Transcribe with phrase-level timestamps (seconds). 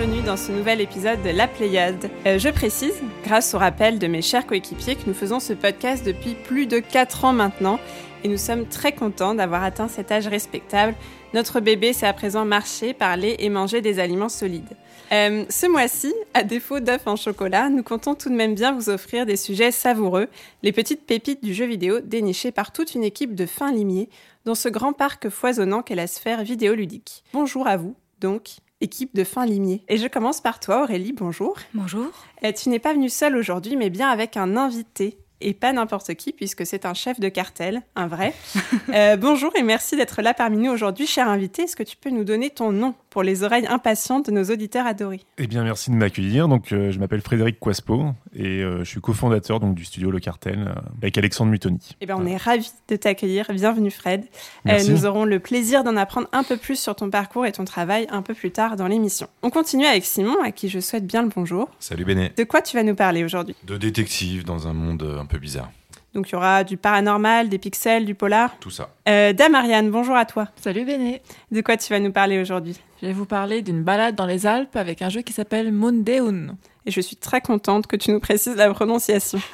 [0.00, 2.10] bienvenue dans ce nouvel épisode de La Pléiade.
[2.24, 6.06] Euh, je précise, grâce au rappel de mes chers coéquipiers, que nous faisons ce podcast
[6.06, 7.78] depuis plus de 4 ans maintenant
[8.24, 10.94] et nous sommes très contents d'avoir atteint cet âge respectable.
[11.34, 14.74] Notre bébé sait à présent marcher, parler et manger des aliments solides.
[15.12, 18.88] Euh, ce mois-ci, à défaut d'œufs en chocolat, nous comptons tout de même bien vous
[18.88, 20.28] offrir des sujets savoureux,
[20.62, 24.08] les petites pépites du jeu vidéo dénichées par toute une équipe de fins limiers
[24.46, 27.22] dans ce grand parc foisonnant qu'est la sphère vidéoludique.
[27.34, 29.82] Bonjour à vous, donc, équipe de fin limier.
[29.88, 31.56] Et je commence par toi, Aurélie, bonjour.
[31.74, 32.10] Bonjour.
[32.44, 35.18] Euh, tu n'es pas venue seule aujourd'hui, mais bien avec un invité.
[35.42, 38.34] Et pas n'importe qui, puisque c'est un chef de cartel, un vrai.
[38.90, 41.62] Euh, bonjour et merci d'être là parmi nous aujourd'hui, cher invité.
[41.62, 44.86] Est-ce que tu peux nous donner ton nom pour les oreilles impatientes de nos auditeurs
[44.86, 46.48] adorés Eh bien, merci de m'accueillir.
[46.48, 50.20] Donc, euh, je m'appelle Frédéric Quaspo et euh, je suis cofondateur donc du studio Le
[50.20, 51.96] Cartel euh, avec Alexandre Mutoni.
[52.00, 53.46] Eh bien, on est ravis de t'accueillir.
[53.52, 54.22] Bienvenue, Fred.
[54.22, 54.26] Euh,
[54.64, 54.90] Merci.
[54.92, 58.06] nous aurons le plaisir d'en apprendre un peu plus sur ton parcours et ton travail
[58.10, 59.26] un peu plus tard dans l'émission.
[59.42, 61.68] On continue avec Simon, à qui je souhaite bien le bonjour.
[61.80, 62.30] Salut Béné.
[62.36, 63.56] De quoi tu vas nous parler aujourd'hui?
[63.64, 65.70] De détective dans un monde un peu bizarre.
[66.14, 68.56] Donc, il y aura du paranormal, des pixels, du polar.
[68.58, 68.90] Tout ça.
[69.08, 70.48] Euh, Dame Ariane, bonjour à toi.
[70.60, 71.22] Salut Béné.
[71.52, 72.76] De quoi tu vas nous parler aujourd'hui?
[73.00, 76.56] Je vais vous parler d'une balade dans les Alpes avec un jeu qui s'appelle Mundeun.
[76.86, 79.40] Et je suis très contente que tu nous précises la prononciation.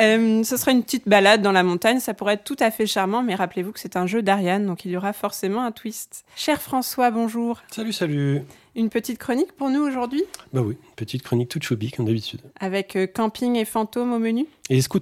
[0.00, 2.84] Euh, ce sera une petite balade dans la montagne, ça pourrait être tout à fait
[2.84, 6.24] charmant, mais rappelez-vous que c'est un jeu d'Ariane, donc il y aura forcément un twist.
[6.34, 7.62] Cher François, bonjour.
[7.70, 8.42] Salut, salut.
[8.74, 12.40] Une petite chronique pour nous aujourd'hui, Bah oui, petite chronique toute choubi comme d'habitude.
[12.58, 14.46] avec euh, camping et fantômes au menu?
[14.68, 14.98] Et les scouts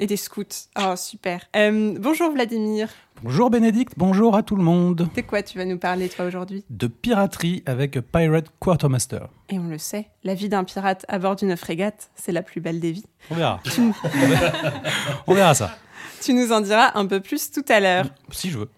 [0.00, 0.44] et des scouts.
[0.80, 1.46] Oh, super.
[1.54, 2.88] Euh, bonjour Vladimir.
[3.22, 5.10] Bonjour Bénédicte, bonjour à tout le monde.
[5.14, 6.64] De quoi tu vas nous parler toi aujourd'hui?
[6.70, 9.28] De piraterie avec Pirate Quartermaster.
[9.50, 12.62] Et on le sait, la vie d'un pirate à bord d'une frégate, c'est la plus
[12.62, 13.04] belle des vies.
[13.30, 13.60] On verra.
[15.26, 15.76] On verra ça.
[16.22, 18.06] Tu nous en diras un peu plus tout à l'heure.
[18.30, 18.70] Si je veux.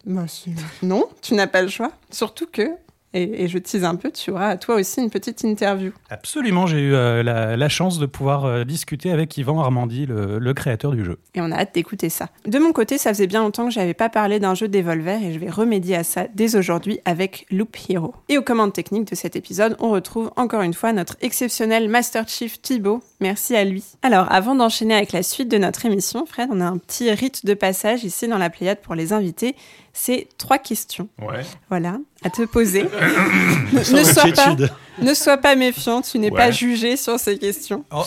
[0.83, 1.93] Non, tu n'as pas le choix.
[2.11, 2.69] Surtout que,
[3.15, 5.93] et, et je tease un peu, tu auras toi aussi une petite interview.
[6.11, 10.39] Absolument, j'ai eu euh, la, la chance de pouvoir euh, discuter avec Yvan Armandy, le,
[10.39, 11.19] le créateur du jeu.
[11.35, 12.29] Et on a hâte d'écouter ça.
[12.47, 15.33] De mon côté, ça faisait bien longtemps que j'avais pas parlé d'un jeu d'Evolver et
[15.33, 18.15] je vais remédier à ça dès aujourd'hui avec Loop Hero.
[18.29, 22.29] Et aux commandes techniques de cet épisode, on retrouve encore une fois notre exceptionnel Master
[22.29, 23.03] Chief Thibaut.
[23.21, 23.85] Merci à lui.
[24.03, 27.47] Alors, avant d'enchaîner avec la suite de notre émission, Fred, on a un petit rite
[27.47, 29.55] de passage ici dans la Pléiade pour les invités.
[29.93, 31.09] C'est trois questions.
[31.21, 31.43] Ouais.
[31.69, 32.85] Voilà, à te poser.
[33.73, 34.57] ne, sois pas,
[34.99, 36.37] ne sois pas méfiant, tu n'es Ouais.
[36.37, 37.85] pas jugé sur ces questions.
[37.91, 38.03] Oh.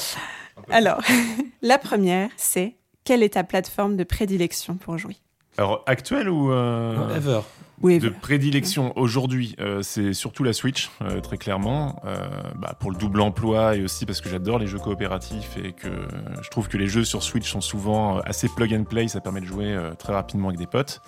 [0.72, 1.00] Alors,
[1.62, 5.18] la première, c'est quelle est ta plateforme de prédilection pour jouer?
[5.58, 7.42] Alors, actuel ou euh, Ever.
[7.82, 12.18] Oui, de prédilection aujourd'hui, euh, c'est surtout la Switch, euh, très clairement, euh,
[12.56, 15.90] bah, pour le double emploi et aussi parce que j'adore les jeux coopératifs et que
[16.42, 19.42] je trouve que les jeux sur Switch sont souvent assez plug and play, ça permet
[19.42, 21.02] de jouer très rapidement avec des potes.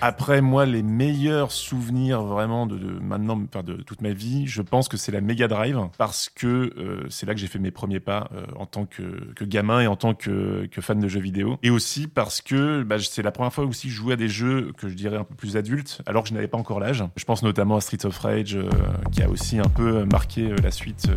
[0.00, 4.62] Après, moi, les meilleurs souvenirs vraiment de, de maintenant, enfin de toute ma vie, je
[4.62, 8.00] pense que c'est la Mega Drive parce que c'est là que j'ai fait mes premiers
[8.00, 11.58] pas en tant que, que gamin et en tant que, que fan de jeux vidéo.
[11.62, 14.28] Et aussi parce que bah, c'est la première fois aussi que je jouais à des
[14.28, 17.02] jeux que je dirais un peu plus adultes, alors que je n'avais pas encore l'âge.
[17.16, 18.68] Je pense notamment à Streets of Rage, euh,
[19.10, 21.14] qui a aussi un peu marqué euh, la suite euh,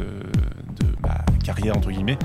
[0.79, 2.17] de ma carrière, entre guillemets,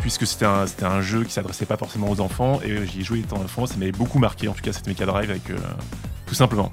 [0.00, 3.04] puisque c'était un, c'était un jeu qui s'adressait pas forcément aux enfants, et j'y ai
[3.04, 5.56] joué étant enfant, ça m'avait beaucoup marqué, en tout cas cette Mega Drive, avec, euh,
[6.26, 6.72] tout simplement.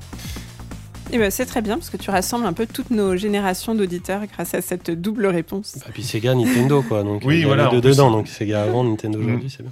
[1.13, 4.21] Et ben, c'est très bien parce que tu rassembles un peu toutes nos générations d'auditeurs
[4.27, 5.75] grâce à cette double réponse.
[5.75, 7.03] Et puis Sega, Nintendo, quoi.
[7.03, 8.11] Donc, Oui, il y a voilà, deux dedans.
[8.11, 9.25] Donc Sega avant, Nintendo Mhm.
[9.25, 9.71] aujourd'hui, c'est bien.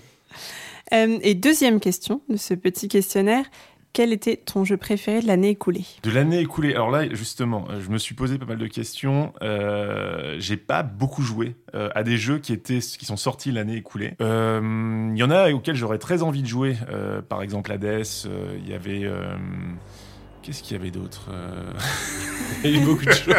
[0.91, 3.45] Euh, et deuxième question de ce petit questionnaire
[3.94, 5.85] quel était ton jeu préféré de l'année écoulée?
[6.03, 9.33] De l'année écoulée, alors là justement, euh, je me suis posé pas mal de questions.
[9.41, 13.75] Euh, j'ai pas beaucoup joué euh, à des jeux qui étaient, qui sont sortis l'année
[13.77, 14.13] écoulée.
[14.21, 16.77] Euh, Il y en a auxquels j'aurais très envie de jouer.
[16.91, 17.83] Euh, par exemple Hades.
[18.25, 19.33] euh, Il y avait euh,
[20.42, 21.71] Qu'est-ce qu'il y avait d'autre Euh,
[22.63, 23.33] Il y a eu beaucoup de choses.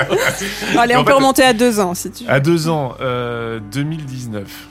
[0.79, 2.31] Allez, on peut remonter à deux ans si tu veux.
[2.31, 4.69] À deux ans, euh, 2019.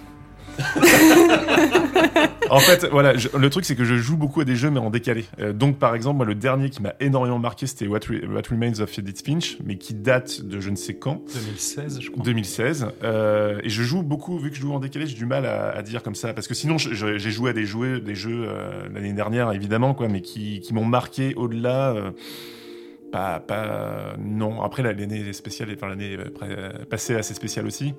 [2.49, 4.79] en fait, voilà, je- le truc c'est que je joue beaucoup à des jeux mais
[4.79, 5.25] en décalé.
[5.39, 8.41] Euh, donc par exemple, moi le dernier qui m'a énormément marqué c'était What, Re- What
[8.49, 11.21] Remains of Edith Finch, mais qui date de je ne sais quand.
[11.33, 12.23] 2016, je crois.
[12.23, 12.87] 2016.
[13.03, 15.69] Euh, et je joue beaucoup, vu que je joue en décalé, j'ai du mal à,
[15.71, 16.33] à dire comme ça.
[16.33, 20.07] Parce que sinon, j'ai joué à des, jouets, des jeux euh, l'année dernière, évidemment, quoi,
[20.07, 21.95] mais qui, qui m'ont marqué au-delà.
[23.11, 24.15] pas, pas.
[24.19, 24.61] Non.
[24.61, 26.17] Après, la- l'année spéciale, enfin, l'année
[26.89, 27.93] passée assez spéciale aussi.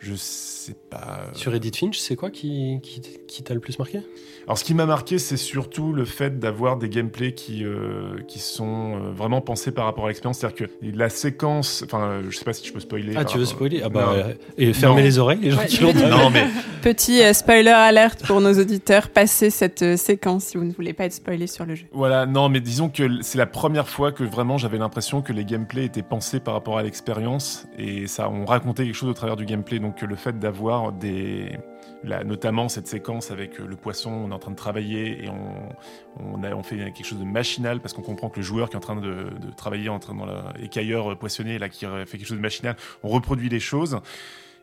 [0.00, 1.20] Je sais pas.
[1.22, 4.00] euh, Sur Edith Finch, c'est quoi qui, qui, qui t'a le plus marqué?
[4.46, 8.38] Alors, ce qui m'a marqué, c'est surtout le fait d'avoir des gameplays qui, euh, qui
[8.38, 10.38] sont euh, vraiment pensés par rapport à l'expérience.
[10.38, 11.82] C'est-à-dire que la séquence.
[11.84, 13.14] Enfin, euh, je sais pas si je peux spoiler.
[13.16, 13.80] Ah, tu veux rapport- spoiler?
[13.84, 15.04] Ah bah, euh, et fermer Non.
[15.06, 16.46] les oreilles, les gens Ouais, qui l'ont Non, mais
[16.82, 20.92] Petit euh, spoiler alerte pour nos auditeurs, passez cette euh, séquence si vous ne voulez
[20.92, 21.86] pas être spoilé sur le jeu.
[21.92, 25.44] Voilà, non, mais disons que c'est la première fois que vraiment j'avais l'impression que les
[25.44, 29.34] gameplays étaient pensés par rapport à l'expérience et ça, on racontait quelque chose au travers
[29.36, 29.80] du gameplay.
[29.80, 31.58] Donc le fait d'avoir des,
[32.04, 36.38] notamment cette séquence avec euh, le poisson, on est en train de travailler et on,
[36.38, 38.80] on, fait quelque chose de machinal parce qu'on comprend que le joueur qui est en
[38.80, 42.36] train de, de travailler en train dans la écailleur poissonnier là qui fait quelque chose
[42.36, 44.00] de machinal, on reproduit les choses.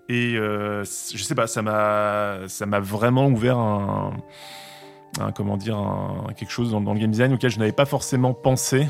[0.07, 4.13] Et euh, je sais pas, ça m'a, vraiment ouvert un,
[5.33, 5.77] comment dire,
[6.38, 8.88] quelque chose dans, le game design auquel je n'avais pas forcément pensé.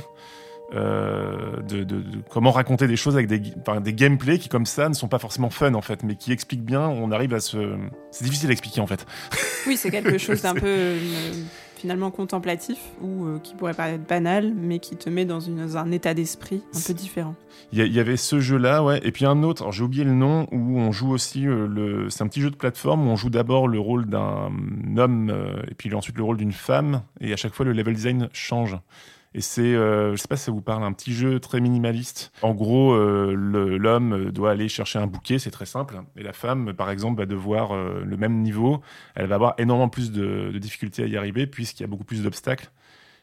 [0.74, 4.66] Euh, de, de, de, comment raconter des choses avec des, enfin, des gameplays qui comme
[4.66, 6.88] ça ne sont pas forcément fun en fait, mais qui expliquent bien.
[6.88, 7.78] On arrive à se,
[8.10, 9.06] c'est difficile à expliquer en fait.
[9.68, 11.32] Oui, c'est quelque chose d'un peu euh,
[11.76, 15.78] finalement contemplatif ou euh, qui pourrait paraître banal, mais qui te met dans, une, dans
[15.78, 17.36] un état d'esprit un peu différent.
[17.72, 19.62] Il y, y, avait ce jeu-là, ouais, et puis un autre.
[19.62, 22.10] Alors j'ai oublié le nom où on joue aussi le.
[22.10, 24.52] C'est un petit jeu de plateforme où on joue d'abord le rôle d'un
[24.98, 25.32] homme
[25.70, 28.78] et puis ensuite le rôle d'une femme, et à chaque fois le level design change.
[29.36, 32.32] Et c'est, euh, je sais pas si ça vous parle, un petit jeu très minimaliste.
[32.42, 36.00] En gros, euh, l'homme doit aller chercher un bouquet, c'est très simple.
[36.16, 38.80] Et la femme, par exemple, va devoir euh, le même niveau.
[39.14, 42.06] Elle va avoir énormément plus de, de difficultés à y arriver puisqu'il y a beaucoup
[42.06, 42.72] plus d'obstacles.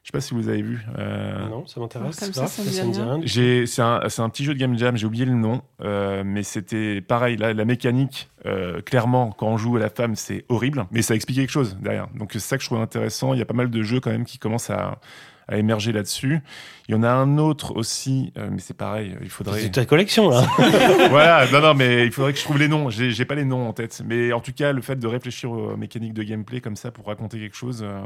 [0.02, 0.84] Je sais pas si vous avez vu.
[0.98, 1.48] Euh...
[1.48, 2.16] Non, ça m'intéresse.
[2.16, 3.20] Ça, ça, ça, ça.
[3.24, 7.00] C'est un, un, petit jeu de game jam, j'ai oublié le nom, euh, mais c'était
[7.00, 7.36] pareil.
[7.36, 11.14] Là, la mécanique, euh, clairement, quand on joue à la femme, c'est horrible, mais ça
[11.14, 12.08] explique quelque chose derrière.
[12.16, 13.32] Donc c'est ça que je trouve intéressant.
[13.32, 14.98] Il y a pas mal de jeux quand même qui commencent à,
[15.48, 16.40] à émerger là-dessus.
[16.88, 19.60] Il y en a un autre aussi, euh, mais c'est pareil, il faudrait.
[19.60, 20.46] C'est ta collection là.
[21.10, 22.90] voilà, non, non, mais il faudrait que je trouve les noms.
[22.90, 25.76] J'ai pas les noms en tête, mais en tout cas, le fait de réfléchir aux
[25.76, 28.00] mécaniques de gameplay comme ça pour raconter quelque chose, euh,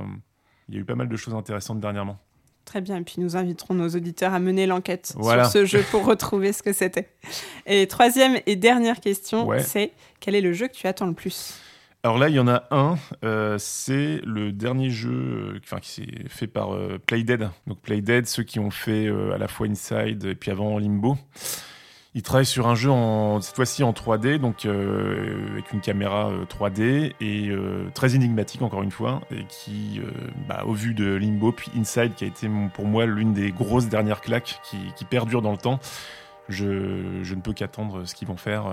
[0.68, 2.18] il y a eu pas mal de choses intéressantes dernièrement.
[2.64, 5.44] Très bien, et puis nous inviterons nos auditeurs à mener l'enquête voilà.
[5.44, 7.08] sur ce jeu pour retrouver ce que c'était.
[7.64, 9.60] Et troisième et dernière question, ouais.
[9.60, 11.60] c'est quel est le jeu que tu attends le plus?
[12.06, 12.94] Alors là, il y en a un,
[13.24, 17.50] euh, c'est le dernier jeu enfin, qui s'est fait par euh, Playdead.
[17.66, 21.18] Donc Playdead, ceux qui ont fait euh, à la fois Inside et puis avant Limbo.
[22.14, 26.30] Ils travaillent sur un jeu en, cette fois-ci en 3D, donc euh, avec une caméra
[26.48, 27.50] 3D et
[27.92, 30.00] très énigmatique encore une fois, et qui,
[30.48, 33.88] bah, au vu de Limbo puis Inside, qui a été pour moi l'une des grosses
[33.88, 35.80] dernières claques qui, qui perdure dans le temps,
[36.48, 38.66] je, je ne peux qu'attendre ce qu'ils vont faire.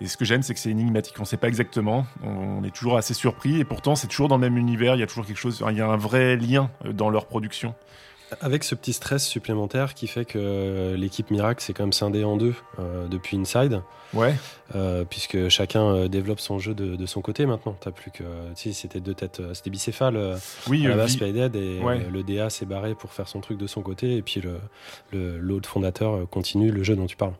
[0.00, 1.14] Et ce que j'aime, c'est que c'est énigmatique.
[1.18, 2.06] On ne sait pas exactement.
[2.22, 3.58] On est toujours assez surpris.
[3.58, 4.94] Et pourtant, c'est toujours dans le même univers.
[4.94, 5.64] Il y a toujours quelque chose.
[5.68, 7.74] Il y a un vrai lien dans leur production.
[8.42, 12.36] Avec ce petit stress supplémentaire qui fait que l'équipe Miracle s'est quand même scindée en
[12.36, 13.80] deux euh, depuis Inside.
[14.12, 14.34] Ouais.
[14.74, 17.74] Euh, puisque chacun euh, développe son jeu de, de son côté maintenant.
[17.80, 18.24] T'as plus que.
[18.54, 19.40] Tu sais, c'était deux têtes.
[19.54, 20.38] C'était bicéphale.
[20.68, 21.56] Oui, à la base, Playdead.
[21.56, 22.06] Et ouais.
[22.10, 24.16] le DA s'est barré pour faire son truc de son côté.
[24.16, 24.60] Et puis l'autre
[25.12, 27.34] le, fondateur continue le jeu dont tu parles.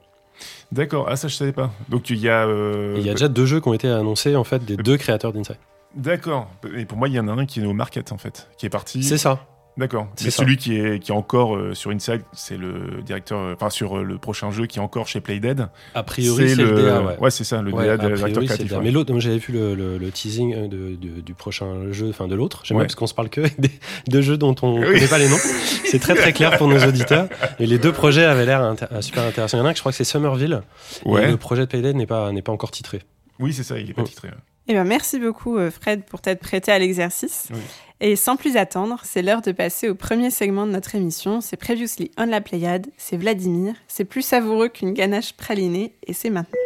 [0.73, 1.71] D'accord, ah ça je savais pas.
[1.89, 2.47] Donc il y a.
[2.47, 2.95] Euh...
[2.99, 5.33] Il y a déjà deux jeux qui ont été annoncés en fait des deux créateurs
[5.33, 5.57] d'Inside.
[5.95, 6.51] D'accord.
[6.77, 8.67] Et pour moi il y en a un qui est au market en fait, qui
[8.67, 9.03] est parti.
[9.03, 9.47] C'est ça.
[9.79, 10.09] D'accord.
[10.25, 13.71] Mais celui qui est, qui est encore euh, sur Inside, c'est le directeur, euh, enfin
[13.71, 15.69] sur euh, le prochain jeu qui est encore chez Playdead.
[15.95, 17.01] A priori, c'est le, le, DA.
[17.01, 18.75] Ouais, ouais c'est ça, le ouais, DA, de directeur créatif.
[18.83, 22.35] Mais l'autre, j'avais vu le, le, le teasing de, de, du prochain jeu, enfin de
[22.35, 22.63] l'autre.
[22.65, 23.71] J'aime bien parce qu'on se parle que des,
[24.09, 24.95] de jeux dont on ne oui.
[24.95, 25.39] connaît pas les noms.
[25.85, 27.29] C'est très très clair pour nos auditeurs.
[27.61, 29.59] Et les deux projets avaient l'air inter super intéressants.
[29.59, 30.61] Il y en a un que je crois que c'est Somerville.
[31.05, 31.29] Ouais.
[31.29, 33.03] Et le projet de Playdead n'est pas, n'est pas encore titré.
[33.39, 34.29] Oui, c'est ça, il n'est pas titré.
[34.67, 37.49] Eh ben, merci beaucoup, Fred, pour t'être prêté à l'exercice.
[37.53, 37.61] Oui.
[38.01, 41.41] Et sans plus attendre, c'est l'heure de passer au premier segment de notre émission.
[41.41, 43.75] C'est Previously on la Pléiade, c'est Vladimir.
[43.89, 46.59] C'est plus savoureux qu'une ganache pralinée et c'est maintenant.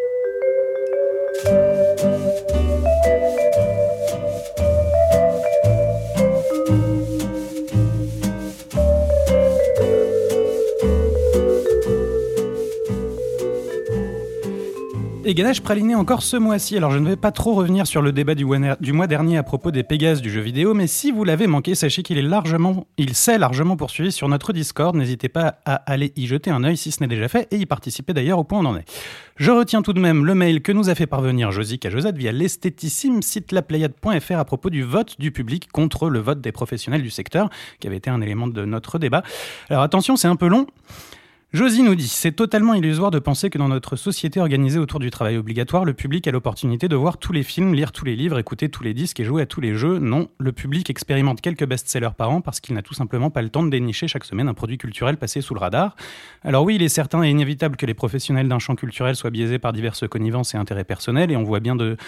[15.33, 16.77] Et ganache praliné encore ce mois-ci.
[16.77, 18.45] Alors je ne vais pas trop revenir sur le débat du,
[18.81, 21.75] du mois dernier à propos des Pégases du jeu vidéo, mais si vous l'avez manqué,
[21.75, 24.95] sachez qu'il est largement, il s'est largement poursuivi sur notre Discord.
[24.95, 27.65] N'hésitez pas à aller y jeter un œil si ce n'est déjà fait et y
[27.65, 28.85] participer d'ailleurs au point où on en est.
[29.37, 32.19] Je retiens tout de même le mail que nous a fait parvenir Josique à Josette
[32.19, 37.01] via l'esthétissime site laplayade.fr à propos du vote du public contre le vote des professionnels
[37.01, 37.49] du secteur,
[37.81, 39.23] qui avait été un élément de notre débat.
[39.71, 40.67] Alors attention, c'est un peu long.
[41.53, 45.11] Josie nous dit C'est totalement illusoire de penser que dans notre société organisée autour du
[45.11, 48.39] travail obligatoire, le public a l'opportunité de voir tous les films, lire tous les livres,
[48.39, 49.99] écouter tous les disques et jouer à tous les jeux.
[49.99, 53.51] Non, le public expérimente quelques best-sellers par an parce qu'il n'a tout simplement pas le
[53.51, 55.95] temps de dénicher chaque semaine un produit culturel passé sous le radar.
[56.43, 59.59] Alors oui, il est certain et inévitable que les professionnels d'un champ culturel soient biaisés
[59.59, 61.99] par diverses connivences et intérêts personnels, et on voit bien de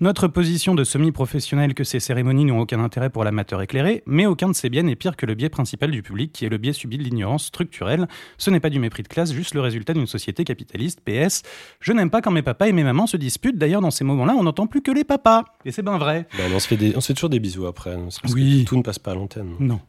[0.00, 4.48] notre position de semi-professionnel que ces cérémonies n'ont aucun intérêt pour l'amateur éclairé, mais aucun
[4.48, 6.72] de ces biais n'est pire que le biais principal du public, qui est le biais
[6.72, 8.08] subi de l'ignorance structurelle.
[8.38, 11.00] Ce n'est pas du mépris de classe, juste le résultat d'une société capitaliste.
[11.04, 11.42] PS,
[11.80, 13.58] je n'aime pas quand mes papas et mes mamans se disputent.
[13.58, 15.44] D'ailleurs, dans ces moments-là, on n'entend plus que les papas.
[15.64, 16.26] Et c'est bien vrai.
[16.36, 17.92] Ben, on, se fait des, on se fait toujours des bisous après.
[17.94, 18.04] hein.
[18.04, 18.64] Parce que Oui.
[18.66, 19.54] tout ne passe pas à l'antenne.
[19.60, 19.80] Non.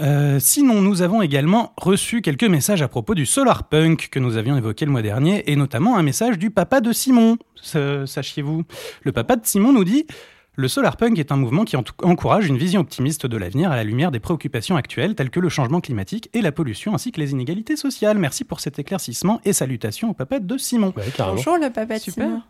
[0.00, 4.38] Euh, sinon, nous avons également reçu quelques messages à propos du solar punk que nous
[4.38, 7.36] avions évoqué le mois dernier, et notamment un message du papa de Simon.
[7.60, 8.64] sa- Sachiez-vous,
[9.02, 10.06] le papa de Simon nous dit
[10.54, 13.76] le solar punk est un mouvement qui en- encourage une vision optimiste de l'avenir à
[13.76, 17.20] la lumière des préoccupations actuelles telles que le changement climatique et la pollution ainsi que
[17.20, 18.18] les inégalités sociales.
[18.18, 20.92] Merci pour cet éclaircissement et salutations au papa de Simon.
[20.96, 21.04] Ouais.
[21.18, 22.00] Bonjour le papa de.
[22.00, 22.42] Simon.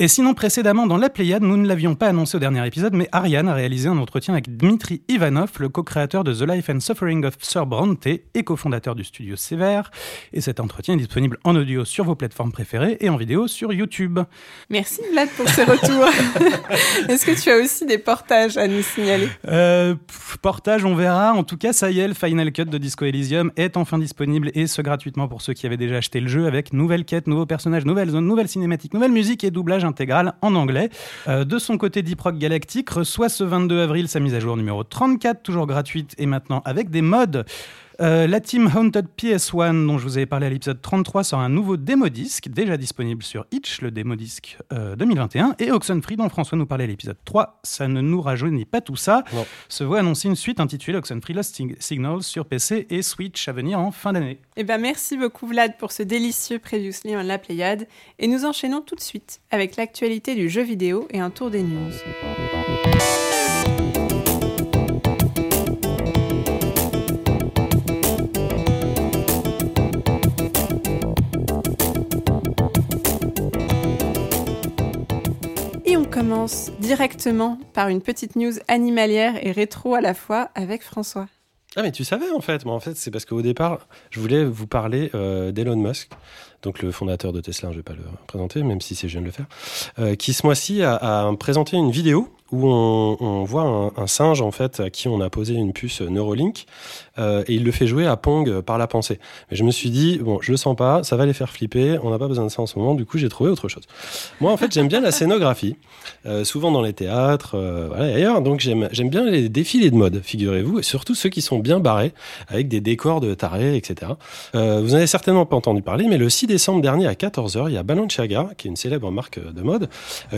[0.00, 3.08] Et sinon, précédemment, dans La Pléiade, nous ne l'avions pas annoncé au dernier épisode, mais
[3.10, 7.24] Ariane a réalisé un entretien avec Dmitri Ivanov, le co-créateur de The Life and Suffering
[7.24, 9.90] of Sir Bronte et cofondateur du studio Sévère.
[10.32, 13.72] Et cet entretien est disponible en audio sur vos plateformes préférées et en vidéo sur
[13.72, 14.20] YouTube.
[14.70, 16.04] Merci Vlad pour ce retour.
[17.08, 19.28] Est-ce que tu as aussi des portages à nous signaler?
[19.48, 19.96] Euh,
[20.42, 21.32] portage, on verra.
[21.32, 24.52] En tout cas, ça y est, le Final Cut de Disco Elysium est enfin disponible
[24.54, 27.46] et ce gratuitement pour ceux qui avaient déjà acheté le jeu avec nouvelle quête, nouveaux
[27.46, 30.90] personnages, nouvelles zones, nouvelles cinématiques, nouvelle musique et doublage intégral en anglais.
[31.26, 34.56] Euh, de son côté, Deep Rock Galactic reçoit ce 22 avril sa mise à jour
[34.56, 37.44] numéro 34, toujours gratuite et maintenant avec des mods.
[38.00, 41.48] Euh, la team Haunted PS1, dont je vous avais parlé à l'épisode 33, sort un
[41.48, 46.66] nouveau démo-disque, déjà disponible sur Itch, le démo-disque euh, 2021, et Oxenfree, dont François nous
[46.66, 47.58] parlait à l'épisode 3.
[47.64, 49.24] Ça ne nous rajeunit pas tout ça.
[49.32, 49.44] Non.
[49.68, 53.52] Se voit annoncer une suite intitulée Oxenfree Lost Sig- Signals sur PC et Switch à
[53.52, 54.38] venir en fin d'année.
[54.56, 57.88] Eh ben merci beaucoup Vlad pour ce délicieux Previously on La Pléiade.
[58.20, 61.62] Et nous enchaînons tout de suite avec l'actualité du jeu vidéo et un tour des
[61.64, 61.90] news.
[76.18, 81.28] Commence directement par une petite news animalière et rétro à la fois avec François.
[81.76, 84.44] Ah mais tu savais en fait, moi en fait c'est parce qu'au départ je voulais
[84.44, 86.10] vous parler euh, d'Elon Musk,
[86.62, 89.20] donc le fondateur de Tesla, je vais pas le présenter même si c'est je viens
[89.20, 89.46] de le faire,
[90.00, 94.80] euh, qui ce mois-ci a présenté une vidéo où on, voit un, singe en fait
[94.80, 96.64] à qui on a posé une puce Neuralink
[97.18, 99.18] euh, et il le fait jouer à Pong par la pensée.
[99.50, 101.98] Mais je me suis dit bon je le sens pas, ça va les faire flipper,
[102.02, 103.84] on n'a pas besoin de ça en ce moment, du coup j'ai trouvé autre chose.
[104.40, 105.76] Moi en fait j'aime bien la scénographie,
[106.26, 109.96] euh, souvent dans les théâtres, euh, voilà, et ailleurs, donc j'aime bien les défilés de
[109.96, 112.12] mode, figurez-vous, et surtout ceux qui sont bien barrés
[112.48, 114.12] avec des décors de tarés, etc.
[114.54, 117.74] Vous en avez certainement pas entendu parler, mais le 6 décembre dernier à 14h, il
[117.74, 119.88] y a Balenciaga, qui est une célèbre marque de mode,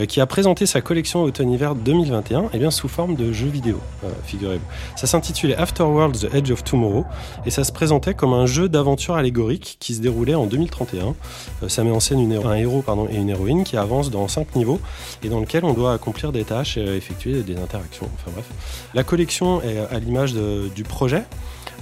[0.07, 4.09] qui a présenté sa collection automne-hiver 2021 et bien sous forme de jeu vidéo, euh,
[4.25, 4.63] figurez-vous.
[4.95, 7.05] Ça s'intitulait Afterworld The Edge of Tomorrow
[7.45, 11.15] et ça se présentait comme un jeu d'aventure allégorique qui se déroulait en 2031.
[11.63, 14.55] Euh, ça met en scène un héros pardon, et une héroïne qui avancent dans cinq
[14.55, 14.79] niveaux
[15.23, 18.09] et dans lequel on doit accomplir des tâches et effectuer des interactions.
[18.15, 18.45] Enfin bref.
[18.93, 21.23] La collection est à l'image du projet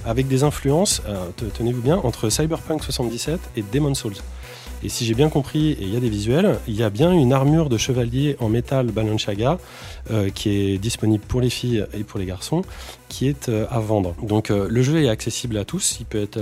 [0.06, 4.14] avec des influences, euh, te- tenez-vous bien, entre Cyberpunk 77 et Demon's Souls.
[4.82, 7.12] Et si j'ai bien compris, et il y a des visuels, il y a bien
[7.12, 9.58] une armure de chevalier en métal Balenciaga
[10.10, 12.62] euh, qui est disponible pour les filles et pour les garçons,
[13.10, 14.14] qui est euh, à vendre.
[14.22, 16.38] Donc euh, le jeu est accessible à tous, il peut être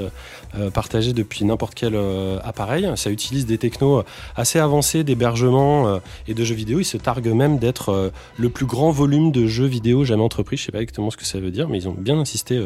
[0.56, 1.96] euh, partagé depuis n'importe quel
[2.44, 2.88] appareil.
[2.96, 4.04] Ça utilise des technos
[4.37, 6.80] assez avancés d'hébergement et de jeux vidéo.
[6.80, 10.58] Il se targue même d'être le plus grand volume de jeux vidéo jamais entrepris.
[10.58, 12.60] Je sais pas exactement ce que ça veut dire, mais ils ont bien insisté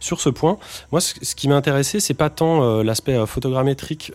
[0.00, 0.58] sur ce point.
[0.92, 4.12] Moi, ce, qui m'a intéressé, c'est pas tant l'aspect photogrammétrique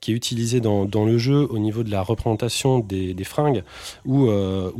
[0.00, 3.64] qui est utilisé dans, le jeu au niveau de la représentation des, fringues
[4.06, 4.28] ou,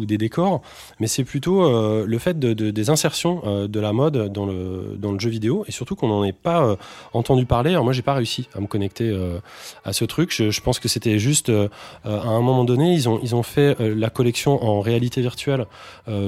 [0.04, 0.62] des décors,
[1.00, 4.97] mais c'est plutôt le fait de, de- des insertions euh, de la mode dans le,
[4.99, 6.76] dans le jeu vidéo et surtout qu'on n'en ait pas euh,
[7.12, 7.70] entendu parler.
[7.70, 9.38] Alors moi, j'ai pas réussi à me connecter euh,
[9.85, 10.35] à ce truc.
[10.35, 11.50] Je, pense que c'était juste
[12.04, 15.64] à un moment donné, ils ont, ils ont fait la collection en réalité virtuelle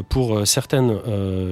[0.09, 0.99] pour certaines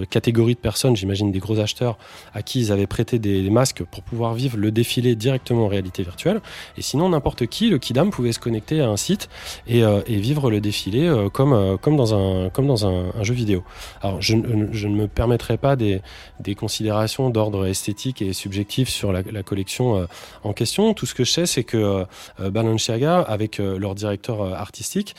[0.09, 1.99] catégories de personnes, j'imagine des gros acheteurs
[2.33, 6.02] à qui ils avaient prêté des, masques pour pouvoir vivre le défilé directement en réalité
[6.02, 6.40] virtuelle.
[6.79, 9.29] Et sinon, n'importe qui, le Kidam, pouvait se connecter à un site
[9.67, 13.62] et, vivre le défilé comme, comme dans, un, comme dans un, jeu vidéo.
[14.00, 16.00] Alors, je ne me permettrai pas des,
[16.40, 20.07] des considérations d'ordre esthétique et subjectif sur la, collection euh,
[20.45, 20.95] en question.
[20.95, 22.04] Tout ce que je sais, c'est que euh,
[22.40, 25.14] euh, Balenciaga, avec leur directeur artistique,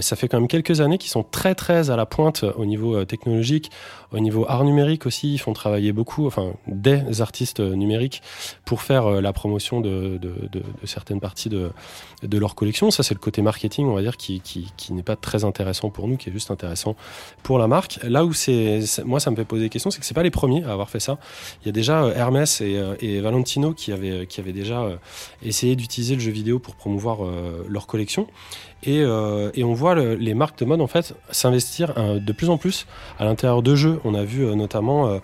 [0.00, 3.04] ça fait quand même quelques années qu'ils sont très très à la pointe au niveau
[3.04, 3.70] technologique,
[4.12, 5.34] au niveau art numérique aussi.
[5.34, 8.22] Ils font travailler beaucoup, enfin des artistes numériques
[8.64, 11.70] pour faire la promotion de, de, certaines partie de,
[12.22, 12.90] de leur collection.
[12.90, 15.90] Ça, c'est le côté marketing, on va dire, qui, qui, qui n'est pas très intéressant
[15.90, 16.96] pour nous, qui est juste intéressant
[17.42, 17.98] pour la marque.
[18.02, 20.64] Là où c'est, moi, ça me fait des questions, c'est que c'est pas les premiers
[20.64, 21.18] à avoir fait ça.
[21.62, 24.82] Il y a déjà euh, Hermès et, euh, et Valentino qui avaient, qui avaient déjà
[24.82, 24.96] euh,
[25.42, 27.18] essayé d'utiliser le jeu vidéo pour promouvoir
[27.68, 28.26] leur collection.
[28.86, 32.58] Et, et, on voit le, les marques de mode en fait s'investir de plus en
[32.58, 32.86] plus
[33.18, 33.98] à l'intérieur de jeux.
[34.04, 35.20] On a vu notamment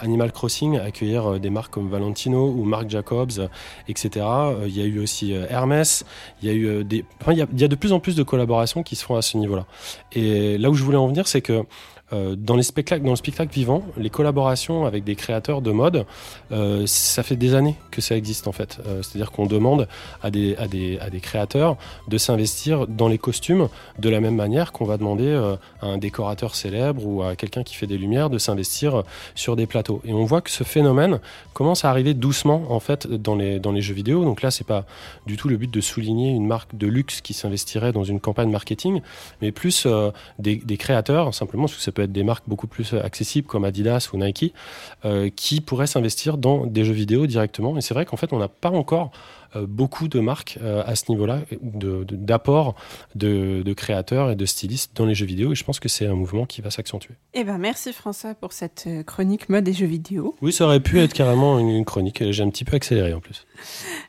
[0.00, 3.48] Animal Crossing accueillir des marques comme Valentino ou Marc Jacobs,
[3.88, 4.26] etc.
[4.66, 6.04] Il y a eu aussi Hermès.
[6.42, 8.22] Il y a eu des, enfin, y il y a de plus en plus de
[8.22, 9.64] collaborations qui se font à ce niveau-là.
[10.12, 11.64] Et là où je voulais en venir, c'est que
[12.12, 16.06] dans, les spectacles, dans le spectacle vivant, les collaborations avec des créateurs de mode,
[16.52, 18.78] euh, ça fait des années que ça existe en fait.
[18.86, 19.88] Euh, C'est-à-dire qu'on demande
[20.22, 21.76] à des, à, des, à des créateurs
[22.08, 25.98] de s'investir dans les costumes de la même manière qu'on va demander euh, à un
[25.98, 29.02] décorateur célèbre ou à quelqu'un qui fait des lumières de s'investir
[29.34, 30.00] sur des plateaux.
[30.04, 31.20] Et on voit que ce phénomène
[31.52, 34.24] commence à arriver doucement en fait dans les, dans les jeux vidéo.
[34.24, 34.84] Donc là, c'est pas
[35.26, 38.50] du tout le but de souligner une marque de luxe qui s'investirait dans une campagne
[38.50, 39.00] marketing,
[39.42, 42.94] mais plus euh, des, des créateurs simplement parce que ça être des marques beaucoup plus
[42.94, 44.54] accessibles comme Adidas ou Nike
[45.04, 47.76] euh, qui pourraient s'investir dans des jeux vidéo directement.
[47.76, 49.10] Et c'est vrai qu'en fait, on n'a pas encore
[49.66, 52.74] beaucoup de marques euh, à ce niveau-là, d'apport
[53.14, 55.52] de, de, de, créateurs et de stylistes dans les jeux vidéo.
[55.52, 57.14] Et je pense que c'est un mouvement qui va s'accentuer.
[57.34, 60.36] Eh ben, merci François pour cette euh, chronique mode et jeux vidéo.
[60.42, 62.22] Oui, ça aurait pu être carrément une, une chronique.
[62.30, 63.46] J'ai un petit peu accéléré en plus.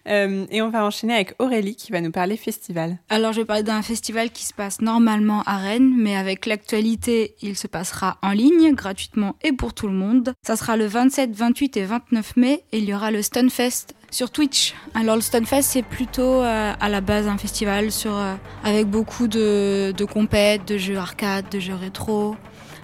[0.08, 2.98] Euh, et on va enchaîner avec Aurélie qui va nous parler festival.
[3.10, 7.36] Alors je vais parler d'un festival qui se passe normalement à Rennes, mais avec l'actualité,
[7.42, 10.34] il se passera en ligne, gratuitement et pour tout le monde.
[10.42, 14.32] Ça sera le 27, 28 et 29 mai et il y aura le Stunfest sur
[14.32, 14.76] Twitch.
[14.94, 19.28] Alors le Stunfest c'est plutôt euh, à la base un festival sur, euh, avec beaucoup
[19.28, 22.36] de, de compètes, de jeux arcade, de jeux rétro,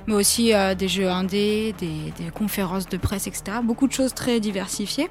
[0.08, 3.58] mais aussi euh, des jeux indés, des, des, conférences de presse, etc.
[3.64, 5.10] Beaucoup de choses très diversifiées.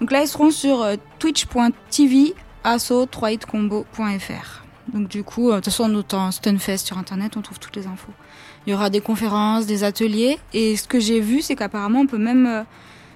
[0.00, 0.86] Donc là ils seront sur
[1.18, 4.64] twitch.tv asso3hitcombo.fr.
[4.92, 7.86] Donc du coup, de toute façon, en notant Stunfest sur internet, on trouve toutes les
[7.86, 8.12] infos.
[8.66, 12.06] Il y aura des conférences, des ateliers, et ce que j'ai vu, c'est qu'apparemment on
[12.06, 12.64] peut même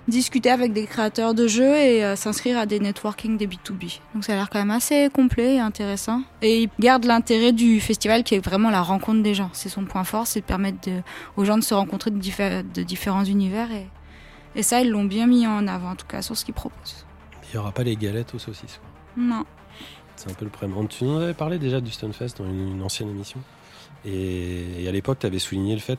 [0.09, 4.01] discuter avec des créateurs de jeux et euh, s'inscrire à des networking des B2B.
[4.15, 6.23] Donc ça a l'air quand même assez complet et intéressant.
[6.43, 9.51] Et il garde l'intérêt du festival qui est vraiment la rencontre des gens.
[9.53, 11.01] C'est son point fort, c'est de permettre de,
[11.37, 13.71] aux gens de se rencontrer de, diffé de différents univers.
[13.73, 13.87] Et,
[14.57, 17.07] et ça, ils l'ont bien mis en avant, en tout cas, sur ce qu'ils proposent.
[17.45, 18.81] Il n'y aura pas les galettes aux saucisses.
[18.81, 19.23] Quoi.
[19.25, 19.45] Non.
[20.17, 20.87] C'est un peu le problème.
[20.89, 23.41] Tu nous avais parlé déjà du Stunfest dans une, une ancienne émission.
[24.05, 25.99] Et, et à l'époque, tu avais souligné le fait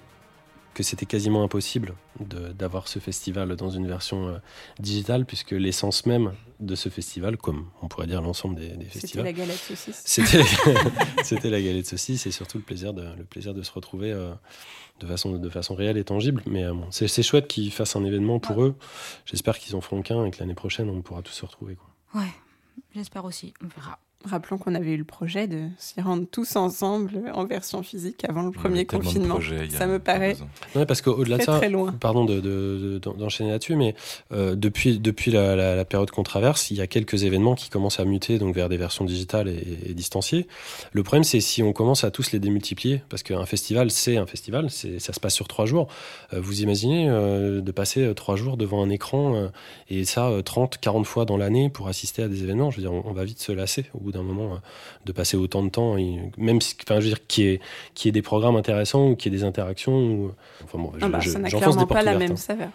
[0.75, 4.37] que c'était quasiment impossible d'avoir ce festival dans une version euh,
[4.77, 9.01] digitale, puisque l'essence même de ce festival, comme on pourrait dire l'ensemble des, des festivals,
[9.01, 10.03] C'était la galette saucisse.
[11.23, 14.33] C'était la galette saucisse et surtout le plaisir de, le plaisir de se retrouver euh,
[14.99, 16.43] de, façon, de façon réelle et tangible.
[16.45, 18.69] Mais euh, bon, c'est chouette qu'ils fassent un événement pour ouais.
[18.69, 18.75] eux.
[19.25, 21.75] J'espère qu'ils en feront qu'un et que l'année prochaine, on pourra tous se retrouver.
[21.75, 22.21] Quoi.
[22.21, 22.31] Ouais,
[22.93, 23.53] j'espère aussi.
[23.63, 23.97] On verra.
[24.23, 28.41] Rappelons qu'on avait eu le projet de s'y rendre tous ensemble en version physique avant
[28.41, 29.35] le premier confinement.
[29.35, 30.35] Projets, ça me paraît.
[30.75, 31.91] Ouais, parce qu'au-delà de ça, très loin.
[31.91, 33.93] pardon d'enchaîner de, de, de, là-dessus, mais
[34.31, 37.69] euh, depuis, depuis la, la, la période qu'on traverse, il y a quelques événements qui
[37.69, 40.47] commencent à muter donc vers des versions digitales et, et distanciées.
[40.91, 44.25] Le problème, c'est si on commence à tous les démultiplier, parce qu'un festival, c'est un
[44.25, 45.87] festival, ça se passe sur trois jours.
[46.33, 49.47] Euh, vous imaginez euh, de passer trois jours devant un écran euh,
[49.89, 52.71] et ça 30, 40 fois dans l'année pour assister à des événements.
[52.71, 54.59] Je veux dire, on, on va vite se lasser bout d'un moment
[55.05, 57.61] de passer autant de temps, et même si, enfin, je veux dire, qu'il y, ait,
[57.93, 59.97] qu'il y ait des programmes intéressants ou qu'il y ait des interactions.
[59.97, 60.31] Ou,
[60.63, 62.69] enfin bon, ah bah, je, ça n'a clairement pas la même saveur.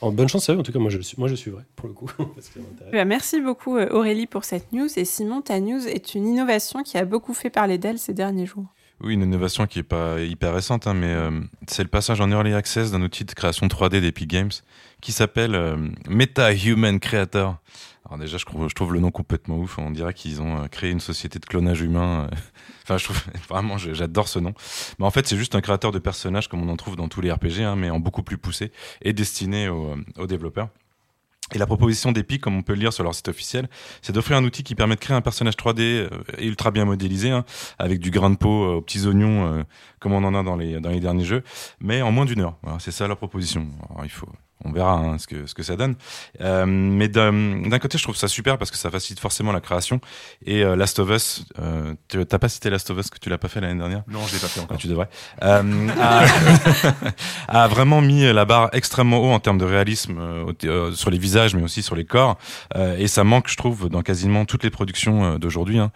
[0.00, 2.10] En bonne chance, en tout cas, moi je, moi je suivrai pour le coup.
[2.92, 4.88] bah, merci beaucoup Aurélie pour cette news.
[4.96, 8.46] Et Simon, ta news est une innovation qui a beaucoup fait parler d'elle ces derniers
[8.46, 8.66] jours.
[9.00, 12.30] Oui, une innovation qui n'est pas hyper récente, hein, mais euh, c'est le passage en
[12.30, 14.52] early access d'un outil de création 3D d'Epic Games
[15.00, 15.76] qui s'appelle euh,
[16.08, 17.56] Meta Human Creator.
[18.06, 19.78] Alors déjà, je trouve, je trouve le nom complètement ouf.
[19.78, 22.28] On dirait qu'ils ont créé une société de clonage humain.
[22.82, 24.52] Enfin, je trouve vraiment, j'adore ce nom.
[24.98, 27.22] Mais en fait, c'est juste un créateur de personnages comme on en trouve dans tous
[27.22, 30.68] les RPG, hein, mais en beaucoup plus poussé et destiné aux, aux développeurs.
[31.52, 33.68] Et la proposition d'Epic, comme on peut le lire sur leur site officiel,
[34.00, 37.30] c'est d'offrir un outil qui permet de créer un personnage 3D euh, ultra bien modélisé,
[37.30, 37.44] hein,
[37.78, 39.62] avec du grain de peau euh, aux petits oignons, euh,
[40.00, 41.44] comme on en a dans les, dans les derniers jeux,
[41.80, 42.56] mais en moins d'une heure.
[42.78, 43.68] C'est ça leur proposition.
[43.90, 44.28] Alors, il faut,
[44.64, 45.94] on verra hein, ce, que, ce que ça donne.
[46.40, 50.00] Euh, mais d'un côté, je trouve ça super parce que ça facilite forcément la création.
[50.44, 53.38] Et euh, Last of Us, euh, t'as pas cité Last of Us que tu l'as
[53.38, 54.02] pas fait l'année dernière?
[54.08, 54.76] Non, je l'ai pas fait encore.
[54.76, 55.08] Ah, tu devrais.
[55.42, 56.24] Euh, a,
[57.48, 60.18] a, vraiment mis la barre extrêmement haut en termes de réalisme
[60.64, 62.38] euh, sur les visages, mais aussi sur les corps.
[62.76, 65.78] Euh, et ça manque, je trouve, dans quasiment toutes les productions d'aujourd'hui.
[65.78, 65.90] Hein.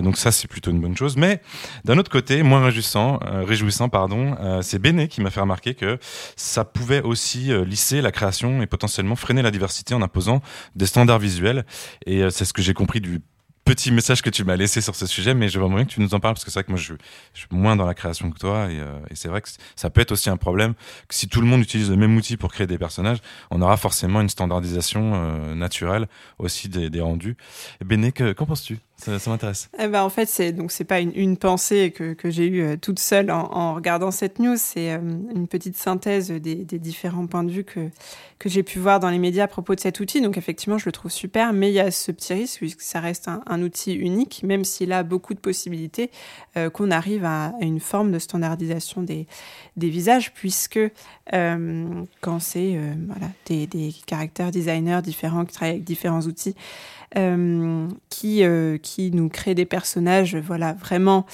[0.00, 1.16] donc ça, c'est plutôt une bonne chose.
[1.16, 1.40] Mais
[1.84, 5.98] d'un autre côté, moins réjouissant, réjouissant, pardon, c'est Béné qui m'a fait remarquer que
[6.36, 10.40] ça pouvait aussi lisser la création et potentiellement freiner la diversité en imposant
[10.76, 11.64] des standards visuels.
[12.06, 13.20] Et euh, c'est ce que j'ai compris du
[13.64, 16.00] petit message que tu m'as laissé sur ce sujet, mais je veux bien que tu
[16.00, 16.94] nous en parles parce que c'est vrai que moi je,
[17.32, 20.00] suis moins dans la création que toi et, euh, et c'est vrai que ça peut
[20.00, 20.74] être aussi un problème
[21.08, 23.18] que si tout le monde utilise le même outil pour créer des personnages,
[23.50, 27.36] on aura forcément une standardisation euh, naturelle aussi des, rendus.
[27.84, 28.78] Béné, qu'en penses-tu?
[29.02, 29.68] Ça, m'intéresse.
[29.78, 32.62] Eh ben, en fait, c'est donc c'est pas une, une, pensée que, que j'ai eue
[32.62, 34.56] euh, toute seule en, regardant cette news.
[34.56, 34.98] C'est euh,
[35.34, 37.90] une petite synthèse des, des, différents points de vue que
[38.38, 40.20] que j'ai pu voir dans les médias à propos de cet outil.
[40.20, 43.00] Donc effectivement, je le trouve super, mais il y a ce petit risque puisque ça
[43.00, 46.10] reste un, outil unique, même s'il a beaucoup de possibilités,
[46.56, 49.26] euh, qu'on arrive à, une forme de standardisation des
[49.76, 50.80] des visages, puisque
[51.30, 56.54] quand c'est voilà des, des caractères designers différents qui travaillent avec différents outils
[57.14, 61.26] qui, euh, qui nous crée des personnages voilà, vraiment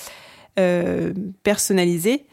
[0.59, 1.12] euh,
[1.43, 2.27] personnalisés.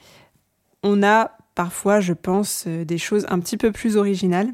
[0.84, 4.50] On a parfois, je pense, euh, des choses un petit peu plus originales.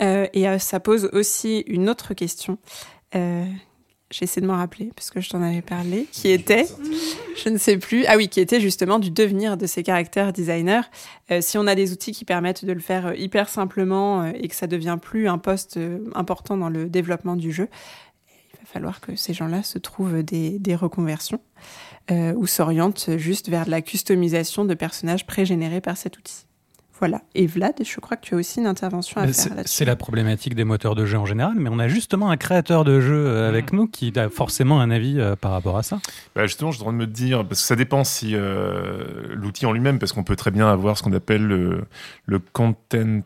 [0.00, 2.58] Et ça pose aussi une autre question
[4.12, 6.66] j'essaie de m'en rappeler parce que je t'en avais parlé, qui était,
[7.42, 10.82] je ne sais plus, ah oui, qui était justement du devenir de ces caractères designers.
[11.30, 14.32] Euh, si on a des outils qui permettent de le faire euh, hyper simplement euh,
[14.34, 15.78] et que ça devient plus un poste
[16.14, 17.68] important dans le développement du jeu,
[18.28, 21.40] il va falloir que ces gens-là se trouvent des, reconversions
[22.10, 26.44] ou s'orientent juste vers la customisation de personnages pré-générés par cet outil.
[27.02, 27.20] Voilà.
[27.34, 29.74] Et Vlad, je crois que tu as aussi une intervention à faire là-dessus.
[29.74, 32.84] C'est la problématique des moteurs de jeu en général, mais on a justement un créateur
[32.84, 33.76] de jeu euh, avec mmh.
[33.76, 35.98] nous qui a forcément un avis euh, par rapport à ça.
[36.36, 39.98] Bah justement, je dois me dire, parce que ça dépend si euh, l'outil en lui-même,
[39.98, 41.86] parce qu'on peut très bien avoir ce qu'on appelle le,
[42.26, 43.22] le content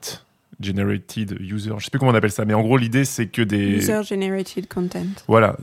[0.58, 3.42] generated user, je sais plus comment on appelle ça, mais en gros l'idée c'est que
[3.42, 5.04] des user generated content.
[5.28, 5.56] Voilà,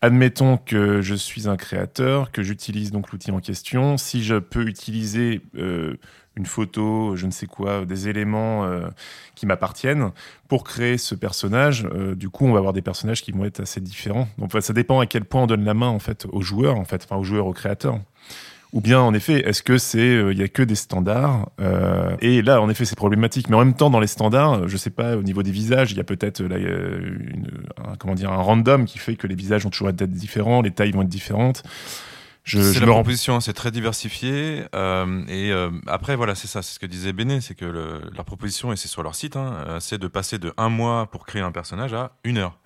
[0.00, 4.66] admettons que je suis un créateur, que j'utilise donc l'outil en question, si je peux
[4.66, 5.96] utiliser euh,
[6.38, 8.88] une photo, je ne sais quoi, des éléments euh,
[9.34, 10.12] qui m'appartiennent
[10.46, 11.86] pour créer ce personnage.
[11.92, 14.28] Euh, du coup, on va avoir des personnages qui vont être assez différents.
[14.38, 16.84] Donc, ça dépend à quel point on donne la main en fait aux joueurs, en
[16.84, 17.98] fait, enfin aux joueurs, aux créateurs.
[18.72, 22.14] Ou bien, en effet, est-ce que c'est il euh, y a que des standards euh,
[22.20, 23.48] Et là, en effet, c'est problématique.
[23.48, 25.96] Mais en même temps, dans les standards, je sais pas, au niveau des visages, il
[25.96, 27.48] y a peut-être une,
[27.78, 30.70] un, comment dire un random qui fait que les visages vont toujours être différents, les
[30.70, 31.62] tailles vont être différentes.
[32.44, 34.64] C'est la proposition, hein, c'est très diversifié.
[34.74, 38.00] Euh, et euh, après, voilà, c'est ça, c'est ce que disait Béné, c'est que le,
[38.14, 41.06] leur proposition, et c'est sur leur site, hein, euh, c'est de passer de un mois
[41.10, 42.58] pour créer un personnage à une heure.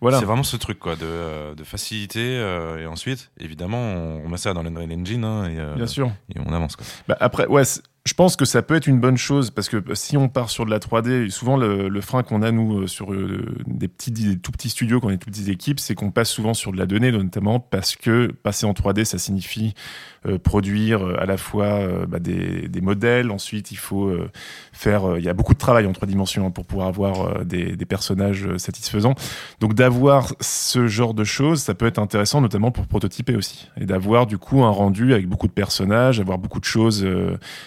[0.00, 0.20] Voilà.
[0.20, 2.20] C'est vraiment ce truc quoi, de, de facilité.
[2.20, 6.12] Euh, et ensuite, évidemment, on, on met ça dans l'Unreal Engine hein, et, Bien sûr.
[6.32, 6.76] et on avance.
[6.76, 6.86] Quoi.
[7.08, 7.64] Bah après, ouais,
[8.06, 10.66] je pense que ça peut être une bonne chose parce que si on part sur
[10.66, 14.52] de la 3D, souvent le, frein qu'on a nous sur euh, des petits, des tout
[14.52, 16.84] petits studios, quand on est toutes petites équipes, c'est qu'on passe souvent sur de la
[16.84, 21.66] donnée, notamment parce que passer en 3D, ça signifie euh, produire euh, à la fois
[21.66, 23.30] euh, bah, des, modèles.
[23.30, 24.30] Ensuite, il faut euh,
[24.72, 25.10] faire.
[25.10, 27.76] Euh, il y a beaucoup de travail en trois dimensions hein, pour pouvoir avoir des,
[27.84, 29.14] personnages satisfaisants.
[29.60, 33.84] Donc d'avoir ce genre de choses, ça peut être intéressant, notamment pour prototyper aussi, et
[33.84, 37.06] d'avoir du coup un rendu avec beaucoup de personnages, avoir beaucoup de choses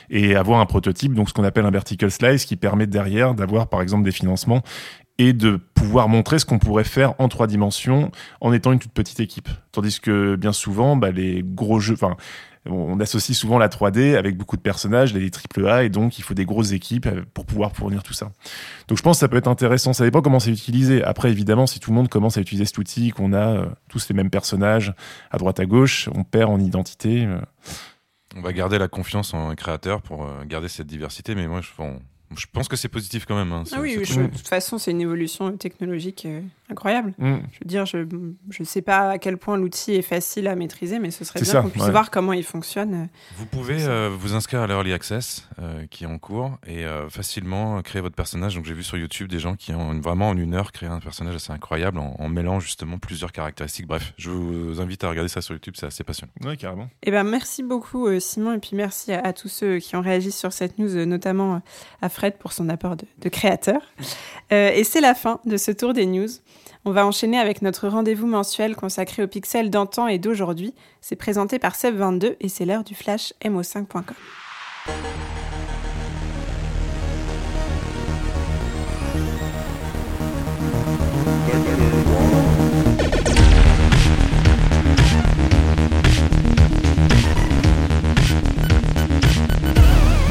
[0.10, 3.68] et avoir un prototype, donc ce qu'on appelle un vertical slice, qui permet derrière d'avoir
[3.68, 4.64] par exemple des financements
[5.18, 8.92] et de pouvoir montrer ce qu'on pourrait faire en trois dimensions en étant une toute
[8.92, 9.50] petite équipe.
[9.72, 12.16] Tandis que bien souvent, bah, les gros jeux, enfin,
[12.70, 16.24] on associe souvent la 3D avec beaucoup de personnages, les triple A, et donc il
[16.24, 18.32] faut des grosses équipes pour pouvoir fournir tout ça.
[18.88, 19.94] Donc je pense que ça peut être intéressant.
[19.94, 21.04] Ça dépend comment c'est utilisé.
[21.04, 24.08] Après, évidemment, si tout le monde commence à utiliser cet outil, qu'on a euh, tous
[24.10, 24.94] les mêmes personnages
[25.32, 27.26] à droite à gauche, on perd en identité.
[27.26, 27.40] Euh.
[28.36, 31.62] On va garder la confiance en un créateur pour euh, garder cette diversité, mais moi,
[31.62, 32.00] je, bon,
[32.36, 33.52] je pense que c'est positif quand même.
[33.52, 37.14] Hein, ah oui, je, de toute façon, c'est une évolution technologique euh, incroyable.
[37.18, 37.38] Mm.
[37.52, 41.00] Je veux dire, je ne sais pas à quel point l'outil est facile à maîtriser,
[41.00, 41.92] mais ce serait bien qu'on puisse ouais.
[41.92, 43.10] voir comment il fonctionne.
[43.36, 47.10] Vous pouvez euh, vous inscrire à l'Early Access euh, qui est en cours et euh,
[47.10, 48.56] facilement créer votre personnage.
[48.56, 50.90] Donc j'ai vu sur YouTube des gens qui ont une, vraiment en une heure créé
[50.90, 53.88] un personnage assez incroyable en, en, mêlant justement plusieurs caractéristiques.
[53.88, 56.32] Bref, je vous invite à regarder ça sur YouTube, c'est assez passionnant.
[56.44, 56.84] Oui, carrément.
[57.04, 60.02] Et eh ben, merci beaucoup Simon et puis merci à, à, tous ceux qui ont
[60.02, 61.62] réagi sur cette news, notamment
[62.02, 63.82] à Fred pour son apport de, de créateur.
[64.52, 66.28] Euh, et c'est la fin de ce tour des news.
[66.86, 70.74] On va enchaîner avec notre rendez-vous mensuel consacré aux pixels d'antan et d'aujourd'hui.
[71.02, 74.04] C'est présenté par Seb22 et c'est l'heure du flash mo5.com.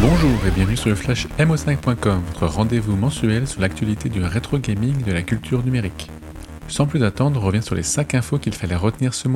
[0.01, 5.03] Bonjour et bienvenue sur le flash mo5.com, votre rendez-vous mensuel sur l'actualité du rétro gaming
[5.03, 6.09] de la culture numérique.
[6.69, 9.29] Sans plus attendre, on revient sur les 5 infos qu'il fallait retenir ce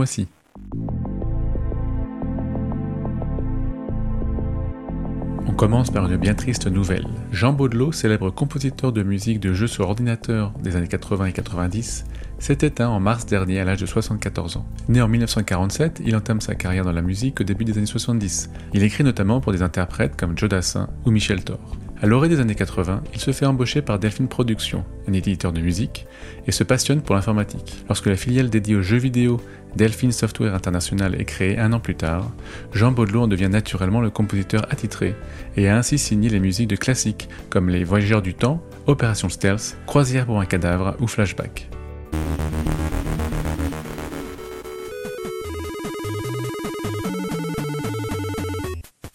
[5.47, 7.07] On commence par une bien triste nouvelle.
[7.33, 12.05] Jean Baudelot, célèbre compositeur de musique de jeux sur ordinateur des années 80 et 90,
[12.39, 14.67] s'est éteint en mars dernier à l'âge de 74 ans.
[14.89, 18.51] Né en 1947, il entame sa carrière dans la musique au début des années 70.
[18.75, 21.61] Il écrit notamment pour des interprètes comme Joe Dassin ou Michel Thor.
[22.03, 25.61] À l'orée des années 80, il se fait embaucher par Delphine Productions, un éditeur de
[25.61, 26.07] musique,
[26.47, 27.85] et se passionne pour l'informatique.
[27.89, 29.39] Lorsque la filiale dédiée aux jeux vidéo
[29.77, 32.31] Delphine Software International est créée un an plus tard,
[32.73, 35.15] Jean Baudelot en devient naturellement le compositeur attitré
[35.59, 39.77] et a ainsi signé les musiques de classiques comme Les Voyageurs du Temps, Opération Stealth,
[39.85, 41.69] Croisière pour un cadavre ou Flashback.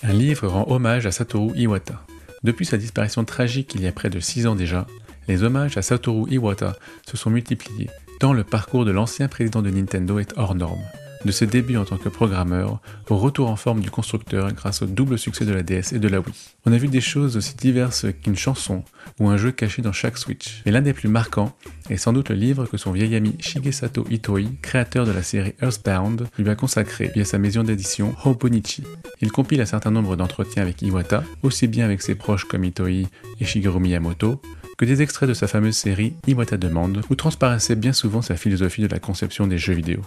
[0.03, 2.05] Un livre rend hommage à Satoru Iwata.
[2.45, 4.85] Depuis sa disparition tragique il y a près de 6 ans déjà,
[5.27, 6.75] les hommages à Satoru Iwata
[7.09, 10.83] se sont multipliés, tant le parcours de l'ancien président de Nintendo est hors norme.
[11.25, 14.85] De ses débuts en tant que programmeur au retour en forme du constructeur grâce au
[14.85, 16.35] double succès de la DS et de la Wii.
[16.67, 18.83] On a vu des choses aussi diverses qu'une chanson
[19.19, 20.61] ou un jeu caché dans chaque Switch.
[20.67, 21.55] Mais l'un des plus marquants
[21.89, 25.55] est sans doute le livre que son vieil ami Shigesato Itoi, créateur de la série
[25.63, 28.83] Earthbound, lui a consacré via sa maison d'édition Hobonichi.
[29.19, 33.07] Il compile un certain nombre d'entretiens avec Iwata, aussi bien avec ses proches comme Itoi
[33.39, 34.41] et Shigeru Miyamoto,
[34.77, 38.83] que des extraits de sa fameuse série Iwata Demande, où transparaissait bien souvent sa philosophie
[38.83, 40.01] de la conception des jeux vidéo.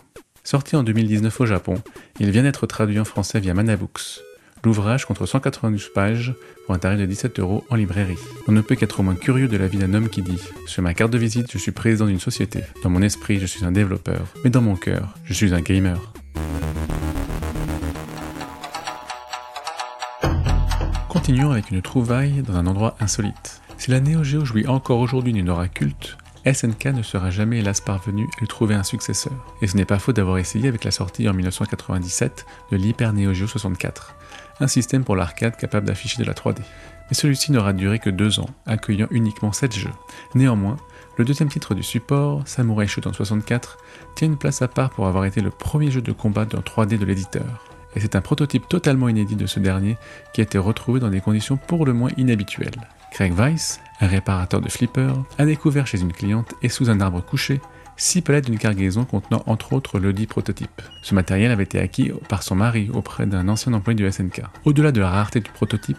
[0.45, 1.83] Sorti en 2019 au Japon,
[2.21, 4.21] il vient d'être traduit en français via Manabooks.
[4.65, 6.35] L'ouvrage contre 192 pages
[6.67, 8.19] pour un tarif de 17 euros en librairie.
[8.49, 10.83] On ne peut qu'être au moins curieux de la vie d'un homme qui dit Sur
[10.83, 12.63] ma carte de visite, je suis président d'une société.
[12.83, 14.27] Dans mon esprit, je suis un développeur.
[14.43, 16.13] Mais dans mon cœur, je suis un gamer.
[21.09, 23.61] Continuons avec une trouvaille dans un endroit insolite.
[23.77, 26.17] Si la Neo Geo jouit encore aujourd'hui d'une aura culte,
[26.53, 29.33] SNK ne sera jamais hélas parvenu à lui trouver un successeur.
[29.61, 33.35] Et ce n'est pas faux d'avoir essayé avec la sortie en 1997 de l'Hyper Neo
[33.35, 34.15] Geo 64,
[34.61, 36.59] un système pour l'arcade capable d'afficher de la 3D.
[37.11, 39.93] Mais celui-ci n'aura duré que deux ans, accueillant uniquement 7 jeux.
[40.35, 40.77] Néanmoins,
[41.17, 43.79] le deuxième titre du support, Samurai Shodown 64,
[44.15, 46.99] tient une place à part pour avoir été le premier jeu de combat en 3D
[46.99, 47.65] de l'éditeur.
[47.95, 49.97] Et c'est un prototype totalement inédit de ce dernier
[50.33, 52.89] qui a été retrouvé dans des conditions pour le moins inhabituelles.
[53.13, 57.21] Craig Weiss, un réparateur de flipper, a découvert chez une cliente et sous un arbre
[57.21, 57.61] couché
[57.99, 60.83] six palettes d'une cargaison contenant entre autres le dit prototype.
[61.03, 64.43] Ce matériel avait été acquis par son mari auprès d'un ancien employé du SNK.
[64.65, 65.99] Au-delà de la rareté du prototype,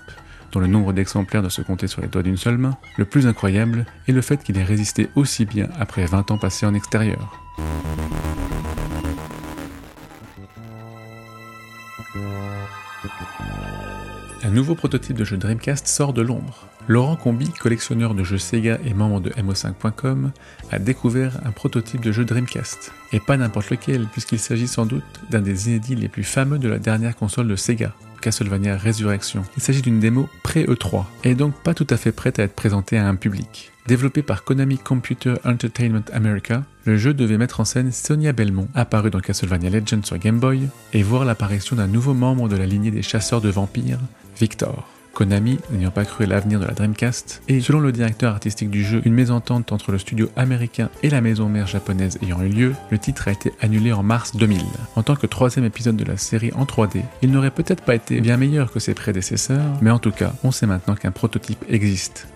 [0.51, 3.27] dont le nombre d'exemplaires doit se compter sur les doigts d'une seule main, le plus
[3.27, 7.39] incroyable est le fait qu'il ait résisté aussi bien après 20 ans passés en extérieur.
[14.41, 16.68] Un nouveau prototype de jeu Dreamcast sort de l'ombre.
[16.89, 20.31] Laurent Combi, collectionneur de jeux Sega et membre de MO5.com,
[20.71, 22.91] a découvert un prototype de jeu Dreamcast.
[23.13, 26.67] Et pas n'importe lequel, puisqu'il s'agit sans doute d'un des inédits les plus fameux de
[26.67, 29.43] la dernière console de Sega, Castlevania Resurrection.
[29.55, 32.97] Il s'agit d'une démo pré-E3, et donc pas tout à fait prête à être présentée
[32.97, 33.71] à un public.
[33.85, 39.11] Développé par Konami Computer Entertainment America, le jeu devait mettre en scène Sonia Belmont, apparue
[39.11, 42.89] dans Castlevania Legends sur Game Boy, et voir l'apparition d'un nouveau membre de la lignée
[42.89, 43.99] des chasseurs de vampires,
[44.39, 44.87] Victor.
[45.13, 48.83] Konami, n'ayant pas cru à l'avenir de la Dreamcast, et selon le directeur artistique du
[48.83, 52.75] jeu, une mésentente entre le studio américain et la maison mère japonaise ayant eu lieu,
[52.89, 54.61] le titre a été annulé en mars 2000.
[54.95, 58.21] En tant que troisième épisode de la série en 3D, il n'aurait peut-être pas été
[58.21, 62.27] bien meilleur que ses prédécesseurs, mais en tout cas, on sait maintenant qu'un prototype existe.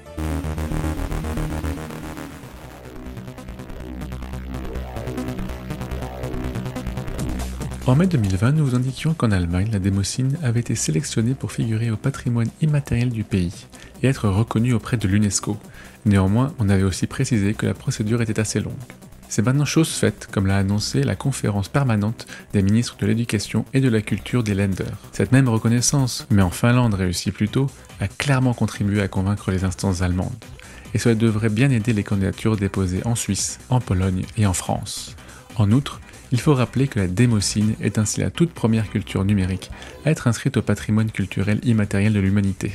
[7.85, 11.91] En mai 2020, nous vous indiquions qu'en Allemagne, la démocine avait été sélectionnée pour figurer
[11.91, 13.67] au patrimoine immatériel du pays
[14.01, 15.57] et être reconnue auprès de l'UNESCO.
[16.05, 18.71] Néanmoins, on avait aussi précisé que la procédure était assez longue.
[19.27, 23.81] C'est maintenant chose faite, comme l'a annoncé la conférence permanente des ministres de l'Éducation et
[23.81, 24.85] de la Culture des Länder.
[25.11, 27.67] Cette même reconnaissance, mais en Finlande réussie plus tôt,
[27.99, 30.31] a clairement contribué à convaincre les instances allemandes.
[30.93, 35.17] Et cela devrait bien aider les candidatures déposées en Suisse, en Pologne et en France.
[35.55, 35.99] En outre,
[36.33, 39.69] il faut rappeler que la démocine est ainsi la toute première culture numérique
[40.03, 42.73] à être inscrite au patrimoine culturel immatériel de l'humanité.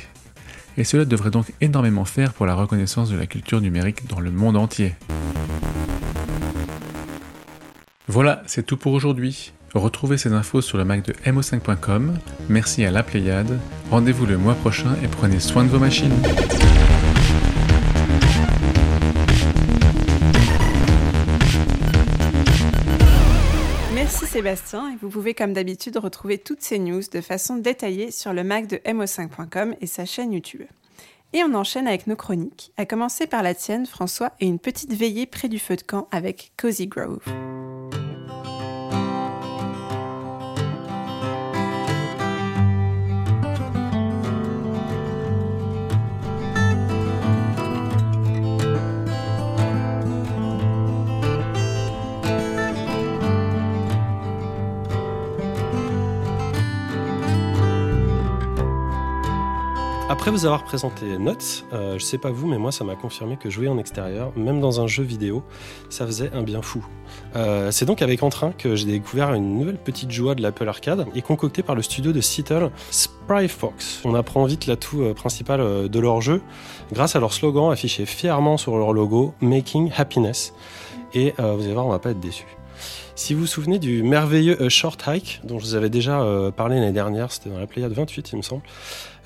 [0.77, 4.31] Et cela devrait donc énormément faire pour la reconnaissance de la culture numérique dans le
[4.31, 4.95] monde entier.
[8.07, 9.51] Voilà, c'est tout pour aujourd'hui.
[9.73, 12.17] Retrouvez ces infos sur le Mac de mo5.com.
[12.47, 13.59] Merci à la Pléiade.
[13.91, 16.15] Rendez-vous le mois prochain et prenez soin de vos machines.
[24.39, 28.45] Sébastien et vous pouvez comme d'habitude retrouver toutes ces news de façon détaillée sur le
[28.45, 30.63] Mac de mo5.com et sa chaîne YouTube.
[31.33, 34.93] Et on enchaîne avec nos chroniques, à commencer par la tienne François et une petite
[34.93, 37.19] veillée près du feu de camp avec Cozy Grove.
[60.11, 63.37] Après vous avoir présenté Notes, euh, je sais pas vous, mais moi ça m'a confirmé
[63.37, 65.43] que jouer en extérieur, même dans un jeu vidéo,
[65.91, 66.83] ça faisait un bien fou.
[67.35, 71.05] Euh, c'est donc avec entrain que j'ai découvert une nouvelle petite joie de l'Apple Arcade
[71.13, 74.01] et concoctée par le studio de Seattle, Spry Fox.
[74.03, 76.41] On apprend vite l'atout euh, principal euh, de leur jeu
[76.91, 80.53] grâce à leur slogan affiché fièrement sur leur logo Making Happiness.
[81.13, 82.47] Et euh, vous allez voir, on va pas être déçus.
[83.13, 86.93] Si vous vous souvenez du merveilleux Short Hike, dont je vous avais déjà parlé l'année
[86.93, 88.61] dernière, c'était dans la Pléiade 28, il me semble,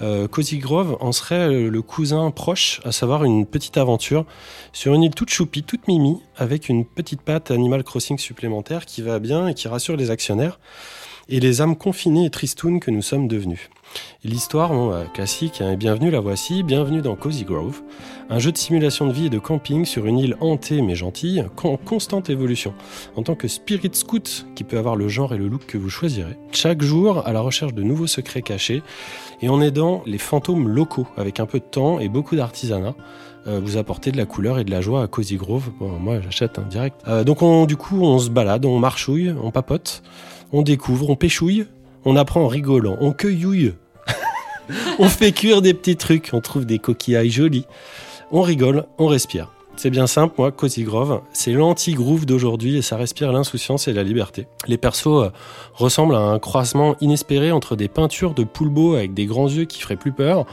[0.03, 4.25] euh, Cozy Grove en serait euh, le cousin proche, à savoir une petite aventure
[4.73, 9.01] sur une île toute choupie, toute mimi, avec une petite patte Animal Crossing supplémentaire qui
[9.01, 10.59] va bien et qui rassure les actionnaires
[11.29, 13.69] et les âmes confinées et tristounes que nous sommes devenus.
[14.23, 17.81] L'histoire, bah, classique, hein, bienvenue la voici, bienvenue dans Cozy Grove,
[18.29, 21.45] un jeu de simulation de vie et de camping sur une île hantée mais gentille,
[21.63, 22.73] en constante évolution.
[23.15, 25.89] En tant que spirit scout, qui peut avoir le genre et le look que vous
[25.89, 28.81] choisirez, chaque jour à la recherche de nouveaux secrets cachés,
[29.43, 32.95] et en aidant les fantômes locaux, avec un peu de temps et beaucoup d'artisanat,
[33.45, 35.69] euh, vous apportez de la couleur et de la joie à Cozy Grove.
[35.81, 36.95] Moi j'achète un direct.
[37.09, 40.01] Euh, donc on, du coup on se balade, on marchouille, on papote,
[40.53, 41.67] on découvre, on pêchouille,
[42.05, 43.73] on apprend en rigolant, on cueillouille.
[44.97, 47.65] on fait cuire des petits trucs, on trouve des coquillages jolis.
[48.31, 49.52] On rigole, on respire.
[49.75, 54.03] C'est bien simple, moi, Cozy Grove, c'est l'anti-groove d'aujourd'hui et ça respire l'insouciance et la
[54.03, 54.47] liberté.
[54.67, 55.29] Les persos euh,
[55.73, 59.81] ressemblent à un croisement inespéré entre des peintures de poulbeau avec des grands yeux qui
[59.81, 60.45] feraient plus peur,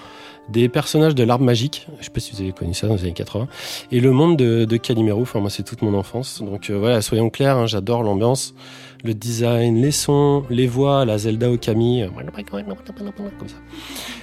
[0.48, 3.02] des personnages de l'arbre magique, je sais pas si vous avez connu ça dans les
[3.02, 3.46] années 80,
[3.92, 6.42] et le monde de, de Calimero, enfin moi c'est toute mon enfance.
[6.42, 8.54] Donc euh, voilà, soyons clairs, hein, j'adore l'ambiance,
[9.04, 13.48] le design, les sons, les voix, la Zelda Okami, euh, comme.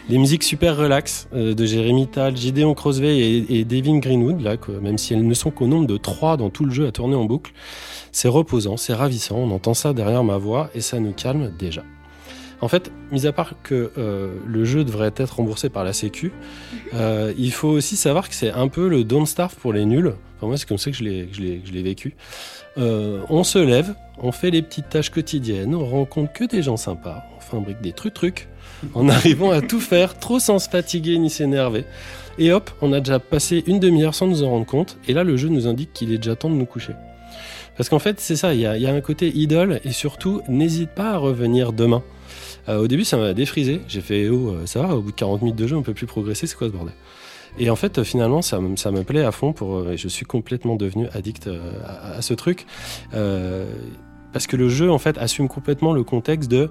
[0.09, 4.57] Les musiques super relax euh, de Jérémy Tal, Gideon Crosvey et, et Devin Greenwood, là,
[4.57, 6.91] quoi, même si elles ne sont qu'au nombre de trois dans tout le jeu à
[6.91, 7.51] tourner en boucle,
[8.11, 11.83] c'est reposant, c'est ravissant, on entend ça derrière ma voix et ça nous calme déjà.
[12.59, 16.31] En fait, mis à part que euh, le jeu devrait être remboursé par la Sécu,
[16.95, 20.13] euh, il faut aussi savoir que c'est un peu le Don't Starve pour les nuls.
[20.37, 22.15] Enfin, moi, c'est comme ça que que que je l'ai vécu.
[22.77, 26.77] Euh, on se lève, on fait les petites tâches quotidiennes, on rencontre que des gens
[26.77, 28.47] sympas, on fabrique des trucs trucs,
[28.93, 31.85] en arrivant à tout faire, trop sans se fatiguer ni s'énerver.
[32.37, 35.23] Et hop, on a déjà passé une demi-heure sans nous en rendre compte, et là,
[35.23, 36.93] le jeu nous indique qu'il est déjà temps de nous coucher.
[37.75, 39.91] Parce qu'en fait, c'est ça, il y a, il y a un côté idole, et
[39.91, 42.03] surtout, n'hésite pas à revenir demain.
[42.69, 43.81] Euh, au début, ça m'a défrisé.
[43.87, 45.93] J'ai fait, oh, euh, ça va, au bout de 40 minutes de jeu, on peut
[45.93, 46.93] plus progresser, c'est quoi ce bordel?
[47.59, 50.07] Et en fait, finalement, ça, me- ça me plaît à fond pour, euh, et je
[50.07, 51.71] suis complètement devenu addict euh,
[52.17, 52.65] à, ce truc.
[53.13, 53.65] Euh,
[54.33, 56.69] parce que le jeu, en fait, assume complètement le contexte de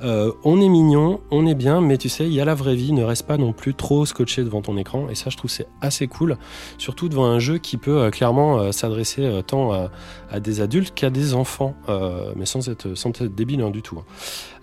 [0.00, 2.92] on est mignon, on est bien, mais tu sais, il y a la vraie vie,
[2.92, 5.08] ne reste pas non plus trop scotché devant ton écran.
[5.10, 6.38] Et ça, je trouve c'est assez cool,
[6.78, 11.74] surtout devant un jeu qui peut clairement s'adresser tant à, des adultes qu'à des enfants,
[12.34, 13.98] mais sans être, sans être débile hein, du tout.
[13.98, 14.04] hein.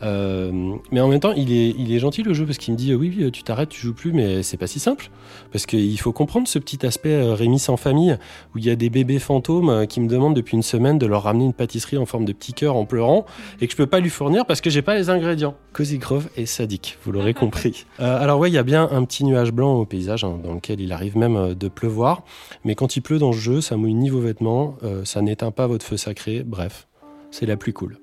[0.03, 2.77] Euh, mais en même temps, il est, il est gentil le jeu parce qu'il me
[2.77, 5.09] dit oui, oui, tu t'arrêtes, tu joues plus, mais c'est pas si simple.
[5.51, 8.17] Parce qu'il faut comprendre ce petit aspect euh, Rémi sans famille
[8.55, 11.05] où il y a des bébés fantômes euh, qui me demandent depuis une semaine de
[11.05, 13.25] leur ramener une pâtisserie en forme de petit cœur en pleurant
[13.61, 15.55] et que je peux pas lui fournir parce que j'ai pas les ingrédients.
[15.73, 17.85] Cozy Grove est sadique, vous l'aurez compris.
[17.99, 20.53] Euh, alors ouais, il y a bien un petit nuage blanc au paysage hein, dans
[20.53, 22.23] lequel il arrive même de pleuvoir,
[22.63, 25.51] mais quand il pleut dans ce jeu, ça mouille ni vos vêtements, euh, ça n'éteint
[25.51, 26.87] pas votre feu sacré, bref,
[27.31, 27.97] c'est la plus cool.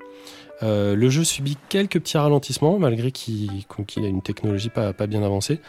[0.62, 5.22] Euh, le jeu subit quelques petits ralentissements malgré qu'il qu'il a une technologie pas, bien
[5.22, 5.60] avancée.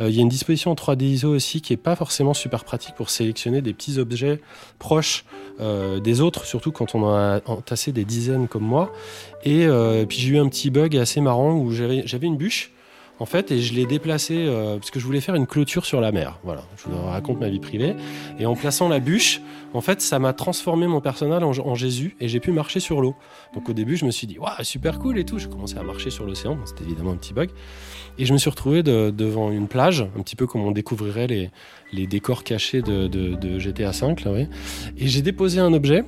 [0.00, 2.64] Euh, il y a une disposition en 3D ISO aussi qui est pas forcément super
[2.64, 4.40] pratique pour sélectionner des petits objets
[4.78, 5.24] proches
[5.60, 8.92] euh, des autres, surtout quand on en a entassé des dizaines comme moi.
[9.44, 9.66] Et
[10.08, 12.71] puis j'ai eu un petit bug assez marrant où j'avais une bûche
[13.22, 16.00] en fait et je l'ai déplacée euh, parce que je voulais faire une clôture sur
[16.00, 16.40] la mer.
[16.42, 17.94] Voilà, je vous raconte ma vie privée.
[18.40, 19.40] Et en plaçant la bûche,
[19.74, 23.14] en fait, ça m'a transformé mon personnage en, Jésus et j'ai pu marcher sur l'eau.
[23.54, 25.38] Donc au début, je me suis dit, waouh, super cool et tout.
[25.38, 26.58] Je commençais à marcher sur l'océan.
[26.64, 27.50] C'était évidemment un petit bug.
[28.18, 31.28] Et je me suis retrouvé de- devant une plage, un petit peu comme on découvrirait
[31.28, 34.48] les, décors cachés de, GTA V.
[34.98, 36.04] Et j'ai déposé un objet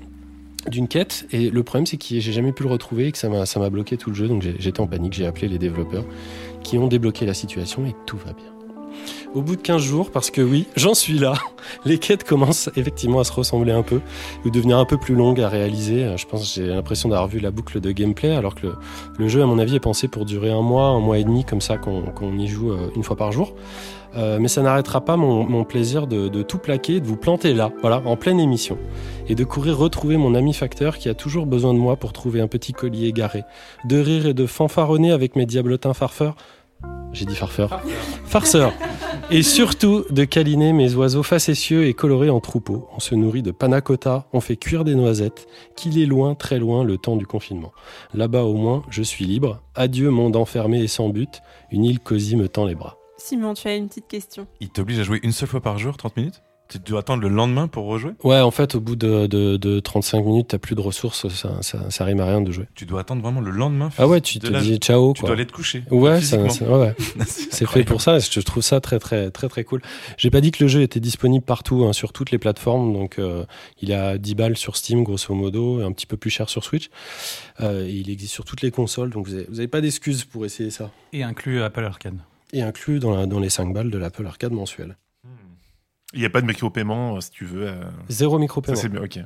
[0.70, 3.28] d'une quête et le problème c'est que j'ai jamais pu le retrouver et que ça
[3.28, 6.04] m'a bloqué tout le jeu donc j'étais en panique j'ai appelé les développeurs
[6.64, 8.54] qui ont débloqué la situation et tout va bien
[9.34, 11.34] au bout de 15 jours, parce que oui, j'en suis là,
[11.84, 14.00] les quêtes commencent effectivement à se ressembler un peu,
[14.44, 16.04] ou devenir un peu plus longues à réaliser.
[16.04, 18.68] Euh, Je pense j'ai l'impression d'avoir vu la boucle de gameplay, alors que
[19.18, 21.44] le, jeu, à mon avis, est pensé pour durer un mois, un mois et demi,
[21.44, 23.54] comme ça, qu'on y joue euh, une fois par jour.
[24.16, 27.52] Euh, mais ça n'arrêtera pas mon, mon plaisir de, de tout plaquer, de vous planter
[27.52, 28.78] là, voilà, en pleine émission,
[29.28, 32.40] et de courir retrouver mon ami facteur qui a toujours besoin de moi pour trouver
[32.40, 33.42] un petit collier égaré,
[33.88, 36.36] de rire et de fanfaronner avec mes diablotins farfeurs.
[37.12, 37.80] J'ai dit farfeurs.
[38.24, 38.72] Farceurs.
[39.30, 42.88] Et surtout de câliner mes oiseaux facétieux et colorés en troupeau.
[42.96, 45.46] On se nourrit de panna cotta, on fait cuire des noisettes,
[45.76, 47.72] qu'il est loin, très loin le temps du confinement.
[48.14, 49.62] Là-bas au moins, je suis libre.
[49.76, 52.98] Adieu monde enfermé et sans but, une île cosy me tend les bras.
[53.16, 54.48] Simon, tu as une petite question.
[54.60, 56.42] Il t'oblige à jouer une seule fois par jour, 30 minutes?
[56.68, 58.12] Tu dois attendre le lendemain pour rejouer?
[58.22, 61.62] Ouais, en fait, au bout de, de, de 35 minutes, t'as plus de ressources, ça,
[61.62, 62.66] ça, ça rime à rien de jouer.
[62.74, 65.12] Tu dois attendre vraiment le lendemain Ah ouais, tu te dis ciao.
[65.12, 65.84] Tu dois aller te coucher.
[65.90, 66.94] Ouais, c'est ouais.
[67.74, 68.18] fait pour ça.
[68.18, 69.82] Je trouve ça très très très très cool.
[70.16, 72.92] J'ai pas dit que le jeu était disponible partout, hein, sur toutes les plateformes.
[72.92, 73.44] Donc, euh,
[73.80, 76.64] il a 10 balles sur Steam, grosso modo, et un petit peu plus cher sur
[76.64, 76.90] Switch.
[77.60, 80.44] Euh, il existe sur toutes les consoles, donc vous avez, vous avez pas d'excuses pour
[80.44, 80.90] essayer ça.
[81.12, 82.18] Et inclus Apple Arcade.
[82.52, 84.96] Et inclus dans, la, dans les 5 balles de l'Apple Arcade mensuel.
[86.14, 87.66] Il n'y a pas de micro-paiement, euh, si tu veux.
[87.66, 88.76] Euh, Zéro micro-paiement.
[88.76, 89.18] Ça, c'est bien, ok.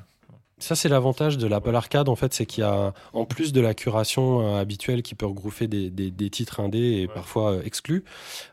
[0.61, 3.61] Ça, c'est l'avantage de l'Apple Arcade, en fait, c'est qu'il y a, en plus de
[3.61, 8.03] la curation euh, habituelle qui peut regrouper des, des, titres indés et parfois exclus,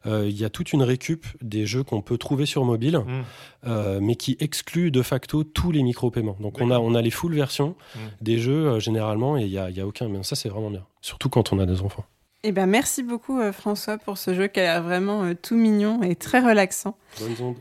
[0.05, 3.99] il y a toute une récup des jeux qu'on peut trouver sur mobile, mmh.
[4.01, 6.38] mais qui exclut de facto tous les micro-paiements.
[6.39, 7.99] Donc, on a, on a les full versions mmh.
[8.21, 10.07] des jeux, généralement, et il n'y a, y a aucun.
[10.07, 10.86] Mais ça, c'est vraiment bien.
[11.01, 12.05] Surtout quand on a des enfants.
[12.43, 16.15] Eh ben, merci beaucoup, François, pour ce jeu qui a l'air vraiment tout mignon et
[16.15, 16.95] très relaxant.
[17.19, 17.57] Bonne ondes.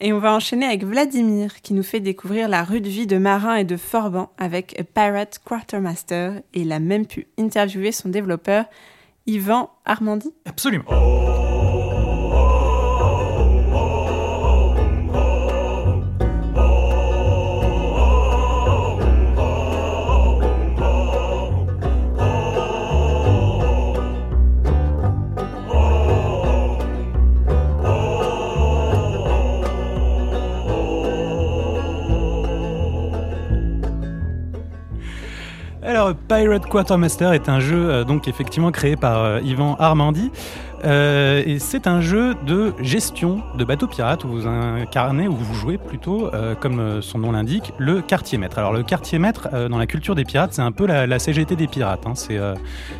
[0.00, 3.56] Et on va enchaîner avec Vladimir qui nous fait découvrir la rude vie de marin
[3.56, 8.64] et de forban avec A Pirate Quartermaster et il a même pu interviewer son développeur
[9.26, 10.34] Yvan Armandi.
[10.44, 11.43] Absolument.
[35.94, 40.32] Alors, Pirate Quartermaster est un jeu euh, donc effectivement créé par euh, Yvan Armandi.
[40.84, 45.54] Euh, et c'est un jeu de gestion de bateaux pirates où vous incarnez, ou vous
[45.54, 46.30] jouez plutôt,
[46.60, 48.58] comme son nom l'indique, le quartier maître.
[48.58, 51.66] Alors le quartier maître, dans la culture des pirates, c'est un peu la, CGT des
[51.66, 52.06] pirates.
[52.06, 52.14] Hein.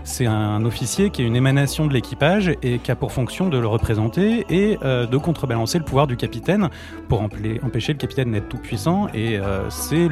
[0.05, 3.59] C'est un officier qui est une émanation de l'équipage et qui a pour fonction de
[3.59, 6.69] le représenter et de contrebalancer le pouvoir du capitaine
[7.09, 9.09] pour empêcher le capitaine d'être tout puissant.
[9.15, 10.09] Et c'est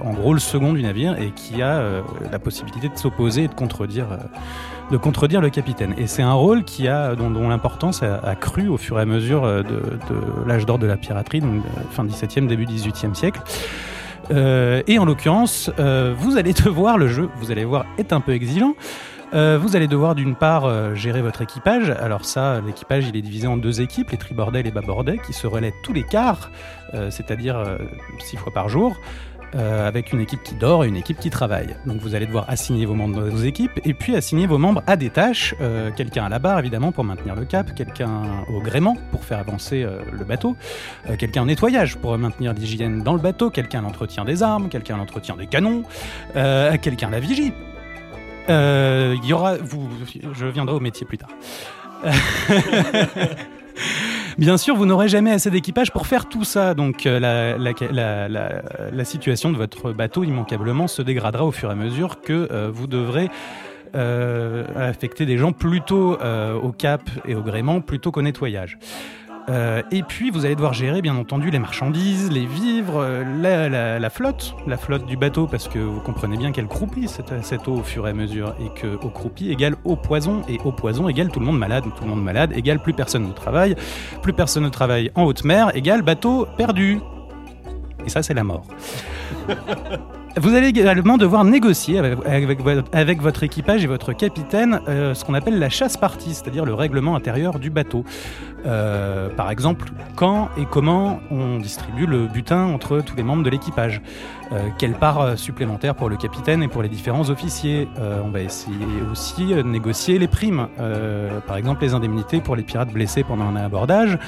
[0.00, 3.54] en gros le second du navire et qui a la possibilité de s'opposer et de
[3.54, 4.16] contredire, euh,
[4.92, 5.94] de contredire le capitaine.
[5.96, 9.44] Et c'est un rôle qui a, dont, l'importance a, cru au fur et à mesure
[9.44, 9.82] euh, de,
[10.46, 13.40] l'âge d'or de la piraterie, donc euh, fin 17e, début 18e siècle.
[14.30, 15.70] et en l'occurrence,
[16.16, 18.74] vous allez devoir, le jeu, vous allez voir, est un peu exigeant.
[19.32, 21.90] vous allez devoir d'une part gérer votre équipage.
[21.90, 25.32] Alors ça, l'équipage, il est divisé en deux équipes, les tribordais et les babordais, qui
[25.32, 26.50] se relaient tous les quarts,
[27.10, 27.64] c'est-à-dire
[28.20, 28.96] six fois par jour.
[29.54, 31.76] Euh, avec une équipe qui dort et une équipe qui travaille.
[31.84, 34.82] Donc vous allez devoir assigner vos membres dans vos équipes et puis assigner vos membres
[34.86, 35.54] à des tâches.
[35.60, 39.38] Euh, quelqu'un à la barre évidemment pour maintenir le cap, quelqu'un au gréement pour faire
[39.38, 40.56] avancer euh, le bateau,
[41.18, 44.94] quelqu'un en nettoyage pour maintenir l'hygiène dans le bateau, quelqu'un à l'entretien des armes, quelqu'un
[44.94, 45.82] à l'entretien des canons,
[46.32, 47.52] quelqu'un à la vigie.
[48.48, 51.30] Il y aura, je viendrai au métier plus tard.
[54.38, 59.50] Bien sûr, vous n'aurez jamais assez d'équipage pour faire tout ça, donc euh, la, situation
[59.50, 63.28] de votre bateau immanquablement se dégradera au fur et à mesure que euh, vous devrez
[63.94, 68.78] euh, affecter des gens plutôt au cap et au gréement plutôt qu'au nettoyage.
[69.48, 74.10] Euh, et puis vous allez devoir gérer bien entendu les marchandises, les vivres, euh, la,
[74.10, 77.82] flotte, la flotte du bateau, parce que vous comprenez bien qu'elle croupit cette, eau au
[77.82, 81.30] fur et à mesure, et que eau croupie égale eau poison, et eau poison égale
[81.30, 83.74] tout le monde malade, tout le monde malade égale plus personne ne travaille,
[84.22, 87.00] plus personne ne travaille en haute mer égale bateau perdu.
[88.06, 88.66] Et ça c'est la mort.
[90.36, 95.58] Vous allez également devoir négocier avec, votre équipage et votre capitaine euh, ce qu'on appelle
[95.58, 98.04] la chasse partie, c'est-à-dire le règlement intérieur du bateau.
[98.64, 103.50] Euh, par exemple, quand et comment on distribue le butin entre tous les membres de
[103.50, 104.00] l'équipage.
[104.52, 107.88] Euh, quelle part supplémentaire pour le capitaine et pour les différents officiers.
[108.24, 108.76] on va essayer
[109.10, 110.68] aussi de négocier les primes,
[111.46, 114.18] par exemple les indemnités pour les pirates blessés pendant un abordage,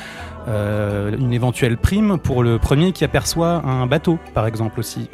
[0.47, 5.09] une éventuelle prime pour le premier qui aperçoit un bateau, par exemple aussi,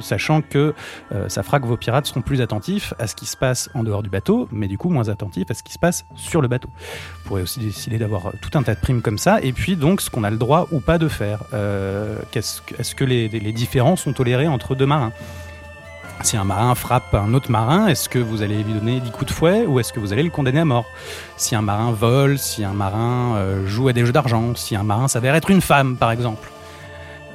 [0.00, 0.74] sachant que
[1.12, 3.82] euh, ça fera que vos pirates seront plus attentifs à ce qui se passe en
[3.82, 6.48] dehors du bateau, mais du coup moins attentifs à ce qui se passe sur le
[6.48, 6.68] bateau.
[7.22, 10.00] Vous pourrez aussi décider d'avoir tout un tas de primes comme ça, et puis donc
[10.00, 11.44] ce qu'on a le droit ou pas de faire.
[11.52, 15.12] Euh, est-ce que les, les différences sont tolérées entre deux marins.
[16.22, 19.26] Si un marin frappe un autre marin, est-ce que vous allez lui donner 10 coups
[19.26, 20.86] de fouet ou est-ce que vous allez le condamner à mort?
[21.36, 24.84] Si un marin vole, si un marin euh, joue à des jeux d'argent, si un
[24.84, 26.50] marin s'avère être une femme par exemple,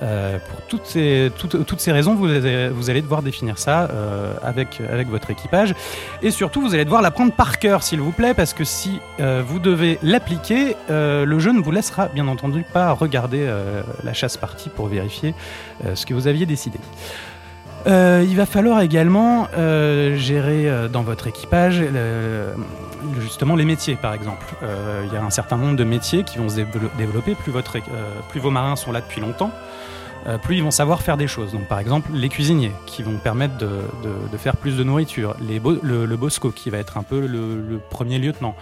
[0.01, 4.81] euh, pour toutes ces, toutes, ces raisons, vous, vous, allez devoir définir ça euh, avec,
[4.89, 5.75] avec votre équipage.
[6.21, 9.43] Et surtout, vous allez devoir l'apprendre par cœur, s'il vous plaît, parce que si euh,
[9.45, 13.47] vous devez l'appliquer, le jeu ne vous laissera bien entendu pas regarder
[14.03, 15.33] la chasse partie pour vérifier
[15.93, 16.79] ce que vous aviez décidé.
[17.85, 19.47] il va falloir également
[20.15, 21.83] gérer dans votre équipage
[23.19, 24.45] justement les métiers, par exemple.
[24.61, 26.61] Il y a un certain nombre de métiers qui vont se
[26.97, 27.35] développer.
[27.35, 27.77] Plus, votre,
[28.29, 29.51] plus vos marins sont là depuis longtemps,
[30.41, 31.51] plus ils vont savoir faire des choses.
[31.51, 35.35] Donc, par exemple, les cuisiniers qui vont permettre de, de, de faire plus de nourriture,
[35.41, 38.55] les le, le, Bosco qui va être un peu le, le premier lieutenant,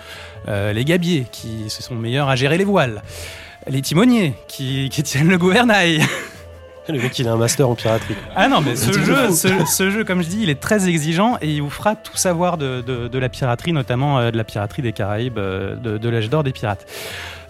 [0.47, 3.01] euh, les gabiers qui se sont meilleurs à gérer les voiles,
[3.67, 6.01] les timoniers qui, qui tiennent le gouvernail.
[6.89, 8.15] Le mec, il a un master en piraterie.
[8.33, 11.51] Ah non, mais ce jeu, ce, jeu, comme je dis, il est très exigeant et
[11.51, 14.83] il vous fera tout savoir de, de, de la piraterie, notamment euh, de la piraterie
[14.83, 16.85] des Caraïbes, euh, de, de l'âge d'or des pirates.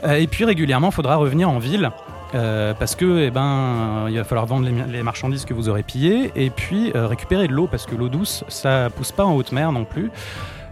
[0.10, 1.91] et puis régulièrement, il faudra revenir en ville
[2.34, 6.32] euh, parce que eh ben, il va falloir vendre les, marchandises que vous aurez pillées
[6.36, 9.52] et puis euh, récupérer de l'eau parce que l'eau douce ça pousse pas en haute
[9.52, 10.12] mer non plus.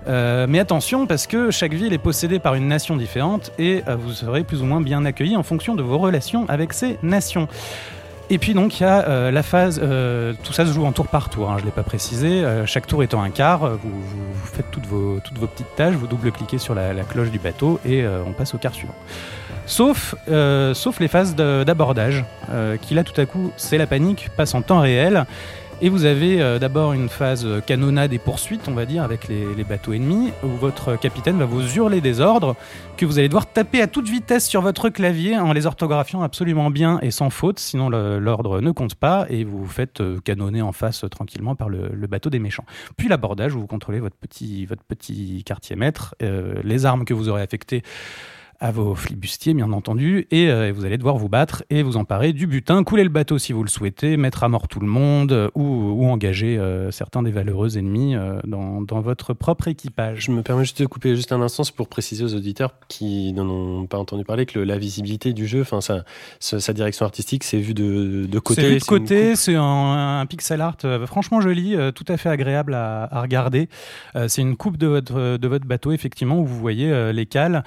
[0.07, 4.11] Euh, mais attention parce que chaque ville est possédée par une nation différente et vous
[4.11, 7.47] serez plus ou moins bien accueillis en fonction de vos relations avec ces nations.
[8.29, 9.79] Et puis donc il y a la phase,
[10.43, 12.85] tout ça se joue en tour par tour, hein, je ne l'ai pas précisé, chaque
[12.85, 14.03] tour étant un quart, vous,
[14.43, 18.53] faites toutes vos, petites tâches, vous double-cliquez sur la, cloche du bateau et on passe
[18.53, 18.95] au quart suivant.
[19.67, 24.29] Sauf, euh, sauf les phases d'abordage, euh, qui là tout à coup c'est la panique,
[24.37, 25.25] passe en temps réel.
[25.81, 29.53] Et vous avez euh, d'abord une phase canonnade et poursuite, on va dire, avec les,
[29.55, 32.55] les, bateaux ennemis, où votre capitaine va vous hurler des ordres
[32.95, 36.69] que vous allez devoir taper à toute vitesse sur votre clavier en les orthographiant absolument
[36.69, 40.71] bien et sans faute, sinon l'ordre ne compte pas et vous vous faites canonner en
[40.71, 42.65] face tranquillement par le, le bateau des méchants.
[42.95, 47.27] Puis l'abordage, où vous contrôlez votre petit, votre petit quartier maître, les armes que vous
[47.27, 47.83] aurez affectées
[48.59, 52.33] à vos flibustiers, bien entendu, euh, et vous allez devoir vous battre et vous emparer
[52.33, 55.31] du butin, couler le bateau si vous le souhaitez, mettre à mort tout le monde
[55.31, 60.25] euh, ou, engager euh, certains des valeureux ennemis dans, votre propre équipage.
[60.25, 63.47] Je me permets juste de couper juste un instant pour préciser aux auditeurs qui n'en
[63.49, 66.03] ont pas entendu parler que la visibilité du jeu, enfin sa,
[66.39, 68.61] sa, direction artistique, c'est vu de, de côté.
[68.61, 73.21] C'est vu de côté, c'est un, pixel art franchement joli, tout à fait agréable à,
[73.21, 73.69] regarder.
[74.27, 77.63] c'est une coupe de votre, de votre bateau, effectivement, où vous voyez les cales.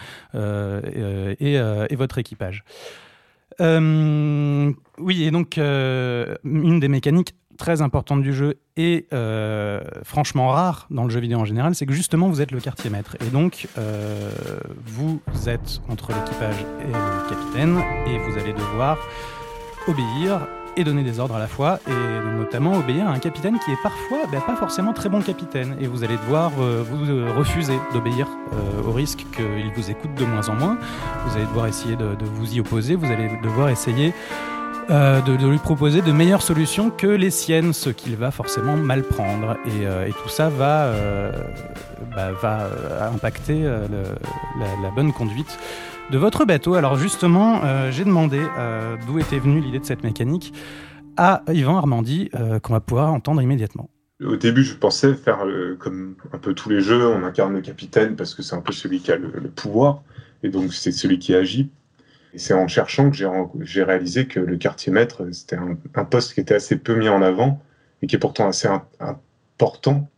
[0.97, 2.65] Euh, euh, et, votre équipage.
[3.61, 9.07] Euh, oui, et donc une des mécaniques très importantes du jeu et
[10.05, 12.91] franchement rare dans le jeu vidéo en général, c'est que justement vous êtes le quartier
[12.91, 13.17] maître.
[13.21, 13.67] Et donc
[14.87, 18.99] vous êtes entre l'équipage et le capitaine et vous allez devoir
[19.89, 20.47] obéir
[20.79, 23.83] et donner des ordres à la fois, et notamment obéir à un capitaine qui est
[23.83, 25.77] parfois ben, pas forcément très bon capitaine.
[25.81, 30.15] Et vous allez devoir euh, vous euh, refuser d'obéir euh, au risque qu'il vous écoute
[30.15, 30.79] de moins en moins.
[31.27, 34.15] Vous allez devoir essayer de, vous y opposer, vous allez devoir essayer
[34.89, 39.57] de, lui proposer de meilleures solutions que les siennes, ce qu'il va forcément mal prendre.
[39.67, 40.93] Et, tout ça va,
[42.15, 45.59] bah, va impacter la, bonne conduite
[46.11, 46.75] de votre bateau.
[46.75, 50.53] Alors justement, euh, j'ai demandé euh, d'où était venue l'idée de cette mécanique
[51.17, 53.91] à Yvan Armandi, euh, qu'on va pouvoir entendre immédiatement.
[54.25, 55.45] Au début, je pensais faire
[55.79, 58.73] comme un peu tous les jeux, on incarne le capitaine parce que c'est un peu
[58.73, 60.03] celui qui a le, pouvoir,
[60.43, 61.71] et donc c'est celui qui agit.
[62.35, 63.17] Et c'est en cherchant que
[63.61, 67.23] j'ai réalisé que le quartier maître, c'était un, poste qui était assez peu mis en
[67.23, 67.63] avant,
[68.03, 70.11] et qui est pourtant assez important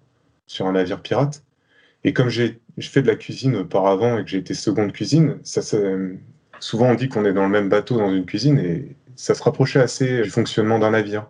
[0.46, 1.42] sur un navire pirate.
[2.04, 5.60] Et comme j'ai fait de la cuisine auparavant et que j'ai été seconde cuisine, ça,
[6.58, 9.42] souvent on dit qu'on est dans le même bateau dans une cuisine et ça se
[9.42, 11.28] rapprochait assez du fonctionnement d'un navire,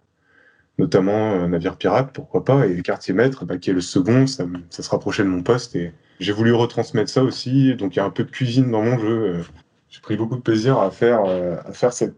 [0.79, 4.47] notamment un navire pirate, pourquoi pas, et quartier maître, bah, qui est le second, ça,
[4.71, 7.75] se rapprochait de mon poste et j'ai voulu retransmettre ça aussi.
[7.75, 9.45] Donc il y a un peu de cuisine dans mon jeu.
[9.89, 12.15] J'ai pris beaucoup de plaisir à faire, à faire cette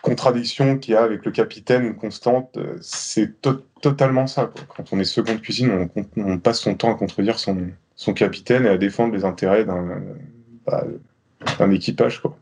[0.00, 2.58] contradiction qu'il y a avec le capitaine constante.
[2.80, 3.42] C'est
[3.82, 4.50] totalement ça.
[4.74, 8.70] Quand on est seconde cuisine, on passe son temps à contredire son, son capitaine et
[8.70, 10.00] à défendre les intérêts d'un
[10.66, 10.86] bah,
[11.70, 12.22] équipage.
[12.22, 12.34] Quoi.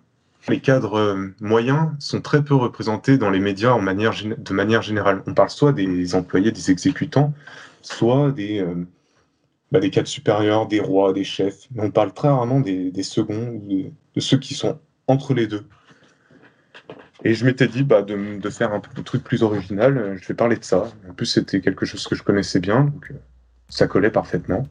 [0.49, 5.25] Les cadres euh, moyens sont très peu représentés dans les médias de manière générale.
[5.27, 7.35] On parle soit des employés, des exécutants,
[7.83, 8.87] soit des, euh,
[9.73, 11.67] bah, des cadres supérieurs, des rois, des chefs.
[11.75, 14.79] Mais on parle très rarement des, seconds, de, de, ceux qui sont
[15.09, 15.65] entre les deux.
[17.25, 20.65] Et je m'étais dit bah, de, faire un truc plus original, je vais parler de
[20.65, 20.85] ça.
[21.11, 23.15] En plus, c'était quelque chose que je connaissais bien, donc euh,
[23.69, 24.69] ça collait parfaitement.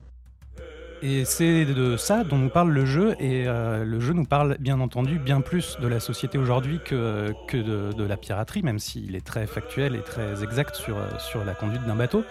[1.03, 4.57] Et c'est de ça dont nous parle le jeu, et euh, le jeu nous parle
[4.59, 9.15] bien entendu bien plus de la société aujourd'hui que, que de, la piraterie, même s'il
[9.15, 12.23] est très factuel et très exact sur, sur la conduite d'un bateau.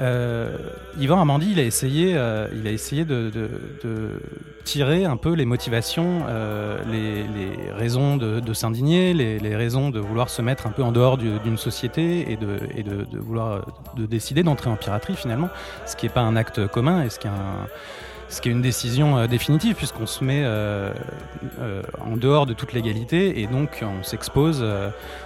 [0.00, 0.56] Euh,
[0.98, 3.50] Yvan Amandi, il a essayé, euh, il a essayé de, de,
[3.82, 4.20] de,
[4.64, 9.90] tirer un peu les motivations, euh, les, les, raisons de, de s'indigner, les, les, raisons
[9.90, 12.84] de vouloir se mettre un peu en dehors d'une société et de, et
[13.18, 15.48] vouloir de décider d'entrer en piraterie finalement,
[15.86, 17.66] ce qui n'est pas un acte commun et ce qui est un
[18.30, 20.44] ce qui est une décision définitive puisqu'on se met
[21.98, 24.62] en dehors de toute légalité et donc on s'expose,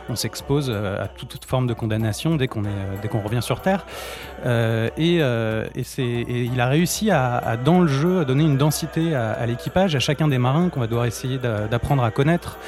[0.08, 3.84] on s'expose à toute, forme de condamnation dès qu'on dès qu'on revient sur terre.
[4.45, 9.14] Et, et, c'est, et il a réussi à, dans le jeu à donner une densité
[9.14, 12.59] à, l'équipage, à chacun des marins qu'on va devoir essayer d'apprendre à connaître.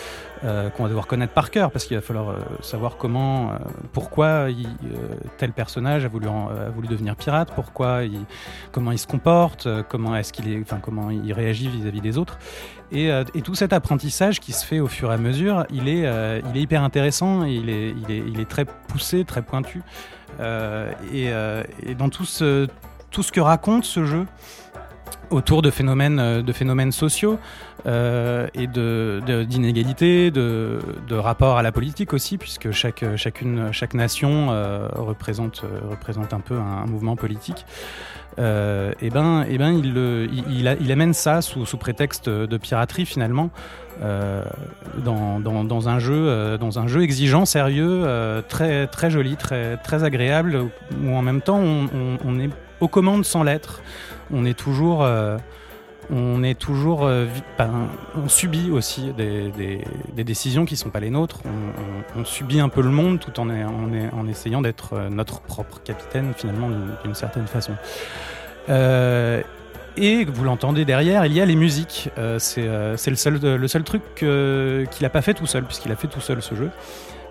[0.44, 3.54] Euh, qu'on va devoir connaître par cœur parce qu'il va falloir euh, savoir comment, euh,
[3.94, 4.48] pourquoi
[5.38, 6.26] tel personnage a voulu,
[6.86, 8.18] devenir pirate, pourquoi, il,
[8.70, 12.38] comment il se comporte, comment est-ce qu'il enfin comment il réagit vis-à-vis des autres.
[12.92, 13.10] Et,
[13.42, 17.44] tout cet apprentissage qui se fait au fur et à mesure, il est, hyper intéressant
[17.46, 19.82] et il est très poussé, très pointu.
[21.12, 21.26] Et,
[21.82, 22.68] et, dans tout ce,
[23.32, 24.26] que raconte ce jeu,
[25.30, 27.38] autour de phénomènes, de phénomènes sociaux
[27.86, 34.48] euh, et d'inégalités, de, de, de, rapport à la politique aussi, puisque chaque, chaque nation
[34.50, 37.66] euh, représente, euh, représente un peu un, mouvement politique.
[38.38, 39.96] Euh, et ben, et ben il,
[40.50, 43.50] il, il, amène ça sous, sous, prétexte de piraterie finalement.
[44.02, 44.42] Euh,
[45.04, 48.04] dans, dans, dans, un jeu, dans un jeu exigeant, sérieux,
[48.48, 50.64] très, très joli, très, très agréable,
[51.04, 53.82] où en même temps on, on, on est aux commandes sans l'être
[54.32, 55.36] on est toujours, euh,
[56.10, 57.26] on est toujours, euh,
[58.16, 59.82] on subit aussi des,
[60.24, 61.40] décisions qui sont pas les nôtres.
[62.16, 63.48] On, subit un peu le monde tout en,
[64.28, 66.70] essayant d'être euh, notre propre capitaine finalement
[67.02, 67.72] d'une certaine façon.
[69.96, 72.10] et vous l'entendez derrière, il y a les musiques.
[72.38, 76.42] c'est le seul, truc qu'il n'a pas fait tout seul, puisqu'il a fait tout seul
[76.42, 76.70] ce jeu.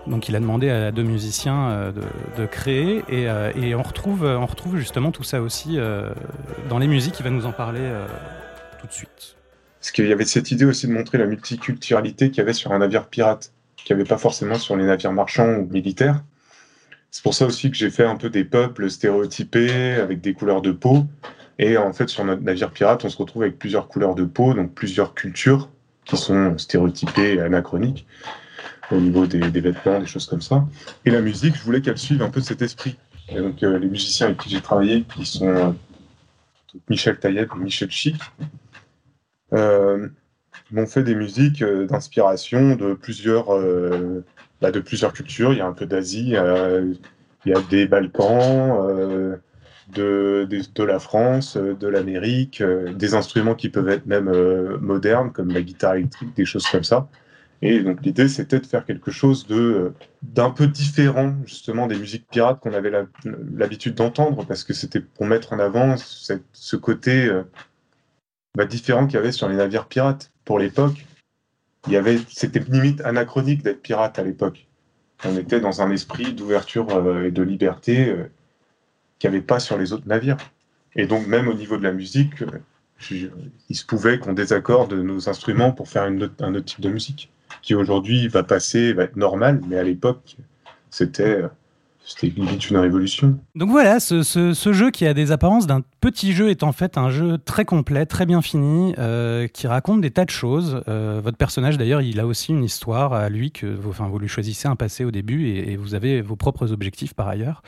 [0.06, 1.92] Donc il a demandé à deux musiciens euh,
[2.36, 6.10] de, créer euh, et, on, retrouve, on retrouve justement tout ça aussi euh,
[6.68, 7.18] dans les musiques.
[7.20, 7.80] Il va nous en parler
[8.84, 9.36] tout de suite.
[9.80, 12.72] Parce qu'il y avait cette idée aussi de montrer la multiculturalité qu'il y avait sur
[12.72, 16.22] un navire pirate, qu'il n'y avait pas forcément sur les navires marchands ou militaires.
[17.10, 20.62] C'est pour ça aussi que j'ai fait un peu des peuples stéréotypés avec des couleurs
[20.62, 21.06] de peau.
[21.58, 24.54] Et en fait, sur notre navire pirate, on se retrouve avec plusieurs couleurs de peau,
[24.54, 25.70] donc plusieurs cultures
[26.04, 28.06] qui sont stéréotypées et anachroniques
[28.90, 30.66] au niveau des, vêtements, des choses comme ça.
[31.04, 32.96] Et la musique, je voulais qu'elle suive un peu cet esprit.
[33.28, 35.70] Et donc euh, les musiciens avec qui j'ai travaillé, qui sont euh,
[36.90, 38.16] Michel Taillet et Michel Chic,
[39.52, 43.46] m'ont fait des musiques euh, d'inspiration de plusieurs,
[44.60, 45.52] bah, de plusieurs cultures.
[45.52, 49.38] Il y a un peu d'Asie, il y a des Balkans.
[49.92, 54.32] De, de, la France, de l'Amérique, des instruments qui peuvent être même
[54.80, 57.06] modernes, comme la guitare électrique, des choses comme ça.
[57.62, 59.46] Et donc l'idée, c'était de faire quelque chose
[60.22, 62.92] d'un peu différent justement des musiques pirates qu'on avait
[63.56, 67.42] l'habitude d'entendre, parce que c'était pour mettre en avant ce côté euh,
[68.54, 71.06] bah, différent qu'il y avait sur les navires pirates pour l'époque.
[71.86, 74.66] Il y avait, c'était limite anachronique d'être pirate à l'époque.
[75.24, 78.30] On était dans un esprit d'ouverture euh, et de liberté euh,
[79.18, 80.36] qu'il n'y avait pas sur les autres navires.
[80.96, 82.44] Et donc même au niveau de la musique,
[83.10, 87.32] il se pouvait qu'on désaccorde nos instruments pour faire un autre type de musique
[87.62, 90.36] qui aujourd'hui va passer, va être normal, mais à l'époque,
[90.90, 91.42] c'était
[92.06, 93.38] c'était limite une révolution.
[93.54, 96.98] Donc voilà, ce, ce, jeu qui a des apparences d'un petit jeu est en fait
[96.98, 100.82] un jeu très complet, très bien fini, euh, qui raconte des tas de choses.
[100.86, 104.18] Euh, votre personnage d'ailleurs, il a aussi une histoire à lui que vous, enfin, vous
[104.18, 107.62] lui choisissez un passé au début et, et vous avez vos propres objectifs par ailleurs.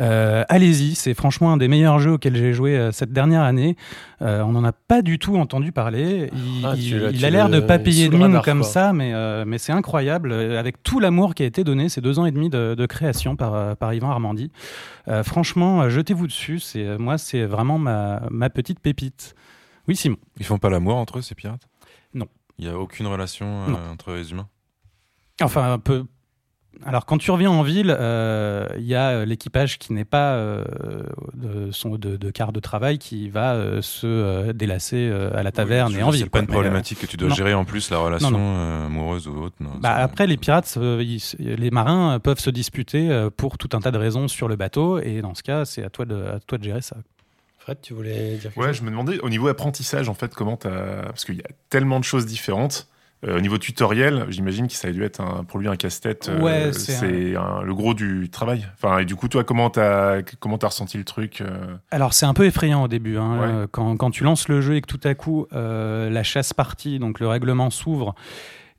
[0.00, 3.76] Euh, Allez-y, c'est franchement un des meilleurs jeux auxquels j'ai joué euh, cette dernière année.
[4.22, 6.30] Euh, on n'en a pas du tout entendu parler.
[6.32, 9.58] Il, ah, il, a l'air de pas payer de mine comme ça, mais, euh, mais
[9.58, 10.32] c'est incroyable.
[10.32, 13.36] Avec tout l'amour qui a été donné ces deux ans et demi de, de création
[13.36, 14.50] par, par Yvan Armandi.
[15.24, 16.58] franchement, jetez-vous dessus.
[16.60, 19.34] C'est moi, c'est vraiment ma, ma petite pépite.
[19.88, 20.16] Oui, Simon.
[20.38, 21.66] Ils font pas l'amour entre eux, ces pirates?
[22.14, 22.26] Non.
[22.58, 24.48] Il n'y a aucune relation entre les humains?
[25.42, 26.04] Enfin, un peu,
[26.84, 30.34] alors quand tu reviens en ville, il euh, y a euh, l'équipage qui n'est pas
[30.34, 30.64] euh,
[31.34, 36.02] de, son, de, de, quart de travail qui va se délasser à la taverne et
[36.02, 36.22] en ville.
[36.24, 39.56] C'est pas une problématique que tu dois gérer en plus la relation amoureuse ou autre.
[39.80, 40.78] bah, après les pirates,
[41.38, 45.20] les marins peuvent se disputer pour tout un tas de raisons sur le bateau et
[45.20, 46.96] dans ce cas c'est à toi de, à toi de gérer ça.
[47.58, 48.76] Fred, tu voulais dire quelque Ouais, chose?
[48.78, 51.02] je me demandais au niveau apprentissage en fait comment as...
[51.06, 52.88] parce qu'il y a tellement de choses différentes.
[53.26, 56.30] Euh, au niveau tutoriel, j'imagine que ça a dû être un, pour lui un casse-tête.
[56.30, 58.66] Euh, ouais, c'est le gros du travail.
[58.74, 61.76] Enfin, et du coup, toi, comment t'as comment as ressenti le truc euh?
[61.90, 63.18] Alors, c'est un peu effrayant au début.
[63.18, 66.98] Hein, quand, quand, tu lances le jeu et que tout à coup la chasse partie,
[66.98, 68.14] donc le règlement s'ouvre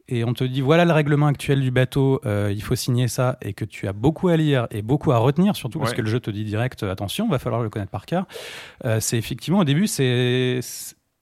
[0.08, 3.54] et on te dit voilà le règlement actuel du bateau, il faut signer ça, et
[3.54, 6.20] que tu as beaucoup à lire et beaucoup à retenir, surtout parce que le jeu
[6.20, 8.26] te dit direct attention, va falloir le connaître par cœur.
[9.00, 10.62] c'est effectivement au début, c'est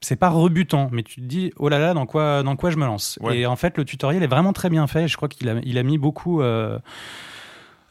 [0.00, 2.76] c'est pas rebutant, mais tu te dis oh là là dans quoi dans quoi je
[2.76, 3.18] me lance?
[3.32, 5.08] Et en fait le tutoriel est vraiment très bien fait.
[5.08, 6.40] Je crois qu'il a il a mis beaucoup.
[6.42, 6.78] Euh,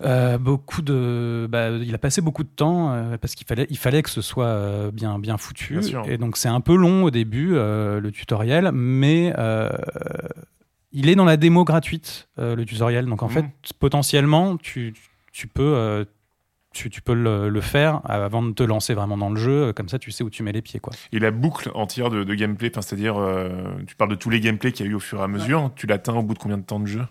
[0.01, 3.78] Euh, beaucoup de, bah, il a passé beaucoup de temps euh, parce qu'il fallait, il
[3.78, 5.80] fallait que ce soit euh, bien, bien foutu.
[5.80, 6.03] Bien.
[6.03, 9.34] Et donc c'est un peu long au début le tutoriel, mais
[10.93, 13.07] il est dans la démo gratuite le tutoriel.
[13.07, 13.34] Donc en Mhm.
[13.34, 13.45] fait
[13.78, 14.93] potentiellement tu,
[15.34, 16.05] tu peux,
[16.80, 19.74] tu, tu peux le, le faire avant de te lancer vraiment dans le jeu.
[19.74, 20.94] Comme ça tu sais où tu mets les pieds quoi.
[21.12, 23.50] Et la boucle entière de, de gameplay, c'est-à-dire, euh,
[23.86, 25.72] tu parles de tous les gameplays qu'il y a eu au fur et à mesure,
[25.76, 27.06] tu l'atteins au bout de combien de temps de jeu?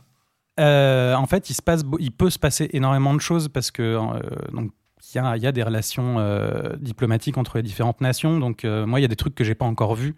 [0.58, 3.82] Euh, en fait, il, se passe, il peut se passer énormément de choses parce que
[3.82, 4.20] euh,
[4.52, 4.70] donc
[5.14, 8.38] il y a, il y a des relations euh, diplomatiques entre les différentes nations.
[8.38, 10.16] Donc euh, moi, il y a des trucs que j'ai pas encore vus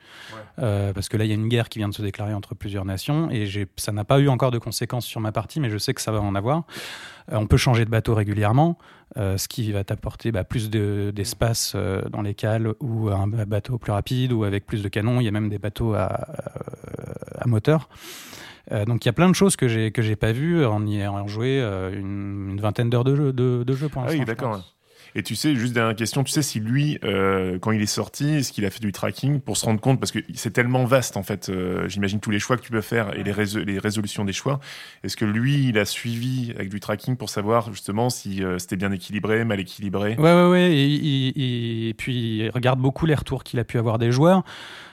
[0.58, 2.54] euh, parce que là, il y a une guerre qui vient de se déclarer entre
[2.54, 3.46] plusieurs nations et
[3.76, 6.12] ça n'a pas eu encore de conséquences sur ma partie, mais je sais que ça
[6.12, 6.64] va en avoir.
[7.30, 8.78] Euh, on peut changer de bateau régulièrement,
[9.16, 13.26] euh, ce qui va t'apporter bah, plus de- d'espace euh, dans les cales ou un
[13.26, 15.20] bateau plus rapide ou avec plus de canons.
[15.20, 16.26] Il y a même des bateaux à,
[17.38, 17.88] à moteur.
[18.72, 20.86] Euh, donc il y a plein de choses que j'ai que j'ai pas vues en
[20.86, 24.04] y ayant joué euh, une, une vingtaine d'heures de jeu de, de jeu pour Ah
[24.04, 24.18] l'instant.
[24.20, 24.60] oui, je d'accord.
[25.14, 28.36] Et tu sais, juste dernière question, tu sais si lui, euh, quand il est sorti,
[28.36, 31.16] est-ce qu'il a fait du tracking pour se rendre compte, parce que c'est tellement vaste
[31.16, 33.78] en fait, euh, j'imagine tous les choix que tu peux faire et les, résol- les
[33.78, 34.60] résolutions des choix,
[35.02, 38.76] est-ce que lui, il a suivi avec du tracking pour savoir justement si euh, c'était
[38.76, 40.16] bien équilibré, mal équilibré?
[40.16, 40.72] Ouais, ouais, ouais.
[40.72, 44.44] Et, et puis, il regarde beaucoup les retours qu'il a pu avoir des joueurs.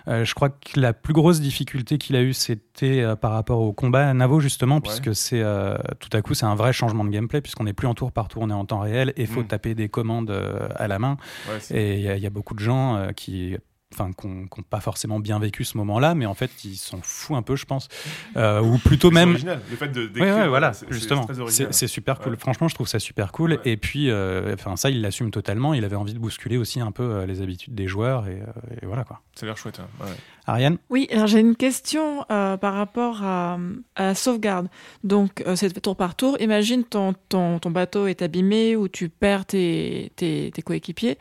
[0.07, 3.59] Euh, je crois que la plus grosse difficulté qu'il a eue, c'était euh, par rapport
[3.59, 7.03] au combat à Navo, justement, puisque c'est euh, tout à coup, c'est un vrai changement
[7.03, 9.21] de gameplay, puisqu'on n'est plus en tour par tour, on est en temps réel, et
[9.23, 9.47] il faut Mm.
[9.47, 11.17] taper des commandes euh, à la main.
[11.49, 13.57] Ouais, et il y, y a beaucoup de gens euh, qui
[13.97, 17.37] enfin qui n'ont pas forcément bien vécu ce moment-là mais en fait ils s'en foutent
[17.37, 17.87] un peu je pense
[18.35, 21.23] Euh, ou plutôt C'est même original, le fait de Ouais, d'écrire, ouais, voilà, justement.
[21.25, 21.73] très C'est original.
[21.73, 22.33] c'est super cool.
[22.33, 22.37] Ouais.
[22.39, 23.59] Franchement, je trouve ça super cool.
[23.65, 25.73] Et puis, euh, enfin, ça, il l'assume totalement.
[25.73, 28.27] Il avait envie de bousculer aussi un peu euh, les habitudes des joueurs.
[28.27, 29.21] Et, euh, et voilà, quoi.
[29.35, 29.79] Ça a l'air chouette.
[29.79, 29.87] hein.
[30.05, 30.11] Ouais.
[30.45, 30.77] Ariane?
[30.89, 33.57] Oui, alors j'ai une question euh, par rapport à,
[33.95, 34.67] à la sauvegarde.
[35.03, 36.37] Donc, euh, c'est tour par tour.
[36.39, 41.17] Imagine ton, ton, ton bateau est abîmé ou tu perds tes, tes, tes coéquipiers.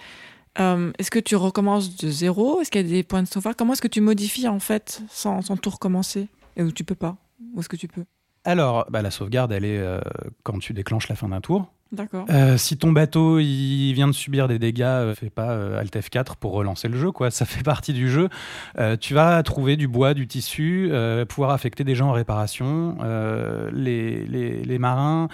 [0.58, 2.60] Euh, est-ce que tu recommences de zéro?
[2.60, 3.56] Est-ce qu'il y a des points de sauvegarde?
[3.56, 6.28] Comment est-ce que tu modifies en fait sans, sans tout recommencer?
[6.56, 7.16] Et où tu peux pas?
[7.54, 8.04] Où est-ce que tu peux?
[8.44, 10.00] Alors, bah, la sauvegarde, elle est euh,
[10.44, 11.72] quand tu déclenches la fin d'un tour.
[11.92, 12.26] D'accord.
[12.30, 16.52] Euh, si ton bateau il vient de subir des dégâts, fais pas Alt F4 pour
[16.52, 17.30] relancer le jeu, quoi.
[17.30, 18.28] Ça fait partie du jeu.
[19.00, 20.90] Tu vas trouver du bois, du tissu,
[21.28, 22.98] pouvoir affecter des gens en réparation.
[23.72, 25.28] Les, les, les marins,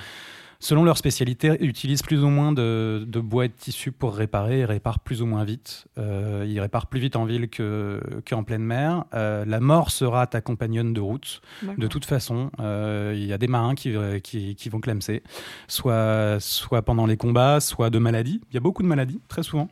[0.63, 4.61] selon leur spécialité, utilisent plus ou moins de, de bois et de tissu pour réparer
[4.61, 5.89] et réparent plus ou moins vite.
[5.99, 9.05] Euh, ils réparent plus vite en ville que qu'en pleine mer.
[9.13, 11.43] Euh, la mort sera ta compagnonne de route.
[11.77, 15.25] De toute façon, euh, il y a des marins qui, euh, qui, qui vont clamser,
[15.67, 18.41] soit, soit pendant les combats, soit de maladies.
[18.51, 19.69] Il y a beaucoup de maladies, très souvent.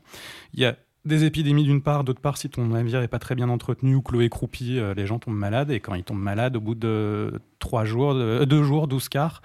[0.54, 0.74] Il y a
[1.06, 4.02] des épidémies d'une part, d'autre part, si ton navire est pas très bien entretenu ou
[4.02, 5.70] cloué croupi, euh, les gens tombent malades.
[5.70, 9.08] Et quand ils tombent malades, au bout de trois jours, de, euh, deux jours, 12
[9.08, 9.40] quarts,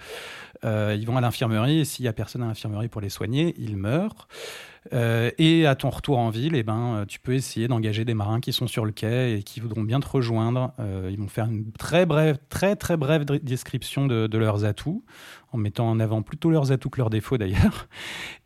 [0.64, 1.80] ils vont à l'infirmerie.
[1.80, 4.28] Et s'il y a personne à l'infirmerie pour les soigner, ils meurent.
[4.92, 8.14] Euh, et à ton retour en ville, eh ben, euh, tu peux essayer d'engager des
[8.14, 10.72] marins qui sont sur le quai et qui voudront bien te rejoindre.
[10.78, 15.04] Euh, ils vont faire une très brève, très très brève description de, leurs atouts,
[15.52, 17.88] en mettant en avant plutôt leurs atouts que leurs défauts d'ailleurs.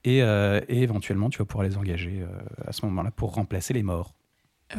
[0.05, 2.27] Et, euh, et éventuellement, tu vas pouvoir les engager euh,
[2.67, 4.15] à ce moment-là pour remplacer les morts.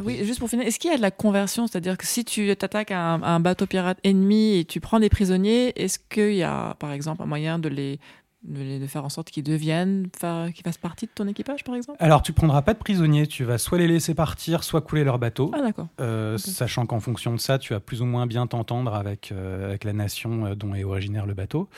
[0.02, 1.66] Oui, juste pour finir, est-ce qu'il y a de la conversion?
[1.66, 5.00] C'est-à-dire que si tu t'attaques à, un- à un bateau pirate ennemi et tu prends
[5.00, 7.98] des prisonniers, est-ce qu'il y a, par exemple, un moyen de les,
[8.44, 10.08] de, faire en sorte qu'ils deviennent,
[10.54, 11.98] qu'ils fassent partie de ton équipage, par exemple?
[12.00, 15.18] Alors, tu prendras pas de prisonniers, tu vas soit les laisser partir, soit couler leur
[15.18, 15.50] bateau.
[15.54, 15.88] Ah, d'accord.
[16.00, 16.38] Euh.
[16.38, 19.84] Sachant qu'en fonction de ça, tu vas plus ou moins bien t'entendre avec, euh, avec
[19.84, 21.68] la nation euh, dont est originaire le bateau.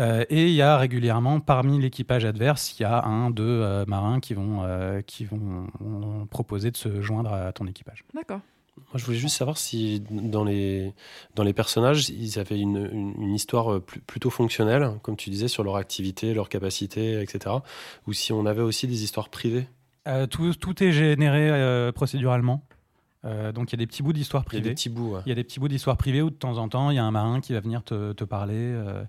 [0.00, 3.84] Euh, et il y a régulièrement, parmi l'équipage adverse, il y a un, deux euh,
[3.86, 5.66] marins qui vont, euh, qui vont
[6.30, 8.04] proposer de se joindre à ton équipage.
[8.14, 8.40] D'accord.
[8.78, 10.94] Moi, je voulais juste savoir si dans les,
[11.34, 15.46] dans les personnages, ils avaient une, une, une histoire plus- plutôt fonctionnelle, comme tu disais,
[15.48, 17.56] sur leur activité, leur capacité, etc.
[18.06, 19.68] Ou si on avait aussi des histoires privées.
[20.08, 22.64] Euh, tout, tout est généré euh, procéduralement.
[23.24, 24.68] Euh, donc il y a des petits bouts d'histoire Il y a privée.
[24.70, 25.12] des petits bouts.
[25.14, 25.20] ouais.
[25.26, 26.98] Il y a des petits bouts d'histoire privée où de temps en temps, il y
[26.98, 29.04] a un marin qui va venir te, te parler euh,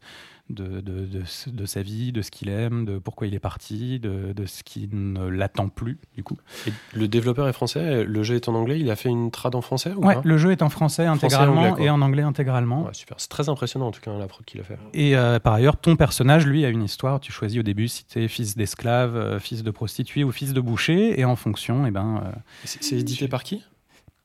[0.50, 4.00] de, de, de, de sa vie, de ce qu'il aime, de pourquoi il est parti,
[4.00, 6.38] de, de ce qui ne l'attend plus, du coup.
[6.68, 9.56] Et le développeur est français, le jeu est en anglais, il a fait une trad
[9.56, 12.02] en français ou Ouais, le jeu est en français Français et intégralement anglais, et en
[12.02, 12.84] anglais intégralement.
[12.84, 13.16] Ouais, super.
[13.20, 14.78] C'est très impressionnant en tout cas la prod qu'il a fait.
[14.94, 17.22] Et euh, par ailleurs, ton personnage, lui, a une histoire.
[17.22, 20.52] Tu choisis au début si tu es fils d'esclave, euh, fils de prostituée ou fils
[20.52, 21.18] de boucher.
[21.18, 22.32] Et en fonction, eh ben, euh,
[22.66, 23.64] C'est c'est édité par qui?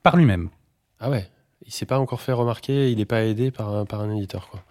[0.03, 0.49] Par lui-même.
[0.99, 1.29] Ah ouais.
[1.65, 4.49] Il s'est pas encore fait remarquer, il n'est pas aidé par un, par un éditeur
[4.49, 4.61] quoi.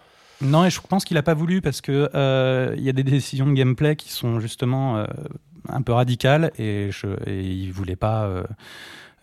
[0.41, 3.03] Non, et je pense qu'il a pas voulu parce que euh, il y a des
[3.03, 5.05] décisions de gameplay qui sont justement euh,
[5.67, 8.43] un peu radicales et, je, et il voulait pas euh,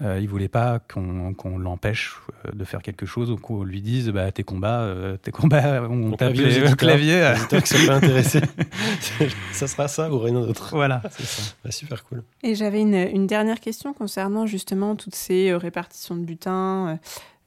[0.03, 4.11] Euh, il voulait pas qu'on l'empêche euh, de faire quelque chose ou qu'on lui dise
[4.11, 7.33] bah, tes combats, euh, tes combats, on, tape les clavier.
[7.49, 8.43] que ça peut intéresser.
[9.53, 10.69] ça sera ça ou rien d'autre.
[10.73, 11.55] Voilà, c'est ça.
[11.65, 12.23] Bah, super cool.
[12.43, 16.99] Et j'avais une, une, dernière question concernant justement toutes ces répartitions de butin.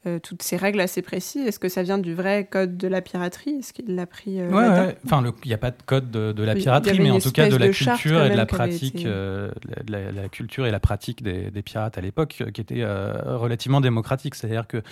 [0.06, 3.02] Euh, toutes ces règles assez précises Est-ce que ça vient du vrai code de la
[3.02, 3.56] piraterie?
[3.58, 6.54] Est-ce qu'il l'a pris euh, ouais, Enfin, il n'y a pas de code de, la
[6.54, 9.50] piraterie, mais en tout cas de la culture et de la pratique, euh,
[9.88, 14.36] la, culture et la pratique des, pirates à l'époque, qui était relativement démocratique.
[14.36, 14.82] C'est-à-dire que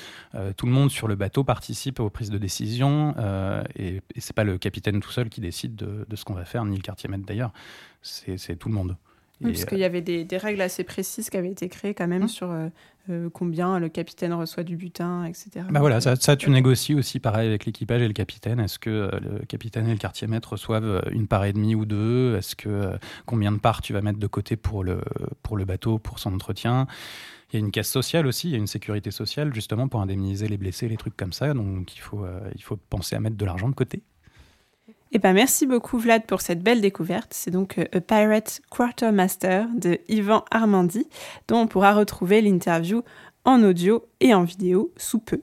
[0.58, 3.14] tout le monde sur le bateau participe aux prises de décision,
[3.76, 6.44] et, et c'est pas le capitaine tout seul qui décide de, de ce qu'on va
[6.44, 7.52] faire, ni le quartier maître d'ailleurs.
[8.02, 8.94] C'est tout le monde
[9.40, 12.28] parce qu'il y avait des, règles assez précises qui avaient été créées quand même mmh.
[12.28, 12.52] sur
[13.08, 15.66] euh, euh, combien le capitaine reçoit du butin, etc.
[15.70, 18.60] Bah voilà, ça, tu négocies aussi pareil avec l'équipage et le capitaine.
[18.60, 21.84] Est-ce que euh, le capitaine et le quartier maître reçoivent une part et demie ou
[21.84, 22.36] deux?
[22.36, 22.92] Est-ce que
[23.26, 25.00] combien de parts tu vas mettre de côté pour le,
[25.42, 26.86] pour le bateau, pour son entretien?
[27.52, 30.02] Il y a une caisse sociale aussi, il y a une sécurité sociale justement pour
[30.02, 31.54] indemniser les blessés, les trucs comme ça.
[31.54, 34.02] Donc il faut, il faut penser à mettre de l'argent de côté.
[35.12, 37.32] Eh ben, merci beaucoup Vlad pour cette belle découverte.
[37.32, 41.06] C'est donc euh, A Pirate Quartermaster de Yvan Armandy,
[41.48, 43.02] dont on pourra retrouver l'interview
[43.44, 45.40] en audio et en vidéo sous peu.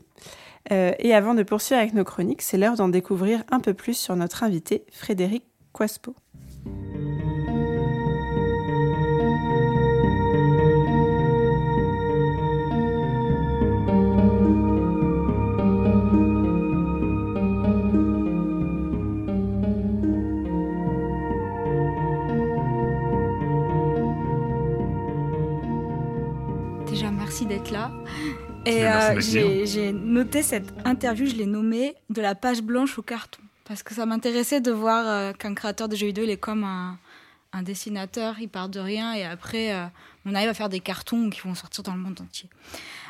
[0.72, 3.97] Euh, et avant de poursuivre avec nos chroniques, c'est l'heure d'en découvrir un peu plus
[3.97, 5.43] sur notre invité Frédéric
[5.74, 6.16] Quaspo.
[28.66, 33.41] Et euh, j'ai noté cette interview, je l'ai nommée de la page blanche au carton.
[33.66, 36.63] Parce que ça m'intéressait de voir euh, qu'un créateur de jeux vidéo, il est comme
[36.63, 36.97] un,
[37.61, 39.86] dessinateur, il part de rien et après, euh,
[40.26, 42.49] on arrive à faire des cartons qui vont sortir dans le monde entier.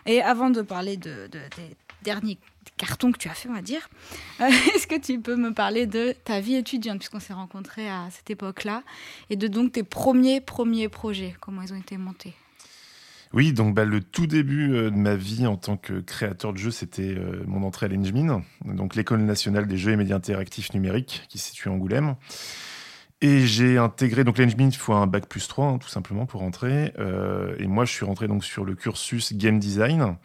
[0.06, 1.42] Et avant de parler de, des
[2.04, 2.38] derniers
[2.78, 3.90] cartons que tu as fait, on va dire,
[4.40, 8.30] est-ce que tu peux me parler de ta vie étudiante, puisqu'on s'est rencontrés à cette
[8.30, 8.84] époque-là,
[9.32, 12.36] et de donc tes premiers, premiers projets, comment ils ont été montés?
[13.36, 16.58] Oui, donc bah, le tout début euh, de ma vie en tant que créateur de
[16.58, 20.74] jeux, c'était euh, mon entrée à l'Engmin, donc l'école nationale des jeux et médias interactifs
[20.74, 22.16] numériques qui se situe à Angoulême.
[23.20, 26.42] Et j'ai intégré, donc l'Engmin, il faut un bac plus 3, hein, tout simplement, pour
[26.42, 26.94] rentrer.
[26.98, 30.16] Euh, et moi, je suis rentré donc sur le cursus Game Design.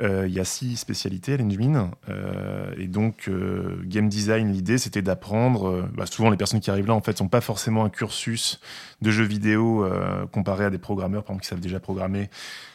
[0.00, 1.90] Euh, il y a six spécialités à l'Engmin.
[2.08, 5.88] Euh, et donc, euh, game design, l'idée, c'était d'apprendre.
[5.94, 8.60] Bah, souvent, les personnes qui arrivent là, en fait, n'ont pas forcément un cursus
[9.02, 9.86] de jeux vidéo
[10.32, 12.30] comparé à des programmeurs, par exemple, qui savent déjà programmer,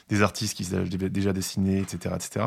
[0.09, 2.15] des artistes qui savent déjà dessiner, etc.
[2.15, 2.45] etc.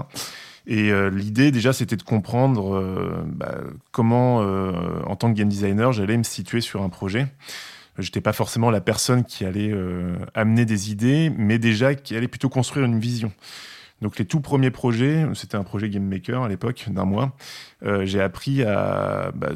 [0.67, 3.59] Et l'idée, déjà, c'était de comprendre bah,
[3.91, 7.27] comment, en tant que game designer, j'allais me situer sur un projet.
[7.99, 9.75] J'étais pas forcément la personne qui allait
[10.35, 13.33] amener des idées, mais déjà qui allait plutôt construire une vision.
[14.03, 17.37] Donc les tout premiers projets, c'était un projet Game Maker à l'époque d'un mois.
[17.85, 19.53] Euh, j'ai appris à, bah,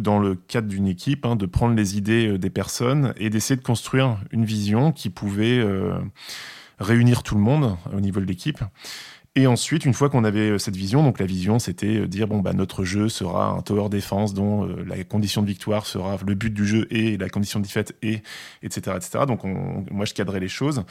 [0.00, 3.56] dans le cadre d'une équipe, hein, de prendre les idées euh, des personnes et d'essayer
[3.56, 5.98] de construire une vision qui pouvait euh,
[6.80, 8.58] réunir tout le monde au niveau de l'équipe.
[9.38, 12.26] Et ensuite, une fois qu'on avait euh, cette vision, donc la vision, c'était euh, dire
[12.26, 16.16] bon bah notre jeu sera un tower défense dont euh, la condition de victoire sera
[16.26, 18.22] le but du jeu et la condition de défaite et
[18.62, 19.24] etc etc.
[19.28, 20.84] Donc moi je cadrais les choses.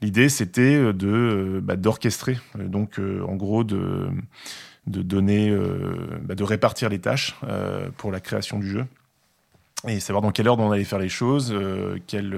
[0.00, 4.08] L'idée c'était de bah, d'orchestrer, donc en gros de
[4.88, 5.56] de donner,
[6.22, 7.36] bah, de répartir les tâches
[7.98, 8.84] pour la création du jeu
[9.86, 11.54] et savoir dans quelle ordre on allait faire les choses,
[12.08, 12.36] quelle,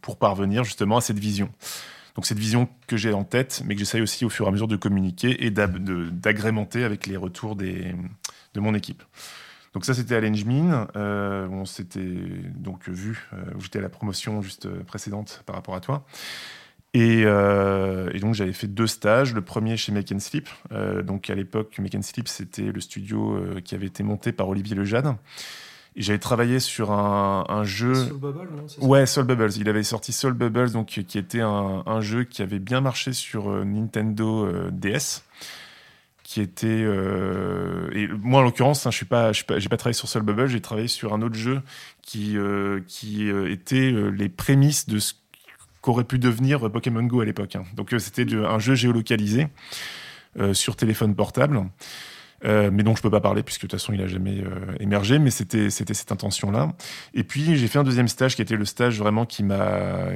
[0.00, 1.50] pour parvenir justement à cette vision.
[2.14, 4.52] Donc cette vision que j'ai en tête, mais que j'essaye aussi au fur et à
[4.52, 7.94] mesure de communiquer et d'agrémenter avec les retours des,
[8.54, 9.02] de mon équipe.
[9.72, 10.88] Donc ça, c'était à l'Engmin.
[10.96, 12.14] Euh, on s'était
[12.54, 16.04] donc vu, euh, j'étais à la promotion juste euh, précédente par rapport à toi.
[16.94, 19.32] Et, euh, et donc j'avais fait deux stages.
[19.32, 20.48] Le premier chez Make and Sleep.
[21.04, 24.76] donc à l'époque, Make and Sleep, c'était le studio qui avait été monté par Olivier
[24.76, 25.16] Lejade.
[25.94, 27.94] J'avais travaillé sur un, un jeu.
[27.94, 29.52] Soul Bubble, non Ouais, Soul Bubbles.
[29.58, 33.12] Il avait sorti Soul Bubbles, donc qui était un, un jeu qui avait bien marché
[33.12, 35.22] sur euh, Nintendo euh, DS,
[36.22, 36.66] qui était.
[36.68, 40.22] Euh, et moi, en l'occurrence, hein, je suis pas, j'ai pas, pas, travaillé sur Soul
[40.22, 40.46] Bubble.
[40.46, 41.60] J'ai travaillé sur un autre jeu
[42.00, 42.36] qui
[42.86, 45.12] qui était les prémices de ce
[45.82, 47.54] qu'aurait pu devenir Pokémon Go à l'époque.
[47.56, 47.64] Hein.
[47.74, 49.48] Donc c'était un jeu géolocalisé
[50.54, 51.60] sur téléphone portable.
[52.44, 54.74] Euh, mais dont je peux pas parler puisque de toute façon il a jamais euh,
[54.80, 55.18] émergé.
[55.18, 56.72] Mais c'était cette intention-là.
[57.14, 60.08] Et puis j'ai fait un deuxième stage qui était le stage vraiment qui m'a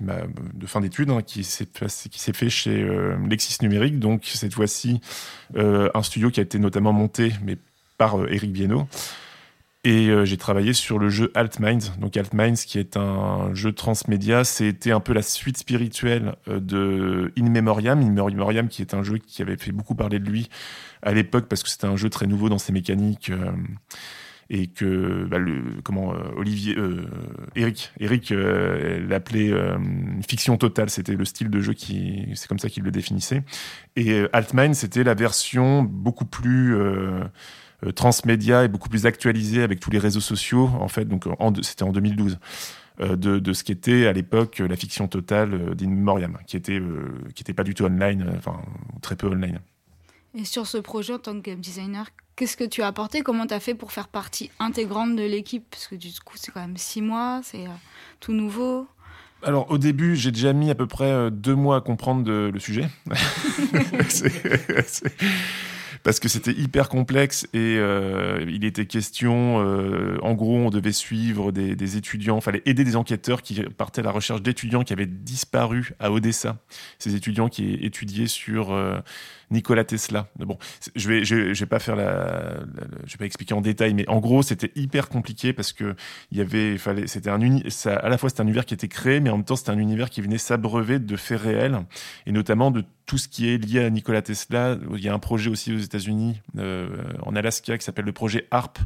[0.00, 1.66] de fin d'études hein, qui s'est
[2.32, 3.98] fait chez euh, Lexis Numérique.
[3.98, 5.00] Donc cette fois-ci
[5.54, 7.56] un studio qui a été notamment monté mais
[7.98, 8.88] par Eric Bienot
[9.84, 11.92] Et j'ai travaillé sur le jeu Altminds.
[11.98, 17.50] Donc Altminds, qui est un jeu transmédia, c'était un peu la suite spirituelle de In
[17.50, 18.00] Memoriam.
[18.00, 20.48] In Memoriam, qui est un jeu qui avait fait beaucoup parler de lui
[21.02, 23.30] à l'époque parce que c'était un jeu très nouveau dans ses mécaniques.
[23.30, 23.52] Euh,
[24.50, 25.38] et que bah,
[25.82, 26.76] comment Olivier
[27.54, 29.50] Eric Eric l'appelait
[30.28, 33.44] fiction totale c'était le style de jeu qui c'est comme ça qu'il le définissait
[33.96, 36.76] et Altminds, c'était la version beaucoup plus
[37.84, 41.24] euh, transmédia et beaucoup plus actualisé avec tous les réseaux sociaux, en fait, donc
[41.62, 42.38] c'était en 2012.
[43.00, 46.78] Euh, de, de, ce qu'était à l'époque la fiction totale d'In Memoriam, qui était
[47.34, 48.60] qui était pas du tout online, enfin
[49.00, 49.60] très peu online.
[50.34, 53.22] Et sur ce projet en tant que game designer, qu'est-ce que tu as apporté?
[53.22, 55.64] Comment tu as fait pour faire partie intégrante de l'équipe?
[55.70, 57.66] Parce que du coup, c'est quand même six mois, c'est
[58.20, 58.86] tout nouveau.
[59.42, 62.88] Alors au début, j'ai déjà mis à peu près deux mois à comprendre le sujet.
[66.02, 70.92] parce que c'était hyper complexe et euh, il était question, euh, en gros, on devait
[70.92, 74.92] suivre des, des étudiants, fallait aider des enquêteurs qui partaient à la recherche d'étudiants qui
[74.92, 76.58] avaient disparu à Odessa.
[76.98, 78.98] Ces étudiants qui étudiaient sur euh,
[79.52, 80.28] Nikola Tesla.
[80.38, 80.58] Bon,
[80.96, 82.60] je vais, je, vais pas faire la,
[83.04, 85.94] je vais pas expliquer en détail, mais en gros, c'était hyper compliqué parce que
[86.30, 87.40] il y avait, fallait, c'était un
[87.86, 89.78] à la fois c'était un univers qui était créé, mais en même temps c'était un
[89.78, 91.78] univers qui venait s'abreuver de faits réels
[92.26, 94.78] et notamment de tout ce qui est lié à Nikola Tesla.
[94.94, 96.88] Il y a un projet aussi aux États-Unis, euh,
[97.22, 98.78] en Alaska, qui s'appelle le projet HARP,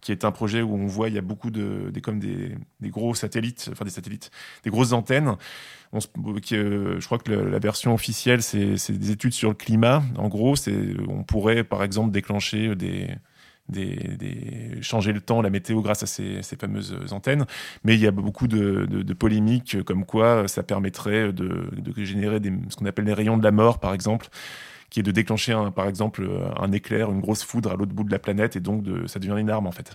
[0.00, 2.90] qui est un projet où on voit il y a beaucoup de, comme des, des
[2.90, 4.30] gros satellites, enfin des satellites,
[4.64, 5.36] des grosses antennes
[5.94, 10.02] euh, je crois que la version officielle, c'est des études sur le climat.
[10.16, 10.54] En gros,
[11.08, 12.72] on pourrait, par exemple, déclencher
[14.80, 17.46] changer le temps, la météo grâce à ces, fameuses antennes.
[17.84, 22.86] Mais il y a beaucoup de, polémiques comme quoi ça permettrait de, générer ce qu'on
[22.86, 24.28] appelle les rayons de la mort, par exemple,
[24.90, 28.12] qui est de déclencher, par exemple, un éclair, une grosse foudre à l'autre bout de
[28.12, 29.94] la planète, et donc ça devient une arme, en fait.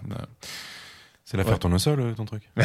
[1.26, 1.80] C'est l'affaire ouais.
[1.80, 2.44] sol, euh, ton truc.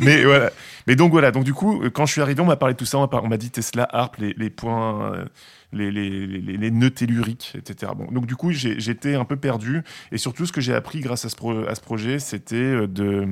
[0.00, 0.50] Mais voilà.
[0.86, 1.32] Mais donc voilà.
[1.32, 2.96] Donc du coup, quand je suis arrivé, on m'a parlé de tout ça.
[2.96, 5.26] On m'a dit Tesla, Harp, les, les points, euh,
[5.72, 7.92] les, les, les, les, nœuds telluriques, etc.
[7.94, 8.06] Bon.
[8.10, 9.82] Donc du coup, j'étais un peu perdu.
[10.12, 12.86] Et surtout, ce que j'ai appris grâce à ce, pro, à ce projet, c'était euh,
[12.86, 13.26] de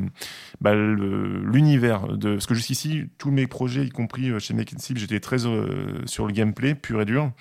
[0.60, 2.08] bah, l'univers.
[2.08, 6.32] De parce que jusqu'ici, tous mes projets, y compris chez McKinsey, j'étais très sur le
[6.32, 7.32] gameplay pur et dur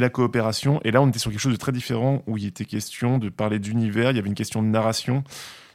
[0.00, 0.80] la coopération.
[0.84, 3.28] Et là, on était sur quelque chose de très différent où il était question de
[3.28, 5.24] parler d'univers, il y avait une question de narration.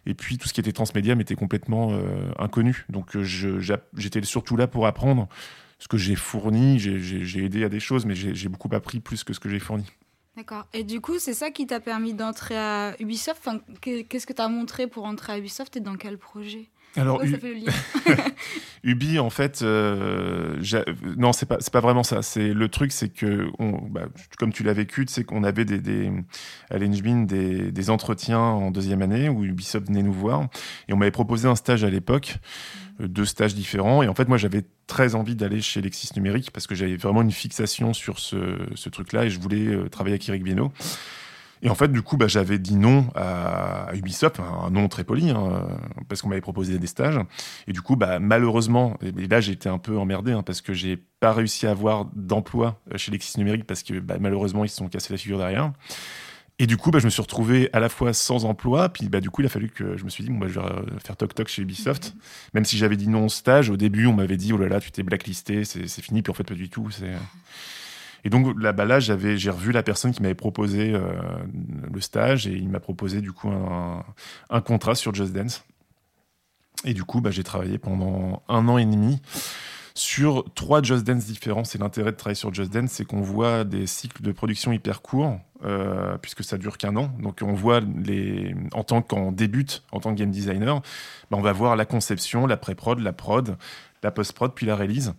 [0.05, 2.85] Et puis tout ce qui était transmédia m'était complètement euh, inconnu.
[2.89, 5.27] Donc euh, j'étais surtout là pour apprendre
[5.79, 6.79] ce que j'ai fourni.
[6.79, 9.85] J'ai aidé à des choses, mais j'ai beaucoup appris plus que ce que j'ai fourni.
[10.35, 10.65] D'accord.
[10.73, 13.47] Et du coup, c'est ça qui t'a permis d'entrer à Ubisoft?
[13.81, 16.69] Qu'est-ce que tu as montré pour entrer à Ubisoft et dans quel projet?
[16.95, 17.23] Alors,
[18.83, 20.61] Ubi, en fait, euh,
[21.17, 22.21] non, c'est pas, c'est pas vraiment ça.
[22.21, 25.79] C'est le truc, c'est que, on, bah, comme tu l'as vécu, c'est qu'on avait des,
[25.79, 26.11] des
[26.69, 30.47] à l'Engine des, des entretiens en deuxième année où Ubisoft venait nous voir
[30.87, 32.35] et on m'avait proposé un stage à l'époque,
[32.99, 33.07] mmh.
[33.07, 34.03] deux stages différents.
[34.03, 37.21] Et en fait, moi, j'avais très envie d'aller chez Lexis Numérique parce que j'avais vraiment
[37.23, 40.71] une fixation sur ce, ce truc-là et je voulais euh, travailler avec Eric Viennot.
[41.63, 45.29] Et en fait, du coup, bah, j'avais dit non à, Ubisoft, un nom très poli,
[45.29, 45.65] hein,
[46.09, 47.19] parce qu'on m'avait proposé des stages.
[47.67, 50.73] Et du coup, bah, malheureusement, et là, j'ai été un peu emmerdé, hein, parce que
[50.73, 54.75] j'ai pas réussi à avoir d'emploi chez Lexis Numérique, parce que bah, malheureusement, ils se
[54.75, 55.71] sont cassés la figure derrière.
[56.59, 59.41] Et du coup, je me suis retrouvé à la fois sans emploi, puis du coup,
[59.41, 62.13] il a fallu que je me suis dit, bon, je vais faire toc-toc chez Ubisoft.
[62.53, 64.79] Même si j'avais dit non au stage, au début, on m'avait dit, oh là là,
[64.81, 66.89] tu t'es blacklisté, c'est fini, puis en fait, pas du tout.
[66.91, 67.13] C'est.
[68.23, 71.11] Et donc là, bah j'avais, j'ai revu la personne qui m'avait proposé euh,
[71.91, 74.03] le stage et il m'a proposé du coup un,
[74.49, 75.65] un, contrat sur Just Dance.
[76.85, 79.21] Et du coup, bah, j'ai travaillé pendant un an et demi
[79.93, 81.63] sur trois Just Dance différents.
[81.63, 85.01] C'est l'intérêt de travailler sur Just Dance, c'est qu'on voit des cycles de production hyper
[85.01, 87.11] courts, euh, puisque ça dure qu'un an.
[87.19, 90.81] Donc on voit les, en tant qu'on débute en tant que game designer,
[91.29, 93.57] bah, on va voir la conception, la pré-prod, la prod,
[94.01, 95.13] la post-prod, puis la release.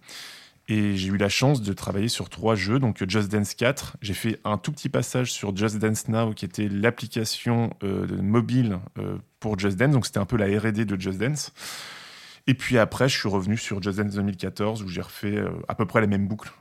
[0.69, 3.99] Et j'ai eu la chance de travailler sur trois jeux, donc Just Dance 4.
[4.01, 8.79] J'ai fait un tout petit passage sur Just Dance Now, qui était l'application euh, mobile
[8.99, 9.93] euh, pour Just Dance.
[9.93, 11.53] Donc c'était un peu la R&D de Just Dance.
[12.47, 15.75] Et puis après, je suis revenu sur Just Dance 2014, où j'ai refait euh, à
[15.75, 16.53] peu près la même boucle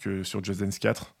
[0.00, 1.14] que sur Just Dance 4.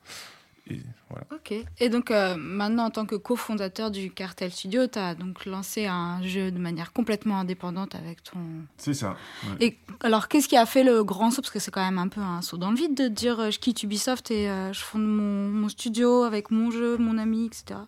[0.68, 1.26] Et, voilà.
[1.32, 1.54] Ok.
[1.78, 5.86] Et donc euh, maintenant, en tant que cofondateur du Cartel Studio, tu as donc lancé
[5.86, 8.38] un jeu de manière complètement indépendante avec ton.
[8.76, 9.16] C'est ça.
[9.44, 9.66] Ouais.
[9.66, 11.42] Et alors, qu'est-ce qui a fait le grand saut?
[11.42, 13.50] Parce que c'est quand même un peu un saut dans le vide de dire euh,
[13.50, 17.46] je quitte Ubisoft et euh, je fonde mon, mon, studio avec mon jeu, mon ami,
[17.46, 17.80] etc.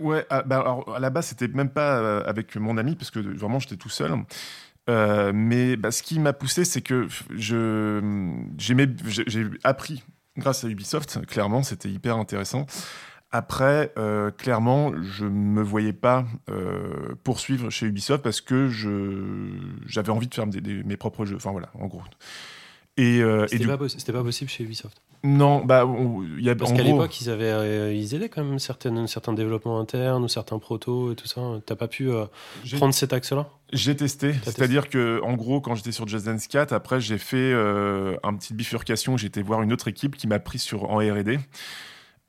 [0.00, 3.18] Ouais, à, bah, alors, à la base, c'était même pas avec mon ami, parce que
[3.18, 4.14] vraiment, j'étais tout seul.
[4.88, 8.00] Mais bah, ce qui m'a poussé, c'est que je,
[8.56, 10.02] j'ai appris
[10.36, 12.66] grâce à Ubisoft, clairement, c'était hyper intéressant,
[13.34, 18.68] Après, euh, clairement, je me voyais pas euh, poursuivre chez Ubisoft parce que
[19.86, 21.36] j'avais envie de faire des, des- mes propres jeux.
[21.36, 22.02] Enfin voilà, en gros.
[22.98, 25.00] Et, euh, pas, c'était pas possible chez Ubisoft.
[25.24, 25.86] Non, bah
[26.38, 29.32] il y a Parce qu'à l'époque, ils avaient, euh, ils aidaient quand même certaines, certains
[29.32, 31.40] développements internes ou certains protos et tout ça.
[31.64, 32.24] T'as pas pu euh,
[32.76, 33.48] prendre cet axe-là?
[33.72, 37.36] J'ai testé, c'est-à-dire que en gros, quand j'étais sur Just Dance 4, après j'ai fait
[37.36, 39.16] euh, un petite bifurcation.
[39.16, 41.38] J'étais voir une autre équipe qui m'a pris sur en R&D.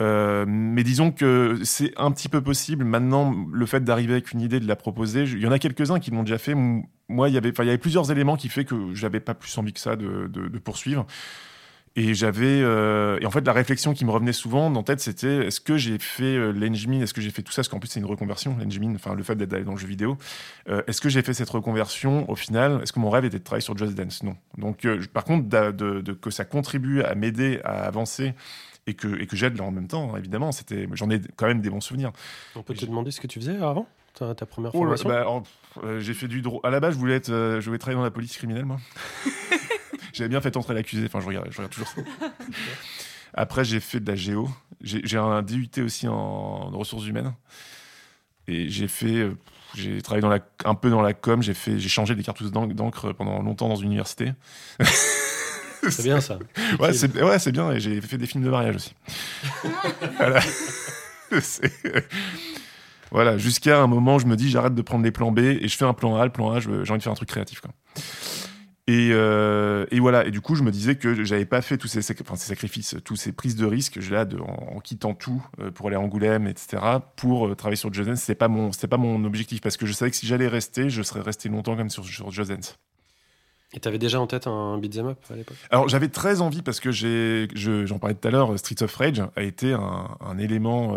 [0.01, 2.83] Euh, mais disons que c'est un petit peu possible.
[2.83, 5.99] Maintenant, le fait d'arriver avec une idée, de la proposer, il y en a quelques-uns
[5.99, 6.55] qui l'ont déjà fait.
[7.09, 9.55] Moi, il y avait, il y avait plusieurs éléments qui fait que j'avais pas plus
[9.57, 11.05] envie que ça de, de- de poursuivre.
[11.95, 15.45] Et j'avais, euh, et en fait, la réflexion qui me revenait souvent en tête, c'était
[15.45, 17.87] est-ce que j'ai fait euh, l'engine, est-ce que j'ai fait tout ça, parce qu'en plus
[17.87, 20.17] c'est une reconversion, l'engine, enfin le fait d'être allé dans le jeu vidéo.
[20.69, 22.27] Euh, est-ce que j'ai fait cette reconversion?
[22.31, 24.23] Au final Est-ce que mon rêve était de travailler sur Just Dance?
[24.23, 24.35] Non.
[24.57, 28.33] Donc, euh, par contre, d'a- de, de- que ça contribue à m'aider à avancer
[28.87, 31.45] et que, et que j'aide là en même temps, hein, évidemment, c'était, j'en ai quand
[31.45, 32.11] même des bons souvenirs.
[32.55, 33.87] On peut te demander ce que tu faisais avant?
[34.15, 35.09] Ta, ta première Oh formation?
[35.09, 35.25] bah,
[35.83, 36.59] euh, j'ai fait du droit.
[36.63, 38.79] À la base, je voulais être, euh, je voulais travailler dans la police criminelle, moi.
[40.13, 41.05] J'avais bien fait entrer l'accusé.
[41.07, 42.01] Enfin, je regarde, je regarde toujours ça.
[43.33, 44.47] Après, j'ai fait de la géo.
[44.81, 47.33] J'ai un DUT aussi en, en ressources humaines.
[48.47, 49.37] Et j'ai fait, euh,
[49.73, 51.41] j'ai travaillé dans la, un peu dans la com.
[51.41, 54.33] J'ai fait, j'ai changé des cartouches d'en- d'encre pendant longtemps dans une université.
[55.89, 56.39] C'est bien ça.
[56.79, 57.71] Ouais, c'est ouais, bien.
[57.71, 58.93] Et j'ai fait des films de mariage aussi.
[60.17, 60.39] voilà.
[63.11, 63.37] Voilà.
[63.37, 65.85] Jusqu'à un moment, je me dis, j'arrête de prendre les plans B et je fais
[65.85, 66.25] un plan A.
[66.25, 67.59] Le plan A, j'ai envie de faire un truc créatif.
[67.61, 67.71] Quoi.
[68.87, 70.25] Et, euh, et voilà.
[70.27, 72.47] Et du coup, je me disais que j'avais pas fait tous ces, sac- enfin, ces
[72.49, 73.97] sacrifices, tous ces prises de risques.
[74.11, 76.83] Là, de, en, en quittant tout euh, pour aller à Angoulême, etc.
[77.15, 80.11] Pour euh, travailler sur Dance, c'était pas mon, pas mon objectif parce que je savais
[80.11, 82.77] que si j'allais rester, je serais resté longtemps comme sur, sur Dance.
[83.75, 85.57] Et t'avais déjà en tête un beat'em up à l'époque?
[85.71, 89.23] Alors j'avais très envie parce que j'ai, j'en parlais tout à l'heure, Streets of Rage
[89.35, 90.95] a été un, un élément,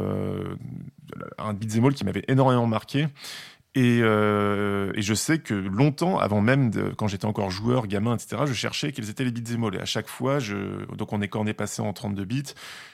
[1.38, 3.06] un beat'em all qui m'avait énormément marqué.
[3.76, 8.14] Et, euh, et je sais que longtemps, avant même, de, quand j'étais encore joueur, gamin,
[8.14, 9.74] etc., je cherchais quels étaient les beat'em all.
[9.74, 12.42] Et à chaque fois, je, donc on est quand on est passé en 32 bits,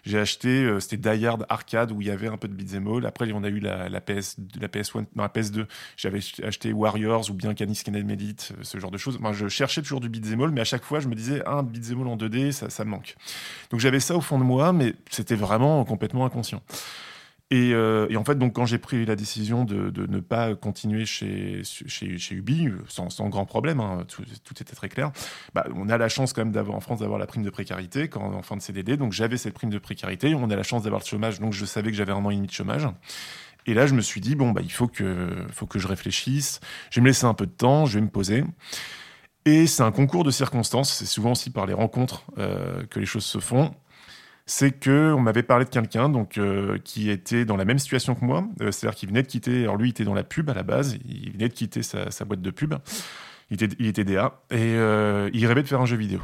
[0.03, 2.89] j'ai acheté, euh, c'était Die Hard Arcade où il y avait un peu de beat'em
[2.89, 3.07] all.
[3.07, 5.67] Après, on a eu la, PS, la PS1, non, la PS2.
[5.97, 9.21] J'avais acheté Warriors ou bien Canis Canal Elite, euh, ce genre de choses.
[9.21, 12.01] Moi, je cherchais toujours du all, mais à chaque fois, je me disais, ah, un
[12.01, 13.15] all en 2D, ça, ça me manque.
[13.71, 16.61] Donc j'avais ça au fond de moi, mais c'était vraiment complètement inconscient.
[17.53, 21.05] Et, euh, et en fait, donc, quand j'ai pris la décision de, ne pas continuer
[21.05, 24.25] chez, chez, chez Ubi, sans, grand problème, hein, tout,
[24.59, 25.13] était très clair,
[25.53, 28.41] bah, on a la chance quand même en France d'avoir la prime de précarité en
[28.41, 28.97] fin de CDD.
[28.97, 31.67] Donc j'avais cette prime de précarité, on a la chance d'avoir le chômage, donc je
[31.67, 32.89] savais que j'avais un an et demi de chômage.
[33.67, 36.61] Et là, je me suis dit, bon, bah, il faut que, faut que je réfléchisse,
[36.91, 38.45] je vais me laisser un peu de temps, je vais me poser.
[39.45, 43.07] Et c'est un concours de circonstances, c'est souvent aussi par les rencontres euh, que les
[43.07, 43.75] choses se font
[44.47, 48.15] c'est que on m'avait parlé de quelqu'un donc euh, qui était dans la même situation
[48.15, 49.63] que moi, euh, c'est-à-dire qu'il venait de quitter.
[49.63, 52.25] Alors lui, il était dans la pub à la base, il venait de quitter sa,
[52.25, 52.75] boîte de pub.
[53.51, 56.21] Il était, il était DA et euh, il rêvait de faire un jeu vidéo.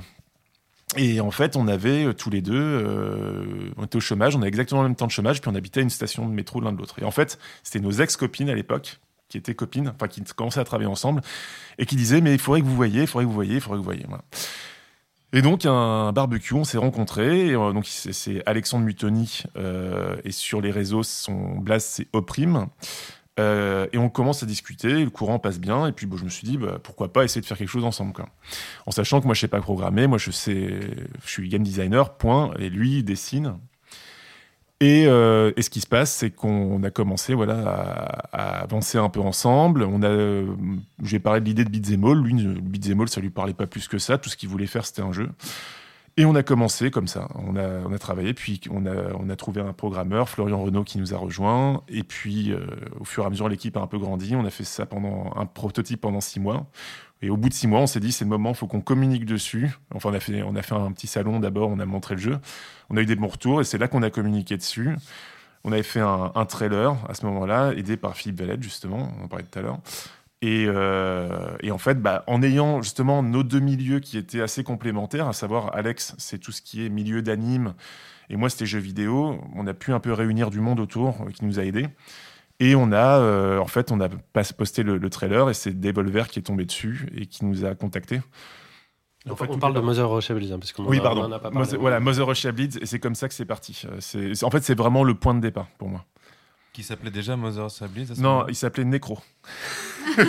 [0.96, 4.80] Et en fait, on avait tous les deux, on était au chômage, on avait exactement
[4.80, 6.78] le même temps de chômage, puis on habitait à une station de métro l'un de
[6.78, 6.98] l'autre.
[7.02, 8.98] Et en fait, c'était nos ex-copines à l'époque
[9.28, 11.20] qui étaient copines, enfin qui commençaient à travailler ensemble,
[11.76, 13.60] et qui disaient mais il faudrait que vous voyez, il faudrait que vous voyez, il
[13.60, 14.06] faudrait que vous voyez.
[14.08, 14.24] Voilà.
[15.32, 17.52] Et donc, un barbecue, on s'est rencontrés.
[17.52, 19.42] Euh, donc, c'est Alexandre Mutoni.
[19.56, 22.68] euh, et sur les réseaux, son blast, c'est Oprime.
[23.38, 26.28] Euh, et on commence à discuter, le courant passe bien, et puis bon, je me
[26.28, 28.12] suis dit, bah, pourquoi pas essayer de faire quelque chose ensemble.
[28.84, 30.80] En sachant que moi, je sais pas programmer, moi, je, sais,
[31.24, 33.54] je suis game designer, point, et lui, il dessine.
[34.80, 37.56] Et, euh, et ce qui se passe, c'est qu'on a commencé voilà,
[38.32, 39.82] à, avancer un peu ensemble.
[39.82, 40.46] On a, euh,
[41.02, 42.22] j'ai parlé de l'idée de Beat'em.
[42.22, 44.18] Lui, le Beat'em ça lui parlait pas plus que ça.
[44.18, 45.30] Tout ce qu'il voulait faire, c'était un jeu.
[46.18, 47.28] Et on a commencé comme ça.
[47.36, 51.84] On a, travaillé, puis on a, trouvé un programmeur, Florian Renault, qui nous a rejoint.
[51.88, 52.66] Et puis, euh,
[52.98, 54.34] au fur et à mesure, l'équipe a un peu grandi.
[54.34, 56.66] On a fait ça pendant un prototype pendant six mois.
[57.22, 58.80] Et au bout de six mois, on s'est dit, c'est le moment, il faut qu'on
[58.80, 59.70] communique dessus.
[59.94, 62.20] Enfin, on a, fait, on a fait un petit salon d'abord, on a montré le
[62.20, 62.38] jeu.
[62.90, 64.96] On a eu des bons retours, et c'est là qu'on a communiqué dessus.
[65.62, 69.24] On avait fait un, un trailer à ce moment-là, aidé par Philippe Valette, justement, on
[69.24, 69.78] en parlait tout à l'heure.
[70.40, 74.62] Et, euh, et, en fait, bah, en ayant justement nos deux milieux qui étaient assez
[74.62, 77.74] complémentaires, à savoir Alex, c'est tout ce qui est milieu d'anime,
[78.30, 81.30] et moi, c'était jeux vidéo, on a pu un peu réunir du monde autour euh,
[81.30, 81.88] qui nous a aidés.
[82.60, 84.08] Et on a, euh, en fait, on a
[84.56, 87.74] posté le, le, trailer et c'est Devolver qui est tombé dessus et qui nous a
[87.74, 88.20] contactés.
[89.30, 91.22] En fait, on parle de Mother Russia Blitz, hein, parce qu'on oui, a, pardon.
[91.22, 91.58] on en a pas parlé.
[91.58, 93.82] Mother, voilà, Mother Russia Blitz, et c'est comme ça que c'est parti.
[94.42, 96.04] En fait, c'est vraiment le point de départ pour moi.
[96.78, 99.18] Qui s'appelait déjà Mother Blitz Non, il s'appelait Necro.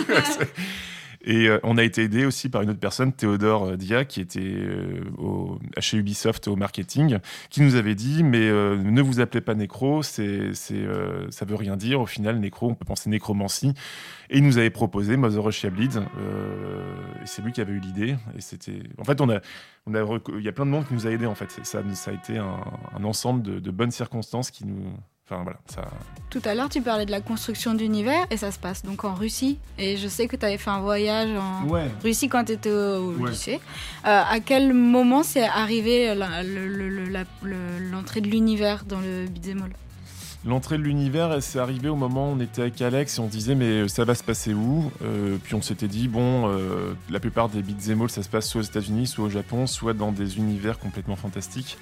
[1.22, 4.20] Et euh, on a été aidé aussi par une autre personne, Théodore euh, Dia, qui
[4.20, 7.18] était euh, au, chez Ubisoft au marketing,
[7.50, 10.84] qui nous avait dit mais ne vous appelez pas Nécro, c'est, c'est,
[11.30, 12.00] ça veut rien dire.
[12.00, 13.72] Au final, Nécro, on peut penser nécromancie.
[14.28, 15.98] Et il nous avait proposé Mother Russia Bleeds.
[16.00, 18.16] et c'est lui qui avait eu l'idée.
[18.36, 19.38] Et c'était, en fait, on a,
[19.86, 21.26] on a, il y a plein de monde qui nous a aidés.
[21.26, 22.58] En fait, ça, ça a été un,
[22.92, 24.92] un ensemble de, de bonnes circonstances qui nous
[26.30, 29.14] tout à l'heure, tu parlais de la construction d'univers et ça se passe donc en
[29.14, 29.58] Russie.
[29.78, 31.66] Et je sais que tu avais fait un voyage en
[32.02, 33.60] Russie quand tu étais au, lycée.
[34.06, 36.14] Euh, à quel moment c'est arrivé
[37.92, 39.68] l'entrée de l'univers dans le beat'em
[40.46, 43.54] L'entrée de l'univers, c'est arrivé au moment où on était avec Alex et on disait
[43.54, 44.90] mais ça va se passer où?
[45.02, 48.62] Euh, Puis on s'était dit bon, euh, la plupart des beat'em ça se passe soit
[48.62, 51.76] aux États-Unis, soit au Japon, soit dans des univers complètement fantastiques.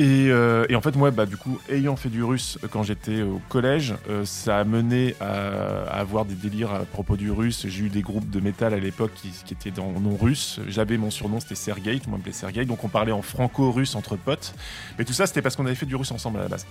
[0.00, 3.40] Euh, et, en fait, moi, bah, du coup, ayant fait du russe quand j'étais au
[3.48, 7.66] collège, euh, ça a mené à, avoir des délires à propos du russe.
[7.68, 10.60] J'ai eu des groupes de métal à l'époque qui, étaient dans nom russe.
[10.68, 12.64] J'avais mon surnom, c'était Sergei, tout le monde m'appelait Sergei.
[12.64, 14.54] Donc on parlait en franco-russe entre potes.
[14.98, 16.66] Mais tout ça, c'était parce qu'on avait fait du russe ensemble à la base.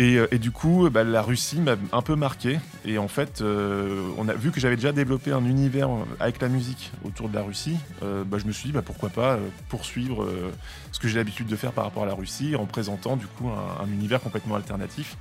[0.00, 2.58] Euh, et, du coup, bah, la Russie m'a un peu marqué.
[2.84, 5.88] Et en fait, euh, on a vu que j'avais déjà développé un univers
[6.20, 7.76] avec la musique autour de la Russie.
[8.02, 9.38] Euh, bah, je me suis dit, bah, pourquoi pas
[9.68, 10.28] poursuivre
[10.92, 13.48] ce que j'ai l'habitude de faire par rapport à la Russie en présentant du coup
[13.48, 15.16] un, univers complètement alternatif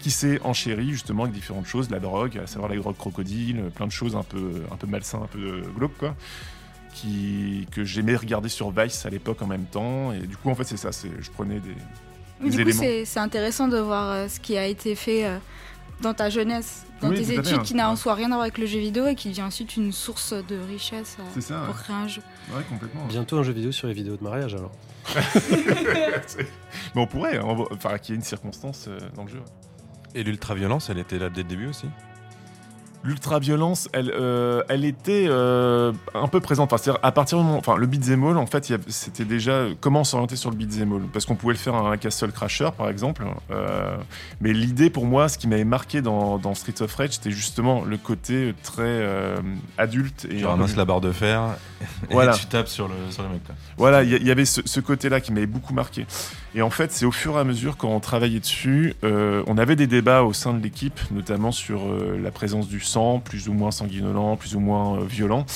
[0.00, 3.86] qui s'est enchéri justement avec différentes choses, la drogue, à savoir la drogue crocodile, plein
[3.86, 6.14] de choses un peu, un peu malsains, un peu glauques quoi.
[7.70, 10.12] Que j'aimais regarder sur Vice à l'époque en même temps.
[10.12, 10.90] Et du coup, en fait, c'est ça.
[10.90, 11.74] Je prenais des,
[12.40, 15.38] du coup, c'est intéressant de voir euh, ce qui a été fait euh,
[16.00, 17.62] dans ta jeunesse, dans tes études, hein.
[17.64, 19.76] qui n'a en soi rien à voir avec le jeu vidéo et qui devient ensuite
[19.76, 22.22] une source de richesse euh, pour créer un jeu.
[22.52, 23.04] Ouais, complètement.
[23.06, 24.72] Bientôt un jeu vidéo sur les vidéos de mariage alors.
[26.94, 29.42] Mais on pourrait, hein, enfin qu'il y ait une circonstance dans le jeu.
[30.14, 31.86] Et l'ultra-violence, elle était là dès le début aussi?
[33.04, 36.72] L'ultra-violence, elle, euh, elle était euh, un peu présente.
[36.72, 40.34] Enfin, à partir du moment, enfin, le beat'em all, en fait, c'était déjà comment s'orienter
[40.34, 43.24] sur le beat'em all, parce qu'on pouvait le faire à un Castle Crasher, par exemple.
[43.50, 43.96] Euh,
[44.40, 47.84] mais l'idée, pour moi, ce qui m'avait marqué dans, dans Streets of Rage, c'était justement
[47.84, 49.06] le côté très
[49.78, 50.26] adulte.
[50.30, 51.42] Et tu ramasses la barre de fer
[52.10, 52.34] voilà.
[52.34, 53.42] et tu tapes sur le, sur le mec.
[53.76, 56.06] Voilà, il y, avait ce, ce côté-là qui m'avait beaucoup marqué.
[56.58, 59.76] Et en fait, c'est au fur et à mesure, quand on travaillait dessus, on avait
[59.76, 61.82] des débats au sein de l'équipe, notamment sur
[62.20, 65.46] la présence du sang, plus ou moins sanguinolent, plus ou moins euh, violent.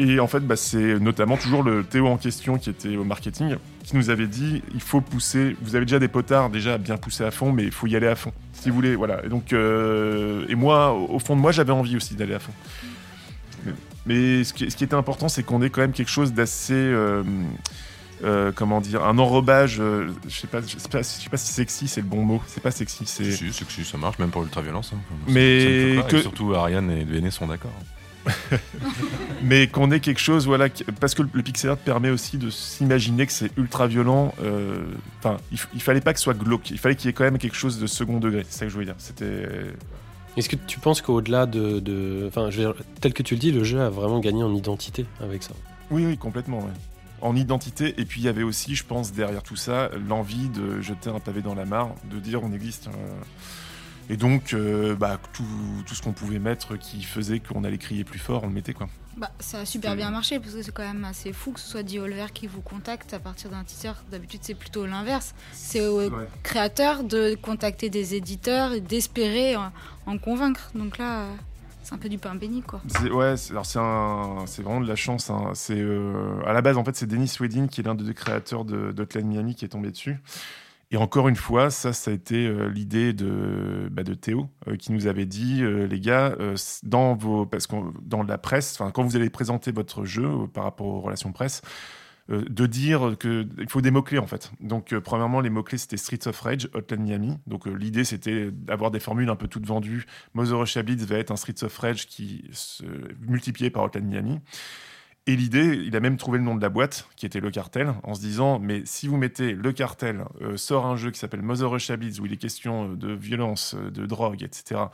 [0.00, 3.54] Et en fait, bah, c'est notamment toujours le Théo en question qui était au marketing,
[3.84, 5.56] qui nous avait dit il faut pousser.
[5.62, 8.08] Vous avez déjà des potards déjà bien poussés à fond, mais il faut y aller
[8.08, 8.96] à fond, si vous voulez.
[8.96, 9.24] Voilà.
[9.24, 12.52] Et donc, euh, et moi, au fond de moi, j'avais envie aussi d'aller à fond.
[14.04, 17.22] Mais, ce, qui, était important, c'est qu'on ait quand même quelque chose d'assez euh,
[18.24, 21.52] euh, comment dire, un enrobage, euh, je sais pas, je sais pas, sais pas si
[21.52, 23.30] sexy c'est le bon mot, c'est pas sexy, c'est.
[23.30, 24.92] Si, sexy, ça marche même pour l'ultra-violence.
[24.94, 24.98] Hein.
[25.28, 26.20] Mais que...
[26.20, 27.72] surtout Ariane et Véné sont d'accord.
[29.42, 30.66] mais qu'on ait quelque chose, voilà,
[31.00, 34.34] parce que le pixel art permet aussi de s'imaginer que c'est ultra violent.
[34.42, 34.84] Euh,
[35.18, 37.38] enfin, il, fallait pas que ce soit glauque, il fallait qu'il y ait quand même
[37.38, 38.44] quelque chose de second degré.
[38.48, 38.96] C'est ça que je voulais dire.
[38.98, 39.48] C'était.
[40.36, 42.50] Est-ce que tu penses qu'au-delà de, enfin,
[43.00, 45.52] tel que tu le dis, le jeu a vraiment gagné en identité avec ça?
[45.90, 46.58] Oui, oui, complètement.
[46.58, 46.72] Ouais
[47.20, 47.94] en identité.
[48.00, 51.20] Et puis il y avait aussi, je pense, derrière tout ça, l'envie de jeter un
[51.20, 52.88] pavé dans la mare, de dire on existe.
[52.88, 54.10] Euh.
[54.10, 55.44] et donc, euh, bah, tout,
[55.86, 58.74] tout, ce qu'on pouvait mettre qui faisait qu'on allait crier plus fort, on le mettait
[58.74, 58.88] quoi.
[59.18, 61.68] Bah, ça a super bien marché parce que c'est quand même assez fou que ce
[61.68, 63.90] soit Diolver qui vous contacte à partir d'un teaser.
[64.12, 65.34] D'habitude, c'est plutôt l'inverse.
[65.52, 66.08] C'est au
[66.44, 70.70] créateur de contacter des éditeurs et d'espérer en, convaincre.
[70.76, 71.26] Donc là.
[71.88, 72.82] C'est un peu du pain béni, quoi.
[73.10, 75.30] Ouais, c'est vraiment de la chance.
[75.30, 75.52] Hein.
[75.54, 78.66] C'est euh, à la base, en fait, c'est Dennis Wedin qui est l'un des créateurs
[78.66, 80.18] de d'Hotline Miami qui est tombé dessus.
[80.90, 84.76] Et encore une fois, ça, ça a été euh, l'idée de, bah, de Théo, euh,
[84.76, 86.36] qui nous avait dit, les gars,
[86.82, 87.66] dans vos, parce
[88.02, 91.62] dans la presse, quand vous allez présenter votre jeu par rapport aux relations presse,
[92.30, 94.52] euh, de dire qu'il faut des mots-clés en fait.
[94.60, 97.38] Donc, euh, premièrement, les mots-clés c'était Streets of Rage, Hotline Miami.
[97.46, 100.04] Donc, euh, l'idée c'était d'avoir des formules un peu toutes vendues.
[100.34, 102.84] Mother Russia Blitz va être un Streets of Rage qui se
[103.26, 104.40] multiplié par Hotline Miami.
[105.26, 107.92] Et l'idée, il a même trouvé le nom de la boîte, qui était Le Cartel,
[108.02, 110.24] en se disant, mais si vous mettez Le Cartel,
[110.56, 114.06] sort un jeu qui s'appelle Mother Russia Blitz, où il est question de violence, de
[114.06, 114.84] drogue, etc.,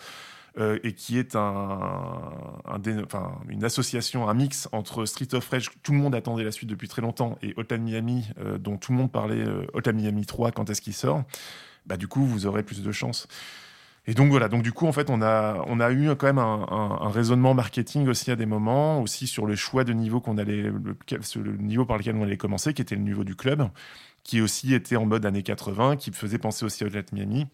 [0.56, 2.30] euh, et qui est un,
[3.48, 6.86] une association, un mix entre Street of Rage, tout le monde attendait la suite depuis
[6.86, 10.70] très longtemps, et Hotline Miami, euh, dont tout le monde parlait, euh, Miami 3, quand
[10.70, 11.24] est-ce qu'il sort,
[11.86, 13.26] bah, du coup, vous aurez plus de chance.
[14.06, 16.38] Et donc voilà, donc du coup, en fait, on a, on a eu quand même
[16.38, 20.62] un, raisonnement marketing aussi à des moments, aussi sur le choix de niveau qu'on allait,
[20.62, 23.68] le, le, niveau par lequel on allait commencer, qui était le niveau du club,
[24.22, 27.46] qui aussi était en mode années 80, qui faisait penser aussi à Hotline Miami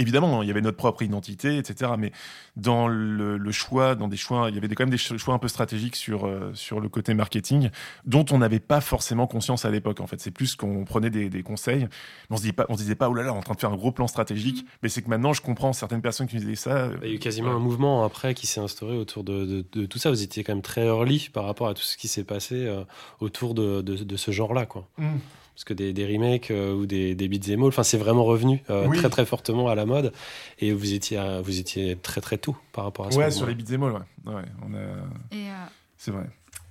[0.00, 1.92] évidemment, il y avait notre propre identité, etc.
[1.98, 2.12] Mais
[2.56, 5.48] dans le, choix, dans des choix, il y avait quand même des choix un peu
[5.48, 7.70] stratégiques sur, euh, sur le côté marketing,
[8.06, 10.00] dont on n'avait pas forcément conscience à l'époque.
[10.00, 11.88] En fait, c'est plus qu'on prenait des, conseils.
[12.30, 13.54] On se disait pas, on se disait pas, oh là là, on est en train
[13.54, 14.64] de faire un gros plan stratégique.
[14.82, 16.90] Mais c'est que maintenant, je comprends certaines personnes qui me disaient ça.
[17.02, 20.10] Il y a eu quasiment un mouvement après qui s'est instauré autour de, tout ça.
[20.10, 22.84] Vous étiez quand même très early par rapport à tout ce qui s'est passé euh,
[23.20, 24.88] autour de, ce genre-là, quoi.
[24.98, 25.16] Mmh
[25.60, 28.88] parce que des, remakes euh, ou des, des beats all, enfin c'est vraiment revenu euh,
[28.94, 30.10] très très fortement à la mode
[30.58, 33.18] et vous étiez vous étiez très très tout par rapport à ça.
[33.18, 34.32] Ouais, sur les beats all, ouais.
[34.32, 34.78] ouais on a...
[34.78, 35.66] Euh,
[35.98, 36.24] c'est vrai.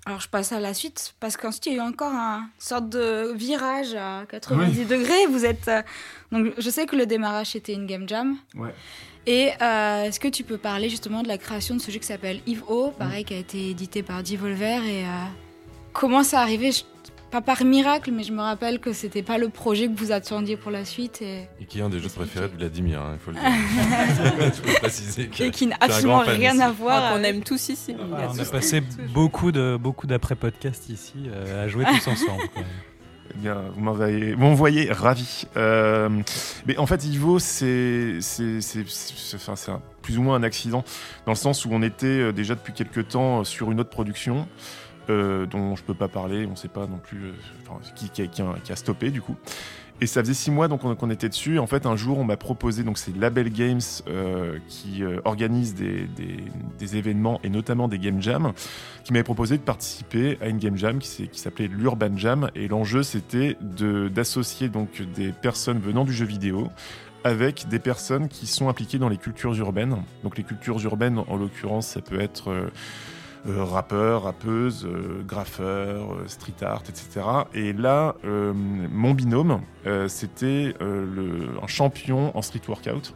[0.07, 2.90] Alors je passe à la suite parce qu'ensuite il y a eu encore un sorte
[2.90, 5.28] de virage à 90 degrés.
[5.30, 5.70] Vous êtes
[6.32, 8.38] donc je sais que le démarrage était une game jam.
[8.56, 8.74] Ouais.
[9.28, 12.41] Et est-ce que tu peux parler justement de la création de ce jeu qui s'appelle
[12.48, 15.03] Eve O, pareil, qui a été édité par Devolver et
[15.94, 16.72] comment ça arrivé
[17.30, 20.57] pas par miracle, mais je me rappelle que c'était pas le projet que vous attendiez
[20.57, 21.22] pour la suite.
[21.22, 25.39] Et, qui est un des jeux préférés de Vladimir, hein, il faut le dire.
[25.47, 27.14] et qui n'a absolument rien à voir.
[27.15, 27.95] On aime tous ici.
[27.99, 28.81] Ah, on a passé
[29.14, 32.41] beaucoup de beaucoup d'après-podcasts ici euh, à jouer tous ensemble.
[33.35, 35.45] Eh bien, vous m'envoyez ravi.
[35.56, 36.10] Euh,
[36.65, 38.18] mais en fait, Ivo, c'est
[40.01, 40.84] plus ou moins un accident,
[41.26, 44.47] dans le sens où on était euh, déjà depuis quelques temps sur une autre production.
[45.10, 47.31] Euh, dont je peux pas parler, on sait pas non plus euh,
[47.95, 49.36] qui, qui, a, stoppé du coup.
[50.02, 51.57] Et ça faisait six mois donc qu'on était dessus.
[51.57, 56.95] En fait, un jour, on m'a proposé, donc c'est Label Games euh, qui organise des,
[56.95, 58.53] événements et notamment des game jams,
[59.03, 62.52] qui m'avait proposé de participer à une game jam qui, qui s'appelait l'Urban Jam.
[62.53, 66.69] Et l'enjeu, c'était d'associer donc des personnes venant du jeu vidéo
[67.23, 69.98] avec des personnes qui sont impliquées dans les cultures urbaines.
[70.23, 72.69] Donc les cultures urbaines, en l'occurrence, ça peut être
[73.48, 77.26] euh, rappeurs, rappeuses, euh, graffeurs, euh, street art, etc.
[77.53, 79.61] Et là, mon binôme,
[80.07, 83.14] c'était un champion en street workout.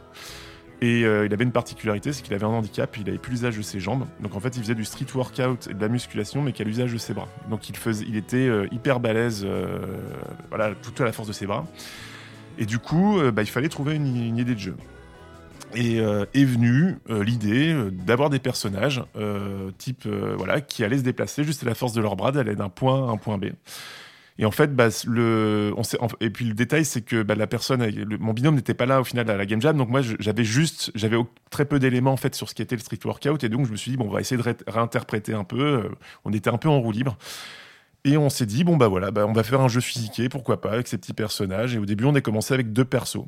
[0.80, 3.62] Et il avait une particularité, c'est qu'il avait un handicap, il avait plus l'usage de
[3.62, 4.04] ses jambes.
[4.20, 6.92] Donc en fait, il faisait du street workout et de la musculation, mais qu'à l'usage
[6.92, 7.28] de ses bras.
[7.48, 9.46] Donc il, faisait, il était hyper balèze,
[10.82, 11.64] tout à la force de ses bras.
[12.58, 14.76] Et du coup, bah, il fallait trouver une idée de jeu.
[15.74, 19.02] Et euh, est venue euh, l'idée euh, d'avoir des personnages
[19.78, 22.68] type voilà qui allaient se déplacer juste à la force de leurs bras d'aller d'un
[22.68, 23.46] point à un point B.
[24.36, 27.46] Et en fait, bah, le, on sait, et puis le détail, c'est que bah, la
[27.46, 27.88] personne,
[28.18, 30.90] mon binôme n'était pas là au final à la game jam, donc moi j'avais juste,
[30.96, 31.16] j'avais
[31.50, 33.70] très peu d'éléments en fait sur ce qui était le street workout, et donc je
[33.70, 35.88] me suis dit bon, on va essayer de réinterpréter un peu.
[36.24, 37.16] On était un peu en roue libre.
[38.04, 40.60] Et on s'est dit, bon, bah voilà, bah, on va faire un jeu physiqué, pourquoi
[40.60, 41.74] pas, avec ces petits personnages.
[41.74, 43.24] Et au début, on a commencé avec deux persos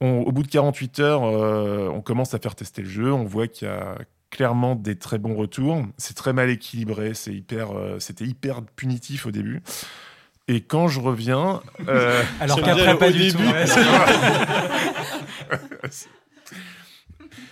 [0.00, 3.12] au bout de 48 heures, euh, on commence à faire tester le jeu.
[3.12, 3.98] On voit qu'il y a
[4.30, 5.84] clairement des très bons retours.
[5.96, 7.14] C'est très mal équilibré.
[7.14, 9.62] C'est hyper, euh, c'était hyper punitif au début.
[10.46, 13.38] Et quand je reviens, euh, alors qu'après pas du tout.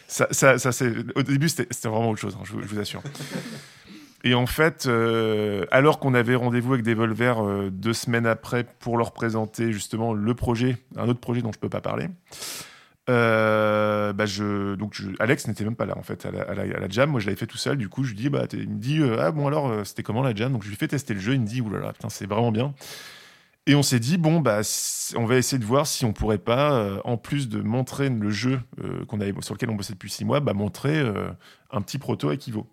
[0.06, 2.36] ça, ça, ça au début, c'était vraiment autre chose.
[2.40, 3.02] Hein, je, je, vous assure.
[4.26, 8.98] Et en fait, euh, alors qu'on avait rendez-vous avec Devolver euh, deux semaines après pour
[8.98, 12.08] leur présenter justement le projet, un autre projet dont je peux pas parler,
[13.08, 14.24] euh, bah
[14.76, 17.08] donc Alex n'était même pas là en fait à la, jam.
[17.08, 17.76] Moi, je l'avais fait tout seul.
[17.76, 20.34] Du coup, je lui dis, bah, il me dit, ah bon alors, c'était comment la
[20.34, 20.52] jam?
[20.52, 21.34] Donc je lui fais tester le jeu.
[21.34, 22.74] Il me dit, oulala, putain, c'est vraiment bien.
[23.68, 24.62] Et on s'est dit, bon, bah,
[25.14, 28.60] on va essayer de voir si on pourrait pas, en plus de montrer le jeu
[29.06, 31.00] qu'on avait, sur lequel on bossait depuis six mois, montrer
[31.70, 32.66] un petit proto équivaut.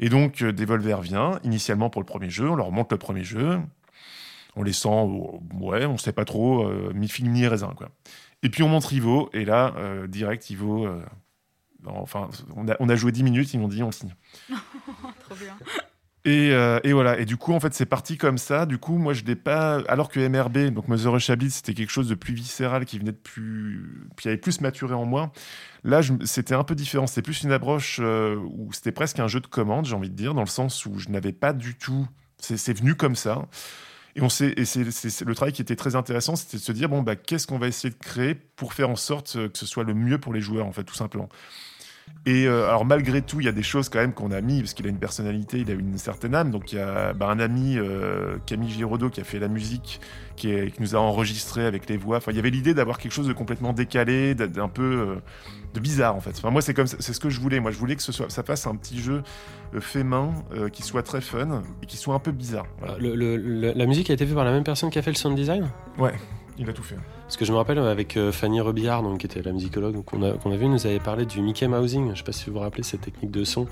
[0.00, 3.22] Et donc, euh, Devolver vient, initialement pour le premier jeu, on leur montre le premier
[3.22, 3.60] jeu,
[4.56, 5.06] on les sent,
[5.60, 7.90] ouais, on sait pas trop, euh, mi-film ni raisin, quoi.
[8.42, 10.88] Et puis on montre Ivo, et là, euh, direct, Ivo,
[11.84, 14.14] enfin, on a, on a, joué 10 minutes, ils m'ont dit, on signe.
[14.48, 15.56] trop bien.
[16.24, 16.50] Et,
[16.84, 17.18] et, voilà.
[17.18, 18.66] Et du coup, en fait, c'est parti comme ça.
[18.66, 19.82] Du coup, moi, je n'ai pas.
[19.88, 23.16] Alors que MRB, donc Mother Chablis, c'était quelque chose de plus viscéral qui venait de
[23.16, 24.06] plus.
[24.20, 25.32] qui avait plus maturé en moi.
[25.84, 27.06] Là, c'était un peu différent.
[27.06, 30.14] C'était plus une approche euh, où c'était presque un jeu de commande, j'ai envie de
[30.14, 32.06] dire, dans le sens où je n'avais pas du tout.
[32.38, 33.46] C'est venu comme ça.
[34.16, 37.02] Et, on et c'est le travail qui était très intéressant, c'était de se dire bon,
[37.02, 39.94] bah, qu'est-ce qu'on va essayer de créer pour faire en sorte que ce soit le
[39.94, 41.28] mieux pour les joueurs, en fait, tout simplement.
[42.26, 44.60] Et euh, alors malgré tout, il y a des choses quand même qu'on a mis
[44.60, 46.50] parce qu'il a une personnalité, il a une certaine âme.
[46.50, 50.00] Donc il y a bah, un ami euh, Camille Giraudot qui a fait la musique,
[50.36, 52.18] qui, nous a enregistré avec les voix.
[52.18, 55.16] Enfin, il y avait l'idée d'avoir quelque chose de complètement décalé, d'un peu euh,
[55.72, 56.34] de bizarre en fait.
[56.36, 57.58] Enfin, moi c'est comme c'est ce que je voulais.
[57.58, 59.22] Moi je voulais que ce soit, ça fasse un petit jeu
[59.78, 60.34] fait main,
[60.72, 62.66] qui soit très fun et qui soit un peu bizarre.
[62.98, 65.70] la musique a été faite par la même personne qui a fait le sound design?
[65.96, 66.14] Ouais,
[66.60, 66.96] il a tout fait.
[67.24, 70.22] Parce que je me rappelle avec euh, Fanny Rebillard, donc, qui était la musicologue qu'on
[70.22, 72.06] a, qu'on a vu, nous avait parlé du Mickey Mousing.
[72.06, 73.66] Je ne sais pas si vous vous rappelez cette technique de son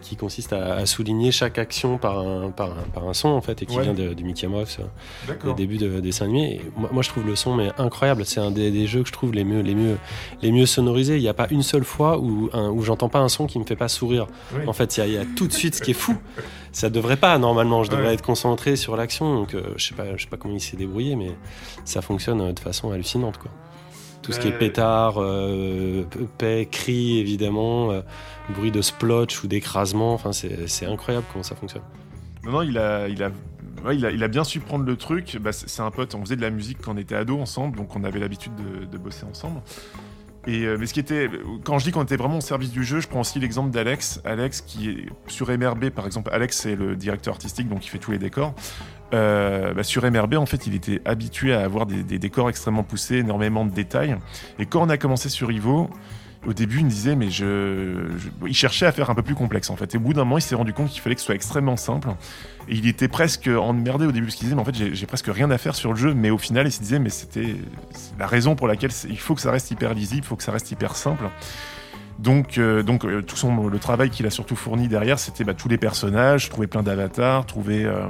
[0.00, 3.40] qui consiste à, à souligner chaque action par un, par un, par un son en
[3.40, 3.82] fait et qui Ouais.
[3.82, 4.84] vient de- du Mickey Mouse, euh,
[5.26, 5.54] des D'accord.
[5.56, 6.54] débuts de dessin animé.
[6.56, 8.24] Et moi, moi, je trouve le son mais incroyable.
[8.24, 9.96] C'est un des, des jeux que je trouve les mieux, les mieux,
[10.42, 11.16] les mieux sonorisés.
[11.16, 13.58] Il n'y a pas une seule fois où, un- où j'entends pas un son qui
[13.58, 14.26] me fait pas sourire.
[14.54, 14.60] Oui.
[14.66, 16.16] En fait, il y, a- il y a tout de suite ce qui est fou.
[16.72, 17.82] Ça devrait pas normalement.
[17.84, 18.14] Je devrais Ouais.
[18.14, 19.34] être concentré sur l'action.
[19.34, 21.30] Donc, euh, je sais pas, je sais pas comment il s'est débrouillé, mais
[21.84, 23.50] ça fonctionne euh, de façon hallucinante, quoi.
[24.22, 25.14] Tout ce qui est Euh, pétard,
[26.38, 27.90] paix, cri, évidemment,
[28.50, 30.12] bruit de splotch ou d'écrasement.
[30.12, 31.82] Enfin, c'est incroyable comment ça fonctionne.
[32.44, 33.30] Non, non, il a, il a,
[33.86, 35.38] ouais, il a, il a bien su prendre le truc.
[35.40, 36.14] Bah, c'est c'est un pote.
[36.14, 38.84] On faisait de la musique quand on était ado ensemble, donc on avait l'habitude de,
[38.84, 39.60] de bosser ensemble.
[40.48, 41.28] Euh, mais ce qui était,
[41.64, 44.20] quand je dis qu'on était vraiment au service du jeu, je prends aussi l'exemple d'Alex.
[44.24, 46.30] Alex qui est sur MRB, par exemple.
[46.32, 48.54] Alex c'est le directeur artistique, donc il fait tous les décors.
[49.14, 52.82] Euh, bah, sur MRB, en fait, il était habitué à avoir des, des décors extrêmement
[52.82, 54.16] poussés, énormément de détails.
[54.58, 55.90] Et quand on a commencé sur Ivo,
[56.46, 58.08] au début, il me disait, mais je,
[58.46, 59.94] il cherchait à faire un peu plus complexe en fait.
[59.94, 61.76] Et au bout d'un moment, il s'est rendu compte qu'il fallait que ce soit extrêmement
[61.76, 62.08] simple.
[62.68, 65.28] Et il était presque emmerdé au début parce qu'il disait, mais en fait, j'ai presque
[65.28, 66.14] rien à faire sur le jeu.
[66.14, 67.56] Mais au final, il se disait, mais c'était
[68.18, 70.52] la raison pour laquelle il faut que ça reste hyper lisible, il faut que ça
[70.52, 71.28] reste hyper simple.
[72.18, 73.36] Donc, euh, donc euh, tout
[73.70, 77.46] le travail qu'il a surtout fourni derrière, c'était bah, tous les personnages, trouver plein d'avatars,
[77.46, 78.06] trouver, euh,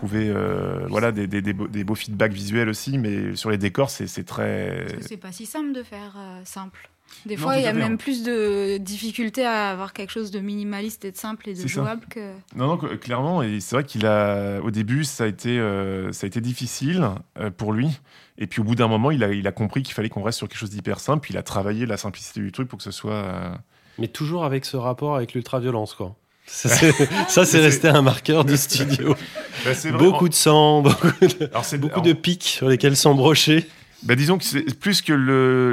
[0.00, 2.98] trouver euh, voilà, des, des, des beaux, des beaux feedbacks visuels aussi.
[2.98, 4.86] Mais sur les décors, c'est c'est très.
[5.00, 6.88] C'est pas si simple de faire euh, simple.
[7.26, 7.96] Des Non, fois, il y a même hein.
[7.96, 11.66] plus de difficultés à avoir quelque chose de minimaliste et de simple et de ça.
[11.66, 12.20] jouable que.
[12.54, 16.12] Non, non, cl- clairement, et c'est vrai qu'il a, au début, ça a été, euh,
[16.12, 17.08] ça a été difficile
[17.38, 18.00] euh, pour lui.
[18.38, 20.38] Et puis au bout d'un moment, il a, il a compris qu'il fallait qu'on reste
[20.38, 21.20] sur quelque chose d'hyper simple.
[21.22, 23.12] Puis il a travaillé la simplicité du truc pour que ce soit.
[23.12, 23.50] euh,
[23.98, 26.14] Mais toujours avec ce rapport avec l'ultra-violence, quoi.
[26.52, 29.14] Ça, c'est resté un marqueur du studio.
[29.64, 32.96] bah, vrai, Beaucoup de sang, beaucoup de, Alors, c'est beaucoup alors, de pics sur lesquels
[32.96, 33.66] s'embrocher.
[34.02, 35.12] bah, disons que c'est plus que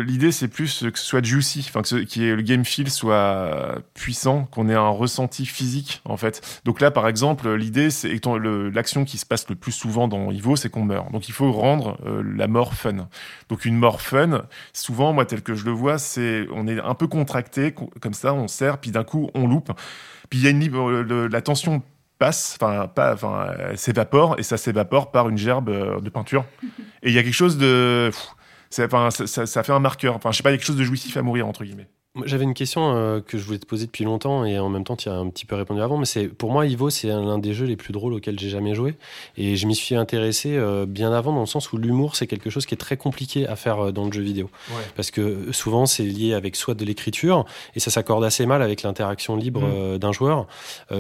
[0.06, 3.80] l'idée, c'est plus que ce soit juicy, enfin que ce, est le game feel soit
[3.96, 6.62] puissant, qu'on ait un ressenti physique en fait.
[6.64, 8.10] Donc là, par exemple, l'idée, c'est
[8.74, 11.12] l'action qui se passe le plus souvent dans Ivo, c'est qu'on meurt.
[11.12, 13.08] Donc il faut rendre euh, la mort fun.
[13.50, 14.44] Donc une mort fun,
[14.74, 18.14] souvent, moi tel que je le vois, c'est on est un peu contracté co- comme
[18.14, 19.72] ça, on serre, puis d'un coup on loupe,
[20.30, 21.82] puis il y a une libre, le- la tension
[22.20, 26.46] passe, enfin pas, enfin elle s'évapore et ça s'évapore par une gerbe euh, de peinture.
[27.04, 28.28] Et il y a quelque chose de, pff,
[28.70, 28.88] ça,
[29.28, 30.16] ça- ça fait un marqueur.
[30.16, 31.88] Enfin je sais pas, il y a quelque chose de jouissif à mourir entre guillemets.
[32.26, 34.96] J'avais une question euh, que je voulais te poser depuis longtemps et en même temps
[34.96, 37.54] tu as un petit peu répondu avant, mais c'est pour moi Ivo c'est l'un des
[37.54, 38.96] jeux les plus drôles auxquels j'ai jamais joué
[39.38, 42.50] et je m'y suis intéressé euh, bien avant dans le sens où l'humour c'est quelque
[42.50, 44.50] chose qui est très compliqué à faire euh, dans le jeu vidéo
[44.96, 47.46] parce que souvent c'est lié avec soit de l'écriture
[47.76, 49.98] et ça s'accorde assez mal avec l'interaction libre Mm.
[49.98, 50.48] d'un joueur.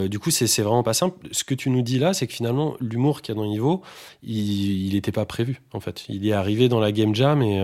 [0.09, 1.27] Du coup c'est vraiment pas simple.
[1.31, 3.81] Ce que tu nous dis là c'est que finalement l'humour qu'il y a dans Ivo
[4.23, 6.05] il n'était pas prévu en fait.
[6.09, 7.61] Il est arrivé dans la game jam et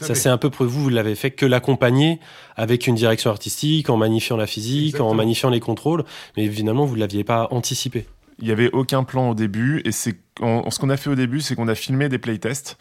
[0.00, 2.20] ça c'est un peu près vous, vous l'avez fait que l'accompagner
[2.56, 5.10] avec une direction artistique, en magnifiant la physique, Exactement.
[5.10, 6.04] en magnifiant les contrôles,
[6.36, 8.06] mais finalement vous ne l'aviez pas anticipé.
[8.42, 11.14] Il y avait aucun plan au début et c'est on- ce qu'on a fait au
[11.14, 12.76] début, c'est qu'on a filmé des playtests.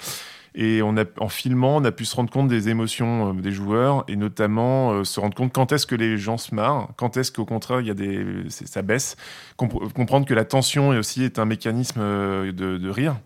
[0.55, 3.51] Et on a, en filmant, on a pu se rendre compte des émotions euh, des
[3.51, 7.17] joueurs et notamment euh, se rendre compte quand est-ce que les gens se marrent, quand
[7.17, 9.15] est-ce qu'au contraire il y a des, ça baisse,
[9.59, 13.17] Compre- comprendre que la tension est aussi est un mécanisme euh, de, de rire.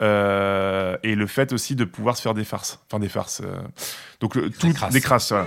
[0.00, 3.40] Euh, et le fait aussi de pouvoir se faire des farces, enfin des farces.
[3.44, 3.56] euh.
[4.20, 4.92] donc le, tout crasses.
[4.92, 5.30] des crasses.
[5.30, 5.46] voilà.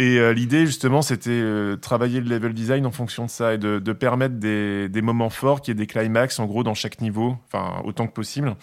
[0.00, 3.58] Et euh, l'idée justement, c'était euh, travailler le level design en fonction de ça et
[3.58, 6.72] de, de permettre des, des moments forts, qu'il y ait des climax en gros dans
[6.72, 8.56] chaque niveau, enfin autant que possible.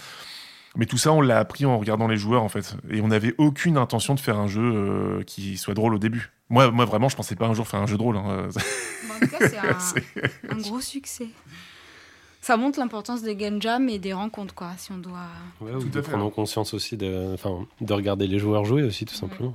[0.76, 3.36] Mais tout ça, on l'a appris en regardant les joueurs en fait, et on n'avait
[3.38, 6.32] aucune intention de faire un jeu euh, qui soit drôle au début.
[6.50, 8.18] Moi, moi vraiment, je pensais pas un jour faire un jeu drôle.
[8.18, 8.48] hein.
[9.08, 9.48] Bon, en tout cas,
[9.80, 11.28] c'est un, gros succès.
[12.42, 15.28] Ça montre l'importance des game jams et des rencontres, quoi, si on doit.
[15.62, 16.32] Ouais, ou Tout de prendre hein.
[16.34, 19.54] conscience aussi de, enfin, de regarder les joueurs jouer aussi tout simplement.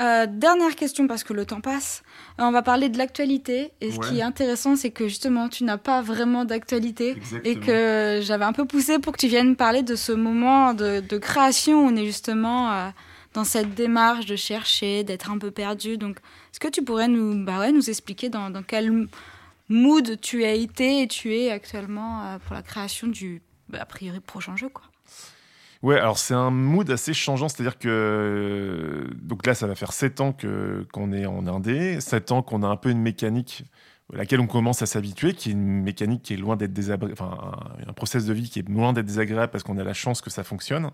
[0.00, 2.02] Euh, dernière question parce que le temps passe.
[2.38, 3.72] Euh, on va parler de l'actualité.
[3.82, 4.08] Et ce Ouais.
[4.08, 7.16] qui est intéressant, c'est que justement, tu n'as pas vraiment d'actualité.
[7.44, 11.00] Et que j'avais un peu poussé pour que tu viennes parler de ce moment de,
[11.00, 12.88] de création où on est justement euh,
[13.34, 15.98] dans cette démarche de chercher, d'être un peu perdu.
[15.98, 16.16] Donc,
[16.52, 19.06] est-ce que tu pourrais nous, bah ouais, nous expliquer dans, dans quel
[19.68, 24.18] mood tu as été et tu es actuellement pour la création du, bah, a priori,
[24.20, 24.82] prochain jeu quoi.
[25.82, 30.20] Ouais, alors c'est un mood assez changeant, c'est-à-dire que donc là ça va faire 7
[30.20, 33.64] ans que qu'on est en indé, 7 ans qu'on a un peu une mécanique
[34.12, 37.12] à laquelle on commence à s'habituer, qui est une mécanique qui est loin d'être désagréable,
[37.12, 37.54] enfin
[37.86, 40.20] un, un process de vie qui est loin d'être désagréable parce qu'on a la chance
[40.20, 40.90] que ça fonctionne.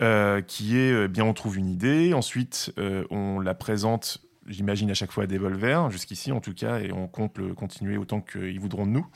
[0.00, 4.88] Euh, qui est euh, bien on trouve une idée, ensuite euh, on la présente, j'imagine
[4.92, 8.20] à chaque fois à Devolver, jusqu'ici en tout cas, et on compte le continuer autant
[8.20, 9.06] qu'ils voudront de nous.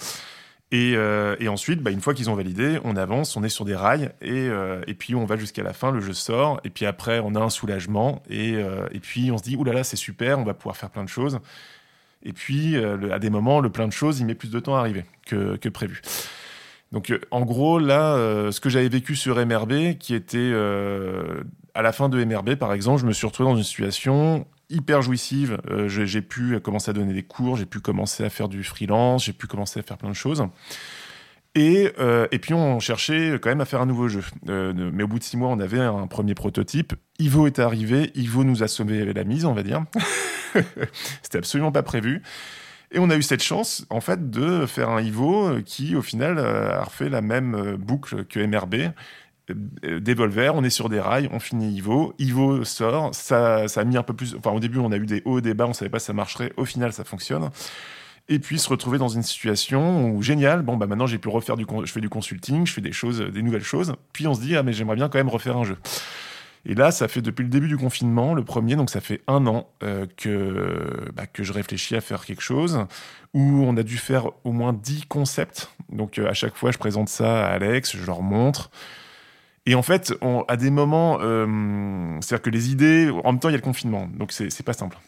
[0.72, 3.66] Et, euh, et ensuite, bah, une fois qu'ils ont validé, on avance, on est sur
[3.66, 6.70] des rails, et, euh, et puis on va jusqu'à la fin, le jeu sort, et
[6.70, 10.38] puis après, on a un soulagement, et, euh, puis on se dit, oulala, c'est super,
[10.38, 11.40] on va pouvoir faire plein de choses.
[12.24, 14.78] Et puis, à des moments, le plein de choses, il met plus de temps à
[14.78, 16.02] arriver que, que prévu.
[16.92, 18.14] Donc, en gros, là,
[18.52, 20.52] ce que j'avais vécu sur MRB, qui était
[21.74, 25.02] à la fin de MRB, par exemple, je me suis retrouvé dans une situation hyper
[25.02, 25.58] jouissive.
[25.70, 29.24] Euh, j'ai pu commencer à donner des cours, j'ai pu commencer à faire du freelance,
[29.24, 30.44] j'ai pu commencer à faire plein de choses.
[31.54, 34.22] Et, euh, et puis on cherchait quand même à faire un nouveau jeu.
[34.48, 36.94] Euh, mais au bout de six mois, on avait un premier prototype.
[37.18, 39.84] Ivo est arrivé, Ivo nous a sauvé la mise, on va dire.
[41.22, 42.22] C'était absolument pas prévu.
[42.94, 46.38] Et on a eu cette chance, en fait, de faire un Ivo qui, au final,
[46.38, 48.92] a refait la même boucle que MRB.
[49.50, 52.14] Euh, Devolver, on est sur des rails, on finit Ivo.
[52.18, 54.34] Ivo sort, ça, ça a mis un peu plus.
[54.36, 56.12] Enfin, au début, on a eu des hauts, des bas, on savait pas si ça
[56.12, 56.52] marcherait.
[56.56, 57.50] Au final, ça fonctionne.
[58.28, 61.56] Et puis se retrouver dans une situation où génial, bon bah maintenant j'ai pu refaire
[61.56, 63.94] du, je fais du consulting, je fais des choses, des nouvelles choses.
[64.12, 65.76] Puis on se dit ah mais j'aimerais bien quand même refaire un jeu.
[66.64, 69.46] Et là, ça fait depuis le début du confinement, le premier, donc ça fait un
[69.46, 72.86] an euh, que, bah, que je réfléchis à faire quelque chose,
[73.34, 75.70] où on a dû faire au moins 10 concepts.
[75.90, 78.70] Donc euh, à chaque fois, je présente ça à Alex, je leur montre.
[79.66, 80.12] Et en fait,
[80.48, 83.62] à des moments, euh, c'est-à-dire que les idées, en même temps, il y a le
[83.62, 84.98] confinement, donc c'est pas simple.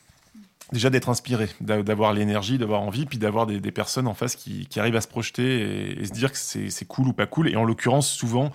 [0.73, 4.69] Déjà d'être inspiré, d'a- d'avoir l'énergie, d'avoir envie, puis d'avoir des, personnes en face qui,
[4.77, 7.49] arrivent à se projeter et, se dire que c'est cool ou pas cool.
[7.49, 8.53] Et en l'occurrence, souvent,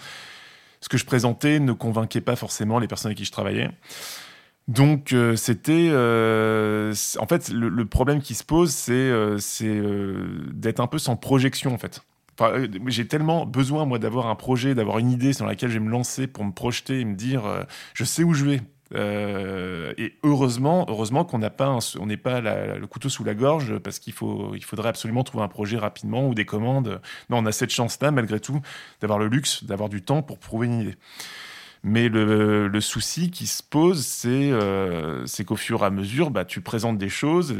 [0.81, 3.69] ce que je présentais ne convainquait pas forcément les personnes avec qui je travaillais.
[4.69, 9.11] Donc euh, c'était, euh, en fait, le, problème qui se pose, c'est
[10.53, 12.01] d'être un peu sans projection en fait.
[12.41, 15.86] Euh, j'ai tellement besoin moi d'avoir un projet, d'avoir une idée sur laquelle je vais
[15.86, 17.64] me lancer pour me projeter et me dire, euh,
[17.94, 18.61] je sais où je vais.
[18.95, 23.78] Euh, et heureusement, heureusement qu'on n'a pas, on n'est pas le couteau sous la gorge
[23.80, 26.99] parce qu'il faut, il faudrait absolument trouver un projet rapidement ou des commandes.
[27.30, 28.61] Non, on a cette chance-là malgré tout
[29.02, 30.95] d'avoir le luxe, d'avoir du temps pour prouver une idée.
[31.84, 36.60] Mais le, souci qui se pose, c'est euh, qu'au fur et à mesure, bah, tu
[36.60, 37.56] présentes des choses,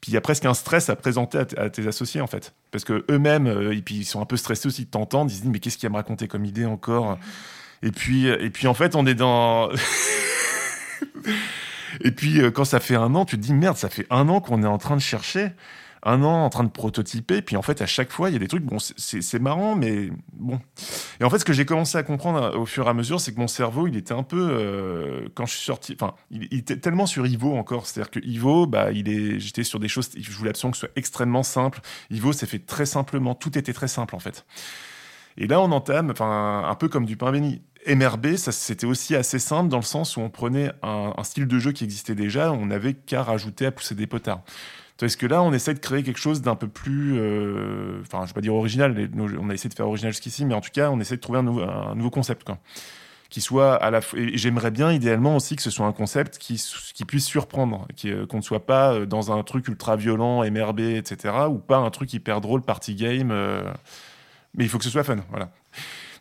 [0.00, 2.54] puis il y a presque un stress à présenter à, tes associés, en fait.
[2.70, 5.50] Parce que eux-mêmes, euh, ils sont un peu stressés aussi de t'entendre, ils se disent,
[5.50, 7.18] mais qu'est-ce qu'il y a à me raconter comme idée encore?
[7.82, 9.70] Et puis, et puis, en fait, on est dans...
[12.00, 14.28] et puis, euh, quand ça fait un an, tu te dis, merde, ça fait un
[14.28, 15.50] an qu'on est en train de chercher
[16.02, 18.38] un an en train de prototyper, puis en fait à chaque fois il y a
[18.38, 20.60] des trucs, bon c'est- c'est c'est marrant, mais bon.
[21.20, 23.20] Et en fait ce que j'ai commencé à comprendre euh, au fur et à mesure,
[23.20, 26.44] c'est que mon cerveau il était un peu, euh, quand je suis sorti, enfin il,
[26.54, 30.10] était tellement sur Ivo encore, c'est-à-dire que Ivo, bah il est, j'étais sur des choses,
[30.18, 31.80] je voulais absolument que ce soit extrêmement simple.
[32.10, 34.44] Ivo s'est fait très simplement, tout était très simple en fait.
[35.36, 37.62] Et là on entame, enfin un peu comme du pain béni.
[37.86, 41.46] MRB, ça c'était aussi assez simple dans le sens où on prenait un, un style
[41.46, 44.42] de jeu qui existait déjà, on n'avait qu'à rajouter à pousser des potards.
[44.98, 48.30] Tandis que là, on essaie de créer quelque chose d'un peu plus, euh, enfin, je
[48.30, 50.90] vais pas dire original, on a essayé de faire original jusqu'ici, mais en tout cas,
[50.90, 52.58] on essaie de trouver un nouveau, concept, quoi.
[53.30, 54.00] Qui soit à la
[54.32, 56.60] j'aimerais bien idéalement aussi que ce soit un concept qui,
[56.94, 60.80] qui puisse surprendre, euh, qu'on ne soit pas euh, dans un truc ultra violent, MRB,
[60.80, 63.28] etc., ou pas un truc hyper drôle, party game,
[64.54, 65.50] mais il faut que ce soit fun, voilà.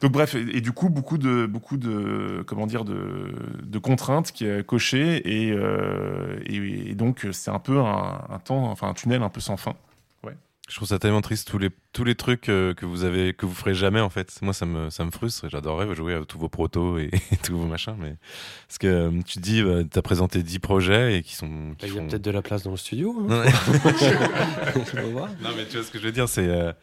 [0.02, 3.32] Donc bref, et, et du coup beaucoup de beaucoup de comment dire de,
[3.64, 8.40] de contraintes qui est cochées et, euh, et, et donc c'est un peu un, un
[8.40, 9.76] temps, enfin un tunnel un peu sans fin.
[10.70, 13.46] Je trouve ça tellement triste tous les tous les trucs euh, que vous avez que
[13.46, 14.38] vous ferez jamais en fait.
[14.42, 15.48] Moi ça me ça me frustre.
[15.48, 17.10] J'adorerais jouer à tous vos protos et,
[17.42, 18.16] tous vos machins, mais
[18.68, 21.86] parce que euh, tu te dis bah, t'as présenté 10 projets et qui sont qui
[21.86, 23.16] Il y a font- peut-être de la place dans le studio.
[23.18, 23.26] hein.
[23.30, 23.52] Non, mais-.
[25.42, 26.74] Non, mais tu vois ce que je veux dire, c'est euh,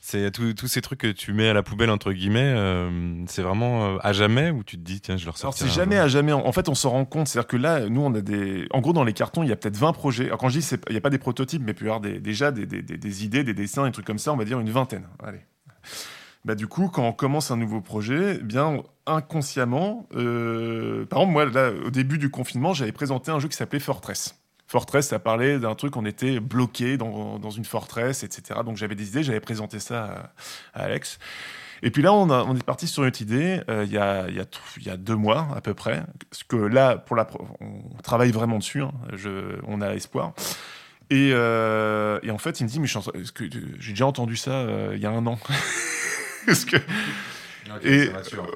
[0.00, 2.52] c'est tous ces trucs que tu mets à la poubelle entre guillemets.
[2.54, 5.68] euh, c'est vraiment euh, à jamais où tu te dis tiens je leur Alors sortirai
[5.68, 6.04] c'est jamais jour.
[6.04, 6.32] à jamais.
[6.32, 7.28] En fait, on s'en rend compte.
[7.28, 8.66] C'est-à-dire que là, nous, on a des.
[8.70, 10.26] En gros, dans les cartons, il y a peut-être 20 projets.
[10.26, 12.00] Alors quand je dis, il n'y a pas des prototypes, mais il peut y avoir
[12.00, 14.32] des, déjà des, des- des- des idées, des dessins, des trucs comme ça.
[14.32, 15.06] On va dire une vingtaine.
[15.22, 15.40] Allez.
[16.44, 21.32] Bah, du coup, quand on commence un nouveau projet, eh bien inconsciemment, euh, par exemple,
[21.32, 24.40] moi, là, au début du confinement, j'avais présenté un jeu qui s'appelait Fortress.
[24.70, 28.60] Fortress, ça parlait d'un truc, on était bloqué dans, dans une forteresse, etc.
[28.64, 30.30] Donc j'avais des idées, j'avais présenté ça
[30.74, 31.18] à, à Alex.
[31.82, 33.98] Et puis là, on, a- on est parti sur une autre idée euh, il y,
[33.98, 34.44] a, il y, a,
[34.84, 36.02] y a deux mois à peu près.
[36.30, 37.26] Parce que là, pour la,
[37.60, 38.92] on travaille vraiment dessus, hein.
[39.14, 40.32] Je- on a espoir.
[41.10, 42.88] Et, euh, et en fait, il me dit, mais
[43.80, 45.38] j'ai déjà entendu ça euh, il y a un an?
[46.46, 46.76] Parce que
[47.84, 48.08] et,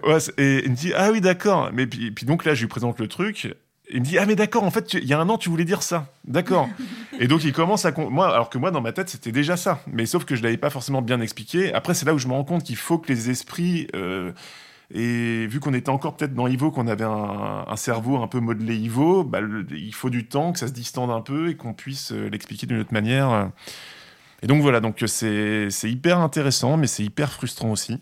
[0.05, 2.68] ouais, et il me dit ah oui d'accord mais puis, puis donc là je lui
[2.68, 3.55] présente le truc
[3.93, 5.64] il me dit ah mais d'accord en fait il y a un an tu voulais
[5.64, 6.06] dire ça.
[6.24, 6.69] D'accord.
[7.20, 9.81] Et donc il commence à moi alors que moi dans ma tête c'était déjà ça.
[9.86, 11.73] Mais sauf que je l'avais pas forcément bien expliqué.
[11.74, 14.32] Après c'est là où je me rends compte qu'il faut que les esprits euh,
[14.94, 18.77] et vu qu'on était encore peut-être dans Ivo, qu'on avait un, cerveau un peu modelé
[18.77, 19.40] Ivo, bah,
[19.70, 22.66] il faut du temps, que ça se distende un peu et qu'on puisse euh, l'expliquer
[22.66, 23.51] d'une autre manière.
[24.43, 28.01] Et donc voilà, donc c'est hyper intéressant, mais c'est hyper frustrant aussi.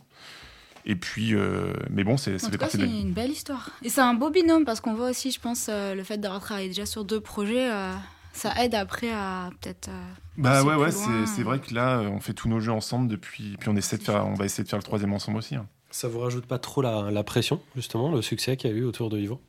[0.86, 3.70] Et puis, euh, mais bon, c'est c'est une belle histoire.
[3.82, 6.40] Et c'est un beau binôme parce qu'on voit aussi, je pense, euh, le fait d'avoir
[6.40, 7.92] travaillé déjà sur deux projets, euh,
[8.32, 9.90] ça aide après à peut-être.
[10.36, 13.68] bah ouais, ouais, c'est vrai que là, on fait tous nos jeux ensemble depuis, puis
[13.68, 15.56] on essaie de faire, on va essayer de faire le troisième ensemble aussi.
[15.56, 15.66] Hein.
[15.90, 18.84] Ça vous rajoute pas trop la, la pression, justement, le succès qu'il y a eu
[18.84, 19.40] autour de Ivo?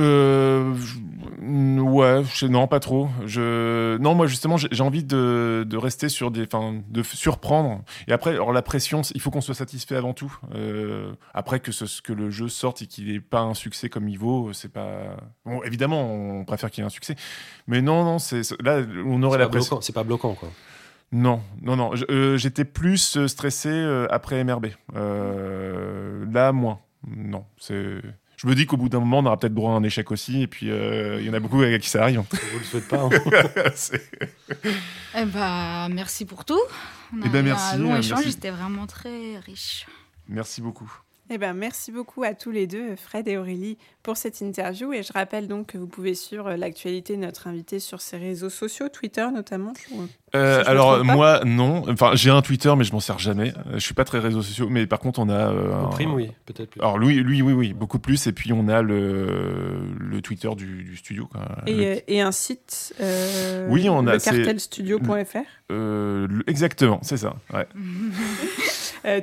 [0.00, 0.74] Euh,
[1.80, 3.08] ouais, non, pas trop.
[3.26, 7.82] Je, non, moi justement, j'ai envie de, de, rester sur des, enfin, de surprendre.
[8.08, 10.36] Et après, alors la pression, il faut qu'on soit satisfait avant tout.
[10.54, 14.08] Euh, après que ce que le jeu sorte et qu'il n'ait pas un succès comme
[14.08, 15.16] il vaut, c'est pas.
[15.44, 17.16] Bon, évidemment, on préfère qu'il y ait un succès,
[17.66, 19.80] mais non, non, c'est là, on aurait la pression.
[19.80, 20.48] C'est pas bloquant, quoi.
[21.12, 21.92] Non, non, non.
[22.08, 24.66] Euh, j'étais plus stressé euh, après MRB.
[24.94, 26.78] Euh, là, moins.
[27.06, 28.00] Non, c'est
[28.40, 30.40] je me dis qu'au bout d'un moment, on aura peut-être droit à un échec aussi.
[30.40, 32.20] Et puis, euh, il y en a beaucoup à qui ça arrive.
[32.20, 33.02] Vous le souhaitez pas.
[33.02, 33.10] Hein.
[35.18, 36.58] eh ben, merci pour tout.
[37.12, 38.24] On a eh ben, merci, un long échange.
[38.24, 39.86] C'était vraiment très riche.
[40.26, 40.90] Merci beaucoup.
[41.32, 44.92] Eh ben, merci beaucoup à tous les deux, Fred et Aurélie, pour cette interview.
[44.92, 48.50] Et je rappelle donc que vous pouvez suivre l'actualité de notre invité sur ses réseaux
[48.50, 49.72] sociaux, Twitter notamment.
[50.34, 53.52] Euh, alors moi non, enfin j'ai un Twitter mais je m'en sers jamais.
[53.66, 55.52] Euh, je suis pas très réseaux sociaux, mais par contre on a.
[55.52, 56.72] Euh, prime oui, peut-être.
[56.80, 60.96] Alors lui, lui oui oui beaucoup plus et puis on a le, le Twitter du,
[60.96, 61.28] studio.
[61.30, 61.42] Quoi.
[61.68, 62.92] Et, et, un site.
[63.68, 64.14] oui on a.
[64.14, 65.70] Lecartelstudio.fr.
[66.48, 67.36] exactement, c'est ça.
[67.52, 67.68] Ouais.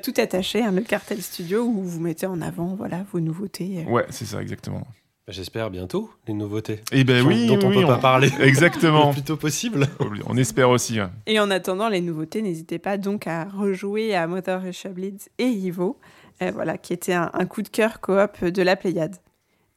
[0.03, 3.85] tout attaché, hein, le Cartel Studio où vous mettez en avant voilà vos nouveautés.
[3.87, 4.87] Ouais c'est ça exactement.
[5.27, 6.79] Bah, j'espère bientôt les nouveautés.
[6.93, 8.29] Eh ben oui, dont on peut pas parler.
[8.39, 9.07] Exactement.
[9.07, 9.85] le plus tôt possible.
[10.25, 11.01] On espère aussi.
[11.01, 11.11] Hein.
[11.25, 15.47] Et en attendant les nouveautés, n'hésitez pas donc à rejouer à Mother Russia Blitz et
[15.47, 15.99] Ivo,
[16.41, 19.17] euh, voilà, qui était un, coup de cœur coop de la Pléiade.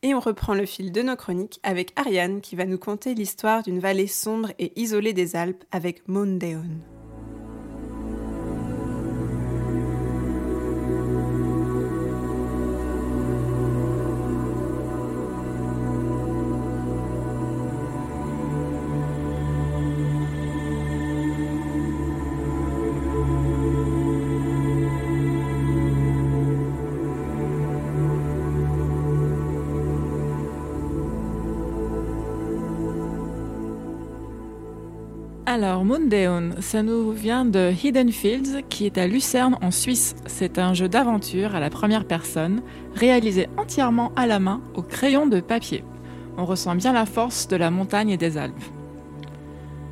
[0.05, 3.65] Et on reprend le fil de nos chroniques avec Ariane qui va nous conter l'histoire
[3.65, 6.79] d'une vallée sombre et isolée des Alpes avec Mondeon.
[35.53, 40.15] Alors, Moondeon, ça nous vient de Hidden Fields, qui est à Lucerne en Suisse.
[40.27, 42.63] C'est un jeu d'aventure à la première personne,
[42.95, 45.83] réalisé entièrement à la main au crayon de papier.
[46.39, 48.63] On ressent bien la force de la montagne et des Alpes.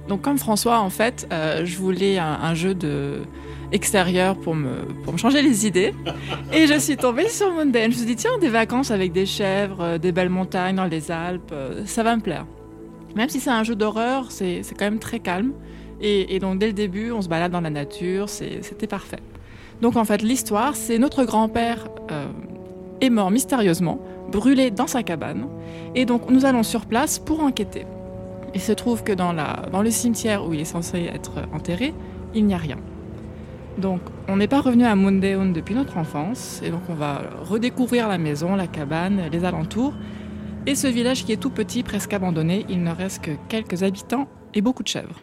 [0.06, 3.22] Donc, comme François, en fait, euh, je voulais un, jeu de
[3.72, 4.76] extérieur pour me,
[5.16, 5.92] changer les idées.
[6.52, 7.82] Et je suis tombée sur Moondeon.
[7.82, 10.84] Je me suis dit, tiens, des vacances avec des chèvres, euh, des belles montagnes dans
[10.84, 12.46] les Alpes, euh, ça va me plaire.
[13.18, 15.50] Même si c'est un jeu d'horreur, c'est quand même très calme.
[16.00, 19.18] Et, donc dès le début, on se balade dans la nature, c'était parfait.
[19.82, 22.28] Donc en fait, l'histoire, c'est notre grand-père euh,
[23.00, 23.98] est mort mystérieusement,
[24.30, 25.48] brûlé dans sa cabane.
[25.96, 27.86] Et donc nous allons sur place pour enquêter.
[28.54, 31.94] Il se trouve que dans, la, dans le cimetière où il est censé être enterré,
[32.36, 32.78] il n'y a rien.
[33.78, 38.06] Donc on n'est pas revenu à Mundeon depuis notre enfance, et donc on va redécouvrir
[38.06, 39.94] la maison, la cabane, les alentours,
[40.66, 44.28] et ce village qui est tout petit, presque abandonné, il ne reste que quelques habitants
[44.54, 45.20] et beaucoup de chèvres.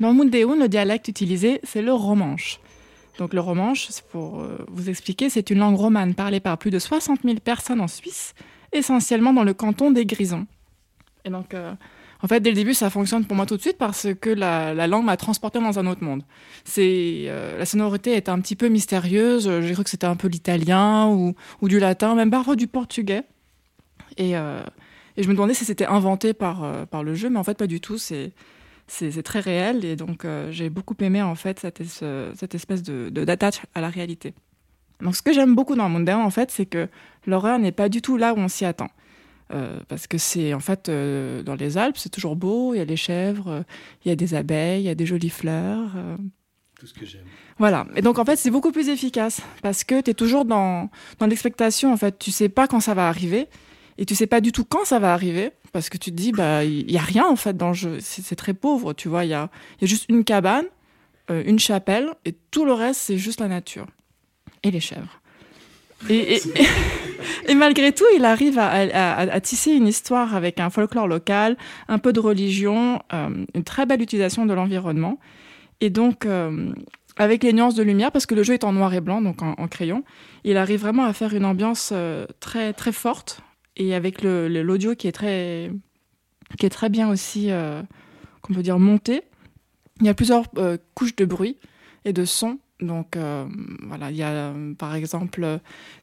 [0.00, 2.60] Dans Mundeun, le dialecte utilisé, c'est le romanche.
[3.18, 6.78] Donc le romanche, pour euh, vous expliquer, c'est une langue romane parlée par plus de
[6.78, 8.34] 60 000 personnes en Suisse,
[8.72, 10.46] essentiellement dans le canton des Grisons.
[11.24, 11.72] Et donc, euh,
[12.22, 14.86] en fait, dès le début, ça fonctionne pour moi tout de suite parce que la,
[14.86, 16.22] langue m'a transporté dans un autre monde.
[16.64, 19.60] C'est euh, la sonorité est un petit peu mystérieuse.
[19.60, 23.24] J'ai cru que c'était un peu l'italien ou, ou, du latin, même parfois du portugais.
[24.20, 24.62] Euh,
[25.16, 27.58] et, je me demandais si c'était inventé par, euh, par le jeu, mais en fait
[27.58, 27.98] pas du tout.
[27.98, 28.32] C'est
[28.88, 33.08] c'est très réel et donc euh, j'ai beaucoup aimé en fait cette, cette espèce de
[33.08, 34.34] d'attache à la réalité.
[35.00, 36.88] Donc ce que j'aime beaucoup dans Mondain en fait, c'est que
[37.26, 38.90] l'horreur n'est pas du tout là où on s'y attend.
[39.88, 42.96] parce que c'est en fait dans les Alpes, c'est toujours beau, il y a les
[42.96, 43.64] chèvres,
[44.04, 45.92] il y a des abeilles, il y a des jolies fleurs.
[46.78, 47.24] Tout ce que j'aime.
[47.58, 47.86] Voilà.
[47.94, 51.26] Et donc en fait, c'est beaucoup plus efficace parce que tu es toujours dans, dans
[51.26, 53.48] l'expectation en fait, tu sais pas quand ça va arriver
[53.98, 56.32] et tu sais pas du tout quand ça va arriver parce que tu te dis
[56.32, 57.98] bah il y, a rien en fait dans le jeu.
[58.00, 59.24] C'est très pauvre tu vois.
[59.24, 59.50] Il y a,
[59.80, 60.66] y a, juste une cabane
[61.30, 63.86] euh, une chapelle et tout le reste c'est juste la nature.
[64.62, 65.20] Et les chèvres.
[66.08, 66.40] Et,
[67.48, 71.56] et, malgré tout il arrive à, tisser une histoire avec un folklore local
[71.88, 75.18] un peu de religion euh, une très belle utilisation de l'environnement.
[75.80, 76.72] Et donc euh,
[77.16, 79.42] avec les nuances de lumière, parce que le jeu est en noir et blanc, donc
[79.42, 80.02] en, en crayon,
[80.44, 81.92] il arrive vraiment à faire une ambiance
[82.40, 83.42] très très forte,
[83.76, 85.70] et avec l'audio qui est très
[86.58, 87.82] qui est très bien aussi, euh,
[88.42, 89.22] qu'on peut dire monté.
[90.00, 90.44] Il y a plusieurs
[90.94, 91.56] couches de bruit
[92.04, 93.16] et de son donc
[93.86, 95.60] voilà, il y a par exemple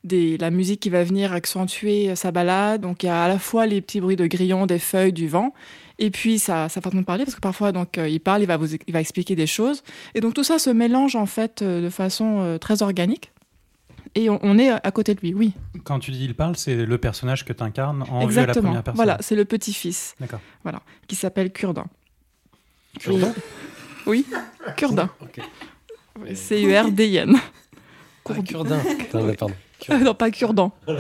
[0.10, 2.80] la musique qui va venir accentuer sa balade.
[2.80, 5.28] Donc il y a à la fois les petits bruits de grillons, des feuilles, du
[5.28, 5.54] vent,
[5.98, 8.56] et puis sa, sa façon de parler, parce que parfois donc il parle, il va
[8.56, 9.84] vous, il va expliquer des choses,
[10.16, 13.34] et donc tout ça se mélange en fait de façon très organique
[14.16, 15.54] et on, est à côté de lui, oui.
[15.84, 18.54] Quand tu dis il parle, c'est le personnage que tu incarnes en vue à la
[18.54, 18.96] première personne.
[18.96, 20.16] Voilà, c'est le petit-fils.
[20.20, 20.40] D'accord.
[20.64, 21.86] Voilà, qui s'appelle Curdin.
[23.00, 23.34] Curdin
[24.06, 24.26] Oui,
[24.76, 25.10] Curdin.
[26.34, 27.38] C-U-R-D-I-N.
[28.30, 28.80] Ah, Curdin.
[29.12, 29.56] pardon.
[30.02, 30.72] non, pas Curdan.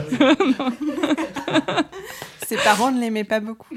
[2.49, 3.75] Ses parents ne l'aimaient pas beaucoup.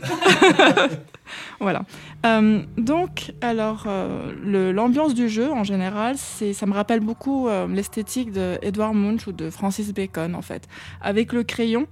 [1.61, 1.83] voilà.
[2.25, 8.33] Euh, donc, alors, euh, l'ambiance du jeu, en général, ça me rappelle beaucoup euh, l'esthétique
[8.33, 10.69] de Edward Munch ou de Francis Bacon, en fait.
[11.03, 11.87] Avec le crayon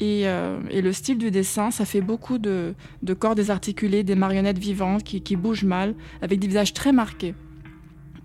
[0.00, 2.74] et, le style du dessin, ça fait beaucoup de,
[3.16, 7.36] corps désarticulés, des marionnettes vivantes qui, bougent mal, avec des visages très marqués.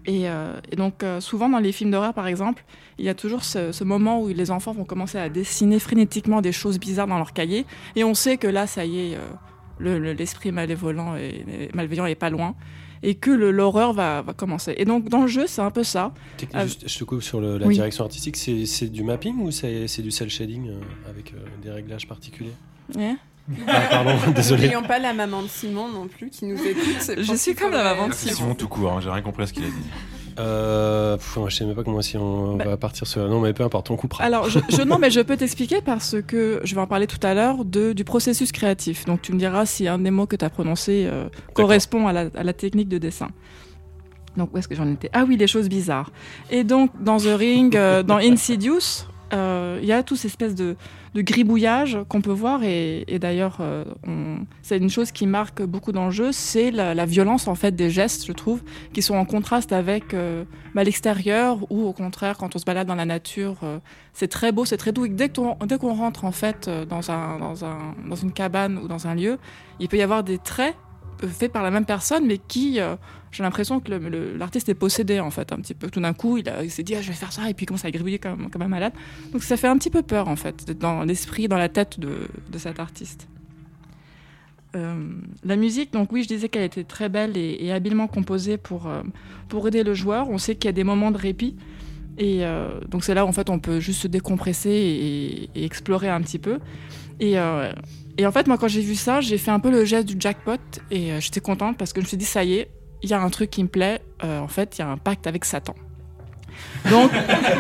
[0.06, 2.64] Et, et donc, souvent dans les films d'horreur, par exemple,
[2.98, 6.42] il y a toujours ce, ce, moment où les enfants vont commencer à dessiner frénétiquement
[6.42, 7.66] des choses bizarres dans leur cahier.
[7.96, 12.16] Et on sait que là, ça y est, euh, l'esprit le, malévolant et malveillant est
[12.16, 12.56] pas loin.
[13.02, 14.74] Et que l'horreur va, va, commencer.
[14.78, 16.12] Et donc, dans le jeu, c'est un peu ça.
[16.54, 17.76] Euh, juste, je te coupe sur le, la oui.
[17.76, 18.36] direction artistique.
[18.36, 22.52] C'est du mapping ou c'est du cel shading euh, avec euh, des réglages particuliers?
[22.94, 23.16] Yeah.
[23.68, 24.72] Ah, pardon, désolé.
[24.88, 27.12] Pas la maman de Simon non plus qui nous écoute.
[27.18, 28.36] Je suis comme la maman de Simon.
[28.36, 29.74] Simon tout court, hein, j'ai rien compris à ce qu'il a dit.
[30.40, 33.28] Euh, pff, je sais même pas comment si on bah, va partir sur.
[33.28, 34.24] Non, mais peu importe, on coupera.
[34.24, 37.20] Alors, je, je non, mais je peux t'expliquer parce que je vais en parler tout
[37.24, 39.06] à l'heure de du processus créatif.
[39.06, 42.14] Donc, tu me diras si un des mots que tu as prononcé euh, correspond à
[42.14, 43.30] la, à la, technique de dessin.
[44.38, 45.10] Donc, où est-ce que j'en étais?
[45.12, 46.12] Ah oui, les choses bizarres.
[46.50, 50.56] Et donc, dans The Ring, euh, dans Insidious, il euh, y a toute cette espèce
[50.56, 50.76] de,
[51.14, 53.84] de gribouillage qu'on peut voir et, d'ailleurs euh,
[54.62, 57.90] c'est une chose qui marque beaucoup dans le jeu, c'est la, violence en fait des
[57.90, 58.62] gestes, je trouve,
[58.94, 60.44] qui sont en contraste avec euh,
[60.76, 63.80] bah, l'extérieur ou au contraire quand on se balade dans la nature, euh,
[64.14, 65.06] c'est très beau, c'est très doux.
[65.06, 69.08] Et dès qu'on rentre en fait dans un, dans un dans une cabane ou dans
[69.08, 69.40] un lieu,
[69.80, 70.76] il peut y avoir des traits
[71.28, 72.80] faits par la même personne mais qui
[73.32, 73.92] j'ai l'impression que
[74.38, 75.90] l'artiste est possédé en fait un petit peu.
[75.90, 77.86] Tout d'un coup, il, s'est dit ah, je vais faire ça et puis il commence
[77.86, 78.94] à gribouiller comme, un malade.
[79.32, 82.28] Donc ça fait un petit peu peur en fait dans l'esprit, dans la tête de,
[82.58, 83.28] cet artiste.
[84.76, 85.04] Euh,
[85.44, 89.02] la musique, donc oui, je disais qu'elle était très belle et, habilement composée pour, euh,
[89.48, 90.30] pour aider le joueur.
[90.30, 91.56] On sait qu'il y a des moments de répit.
[92.18, 96.10] Et euh, donc c'est là où en fait on peut juste se décompresser et, explorer
[96.10, 96.60] un petit peu.
[97.20, 100.16] Et, en fait, moi quand j'ai vu ça, j'ai fait un peu le geste du
[100.20, 100.58] jackpot
[100.90, 102.70] et j'étais contente parce que je me suis dit ça y est,
[103.02, 104.02] il y a un truc qui me plaît.
[104.24, 105.76] Euh, en fait, il y a un pacte avec Satan.
[106.90, 107.12] Donc,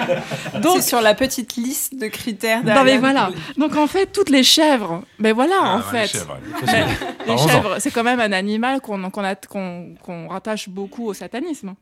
[0.61, 2.63] donc c'est sur la petite liste de critères.
[2.63, 3.29] Non mais voilà.
[3.57, 6.13] Donc en fait, toutes les chèvres, ben voilà ah, en fait.
[6.65, 6.97] Les chèvres,
[7.27, 11.75] les chèvres c'est quand même un animal qu'on qu'on qu qu rattache beaucoup au satanisme.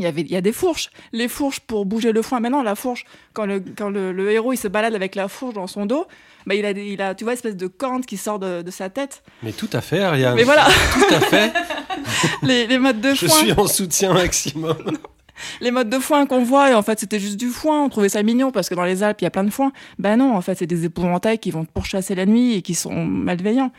[0.00, 0.90] Il y, avait, il y a des fourches.
[1.12, 2.40] Les fourches pour bouger le foin.
[2.40, 3.04] Maintenant, la fourche,
[3.34, 6.06] quand le, quand le, le, héros il se balade avec la fourche dans son dos,
[6.46, 8.70] bah, il, a, il a, tu vois, une espèce de corne qui sort de, de,
[8.70, 9.22] sa tête.
[9.42, 10.34] Mais tout à fait, Ariane.
[10.36, 10.68] Mais voilà.
[10.94, 11.52] Tout à fait.
[12.42, 13.28] les, les modes de Je foin.
[13.28, 14.96] Je suis en soutien maximum.
[15.60, 17.84] les modes de foin qu'on voit, et en fait, c'était juste du foin.
[17.84, 19.72] On trouvait ça mignon parce que dans les Alpes, il y a plein de foin.
[19.98, 22.74] Ben non, en fait, c'est des épouvantails qui vont te pourchasser la nuit et qui
[22.74, 23.72] sont malveillants.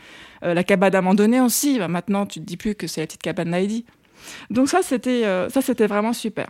[0.44, 1.78] Euh, la cabane abandonnée aussi.
[1.78, 3.84] Bah, maintenant, tu te dis plus que c'est la petite cabane d'Heidi.
[4.50, 6.48] Donc ça, c'était euh, ça, c'était vraiment super.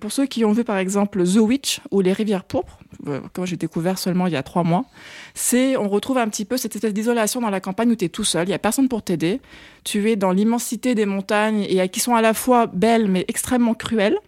[0.00, 3.46] Pour ceux qui ont vu par exemple The Witch ou Les Rivières Pourpres, euh, que
[3.46, 4.84] j'ai découvert seulement il y a trois mois,
[5.32, 8.08] c'est on retrouve un petit peu cette espèce d'isolation dans la campagne où tu es
[8.10, 9.40] tout seul, il y a personne pour t'aider,
[9.84, 13.72] tu es dans l'immensité des montagnes et qui sont à la fois belles mais extrêmement
[13.72, 14.18] cruelles.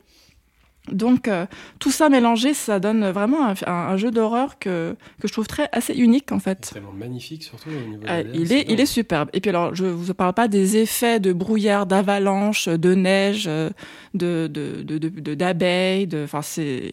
[0.93, 1.47] Donc euh,
[1.79, 5.47] tout ça mélangé, ça donne vraiment un, un, un jeu d'horreur que, que je trouve
[5.47, 6.59] très assez unique en fait.
[6.59, 9.31] Extrêmement magnifique surtout au niveau euh, il est il est superbe.
[9.33, 13.73] Et puis alors je vous parle pas des effets de brouillard, d'avalanche, de neige, de
[14.15, 16.93] de de de d'abeilles, de enfin c'est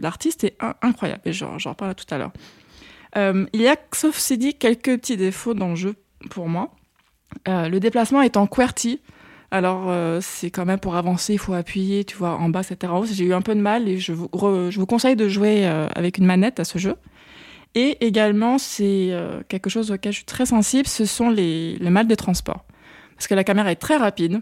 [0.00, 2.32] l'artiste est incroyable et j'en reparle tout à l'heure.
[3.16, 5.94] Euh, il y a sauf c'est dit quelques petits défauts dans le jeu
[6.30, 6.72] pour moi.
[7.46, 9.00] Euh, le déplacement est en QWERTY.
[9.50, 12.92] Alors, euh, c'est quand même pour avancer, il faut appuyer, tu vois, en bas, etc.
[13.10, 15.88] J'ai eu un peu de mal et je vous, je vous conseille de jouer euh,
[15.94, 16.96] avec une manette à ce jeu.
[17.74, 21.90] Et également, c'est euh, quelque chose auquel je suis très sensible, ce sont les, les
[21.90, 22.64] mal des transports.
[23.16, 24.40] Parce que la caméra est très rapide.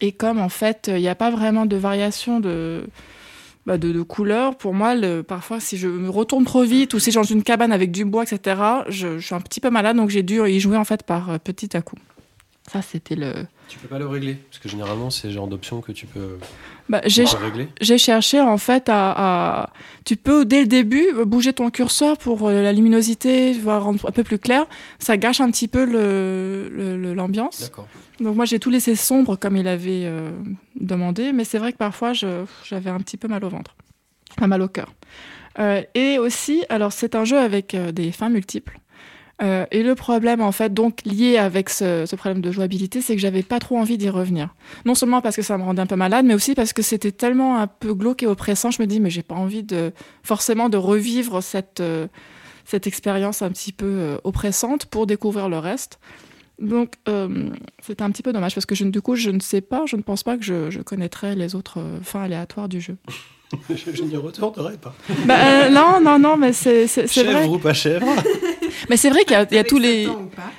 [0.00, 2.86] Et comme, en fait, il n'y a pas vraiment de variation de,
[3.66, 4.02] bah, de, de
[4.52, 4.94] pour moi,
[5.28, 8.06] parfois, si je me retourne trop vite ou si j'ai dans une cabane avec du
[8.06, 10.84] bois, etc., je, je suis un petit peu malade, donc j'ai dû y jouer, en
[10.84, 11.96] fait, par petit à coup.
[12.72, 13.32] Ça, c'était le.
[13.68, 16.38] Tu peux pas le régler Parce que généralement, c'est le genre d'option que tu peux,
[16.88, 17.68] Bah, j'ai peux régler.
[17.80, 19.70] j'ai cherché en fait à, à-
[20.04, 24.10] Tu peux dès le début bouger ton curseur pour euh, la luminosité, voir rendre un
[24.10, 24.66] peu plus clair.
[24.98, 27.60] Ça gâche un petit peu le- l'ambiance.
[27.60, 27.86] D'accord.
[28.20, 30.30] Donc moi j'ai tout laissé sombre comme il avait euh,
[30.80, 33.74] demandé, mais c'est vrai que parfois j'avais un petit peu mal au ventre,
[34.36, 34.92] Enfin, mal au cœur.
[35.58, 38.78] Euh, et aussi, alors c'est un jeu avec euh, des fins multiples.
[39.40, 43.14] Euh, et le problème en fait donc lié avec ce, ce problème de jouabilité, c'est
[43.14, 44.54] que j'avais pas trop envie d'y revenir.
[44.84, 47.12] Non seulement parce que ça me rendait un peu malade, mais aussi parce que c'était
[47.12, 48.70] tellement un peu glauque et oppressant.
[48.70, 49.92] Je me dis mais j'ai pas envie de
[50.22, 52.06] forcément de revivre cette euh,
[52.66, 55.98] cette expérience un petit peu euh, oppressante pour découvrir le reste.
[56.60, 56.92] Donc,
[57.84, 59.96] c'était un petit peu dommage parce que je, du coup, je ne sais pas, je
[59.96, 62.96] ne pense pas que je, je connaîtrais les autres fins aléatoires du jeu.
[63.68, 64.94] je je n'y retournerai pas.
[65.24, 67.48] Bah, non, non, non, mais c'est c'est Chèvre vrai.
[67.48, 68.06] ou pas chèvre?
[68.90, 70.08] Mais c'est vrai qu'il y a, il y a tous les,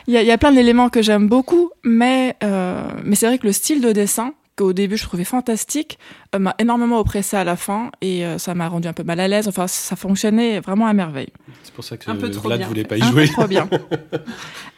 [0.08, 3.28] il y a, il y a plein d'éléments que j'aime beaucoup, mais euh, mais c'est
[3.28, 5.98] vrai que le style de dessin qu'au début je trouvais fantastique
[6.36, 9.20] euh, m'a énormément oppressé à la fin et euh, ça m'a rendu un peu mal
[9.20, 9.48] à l'aise.
[9.48, 11.30] Enfin, ça fonctionnait vraiment à merveille.
[11.64, 13.26] C'est pour ça que Un peu trop Vlad bien, voulait pas y Un jouer.
[13.26, 13.68] peu trop bien.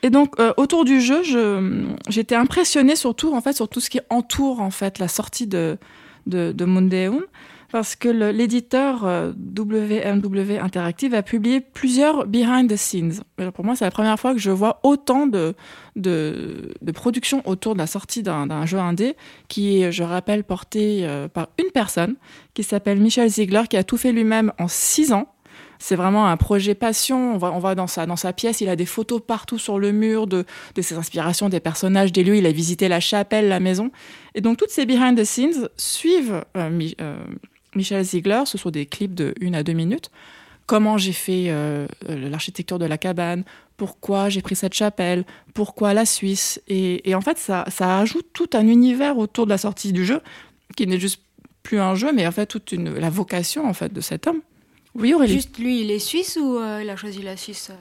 [0.02, 3.90] Et donc euh, autour du jeu, je j'étais impressionnée surtout en fait sur tout ce
[3.90, 5.78] qui entoure en fait la sortie de
[6.26, 7.22] de, de Mondeum
[7.72, 13.22] parce que l'éditeur euh, WMW Interactive a publié plusieurs behind the scenes.
[13.38, 15.56] Alors, pour moi, c'est la première fois que je vois autant de
[15.96, 19.16] de, de production autour de la sortie d'un jeu indé
[19.48, 22.16] qui est, je rappelle, porté euh, par une personne
[22.54, 25.32] qui s'appelle Michel Ziegler qui a tout fait lui-même en six ans.
[25.80, 27.36] C'est vraiment un projet passion.
[27.36, 29.78] On va, on va dans, sa, dans sa pièce, il a des photos partout sur
[29.78, 32.38] le mur de, de ses inspirations, des personnages, des lieux.
[32.38, 33.92] Il a visité la chapelle, la maison.
[34.36, 37.18] Et donc, toutes ces behind the scenes suivent euh, euh,
[37.76, 38.44] Michel Ziegler.
[38.46, 40.12] Ce sont des clips de une à deux minutes.
[40.66, 43.44] Comment j'ai fait euh, euh, l'architecture de la cabane,
[43.78, 45.24] pourquoi j'ai pris cette chapelle,
[45.54, 46.60] pourquoi la Suisse?
[46.68, 50.22] Et, en fait, ça, ça ajoute tout un univers autour de la sortie du jeu,
[50.76, 51.22] qui n'est juste
[51.62, 54.42] plus un jeu, mais en fait toute la vocation en fait de cet homme.
[54.94, 55.34] Oui, Aurélie.
[55.34, 57.72] Juste lui, il est suisse ou euh, il a choisi la Suisse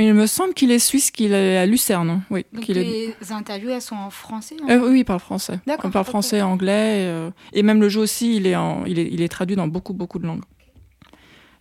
[0.00, 2.22] Il me semble qu'il est suisse, qu'il est à Lucerne.
[2.30, 5.58] Oui, Donc est- les interviews, elles sont en français hein Euh, oui, il parle français.
[5.66, 7.06] D'accord, Il parle français, anglais.
[7.08, 9.66] euh, et même le jeu aussi, il est, en, il, est, il est traduit dans
[9.66, 10.44] beaucoup, beaucoup de langues.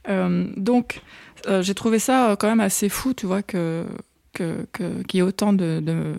[0.09, 1.01] Euh, donc,
[1.47, 3.85] euh, j'ai trouvé ça quand même assez fou, tu vois, que,
[4.33, 6.15] que, que- qu'il y ait autant de, de-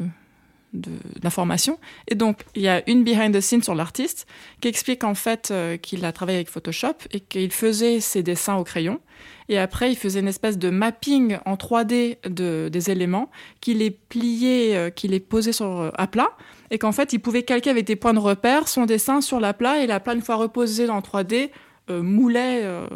[0.75, 0.91] de-
[1.23, 1.79] d'informations.
[2.09, 4.27] Et donc, il y a une behind the scenes sur l'artiste
[4.61, 8.57] qui explique en fait euh, qu'il a travaillé avec Photoshop et qu'il faisait ses dessins
[8.57, 9.01] au crayon.
[9.49, 13.31] Et après, il faisait une espèce de mapping en 3D de, des éléments
[13.61, 16.31] qu'il est plié, euh, qu'il est posé sur, euh, à plat.
[16.71, 19.55] Et qu'en fait, il pouvait calquer avec des points de repère son dessin sur la
[19.55, 19.83] plat.
[19.83, 21.51] Et la plat, une fois reposé dans 3D,
[21.91, 22.87] euh, moulait euh,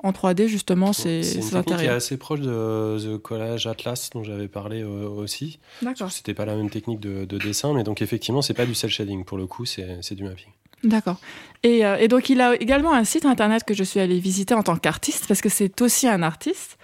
[0.00, 1.96] en 3D justement ses, C'est une ses technique qui est intérieurs.
[1.96, 5.58] assez proche de The Collage Atlas dont j'avais parlé euh, aussi.
[5.80, 6.12] D'accord.
[6.12, 8.90] C'était pas la même technique de, de dessin, mais donc effectivement, c'est pas du cel
[8.90, 10.50] shading pour le coup, c'est c'est du mapping.
[10.84, 11.16] D'accord.
[11.62, 14.54] Et, euh, et donc, il a également un site internet que je suis allée visiter
[14.54, 16.76] en tant qu'artiste, parce que c'est aussi un artiste.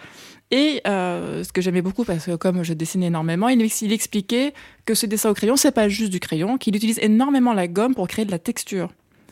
[0.50, 4.54] Et euh, ce que j'aimais beaucoup, parce que comme je dessine énormément, il, il expliquait
[4.86, 7.94] que ce dessin au crayon, c'est pas juste du crayon, qu'il utilise énormément la gomme
[7.94, 8.88] pour créer de la texture.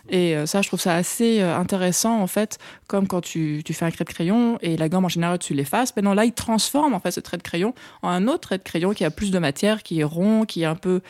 [0.08, 3.74] Et euh, ça, je trouve ça assez euh, intéressant, en fait, comme quand tu, tu
[3.74, 5.94] fais un trait de crayon et la gomme, en général, tu l'effaces.
[5.96, 8.62] Maintenant, là, il transforme, en fait, ce trait de crayon en un autre trait de
[8.62, 11.00] crayon qui a plus de matière, qui est rond, qui est un peu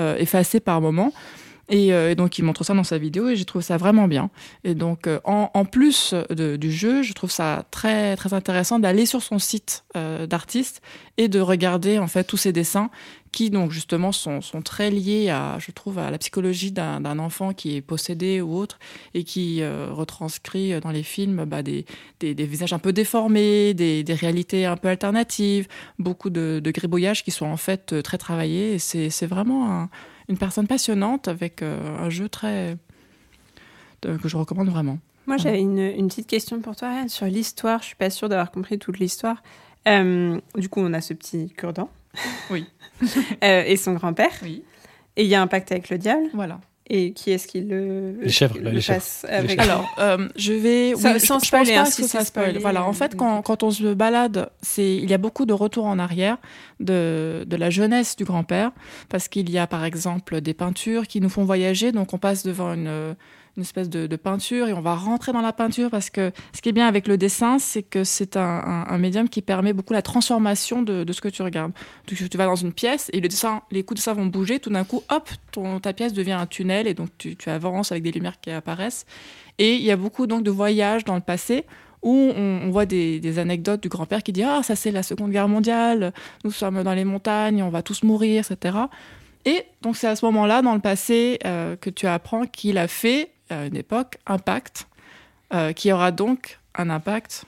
[0.00, 1.12] euh, effacé par moment.
[1.68, 4.06] Et, euh, et donc, il montre ça dans sa vidéo et j'ai trouvé ça vraiment
[4.06, 4.30] bien.
[4.64, 8.78] Et donc, euh, en, en plus de- du jeu, je trouve ça très, très intéressant
[8.78, 10.80] d'aller sur son site euh, d'artiste
[11.16, 12.90] et de regarder, en fait, tous ses dessins
[13.32, 17.52] qui, donc, justement, sont, sont très liés à, je trouve, à la psychologie d'un enfant
[17.52, 18.78] qui est possédé ou autre
[19.12, 21.84] et qui euh, retranscrit dans les films bah, des,
[22.20, 25.66] des, des visages un peu déformés, des, des réalités un peu alternatives,
[25.98, 28.78] beaucoup de, de gribouillages qui sont, en fait, très travaillés.
[28.78, 29.90] C'est vraiment un-
[30.28, 32.76] une personne passionnante avec euh, un jeu très
[34.02, 34.98] que je recommande vraiment.
[35.26, 37.80] Moi, j'avais une, une petite question pour toi, sur l'histoire.
[37.80, 39.42] Je suis pas sûre d'avoir compris toute l'histoire.
[39.88, 41.90] Euh, du coup, on a ce petit cure-dent.
[42.50, 42.66] Oui.
[43.44, 44.32] Euh, et son grand-père.
[44.42, 44.64] Oui.
[45.16, 46.30] Et il y a un pacte avec le diable.
[46.32, 46.60] Voilà.
[46.88, 49.02] Et qui est-ce qui le, Les chèvres, le les chèvres.
[49.58, 50.94] Alors, euh, je vais.
[50.94, 52.44] Ça- oui, sans je, je spoiler, pense hein, pas si que ça spoil.
[52.44, 55.52] spoilé, Voilà, en fait, quand, quand on se balade, c'est il y a beaucoup de
[55.52, 56.38] retours en arrière
[56.78, 58.70] de, de la jeunesse du grand-père,
[59.08, 61.90] parce qu'il y a par exemple des peintures qui nous font voyager.
[61.90, 63.16] Donc, on passe devant une,
[63.56, 66.68] une espèce de, peinture et on va rentrer dans la peinture parce que ce qui
[66.68, 70.82] est bien avec le dessin, c'est que c'est un, médium qui permet beaucoup la transformation
[70.82, 71.72] de, ce que tu regardes.
[72.06, 74.58] Tu, vas dans une pièce et le dessin, les coups de dessin vont bouger.
[74.58, 75.30] Tout d'un coup, hop,
[75.80, 79.06] ta pièce devient un tunnel et donc tu, avances avec des lumières qui apparaissent.
[79.58, 81.64] Et il y a beaucoup donc de voyages dans le passé
[82.02, 85.30] où on, voit des, des anecdotes du grand-père qui dit ah ça c'est la Seconde
[85.32, 86.12] Guerre mondiale,
[86.44, 88.76] nous sommes dans les montagnes, on va tous mourir, etc.
[89.46, 92.88] Et donc c'est à ce moment-là, dans le passé, euh, que tu apprends qu'il a
[92.88, 94.86] fait, à une époque, un pacte
[95.54, 97.44] euh, qui aura donc un impact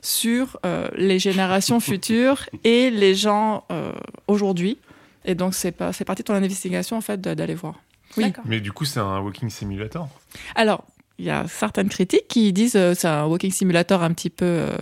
[0.00, 3.92] sur euh, les générations futures et les gens euh,
[4.26, 4.78] aujourd'hui.
[5.24, 7.80] Et donc c'est pas, c'est parti de ton investigation en fait d'aller voir.
[8.16, 8.24] Oui.
[8.24, 8.44] D'accord.
[8.46, 10.08] Mais du coup, c'est un walking simulator.
[10.54, 10.84] Alors,
[11.18, 14.44] il y a certaines critiques qui disent euh, c'est un walking simulator un petit peu,
[14.44, 14.76] euh,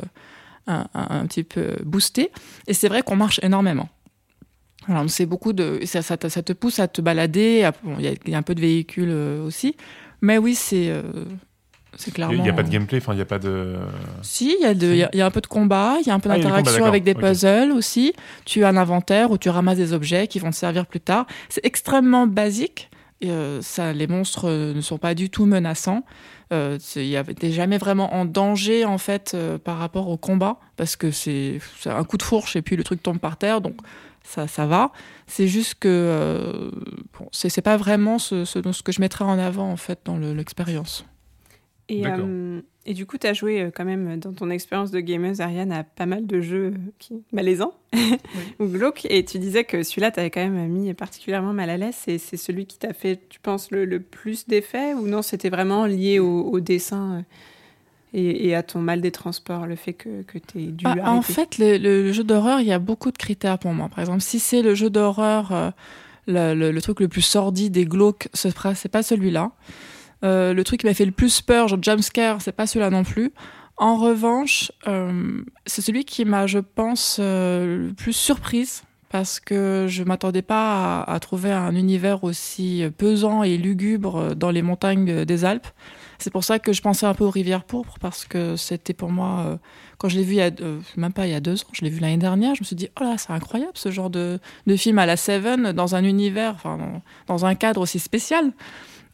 [0.67, 2.31] un, un- un petit peu boosté.
[2.67, 3.89] Et c'est vrai qu'on marche énormément.
[4.89, 7.69] Alors, c'est beaucoup de, ça, ça, te- ça te pousse à te balader.
[7.85, 9.77] bon, Il y, a- il y a un peu de véhicules euh, aussi,
[10.23, 11.03] mais oui, c'est, euh,
[11.97, 12.43] c'est Il clairement.
[12.43, 13.77] n'y a pas de gameplay, enfin, il n'y a pas de.
[14.23, 16.11] Si, il y, a de- y a- y a un peu de combat, il y
[16.11, 18.13] a un peu Ah, d'interaction avec des puzzles aussi.
[18.45, 21.27] Tu as un inventaire où tu ramasses des objets qui vont te servir plus tard.
[21.49, 22.91] C'est extrêmement basique.
[23.23, 26.05] Et, euh, ça, les monstres euh, ne sont pas du tout menaçants.
[26.53, 30.97] Euh, Il t'es jamais vraiment en danger en fait euh, par rapport au combat parce
[30.97, 33.77] que c'est un coup de fourche et puis le truc tombe par terre donc
[34.23, 34.93] ça ça va.
[35.27, 36.71] C'est juste que euh,
[37.19, 40.01] bon, c'est c'est pas vraiment ce, ce, ce que je mettrais en avant en fait
[40.05, 41.05] dans le- l'expérience.
[41.89, 45.01] Et, euh, et du coup, tu as joué euh, quand même dans ton expérience de
[45.01, 47.25] gameuse, Ariane, à pas mal de jeux qui...
[47.33, 47.75] malaisants
[48.61, 49.09] ou glauques.
[49.11, 51.97] Et tu disais que celui-là, tu avais quand même mis particulièrement mal à l'aise.
[52.07, 54.95] Et c'est celui qui t'a fait, tu penses, le, le plus d'effet?
[54.95, 57.23] Ou non, c'était vraiment lié au, au dessin euh,
[58.13, 60.97] et, et à ton mal des transports, le fait que, que tu aies dû Bah,
[61.05, 63.89] en fait, le, jeu d'horreur, il y a beaucoup de critères pour moi.
[63.89, 65.71] Par exemple, si c'est le jeu d'horreur, euh,
[66.27, 69.53] le, le- le truc le plus sordide et glauque, ce c'est pas celui-là.
[70.25, 73.05] Euh, le truc qui m'a fait le plus peur, genre jumpscare, c'est pas celui-là non
[73.05, 73.33] plus.
[73.77, 80.05] En revanche, euh, c'est celui qui m'a, je pense, le plus surprise parce que je
[80.05, 85.45] m'attendais pas à, à trouver un univers aussi pesant et lugubre dans les montagnes des
[85.45, 85.67] Alpes.
[86.21, 89.11] C'est pour ça que je pensais un peu aux rivières pourpres parce que c'était pour
[89.11, 89.57] moi euh,
[89.99, 91.67] quand je l'ai vu il y a, euh, même pas il y a deux ans,
[91.73, 94.11] je l'ai vu l'année dernière, je me suis dit oh là c'est incroyable ce genre
[94.11, 96.79] de, de film à la Seven dans un univers, enfin
[97.27, 98.53] dans, un cadre aussi spécial.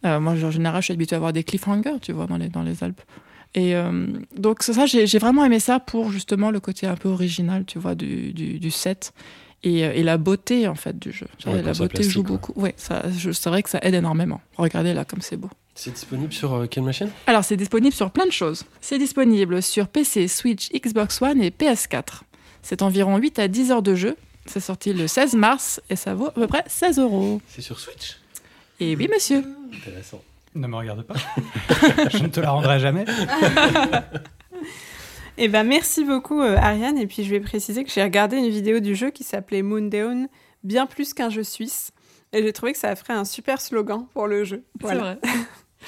[0.04, 2.48] Euh, moi en général je suis habituée à avoir des cliffhangers, tu vois, dans les,
[2.48, 3.00] dans les Alpes.
[3.54, 4.06] Et euh,
[4.36, 7.78] donc c'est ça, j'ai vraiment aimé ça pour justement le côté un peu original, tu
[7.78, 9.12] vois, du, du, du set.
[9.62, 11.26] Et, et la beauté en fait du jeu.
[11.46, 12.36] Ouais, la beauté joue quoi.
[12.36, 12.52] beaucoup.
[12.60, 12.74] Ouais,
[13.16, 14.40] je- c'est vrai que ça aide énormément.
[14.58, 15.48] Regardez là comme c'est beau.
[15.76, 17.10] C'est disponible sur euh, quelle machine?
[17.26, 18.64] Alors, c'est disponible sur plein de choses.
[18.80, 22.22] C'est disponible sur PC, Switch, Xbox One et PS4.
[22.62, 24.16] C'est environ 8 à 10 heures de jeu.
[24.46, 27.42] C'est sorti le 16 mars et ça vaut à peu près 16 euros.
[27.46, 28.16] C'est sur Switch?
[28.80, 29.44] Et oui, monsieur.
[29.74, 30.22] Intéressant.
[30.54, 31.14] Ne me regarde pas.
[32.10, 33.04] Je ne te la rendrai jamais.
[35.38, 36.96] Eh ben, merci beaucoup, euh, Ariane.
[36.96, 40.28] Et puis, je vais préciser que j'ai regardé une vidéo du jeu qui s'appelait Moondown,
[40.64, 41.90] bien plus qu'un jeu suisse.
[42.32, 44.64] Et j'ai trouvé que ça ferait un super slogan pour le jeu.
[44.80, 45.18] Voilà.
[45.22, 45.38] C'est vrai.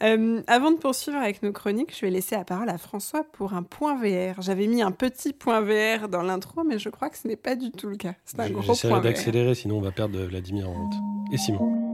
[0.00, 3.54] Euh, avant de poursuivre avec nos chroniques, je vais laisser la parole à François pour
[3.54, 4.40] un point VR.
[4.40, 7.56] J'avais mis un petit point VR dans l'intro, mais je crois que ce n'est pas
[7.56, 8.14] du tout le cas.
[8.24, 10.94] C'est un gros point d'accélérer, sinon on va perdre Vladimir en route.
[11.32, 11.88] Et Simon.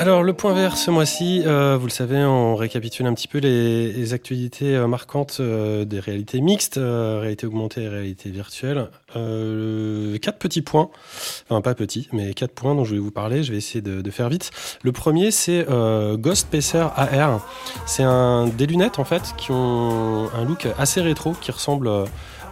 [0.00, 3.36] Alors le point vert ce mois-ci, euh, vous le savez, on récapitule un petit peu
[3.36, 8.88] les, les actualités euh, marquantes euh, des réalités mixtes, euh, réalité augmentée et réalité virtuelle.
[9.14, 10.88] Euh, quatre petits points,
[11.50, 13.42] enfin pas petits, mais quatre points dont je voulais vous parler.
[13.42, 14.52] Je vais essayer de, de faire vite.
[14.82, 17.46] Le premier, c'est euh, Ghost Pacer AR.
[17.84, 21.90] C'est un des lunettes en fait qui ont un look assez rétro, qui ressemble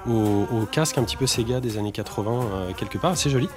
[0.08, 3.48] au, au casque un petit peu Sega des années 80 euh, quelque part, assez joli,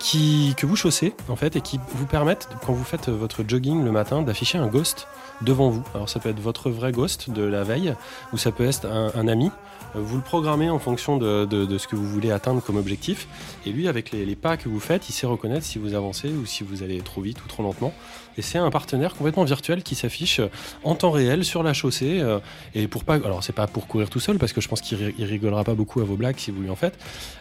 [0.00, 3.84] qui, que vous chaussez en fait et qui vous permettent quand vous faites votre jogging
[3.84, 5.06] le matin d'afficher un ghost
[5.42, 5.84] devant vous.
[5.94, 7.94] Alors ça peut être votre vrai ghost de la veille
[8.32, 9.50] ou ça peut être un, ami.
[9.94, 13.28] Vous le programmez en fonction de, ce que vous voulez atteindre comme objectif.
[13.66, 16.46] Et lui, avec les pas que vous faites, il sait reconnaître si vous avancez ou
[16.46, 17.92] si vous allez trop vite ou trop lentement.
[18.38, 20.40] Et c'est un partenaire complètement virtuel qui s'affiche
[20.84, 22.20] en temps réel sur la chaussée.
[22.20, 22.38] euh,
[22.74, 24.98] et pour pas, alors c'est pas pour courir tout seul parce que je pense qu'il
[24.98, 26.98] ri- il rigolera pas beaucoup à vos blagues si vous lui en faites.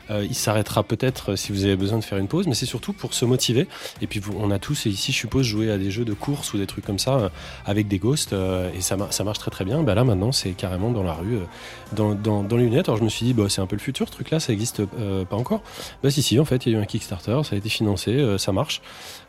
[0.10, 2.66] Euh, il s'arrêtera peut-être euh, si vous avez besoin de faire une pause, mais c'est
[2.66, 3.68] surtout pour se motiver.
[4.02, 6.57] Et puis on a tous ici, je suppose, joué à des jeux de course ou
[6.57, 7.30] des trucs comme ça euh,
[7.66, 9.84] avec des ghosts euh, et ça, mar- ça marche très très bien.
[9.84, 11.44] Bah là maintenant, c'est carrément dans la rue, euh,
[12.16, 12.90] dans, les lunettes.
[12.90, 14.82] Alors je me suis dit, bah, c'est un peu le futur, ce truc-là, ça existe
[14.99, 15.61] euh, pas encore.
[16.03, 18.11] Bah si si, en fait, il y a eu un Kickstarter, ça a été financé,
[18.11, 18.82] euh, ça marche.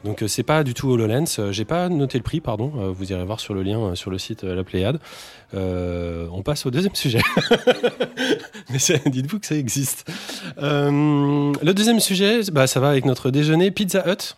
[0.04, 1.38] Donc euh, c'est pas du tout HoloLens.
[1.38, 2.72] Euh, J'ai pas noté le prix, pardon.
[2.78, 4.98] Euh, vous irez voir sur le lien sur le site La Pléiade.
[5.52, 7.20] On passe au deuxième sujet.
[8.70, 10.10] Mais dites-vous que ça existe.
[10.58, 14.36] Le deuxième sujet, bah, ça va avec notre déjeuner Pizza Hut.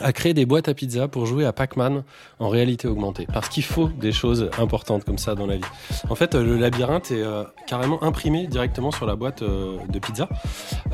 [0.00, 2.02] A créé des boîtes à pizza pour jouer à Pac-Man
[2.38, 3.26] en réalité augmentée.
[3.32, 5.62] Parce qu'il faut des choses importantes comme ça dans la vie.
[6.08, 10.28] En fait, le labyrinthe est euh, carrément imprimé directement sur la boîte euh, de pizza.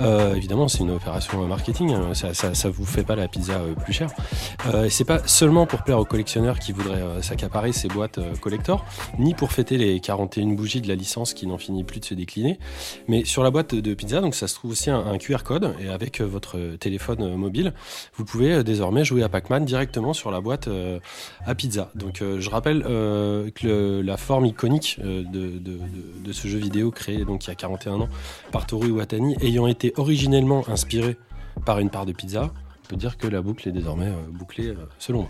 [0.01, 1.93] Euh, évidemment, c'est une opération marketing.
[1.93, 2.15] hein.
[2.15, 4.11] Ça, ça, vous fait pas la pizza euh, plus chère.
[4.67, 8.35] Euh, c'est pas seulement pour plaire aux collectionneurs qui voudraient euh, s'accaparer ces boîtes euh,
[8.41, 8.85] collector,
[9.19, 12.15] ni pour fêter les 41 bougies de la licence qui n'en finit plus de se
[12.15, 12.59] décliner.
[13.07, 15.75] Mais sur la boîte de pizza, donc ça se trouve aussi un, QR code.
[15.81, 17.73] Et avec euh, votre téléphone euh, mobile,
[18.15, 18.63] vous pouvez euh,
[19.05, 20.99] jouer à Pac-Man directement sur la boîte euh,
[21.47, 21.91] à pizza.
[21.95, 27.47] Donc euh, je rappelle euh, que la forme iconique de, ce jeu vidéo créé donc
[27.47, 28.09] il y a 41 ans
[28.53, 31.17] par Toru Iwatani ayant été originellement inspiré
[31.65, 32.53] par une part de pizza,
[32.85, 35.23] on peut dire que la boucle est désormais bouclée selon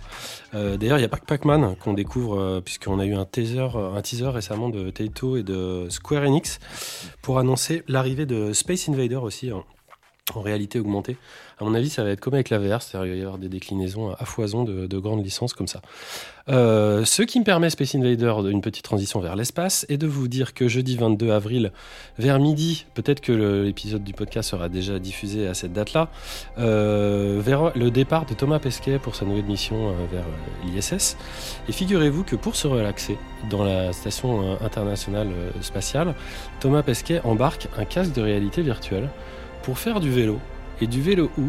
[0.52, 0.76] moi.
[0.76, 4.02] D'ailleurs, il n'y a pas que Pac-Man qu'on découvre, puisqu'on a eu un teaser, un
[4.02, 6.58] teaser récemment de Taito et de Square Enix
[7.22, 9.64] pour annoncer l'arrivée de Space Invader aussi en,
[10.34, 11.16] en réalité augmentée.
[11.60, 13.38] À mon avis, ça va être comme avec la VR, c'est-à-dire qu'il va y avoir
[13.38, 15.82] des déclinaisons à foison de, de grandes licences comme ça.
[16.48, 20.28] Euh, ce qui me permet, Space Invader, une petite transition vers l'espace, et de vous
[20.28, 21.72] dire que jeudi 22 avril,
[22.18, 26.10] vers midi, peut-être que l'épisode du podcast sera déjà diffusé à cette date-là,
[26.58, 31.16] euh, vers le départ de Thomas Pesquet pour sa nouvelle mission euh, vers euh, l'ISS.
[31.68, 33.18] Et figurez-vous que pour se relaxer
[33.50, 35.28] dans la station euh, internationale
[35.60, 36.14] spatiale,
[36.60, 39.08] Thomas Pesquet embarque un casque de réalité virtuelle
[39.62, 40.38] pour faire du vélo.
[40.80, 41.48] Et du vélo où?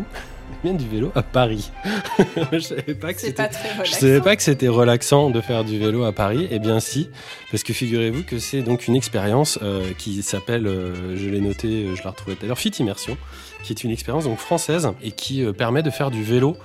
[0.51, 1.71] Eh Bien du vélo à Paris.
[2.51, 3.49] Je savais pas que C'est c'était
[3.83, 6.47] je savais pas que c'était relaxant de faire du vélo à Paris.
[6.49, 7.09] Eh bien si,
[7.51, 11.85] parce que figurez-vous que c'est donc une expérience euh, qui s'appelle, euh, je l'ai noté,
[11.85, 13.15] euh, je la retrouvais tout à l'heure, Fit Immersion,
[13.63, 16.57] qui est une expérience donc française et qui euh, permet de faire du vélo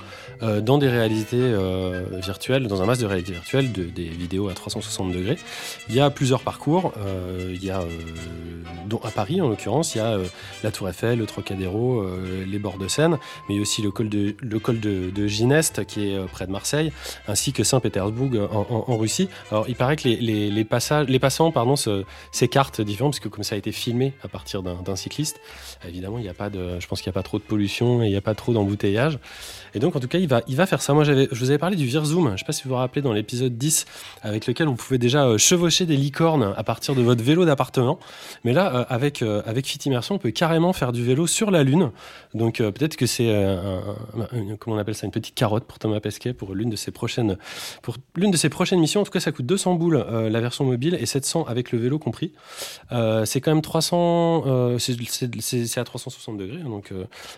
[0.42, 4.48] euh, dans des réalités euh, virtuelles, dans un masque de réalité virtuelle, de- des vidéos
[4.48, 5.36] à 360 degrés.
[5.88, 6.92] Il y a plusieurs parcours.
[6.98, 7.88] euh, il y a, euh,
[8.86, 10.24] dont à Paris en l'occurrence, il y a euh,
[10.62, 12.04] la Tour Eiffel, le Trocadéro,
[12.46, 16.08] les bords de Seine, mais aussi le col de, le col de, de Gineste qui
[16.10, 16.92] est près de Marseille,
[17.28, 19.28] ainsi que Saint-Pétersbourg en, en- en Russie.
[19.50, 21.74] Alors il paraît que les, les, les passages, les passants pardon,
[22.32, 25.40] s'écartent différemment, parce que comme ça a été filmé à partir d'un d'un cycliste,
[25.86, 28.02] évidemment il n'y a pas de, je pense qu'il n'y a pas trop de pollution
[28.02, 29.18] et il n'y a pas trop d'embouteillage.
[29.74, 30.94] Et donc en tout cas il va, il va faire ça.
[30.94, 33.02] Moi je vous avais parlé du Virzoom, je ne sais pas si vous vous rappelez
[33.02, 33.84] dans l'épisode 10,
[34.22, 37.98] avec lequel on pouvait déjà euh, chevaucher des licornes à partir de votre vélo d'appartement.
[38.44, 41.50] Mais là, euh, avec, euh, avec Fit Immersion, on peut carrément faire du vélo sur
[41.50, 41.90] la Lune.
[42.34, 43.24] Donc peut-être que c'est,
[44.58, 47.36] comment on appelle ça, une petite carotte pour Thomas Pesquet pour l'une de ses prochaines,
[47.82, 49.00] pour l'une de ses prochaines missions.
[49.00, 51.98] En tout cas, ça coûte 200 boules la version mobile et 700 avec le vélo
[51.98, 52.32] compris.
[53.24, 56.60] C'est quand même 300, euh, c'est- à 360 degrés.
[56.64, 56.92] hein, Donc,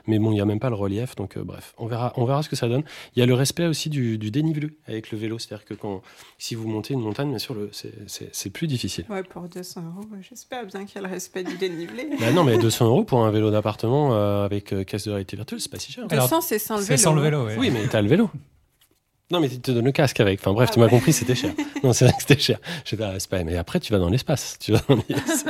[0.06, 1.14] mais bon, il n'y a même pas le relief.
[1.16, 2.82] Donc bref, on verra, verra ce que ça donne.
[3.15, 5.39] Il y a le respect aussi du, du dénivelé avec le vélo.
[5.39, 6.03] C'est-à-dire que quand,
[6.39, 9.05] si vous montez une montagne, bien sûr, le- c'est- c'est c'est plus difficile.
[9.09, 12.09] Ouais, pour 200 euros, j'espère bien qu'il y a le respect du dénivelé.
[12.20, 15.36] Bah non, mais 200 euros pour un vélo d'appartement euh, avec euh, caisse de réalité
[15.36, 16.07] virtuelle, c'est pas si cher.
[16.09, 17.03] 200, c'est sans le C'est vélo.
[17.03, 17.57] sans le vélo, ouais.
[17.59, 18.31] Oui, mais t'as le vélo.
[19.32, 20.39] Non, mais tu te donnes le casque avec.
[20.40, 20.90] Enfin bref, Ah tu m'as ouais.
[20.90, 21.53] compris, c'était cher.
[21.85, 22.59] Non, c'est vrai que c'était cher.
[22.85, 24.57] Je sais pas, pas- Mais après, tu vas dans l'espace.
[24.61, 25.44] Tu vas dans l'ISS.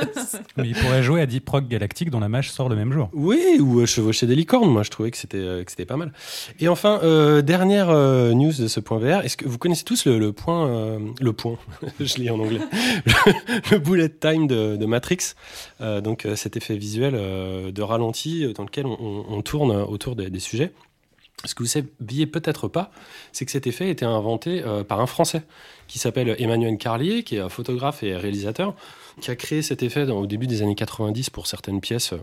[0.57, 3.09] Mais il pourrait jouer à Deep Rock Galactic dont la mâche sort le même jour.
[3.13, 4.69] Oui, ou euh, chevaucher des licornes.
[4.69, 6.11] Moi, je trouvais que c'était euh, que c'était pas mal.
[6.59, 9.23] Et enfin, euh, dernière euh, news de ce point VR.
[9.25, 11.57] Est-ce que vous connaissez tous le, le point, euh, le point,
[11.99, 12.59] je lis en anglais,
[13.05, 13.33] le,
[13.71, 15.33] le bullet time de, de Matrix.
[15.81, 19.71] Euh, donc, euh, cet effet visuel euh, de ralenti dans lequel on, on- on tourne
[19.71, 20.71] autour des, des sujets.
[21.45, 22.91] Ce que vous saviez peut-être pas,
[23.31, 25.43] c'est que cet effet a été inventé euh, par un Français
[25.87, 28.75] qui s'appelle Emmanuel Carlier, qui est photographe et réalisateur,
[29.21, 32.13] qui a créé cet effet au début des années 90 pour certaines pièces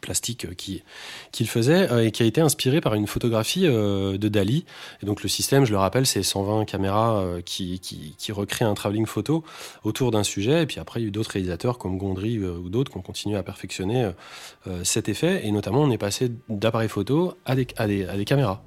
[0.00, 0.82] plastiques euh, qui-
[1.32, 4.64] qu'il faisait euh, et qui a été inspiré par une photographie euh, de Dali.
[5.02, 8.74] Et donc le système, je le rappelle, c'est 120 caméras qui, qui, qui recréent un
[8.74, 9.44] travelling photo
[9.84, 10.62] autour d'un sujet.
[10.62, 13.02] Et puis après, il y a eu d'autres réalisateurs comme Gondry ou d'autres qui ont
[13.02, 14.10] continué à perfectionner
[14.84, 15.46] cet effet.
[15.46, 18.62] Et notamment, on est passé d'appareils photo à des, à des, à des caméras.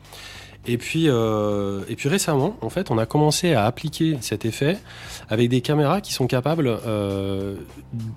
[0.66, 4.78] Et puis, euh, et puis récemment, en fait, on a commencé à appliquer cet effet
[5.30, 7.56] avec des caméras qui sont capables euh,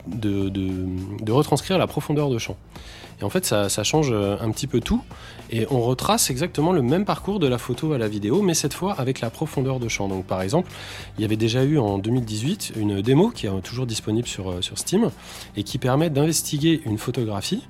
[0.06, 2.56] de, retranscrire la profondeur de champ.
[3.20, 5.02] Et en fait, ça, change euh, un petit peu tout.
[5.50, 8.74] Et on retrace exactement le même parcours de la photo à la vidéo, mais cette
[8.74, 10.06] fois avec la profondeur de champ.
[10.06, 10.70] Donc, par exemple,
[11.18, 14.78] il y avait déjà eu en 2018 une démo qui est toujours disponible sur, sur
[14.78, 15.10] Steam
[15.56, 17.64] et qui permet d'investiguer une photographie,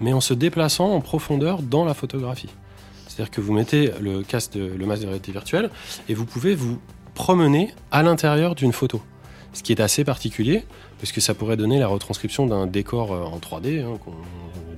[0.00, 2.48] mais en se déplaçant en profondeur dans la photographie.
[3.14, 5.70] C'est-à-dire que vous mettez le de, masque de réalité virtuelle
[6.08, 6.80] et vous pouvez vous
[7.14, 9.00] promener à l'intérieur d'une photo.
[9.52, 10.64] Ce qui est assez particulier,
[10.98, 13.98] parce que ça pourrait donner la retranscription d'un décor euh, en 3D, hein,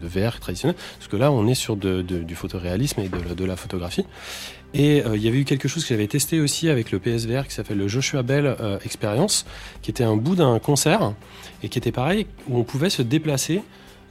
[0.03, 3.57] de VR traditionnel, parce que là on est sur de- du photoréalisme et de la
[3.57, 4.05] photographie.
[4.75, 7.47] Et euh, il y avait eu quelque chose que j'avais testé aussi avec le PSVR
[7.49, 9.47] qui s'appelle le Joshua Bell euh, Experience,
[9.81, 11.15] qui était un bout d'un concert
[11.63, 13.63] et qui était pareil, où on pouvait se déplacer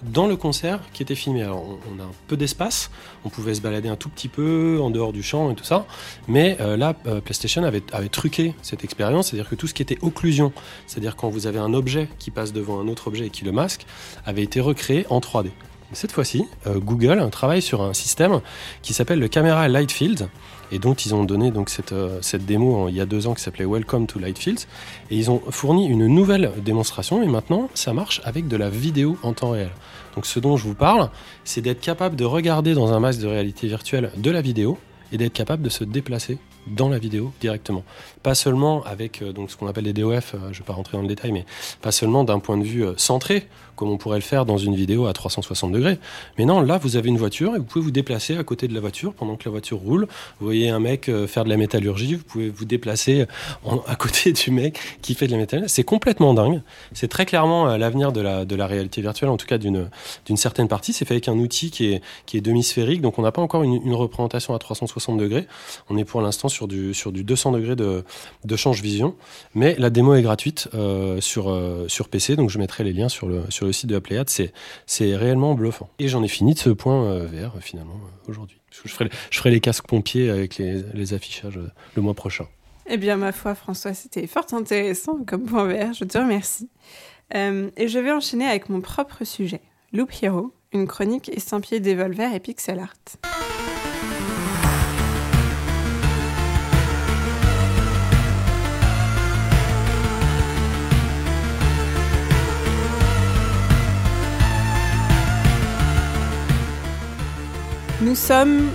[0.04, 1.44] dans le concert qui était filmé.
[1.44, 2.92] Alors, on, a un peu d'espace,
[3.24, 5.86] on pouvait se balader un tout petit peu en dehors du champ et tout ça,
[6.28, 9.82] mais euh, là, euh, PlayStation avait, avait, truqué cette expérience, c'est-à-dire que tout ce qui
[9.82, 10.54] était occlusion,
[10.88, 13.52] c'est-à-dire quand vous avez un objet qui passe devant un autre objet et qui le
[13.52, 13.86] masque,
[14.26, 15.52] avait été recréé en 3D.
[15.94, 18.42] Cette fois-ci, euh, Google travaille sur un système
[18.82, 20.28] qui s'appelle le Camera Lightfield
[20.72, 23.44] et dont ils ont donné donc cette, cette démo il y a deux ans qui
[23.44, 24.66] s'appelait Welcome to Lightfields
[25.12, 29.18] et ils ont fourni une nouvelle démonstration et maintenant ça marche avec de la vidéo
[29.22, 29.70] en temps réel.
[30.16, 31.10] Donc ce dont je vous parle,
[31.44, 34.80] c'est d'être capable de regarder dans un masque de réalité virtuelle de la vidéo
[35.12, 37.84] et d'être capable de se déplacer dans la vidéo directement.
[38.24, 40.74] Pas seulement avec euh, donc ce qu'on appelle les DOF, euh, je ne vais pas
[40.74, 41.46] rentrer dans le détail, mais
[41.82, 44.76] pas seulement d'un point de vue euh, centré, comme on pourrait le faire dans une
[44.76, 46.00] vidéo à 360 degrés.
[46.38, 48.74] Mais non, là, vous avez une voiture et vous pouvez vous déplacer à côté de
[48.74, 50.08] la voiture pendant que la voiture roule.
[50.40, 53.26] Vous voyez un mec faire de la métallurgie, vous pouvez vous déplacer
[53.88, 55.72] à côté du mec qui fait de la métallurgie.
[55.72, 56.62] C'est complètement dingue.
[56.94, 59.90] C'est très clairement l'avenir de la, réalité virtuelle, en tout cas d'une
[60.36, 60.94] certaine partie.
[60.94, 63.64] C'est fait avec un outil qui est, qui est demi-sphérique, donc on n'a pas encore
[63.64, 65.48] une, représentation à 360 degrés.
[65.90, 68.04] On est pour l'instant sur du, sur du 200 degrés de,
[68.44, 69.16] de change vision.
[69.54, 73.10] Mais la démo est gratuite euh, sur, euh, sur PC, donc je mettrai les liens
[73.10, 74.30] sur le, sur le de la Pléiade.
[74.30, 74.54] C'est,
[74.86, 75.90] c'est réellement bluffant.
[76.00, 78.60] Et j'en ai fini de ce point euh, vert finalement aujourd'hui.
[78.84, 81.60] Je ferai, les casques pompiers avec les, les affichages
[81.96, 82.48] le mois prochain.
[82.88, 85.94] Eh bien, ma foi, François, c'était fort intéressant comme point vert.
[85.94, 86.70] Je te remercie.
[87.34, 89.62] et je vais enchaîner avec mon propre sujet,
[89.94, 93.75] Loop Hero, une chronique estampillée d'Evolver et pixel art.
[108.06, 108.70] Nous sommes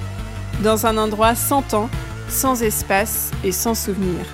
[0.64, 1.88] dans un endroit sans temps,
[2.28, 4.26] sans espace et sans souvenir.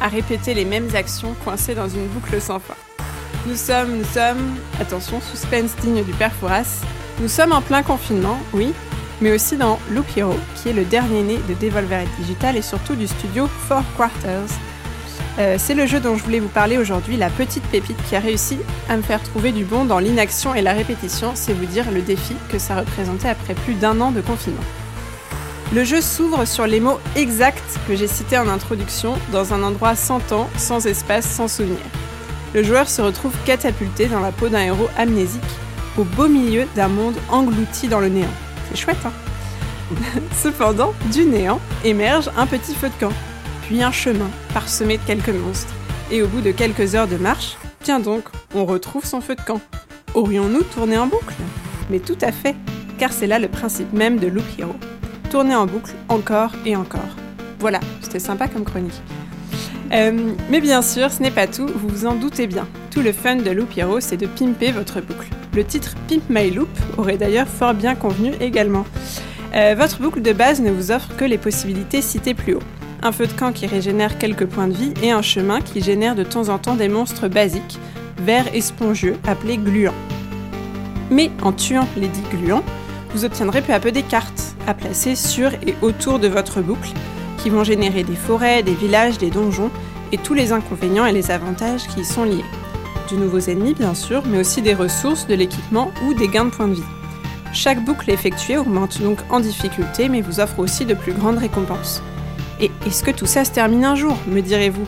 [0.00, 2.74] À répéter les mêmes actions coincées dans une boucle sans fin.
[3.46, 6.80] Nous sommes, nous sommes, attention, suspense digne du père Fouras,
[7.20, 8.72] nous sommes en plein confinement, oui,
[9.20, 12.94] mais aussi dans Loop Hero, qui est le dernier né de Devolver Digital et surtout
[12.94, 14.48] du studio Four Quarters,
[15.38, 18.20] euh, c'est le jeu dont je voulais vous parler aujourd'hui, la petite pépite qui a
[18.20, 18.58] réussi
[18.88, 22.02] à me faire trouver du bon dans l'inaction et la répétition, c'est vous dire le
[22.02, 24.64] défi que ça représentait après plus d'un an de confinement.
[25.72, 29.94] Le jeu s'ouvre sur les mots exacts que j'ai cités en introduction, dans un endroit
[29.94, 31.78] sans temps, sans espace, sans souvenir.
[32.54, 35.42] Le joueur se retrouve catapulté dans la peau d'un héros amnésique,
[35.98, 38.26] au beau milieu d'un monde englouti dans le néant.
[38.70, 39.12] C'est chouette, hein?
[40.42, 43.12] Cependant, du néant émerge un petit feu de camp,
[43.68, 45.74] puis un chemin parsemé de quelques monstres.
[46.10, 48.24] Et au bout de quelques heures de marche, tiens donc,
[48.54, 49.60] on retrouve son feu de camp.
[50.14, 51.34] Aurions-nous tourné en boucle?
[51.90, 52.56] Mais tout à fait,
[52.96, 54.74] car c'est là le principe même de Loop Hero.
[55.30, 57.14] Tourner en boucle encore et encore.
[57.58, 59.02] Voilà, c'était sympa comme chronique.
[59.92, 62.66] Euh, mais bien sûr, ce n'est pas tout, vous vous en doutez bien.
[62.90, 65.28] Tout le fun de Loop Hero, c'est de pimper votre boucle.
[65.54, 68.86] Le titre Pimp My Loop aurait d'ailleurs fort bien convenu également.
[69.54, 72.62] Euh, votre boucle de base ne vous offre que les possibilités citées plus haut
[73.02, 76.14] un feu de camp qui régénère quelques points de vie et un chemin qui génère
[76.14, 77.78] de temps en temps des monstres basiques,
[78.18, 79.94] verts et spongieux, appelés gluants.
[81.10, 82.64] Mais en tuant les dix gluants,
[83.14, 86.92] vous obtiendrez peu à peu des cartes à placer sur et autour de votre boucle,
[87.38, 89.70] qui vont générer des forêts, des villages, des donjons,
[90.12, 92.44] et tous les inconvénients et les avantages qui y sont liés.
[93.10, 96.50] De nouveaux ennemis bien sûr, mais aussi des ressources, de l'équipement ou des gains de
[96.50, 96.82] points de vie.
[97.54, 102.02] Chaque boucle effectuée augmente donc en difficulté, mais vous offre aussi de plus grandes récompenses.
[102.60, 104.86] Et est-ce que tout ça se termine un jour, me direz-vous?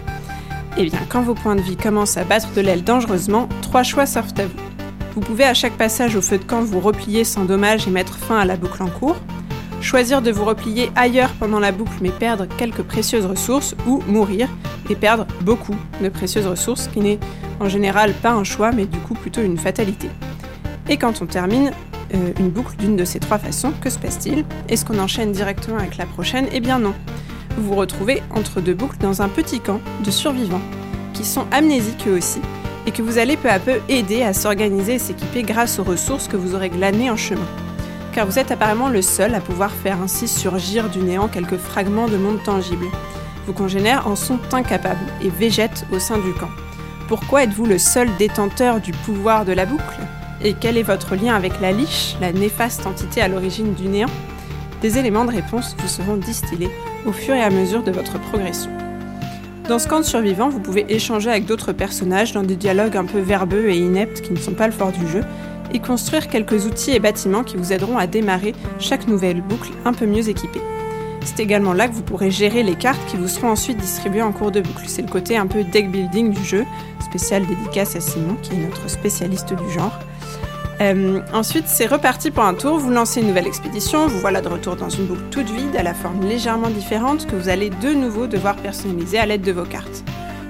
[0.76, 4.06] Eh bien, quand vos points de vie commencent à battre de l'aile dangereusement, trois choix
[4.06, 4.58] s'offrent à vous.
[5.14, 8.16] Vous pouvez à chaque passage au feu de camp vous replier sans dommage et mettre
[8.16, 9.16] fin à la boucle en cours,
[9.80, 14.48] choisir de vous replier ailleurs pendant la boucle mais perdre quelques précieuses ressources, ou mourir
[14.88, 17.18] et perdre beaucoup de précieuses ressources, qui n'est
[17.60, 20.08] en général pas un choix mais du coup plutôt une fatalité.
[20.88, 21.72] Et quand on termine
[22.14, 24.44] euh, une boucle d'une de ces trois façons, que se passe-t-il?
[24.68, 26.46] Est-ce qu'on enchaîne directement avec la prochaine?
[26.52, 26.94] Eh bien non
[27.56, 30.62] vous vous retrouvez entre deux boucles dans un petit camp de survivants,
[31.14, 32.40] qui sont amnésiques eux aussi,
[32.86, 36.28] et que vous allez peu à peu aider à s'organiser et s'équiper grâce aux ressources
[36.28, 37.46] que vous aurez glanées en chemin.
[38.12, 42.08] Car vous êtes apparemment le seul à pouvoir faire ainsi surgir du néant quelques fragments
[42.08, 42.86] de monde tangible.
[43.46, 46.50] Vos congénères en sont incapables et végètent au sein du camp.
[47.08, 50.00] Pourquoi êtes-vous le seul détenteur du pouvoir de la boucle?
[50.42, 54.08] Et quel est votre lien avec la liche, la néfaste entité à l'origine du néant?
[54.80, 56.70] Des éléments de réponse vous seront distillés
[57.06, 58.70] au fur et à mesure de votre progression.
[59.68, 63.20] Dans ce camp de vous pouvez échanger avec d'autres personnages dans des dialogues un peu
[63.20, 65.22] verbeux et ineptes qui ne sont pas le fort du jeu,
[65.72, 69.92] et construire quelques outils et bâtiments qui vous aideront à démarrer chaque nouvelle boucle un
[69.92, 70.60] peu mieux équipée.
[71.24, 74.32] C'est également là que vous pourrez gérer les cartes qui vous seront ensuite distribuées en
[74.32, 74.84] cours de boucle.
[74.86, 76.64] C'est le côté un peu deck building du jeu,
[77.04, 79.98] spécial dédicace à Simon, qui est notre spécialiste du genre.
[80.80, 84.48] Euh, ensuite, c'est reparti pour un tour, vous lancez une nouvelle expédition, vous voilà de
[84.48, 87.92] retour dans une boucle toute vide, à la forme légèrement différente, que vous allez de
[87.92, 90.02] nouveau devoir personnaliser à l'aide de vos cartes.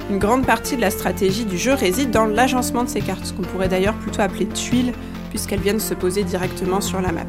[0.08, 3.42] Une grande partie de la stratégie du jeu réside dans l'agencement de ces cartes, qu'on
[3.42, 4.92] pourrait d'ailleurs plutôt appeler tuiles,
[5.30, 7.26] puisqu'elles viennent se poser directement sur la map.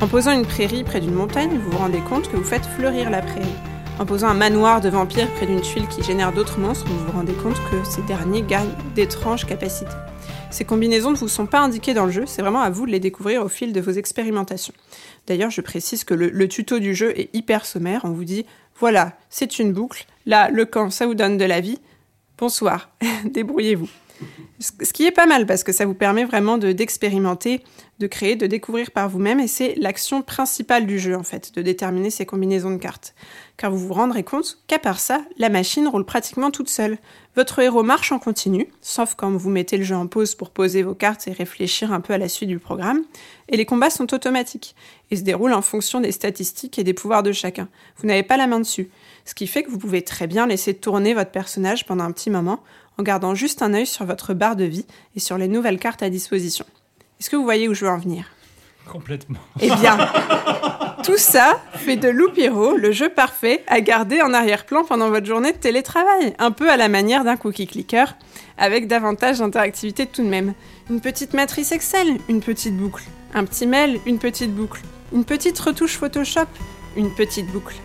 [0.00, 3.10] En posant une prairie près d'une montagne, vous vous rendez compte que vous faites fleurir
[3.10, 3.46] la prairie.
[3.98, 7.12] En posant un manoir de vampires près d'une tuile qui génère d'autres monstres, vous vous
[7.12, 9.96] rendez compte que ces derniers gagnent d'étranges capacités.
[10.50, 12.90] Ces combinaisons ne vous sont pas indiquées dans le jeu, c'est vraiment à vous de
[12.90, 14.74] les découvrir au fil de vos expérimentations.
[15.26, 18.46] D'ailleurs, je précise que le, tuto du jeu est hyper sommaire, on vous dit
[18.78, 21.78] voilà, c'est une boucle, là, le camp, ça vous donne de la vie,
[22.38, 22.90] bonsoir,
[23.24, 23.88] débrouillez-vous.
[24.58, 27.62] Ce qui est pas mal parce que ça vous permet vraiment d'expérimenter,
[27.98, 31.60] de, créer, de découvrir par vous-même et c'est l'action principale du jeu en fait, de
[31.60, 33.14] déterminer ces combinaisons de cartes.
[33.58, 36.96] Car vous vous rendrez compte qu'à part ça, la machine roule pratiquement toute seule.
[37.36, 40.82] Votre héros marche en continu, sauf quand vous mettez le jeu en pause pour poser
[40.82, 43.02] vos cartes et réfléchir un peu à la suite du programme,
[43.50, 44.74] et les combats sont automatiques
[45.10, 47.68] et se déroulent en fonction des statistiques et des pouvoirs de chacun.
[47.98, 48.88] Vous n'avez pas la main dessus,
[49.26, 52.30] ce qui fait que vous pouvez très bien laisser tourner votre personnage pendant un petit
[52.30, 52.60] moment
[52.96, 56.02] en gardant juste un œil sur votre barre de vie et sur les nouvelles cartes
[56.02, 56.64] à disposition.
[57.20, 58.30] Est-ce que vous voyez où je veux en venir?
[58.90, 59.38] Complètement.
[59.60, 59.98] Eh bien,
[61.02, 65.52] tout ça fait de Loupiro le jeu parfait à garder en arrière-plan pendant votre journée
[65.52, 68.16] de télétravail, un peu à la manière d'un cookie clicker,
[68.58, 70.54] avec davantage d'interactivité tout de même.
[70.90, 73.04] Une petite matrice Excel, une petite boucle.
[73.34, 74.82] Un petit mail, une petite boucle.
[75.12, 76.46] Une petite retouche Photoshop,
[76.96, 77.76] une petite boucle.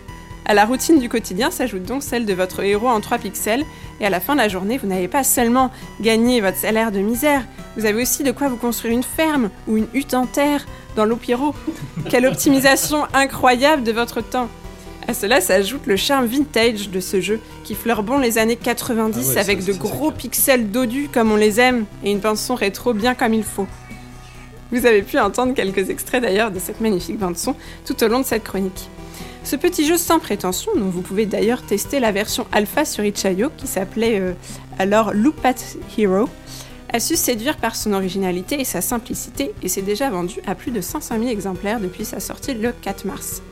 [0.44, 3.64] À la routine du quotidien s'ajoute donc celle de votre héros en 3 pixels,
[4.00, 5.70] et à la fin de la journée, vous n'avez pas seulement
[6.00, 7.42] gagné votre salaire de misère,
[7.76, 10.66] vous avez aussi de quoi vous construire une ferme ou une hutte en terre
[10.96, 11.54] dans l'Opiro.
[12.10, 14.48] Quelle optimisation incroyable de votre temps
[15.08, 19.18] à cela s'ajoute le charme vintage de ce jeu, qui fleure bon les années 90
[19.18, 22.94] Ah ouais, avec de gros pixels dodus comme on les aime, et une bande-son rétro
[22.94, 23.66] bien comme il faut.
[24.70, 28.24] Vous avez pu entendre quelques extraits d'ailleurs de cette magnifique bande-son tout au long de
[28.24, 28.88] cette chronique.
[29.44, 33.50] Ce petit jeu sans prétention, dont vous pouvez d'ailleurs tester la version alpha sur itch.io
[33.56, 34.32] qui s'appelait euh,
[34.78, 35.54] alors Loopat
[35.98, 36.28] Hero,
[36.92, 40.70] a su séduire par son originalité et sa simplicité et s'est déjà vendu à plus
[40.70, 43.42] de 500 000 exemplaires depuis sa sortie le 4 mars.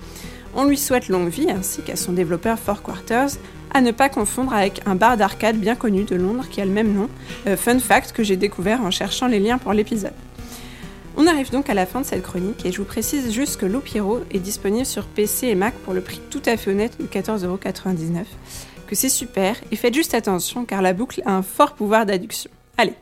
[0.54, 3.30] On lui souhaite longue vie ainsi qu'à son développeur Four Quarters,
[3.72, 6.72] à ne pas confondre avec un bar d'arcade bien connu de Londres qui a le
[6.72, 7.08] même nom,
[7.46, 10.12] euh, fun fact que j'ai découvert en cherchant les liens pour l'épisode.
[11.16, 13.66] On arrive donc à la fin de cette chronique et je vous précise juste que
[13.66, 17.06] Lopiro est disponible sur PC et Mac pour le prix tout à fait honnête de
[17.06, 18.24] 14,99€,
[18.86, 22.50] que c'est super et faites juste attention car la boucle a un fort pouvoir d'adduction.
[22.78, 22.94] Allez,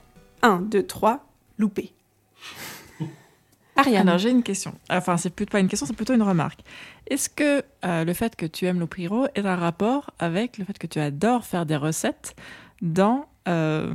[0.42, 1.24] 1, 2, 3,
[1.58, 1.92] loupé.
[3.76, 4.08] Ariane.
[4.08, 4.74] Alors j'ai une question.
[4.90, 6.60] Enfin, c'est plutôt pas une question, c'est plutôt une remarque.
[7.08, 10.76] Est-ce que euh, le fait que tu aimes l'Opiro est un rapport avec le fait
[10.78, 12.34] que tu adores faire des recettes
[12.82, 13.94] dans euh,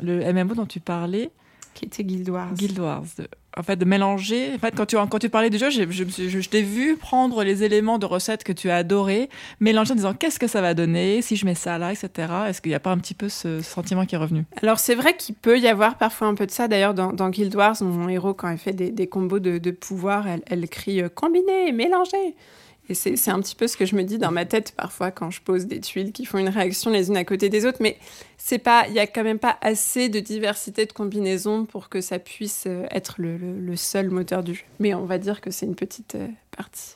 [0.00, 1.32] le MMO dont tu parlais,
[1.76, 2.52] qui était Guild Wars.
[2.54, 3.28] Guild Wars de-
[3.58, 4.50] En fait, de mélanger.
[4.54, 7.42] En fait, quand tu, quand tu parlais du jeu, je, je- je t'ai vu prendre
[7.42, 9.30] les éléments de recettes que tu as adorés,
[9.60, 11.22] mélanger en disant qu'est-ce que ça va donner?
[11.22, 12.10] Si je mets ça là, etc.
[12.48, 14.44] Est-ce qu'il n'y a pas un petit peu ce sentiment qui est revenu?
[14.62, 16.68] Alors c'est vrai qu'il peut y avoir parfois un peu de ça.
[16.68, 19.70] D'ailleurs, dans, dans Guild Wars, mon héros, quand elle fait des, des combos de, de
[19.70, 22.34] pouvoir, elle, elle crie euh, combiner, mélanger.
[22.88, 25.30] Et c'est un petit peu ce que je me dis dans ma tête parfois quand
[25.30, 27.78] je pose des tuiles qui font une réaction les unes à côté des autres.
[27.80, 27.98] Mais
[28.38, 32.00] c'est pas, il y a quand même pas assez de diversité de combinaisons pour que
[32.00, 34.62] ça puisse euh, être le, le- le seul moteur du jeu.
[34.78, 36.94] Mais on va dire que c'est une petite euh, partie.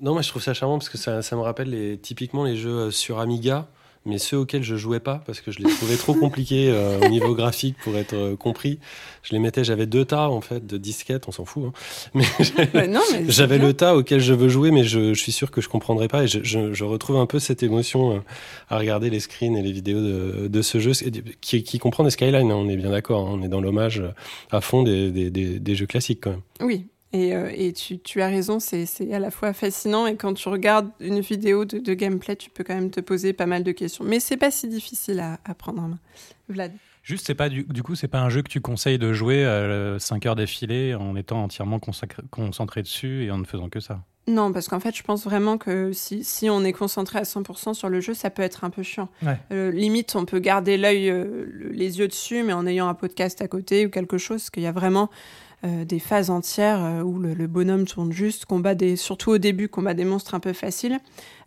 [0.00, 2.56] Non, moi je trouve ça charmant parce que ça, ça me rappelle les, typiquement les
[2.56, 3.66] jeux euh, sur Amiga,
[4.06, 7.08] mais ceux auxquels je jouais pas parce que je les trouvais trop compliqués euh, au
[7.08, 8.78] niveau graphique pour être euh, compris.
[9.22, 11.64] Je les mettais, j'avais deux tas en fait de disquettes, on s'en fout.
[11.66, 11.72] hein.
[12.14, 15.50] Mais mais c'est j'avais le tas auquel je veux jouer, mais je, je suis sûr
[15.50, 18.18] que je comprendrai pas et je, je- je retrouve un peu cette émotion euh,
[18.68, 20.92] à regarder les screens et les vidéos de, de ce jeu
[21.40, 22.50] qui, qui comprend des skylines.
[22.50, 24.02] hein, on est bien d'accord, hein, on est dans l'hommage
[24.50, 26.40] à fond des, des, des- des jeux classiques quand même.
[26.60, 30.34] Oui, et, euh, et tu, tu as raison, c'est à la fois fascinant et quand
[30.34, 33.62] tu regardes une vidéo de, de gameplay, tu peux quand même te poser pas mal
[33.62, 34.04] de questions.
[34.04, 35.98] Mais c'est pas si difficile à, à prendre en main.
[36.48, 36.72] Vlad.
[37.02, 39.44] Juste, c'est pas du, du coup, c'est pas un jeu que tu conseilles de jouer
[39.44, 41.78] à 5 heures d'affilée en étant entièrement
[42.30, 44.00] concentré dessus et en ne faisant que ça?
[44.26, 47.74] Non, parce qu'en fait, je pense vraiment que si, si on est concentré à 100%
[47.74, 49.10] sur le jeu, ça peut être un peu chiant.
[49.22, 49.36] Ouais.
[49.52, 52.94] Euh, limite, on peut garder l'œil, euh, le- les yeux dessus, mais en ayant un
[52.94, 55.10] podcast à côté ou quelque chose, parce qu'il y a vraiment
[55.64, 59.68] euh, des phases entières euh, où le, bonhomme tourne juste, combat des, surtout au début,
[59.68, 60.98] combat des monstres un peu faciles.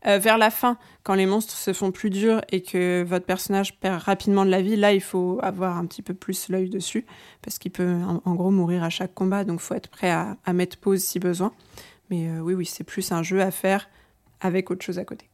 [0.07, 3.79] Euh, vers la fin, quand les monstres se font plus durs et que votre personnage
[3.79, 7.05] perd rapidement de la vie, là, il faut avoir un petit peu plus l'œil dessus,
[7.43, 7.95] parce qu'il peut
[8.25, 11.51] en, gros mourir à chaque combat, donc faut être prêt à, mettre pause si besoin.
[12.09, 13.87] Mais oui, oui, c'est plus un jeu à faire
[14.39, 15.29] avec autre chose à côté.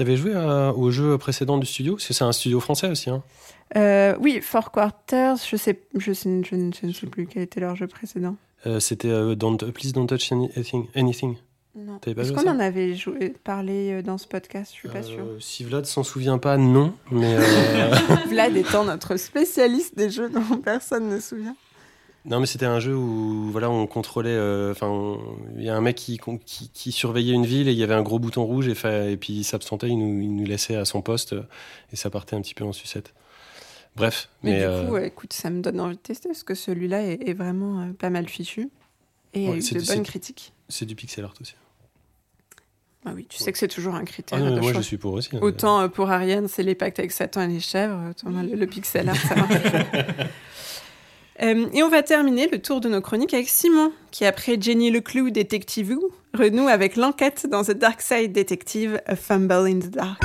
[0.00, 1.92] T'avais joué à- au jeu précédent du studio?
[1.96, 3.10] Parce que c'est un studio français aussi.
[3.10, 3.22] Hein.
[3.76, 7.42] Euh, oui, Four Quarters, je sais, je sais, je ne, je ne sais plus quel
[7.42, 8.36] était leur jeu précédent.
[8.66, 10.86] Euh, C'était euh, don't, Please Don't Touch Anything.
[10.96, 11.36] anything.
[12.06, 14.72] Est-ce qu'on en avait joué, parlé euh, dans ce podcast?
[14.72, 15.24] Je suis pas Euh, sûre.
[15.38, 16.94] Si Vlad s'en souvient pas, non.
[17.10, 17.94] Mais euh,
[18.30, 21.56] Vlad étant notre spécialiste des jeux dont personne ne se souvient.
[22.26, 24.28] Non, mais c'était un jeu où voilà, on contrôlait.
[24.30, 25.16] euh, Enfin,
[25.56, 27.94] il y a un mec qui, qui, qui surveillait une ville et il y avait
[27.94, 31.00] un gros bouton rouge et, puis il s'absentait, il nous, il nous laissait à son
[31.02, 31.42] poste euh,
[31.92, 33.14] et ça partait un petit peu en sucette.
[33.96, 36.54] Bref, Mais, mais, du euh, coup, écoute, ça me donne envie de tester parce que
[36.54, 38.68] celui-là est, est vraiment pas mal fichu
[39.34, 40.52] et a Ouais, eu c'est de bonnes critiques.
[40.68, 41.54] c'est du pixel art aussi.
[43.06, 44.36] Ah oui, tu sais que c'est toujours un critère.
[44.38, 44.82] Ah non, mais de moi choix.
[44.82, 45.30] je suis pour aussi.
[45.34, 45.38] hein.
[45.40, 48.66] Autant euh, pour Ariane, c'est les pactes avec Satan et les chèvres, autant le, le
[48.66, 49.54] pixel art, ça marche.
[51.42, 54.90] Euh, et on va terminer le tour de nos chroniques avec Simon, qui après Jenny
[54.90, 59.90] Leclou, Détective Who, renoue avec l'enquête dans The Dark Side Detective, A Fumble in the
[59.90, 60.22] Dark.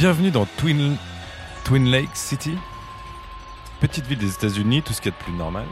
[0.00, 0.96] Bienvenue dans Twin,
[1.72, 2.56] Lake City,
[3.80, 5.64] petite ville des États-Unis, tout ce qu'il y a de plus normal,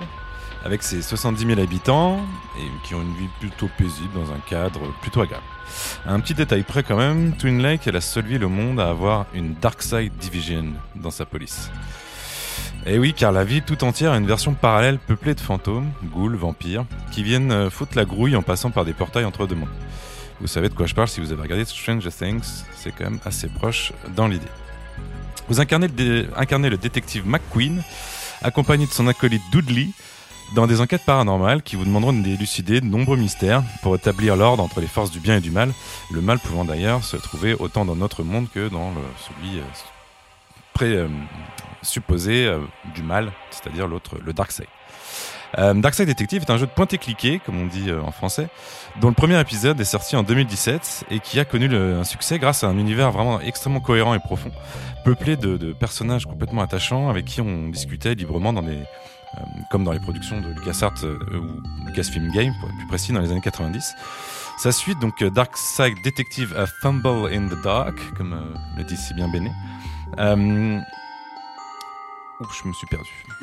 [0.65, 2.19] avec ses 70 000 habitants
[2.59, 5.44] et qui ont une vie plutôt paisible dans un cadre plutôt agréable.
[6.07, 8.89] Un petit détail près quand même, Twin Lake est la seule ville au monde à
[8.89, 11.70] avoir une Dark Side Division dans sa police.
[12.85, 16.35] Et oui, car la ville tout entière a une version parallèle peuplée de fantômes, ghouls,
[16.35, 19.69] vampires, qui viennent euh, foutre la grouille en passant par des portails entre deux mondes.
[20.41, 23.21] Vous savez de quoi je parle si vous avez regardé Stranger Things, c'est quand même
[23.25, 24.47] assez proche dans l'idée.
[25.49, 27.83] Vous incarnez le, dé- incarnez le détective McQueen,
[28.43, 29.89] accompagné de son acolyte Dudley,
[30.55, 34.81] dans des enquêtes paranormales qui vous demanderont d'élucider de nombreux mystères pour établir l'ordre entre
[34.81, 35.73] les forces du bien et du mal,
[36.13, 38.93] le mal pouvant d'ailleurs se trouver autant dans notre monde que dans
[39.27, 39.63] celui euh,
[40.83, 41.09] euh,
[42.29, 42.61] euh,
[42.95, 44.67] du mal, c'est-à-dire l'autre, le Dark Side.
[45.59, 48.49] Euh, Dark Side Detective est un jeu de pointer-cliquer, comme on dit en français,
[49.01, 52.64] dont le premier épisode est sorti en 2017 et qui a connu un succès grâce
[52.64, 54.51] à un univers vraiment extrêmement cohérent et profond,
[55.05, 59.40] peuplé de, personnages complètement attachants avec qui on discutait librement dans des, euh,
[59.70, 63.20] comme dans les productions de LucasArts euh, ou Lucasfilm Games, pour être plus précis, dans
[63.20, 63.94] les années 90.
[64.59, 68.85] Sa suite, donc euh, Dark Side Detective A Fumble in the Dark, comme euh, le
[68.85, 69.52] dit si bien Béné.
[72.41, 73.09] Ouh, je me suis perdu.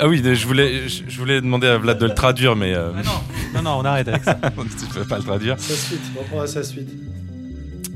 [0.00, 2.90] ah oui, je voulais, je je voulais demander à Vlad de le traduire, mais euh,
[3.54, 4.34] Non, non, on arrête avec ça.
[4.80, 5.60] tu peux pas le traduire.
[5.60, 6.88] Sa suite, on reprend à sa suite.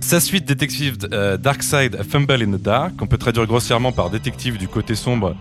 [0.01, 3.93] Sa suite détective euh, Dark Side A Fumble in the Dark, qu'on peut traduire grossièrement
[3.93, 5.35] par détective du côté sombre,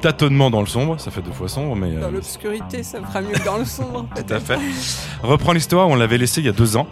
[0.00, 3.20] tâtonnement dans le sombre, ça fait deux fois sombre, mais euh, Dans l'obscurité, ça fera
[3.20, 4.06] mieux que dans le sombre.
[4.16, 4.58] tout à fait.
[5.22, 6.86] Reprend l'histoire où on l'avait laissé il y a deux ans,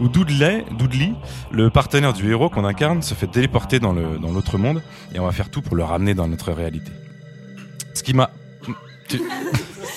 [0.00, 1.12] où Dudley, Dudley,
[1.50, 4.82] le partenaire du héros qu'on incarne, se fait téléporter dans le dans l'autre monde,
[5.14, 6.92] et on va faire tout pour le ramener dans notre réalité.
[7.94, 8.30] Ce qui m'a
[9.08, 9.20] Tu-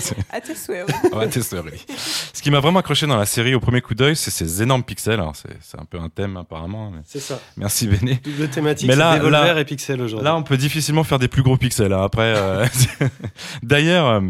[0.32, 1.10] À tes souhaits, oui.
[1.18, 1.86] Ouais, t'es oui.
[2.34, 4.84] Ce qui m'a vraiment accroché dans la série au premier coup d'œil, c'est ces énormes
[4.84, 5.14] pixels.
[5.20, 6.92] Alors, c'est c'est un peu un thème apparemment.
[6.92, 7.40] mais- C'est ça.
[7.58, 8.16] Merci Béné.
[8.24, 10.26] Double thématique, Mais là- là- et Pixel aujourd'hui.
[10.26, 11.94] Là, on peut difficilement faire des plus gros pixels.
[11.94, 12.04] hein.
[12.04, 12.66] Après, euh,
[13.64, 14.22] d'ailleurs, euh,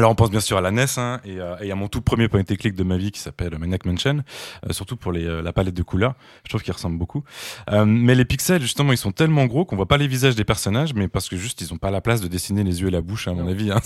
[0.00, 2.00] alors on pense bien sûr à la NES hein, et, euh, et à mon tout
[2.00, 4.22] premier point and click de ma vie qui s'appelle Maniac Mansion,
[4.66, 6.14] euh, surtout pour les, euh, la palette de couleurs.
[6.44, 7.22] Je trouve qu'ils ressemblent beaucoup.
[7.70, 10.94] Mais les pixels, justement, ils sont tellement gros qu'on voit pas les visages des personnages,
[10.94, 13.02] mais parce que juste ils ont pas la place de dessiner les yeux et la
[13.02, 13.70] bouche, à mon avis.
[13.70, 13.80] Hein.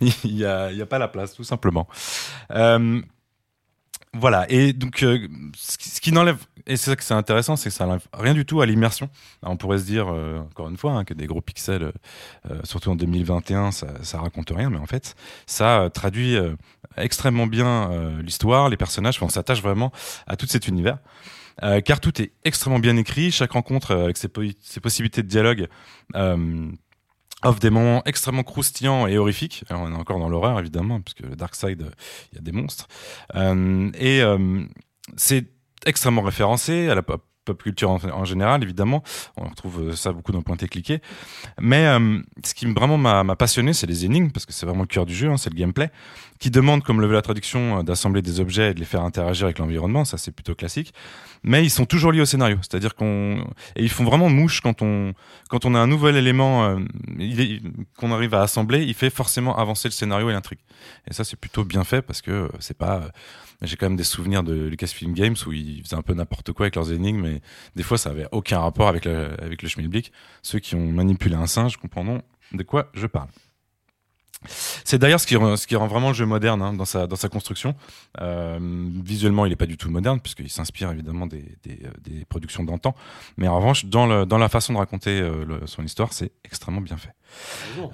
[0.00, 1.88] Il y a, a pas la place, tout simplement.
[4.14, 7.70] Voilà, et donc ce qui, ce qui n'enlève, et c'est ça que c'est intéressant, c'est
[7.70, 9.08] que ça n'enlève rien du tout à l'immersion.
[9.42, 11.92] On pourrait se dire, euh, encore une fois, hein, que des gros pixels, euh,
[12.50, 15.14] euh, surtout en 2021, ça, ça raconte rien, mais en fait,
[15.46, 16.36] ça traduit
[16.96, 19.92] extrêmement bien l'histoire, les personnages, on s'attache vraiment
[20.26, 20.98] à tout cet univers.
[21.84, 25.68] Car tout est extrêmement bien écrit, chaque rencontre avec ses, po- ses possibilités de dialogue
[27.44, 29.64] offre des moments extrêmement croustillants et horrifiques.
[29.70, 31.90] On est encore dans l'horreur, évidemment, parce que le Dark Side,
[32.32, 32.88] il y a des monstres.
[33.34, 34.22] Et
[35.16, 35.51] c'est
[35.86, 37.22] extrêmement référencé à la pop,
[37.58, 39.02] culture en, général, évidemment.
[39.36, 41.00] On retrouve euh, ça beaucoup dans Pointé Cliqué.
[41.60, 44.82] Mais euh, ce qui vraiment m'a m'a passionné, c'est les énigmes, parce que c'est vraiment
[44.82, 45.90] le cœur du jeu, hein, c'est le gameplay,
[46.42, 49.02] qui demande, comme le veut la traduction, euh, d'assembler des objets et de les faire
[49.02, 50.04] interagir avec l'environnement.
[50.04, 50.92] Ça, c'est plutôt classique.
[51.44, 52.56] Mais ils sont toujours liés au scénario.
[52.62, 53.46] C'est-à-dire qu'on
[53.76, 55.14] et ils font vraiment mouche quand on
[55.48, 56.78] quand on a un nouvel élément euh,
[57.96, 60.58] qu'on arrive à assembler, il fait forcément avancer le scénario et l'intrigue.
[61.08, 63.12] Et ça, c'est plutôt bien fait parce que euh, c'est pas.
[63.62, 66.64] J'ai quand même des souvenirs de Lucasfilm Games où ils faisaient un peu n'importe quoi
[66.64, 67.40] avec leurs énigmes, mais
[67.76, 70.10] des fois, ça avait aucun rapport avec le, avec le schmilblick.
[70.42, 73.28] Ceux qui ont manipulé un singe comprendront de quoi je parle.
[74.46, 77.74] C'est d'ailleurs ce qui, rend- vraiment le jeu moderne hein, dans, sa, construction.
[78.20, 78.58] Euh,
[79.04, 82.94] visuellement, il n'est pas du tout moderne, puisqu'il s'inspire évidemment des, euh, productions d'antan.
[83.36, 87.14] Mais en revanche, dans, la façon de raconter euh, son histoire, c'est extrêmement bien fait.
[87.76, 87.92] Heureusement.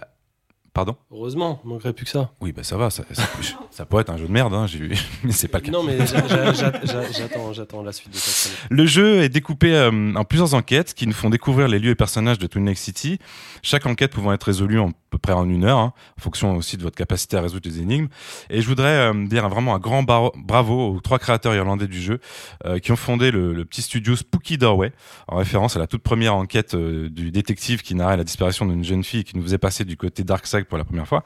[0.75, 2.31] Pardon Heureusement, il manquerait plus que ça.
[2.41, 3.25] Oui, bah ça va, ça, ça,
[3.71, 4.67] ça pourrait être un jeu de merde, hein,
[5.25, 5.73] mais c'est pas le cas.
[5.73, 8.59] Non, mais j'a- j'a- j'a- j'a- j'attends, la suite de chronique.
[8.71, 11.95] Le jeu est découpé euh, en plusieurs enquêtes qui nous font découvrir les lieux et
[11.97, 13.19] personnages de Twin Lake City.
[13.63, 16.55] Chaque enquête pouvant être résolue en à peu près en une heure, hein, en fonction
[16.55, 18.09] aussi de votre capacité à résoudre les énigmes.
[18.51, 22.21] Et je voudrais euh, dire vraiment un grand bravo aux trois créateurs irlandais du jeu
[22.67, 24.93] euh, qui ont fondé le, le petit studio Spooky Doorway,
[25.27, 29.03] en référence à la toute première enquête du détective qui narrait la disparition d'une jeune
[29.03, 31.25] fille qui nous faisait passer du côté Dark Side pour la première fois.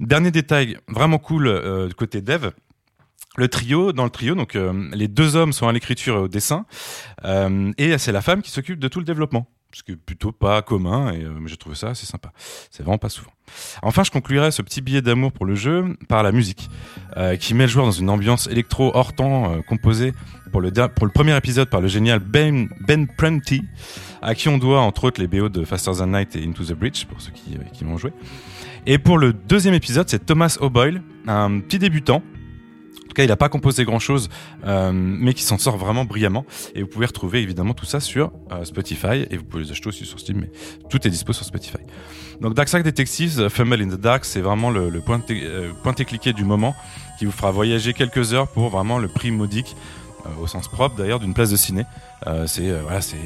[0.00, 2.50] Dernier détail vraiment cool euh, côté dev.
[3.36, 6.28] Le trio, dans le trio, donc euh, les deux hommes sont à l'écriture et au
[6.28, 6.66] dessin,
[7.24, 10.32] euh, et c'est la femme qui s'occupe de tout le développement, ce qui est plutôt
[10.32, 12.32] pas commun, et euh, j'ai trouvé ça assez sympa.
[12.72, 13.30] C'est vraiment pas souvent.
[13.82, 16.68] Enfin, je conclurai ce petit billet d'amour pour le jeu par la musique,
[17.16, 20.12] euh, qui met le joueur dans une ambiance électro hors temps, composée
[20.50, 23.62] pour le, pour le premier épisode par le génial Ben, ben Prunty,
[24.22, 26.72] à qui on doit entre autres les BO de Faster Than Night et Into the
[26.72, 28.12] Breach, pour ceux qui, qui l'ont joué.
[28.86, 32.22] Et pour le deuxième épisode, c'est Thomas O'Boyle, un petit débutant.
[32.96, 34.28] En tout cas, il n'a pas composé grand-chose,
[34.64, 36.46] euh, mais qui s'en sort vraiment brillamment.
[36.76, 39.88] Et vous pouvez retrouver évidemment tout ça sur euh, Spotify, et vous pouvez les acheter
[39.88, 40.50] aussi sur Steam, mais
[40.88, 41.78] tout est dispo sur Spotify.
[42.40, 45.72] Donc Dark Side Detectives, euh, Fumble in the Dark, c'est vraiment le, le point, euh,
[46.06, 46.74] cliqué du moment
[47.18, 49.76] qui vous fera voyager quelques heures pour vraiment le prix modique,
[50.40, 51.84] au sens propre d'ailleurs, d'une place de ciné.
[52.46, 53.16] C'est voilà, c'est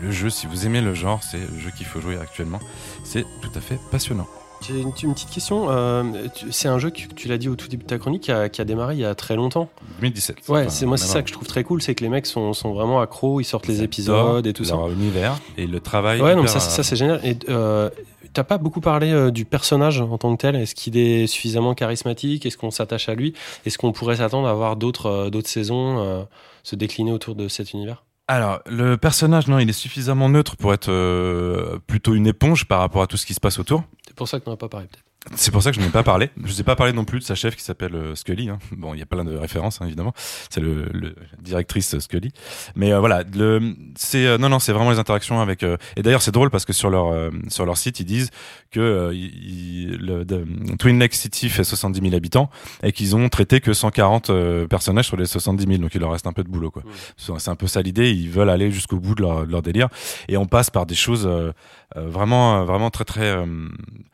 [0.00, 2.60] le jeu, si vous aimez le genre, c'est le jeu qu'il faut jouer actuellement.
[3.04, 4.26] C'est tout à fait passionnant.
[4.66, 5.66] J'ai une, une petite question.
[5.70, 6.04] euh,
[6.50, 8.48] c'est un jeu que tu l'as dit au tout début de ta chronique qui a,
[8.48, 9.68] qui a démarré il y a très longtemps.
[10.00, 10.48] 2017.
[10.48, 12.52] Ouais, c'est moi c'est ça que je trouve très cool, c'est que les mecs sont,
[12.52, 14.76] sont vraiment accros, ils sortent les épisodes et tout ça.
[14.76, 16.20] leur univers et le travail.
[16.20, 17.20] Ouais, non, ça, c'est- ça euh, c'est génial.
[17.24, 17.90] Et euh,
[18.32, 20.54] t'as pas beaucoup parlé euh, du personnage en tant que tel?
[20.56, 22.46] Est-ce qu'il est suffisamment charismatique?
[22.46, 23.34] Est-ce qu'on s'attache à lui?
[23.66, 26.26] Est-ce qu'on pourrait s'attendre à voir d'autres d'autres saisons
[26.62, 28.04] se décliner autour de cet univers?
[28.28, 32.80] Alors, le personnage, non, il est suffisamment neutre pour être euh, plutôt une éponge par
[32.80, 33.84] rapport à tout ce qui se passe autour.
[34.06, 35.04] C'est pour ça que t'en as pas parlé peut-être.
[35.36, 36.30] C'est pour ça que je n'ai pas parlé.
[36.44, 38.48] Je n'ai pas parlé non plus de sa chef qui s'appelle euh, Scully.
[38.50, 38.58] hein.
[38.72, 40.12] Bon, il y a plein de références hein, évidemment.
[40.50, 42.32] C'est le, le directrice euh, Scully.
[42.74, 45.62] Mais euh, voilà, le, c'est euh, non non, c'est vraiment les interactions avec.
[45.62, 48.30] euh, et d'ailleurs, c'est drôle parce que sur leur euh, sur leur site, ils disent
[48.72, 50.44] que euh, ils- le de-
[50.78, 52.50] Twin Lake City fait 70 000 habitants
[52.82, 55.78] et qu'ils ont traité que 140 euh, personnages sur les 70 000.
[55.78, 56.82] Donc il leur reste un peu de boulot quoi.
[57.16, 58.10] C'est c'est un peu ça l'idée.
[58.12, 59.88] Ils veulent aller jusqu'au bout de leur, de leur délire
[60.28, 61.52] et on passe par des choses euh,
[61.96, 64.11] euh, vraiment vraiment très très euh, très-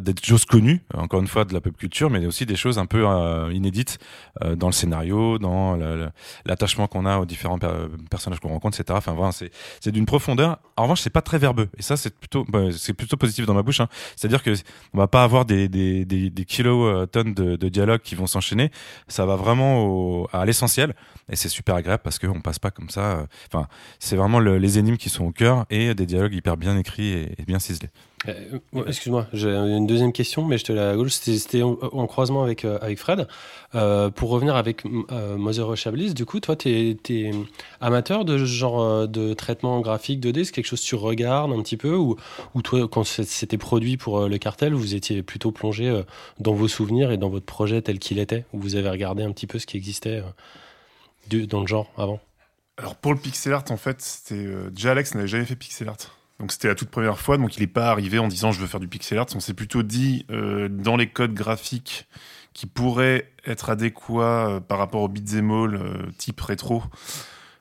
[0.00, 2.78] des choses connues, euh, encore une fois, de la pop culture, mais aussi des choses
[2.78, 3.98] un peu euh, inédites
[4.44, 6.12] euh, dans le scénario, dans la- la-
[6.46, 8.96] l'attachement qu'on a aux différents per- personnages qu'on rencontre, etc.
[8.96, 10.58] Enfin, voilà, c'est c'est d'une profondeur.
[10.76, 13.54] En revanche, c'est pas très verbeux, et ça, c'est plutôt, bah, c'est plutôt positif dans
[13.54, 13.80] ma bouche.
[13.80, 13.88] hein.
[14.16, 14.54] C'est-à-dire que
[14.92, 18.70] on va pas avoir des des des, des kilotonnes de, de dialogues qui vont s'enchaîner.
[19.08, 20.94] Ça va vraiment au- à l'essentiel,
[21.28, 23.00] et c'est super agréable parce qu'on passe pas comme ça.
[23.18, 23.66] euh, Enfin,
[23.98, 27.10] c'est vraiment le- les énigmes qui sont au cœur et des dialogues hyper bien écrits
[27.38, 27.90] et bien ciselés.
[28.28, 31.12] Euh, Excuse-moi, j'ai une deuxième question, mais je te la gauche.
[31.12, 33.28] C'était en, en croisement avec, euh, avec Fred.
[33.74, 37.30] Euh, pour revenir avec Mother Bliss, du coup, toi, t'es es
[37.80, 41.62] amateur de ce genre de traitement graphique 2D C'est quelque chose que tu regardes un
[41.62, 42.16] petit peu Ou,
[42.54, 46.02] ou toi, quand c'était produit pour le cartel, vous étiez plutôt plongé
[46.38, 48.44] dans vos souvenirs et dans votre projet tel qu'il était?
[48.52, 50.22] Ou vous avez regardé un petit peu ce qui existait
[51.28, 52.20] dans le genre avant?
[52.76, 55.96] Alors pour le pixel art, en fait, c'était déjà Alex n'avait jamais fait pixel art.
[56.40, 58.66] Donc c'était la toute première fois, donc il n'est pas arrivé en disant je veux
[58.66, 59.26] faire du pixel art.
[59.34, 62.08] On s'est plutôt dit euh, dans les codes graphiques
[62.54, 66.82] qui pourraient être adéquats euh, par rapport au beat'em all euh, type rétro,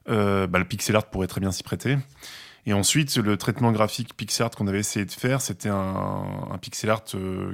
[0.07, 1.97] euh, bah, le pixel art pourrait très bien s'y prêter.
[2.65, 6.91] Et ensuite, le traitement graphique pixel art qu'on avait essayé de faire, c'était un, pixel
[6.91, 7.03] art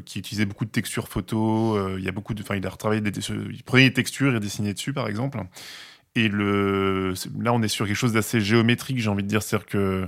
[0.05, 1.97] qui utilisait beaucoup de textures photos.
[1.97, 3.11] il y a beaucoup de, enfin, il a retravaillé des,
[3.65, 5.41] prenait des textures et dessinait dessus, par exemple.
[6.13, 9.41] Et le, là, on est sur quelque chose d'assez géométrique, j'ai envie de dire.
[9.41, 10.07] C'est-à-dire que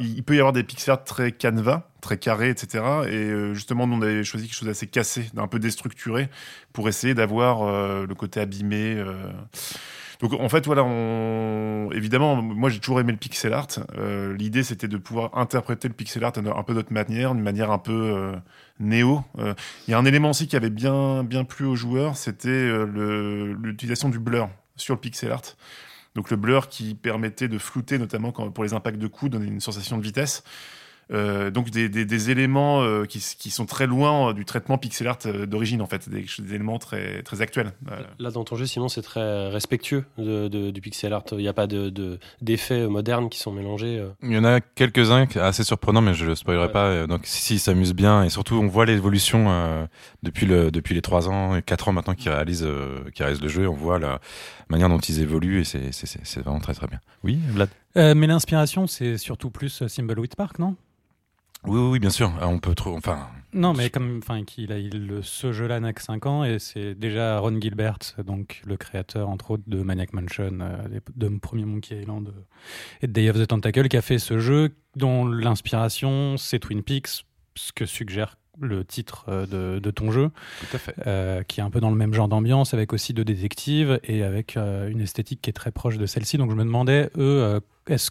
[0.00, 2.84] il peut y avoir des pixel art très canevas, très carrés, etc.
[3.08, 6.28] Et euh, justement, nous, on avait choisi quelque chose d'assez cassé, d'un peu déstructuré,
[6.72, 8.94] pour essayer d'avoir euh, le côté abîmé.
[8.96, 9.30] euh.
[10.20, 10.82] Donc, en fait, voilà,
[11.92, 13.68] évidemment, moi, j'ai toujours aimé le pixel art.
[14.38, 17.76] L'idée, c'était de pouvoir interpréter le pixel art un peu d'autre manière, d'une manière un
[17.76, 18.32] peu
[18.80, 19.22] néo.
[19.36, 22.72] Il y a un élément aussi qui avait bien, bien plu aux joueurs, c'était
[23.62, 25.42] l'utilisation du blur sur le pixel art.
[26.16, 29.60] Donc le blur qui permettait de flouter, notamment pour les impacts de coups, donner une
[29.60, 30.42] sensation de vitesse.
[31.12, 34.76] Euh, donc des, des, des éléments euh, qui, qui, sont très loin euh, du traitement
[34.76, 37.72] pixel art d'origine en fait, des, des, éléments très, très actuels.
[38.18, 41.48] Là dans ton jeu sinon c'est très respectueux de, de, du pixel art, il n'y
[41.48, 44.04] a pas d'effets de, d'effets modernes qui sont mélangés.
[44.24, 46.72] Il y en a quelques-uns assez surprenants mais je ne le spoilerai ouais.
[46.72, 49.86] pas, donc si, si ils s'amusent bien et surtout on voit l'évolution euh,
[50.24, 52.66] depuis, le, depuis les 3 ans et 4 ans maintenant qu'ils réalisent,
[53.14, 54.20] qui réalisent le jeu, on voit la
[54.70, 56.98] manière dont ils évoluent et c'est vraiment très très bien.
[57.22, 57.68] Oui Vlad?
[57.94, 60.74] Mais l'inspiration c'est surtout plus Thimbleweed Park non?
[61.64, 62.32] Oui, oui, bien sûr.
[62.42, 62.96] On peut trop.
[62.96, 63.28] Enfin.
[63.52, 66.94] Non, mais comme, enfin, qu'il a il, ce jeu-là n'a que 5 ans et c'est
[66.94, 71.98] déjà Ron Gilbert, donc le créateur entre autres de Maniac Mansion, euh, de premier Monkey
[72.00, 72.32] Island
[73.00, 76.82] et de Day of the Tentacle, qui a fait ce jeu dont l'inspiration c'est Twin
[76.82, 77.24] Peaks,
[77.54, 80.30] ce que suggère le titre de, de ton jeu,
[80.60, 80.94] Tout à fait.
[81.06, 84.22] Euh, qui est un peu dans le même genre d'ambiance, avec aussi de détectives et
[84.22, 86.38] avec euh, une esthétique qui est très proche de celle-ci.
[86.38, 88.10] Donc je me demandais, eux, euh, est-ce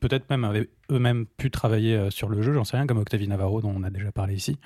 [0.00, 3.74] peut-être même eux-mêmes pu travailler sur le jeu, j'en sais rien, comme Octavie Navarro dont
[3.76, 4.58] on a déjà parlé ici,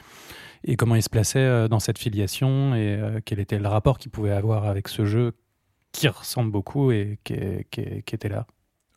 [0.65, 4.32] et comment ils se plaçaient dans cette filiation et quel était le rapport qu'ils pouvaient
[4.32, 5.32] avoir avec ce jeu
[5.93, 7.32] qui ressemble beaucoup et qui,
[8.12, 8.47] était là.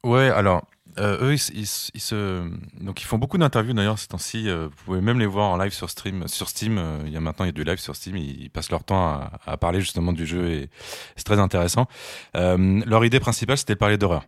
[0.03, 0.65] Ouais, alors
[0.97, 2.49] euh, eux, ils, se
[2.81, 4.49] donc ils font beaucoup d'interviews d'ailleurs ces temps-ci.
[4.49, 6.77] Euh, vous pouvez même les voir en live sur stream, sur Steam.
[6.77, 8.17] Euh, il y a maintenant il y a du live sur Steam.
[8.17, 10.69] Ils, passent leur temps à, à, parler justement du jeu et
[11.15, 11.87] c'est très intéressant.
[12.35, 14.25] Euh, leur idée principale, c'était de parler d'horreur.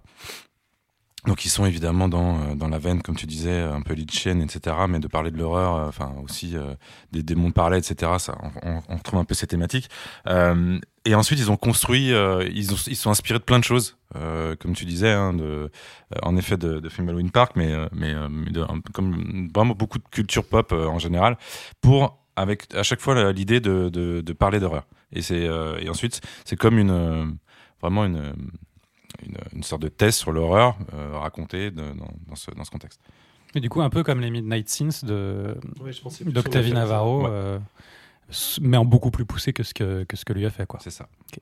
[1.25, 4.75] Donc ils sont évidemment dans dans la veine, comme tu disais, un peu Litchienne, etc.
[4.89, 6.55] Mais de parler de l'horreur, enfin aussi
[7.11, 8.11] des, des mondes parallèles, etc.
[8.19, 9.89] Ça, on, on, retrouve un peu ces thématiques.
[11.05, 13.97] et ensuite, ils ont construit, ils, ont, ils sont inspirés de plein de choses.
[14.15, 15.69] Euh, comme tu disais, hein, de, euh,
[16.21, 18.63] en effet de, de film Halloween Park, mais, mais de,
[18.93, 21.37] comme vraiment beaucoup de culture pop euh, en général,
[21.81, 24.85] pour avec à chaque fois l'idée de, de, de, parler d'horreur.
[25.11, 25.43] Et c'est
[25.79, 27.37] et ensuite c'est comme une
[27.79, 28.33] vraiment une,
[29.25, 30.77] une, une sorte de thèse sur l'horreur
[31.13, 31.93] racontée dans,
[32.27, 32.99] dans, ce, dans ce contexte.
[33.55, 37.59] Et du coup, un peu comme les Midnight Scenes de oui, d'Octavie Navarro, ouais.
[38.61, 40.65] mais en beaucoup plus poussé que ce que, que ce que lui a fait.
[40.65, 40.79] quoi.
[40.81, 41.07] C'est ça.
[41.29, 41.41] Okay.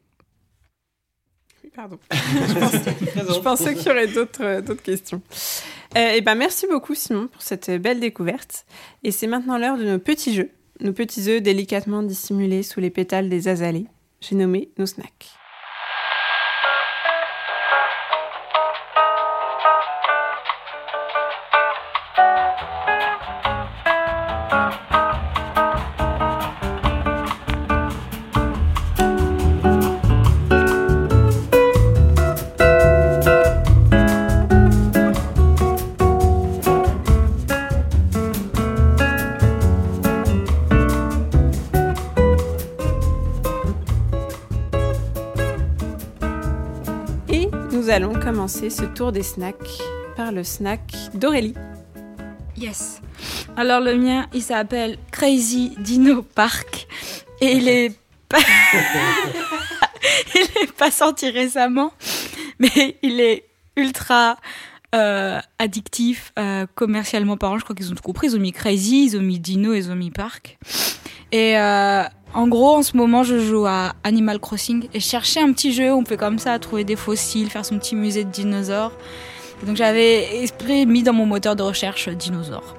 [1.74, 1.98] Pardon.
[2.12, 5.22] je pensais, je pensais qu'il y aurait d'autres questions.
[5.96, 8.66] Euh, et ben, merci beaucoup, Simon, pour cette belle découverte.
[9.04, 10.52] Et c'est maintenant l'heure de nos petits jeux.
[10.82, 13.86] Nos petits œufs délicatement dissimulés sous les pétales des azalées.
[14.20, 15.30] J'ai nommé nos snacks.
[48.48, 49.82] Ce tour des snacks
[50.16, 50.82] par le snack
[51.14, 51.54] d'Aurélie.
[52.58, 53.02] Yes.
[53.56, 56.88] Alors le mien, il s'appelle Crazy Dino Park
[57.40, 57.96] et il est
[58.28, 58.40] pas...
[60.36, 61.94] il est pas sorti récemment,
[62.60, 63.46] mais il est
[63.76, 64.38] ultra
[64.94, 67.58] euh, addictif euh, commercialement parlant.
[67.58, 68.28] Je crois qu'ils ont tout compris.
[68.28, 70.58] Ils ont mis Crazy, ils ont mis Dino, ils ont mis Park.
[71.32, 72.04] Et euh,
[72.34, 75.92] en gros, en ce moment, je joue à Animal Crossing et chercher un petit jeu
[75.92, 78.92] où on peut comme ça trouver des fossiles, faire son petit musée de dinosaures.
[79.66, 82.76] Donc j'avais esprit mis dans mon moteur de recherche dinosaures.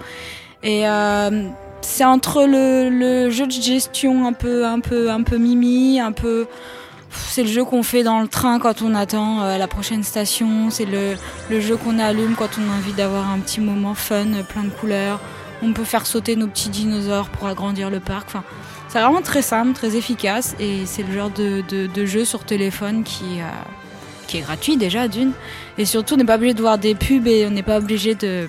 [0.63, 1.49] Et euh,
[1.81, 6.13] c'est entre le, le, jeu de gestion un peu, un peu, un peu mimi, un
[6.13, 6.47] peu.
[7.13, 10.71] C'est le jeu qu'on fait dans le train quand on attend euh, la prochaine station.
[10.71, 11.17] C'est le,
[11.61, 15.21] jeu qu'on allume quand on a envie d'avoir un petit moment fun, plein de couleurs.
[15.63, 18.29] On peut faire sauter nos petits dinosaures pour agrandir le parc.
[18.29, 18.45] Enfin,
[18.89, 23.41] c'est vraiment très simple, très efficace et c'est le genre de, jeu sur téléphone qui,
[23.41, 23.45] euh,
[24.27, 25.33] qui est gratuit déjà d'une.
[25.79, 28.15] Et surtout, on n'est pas obligé de voir des pubs et on n'est pas obligé
[28.15, 28.49] de.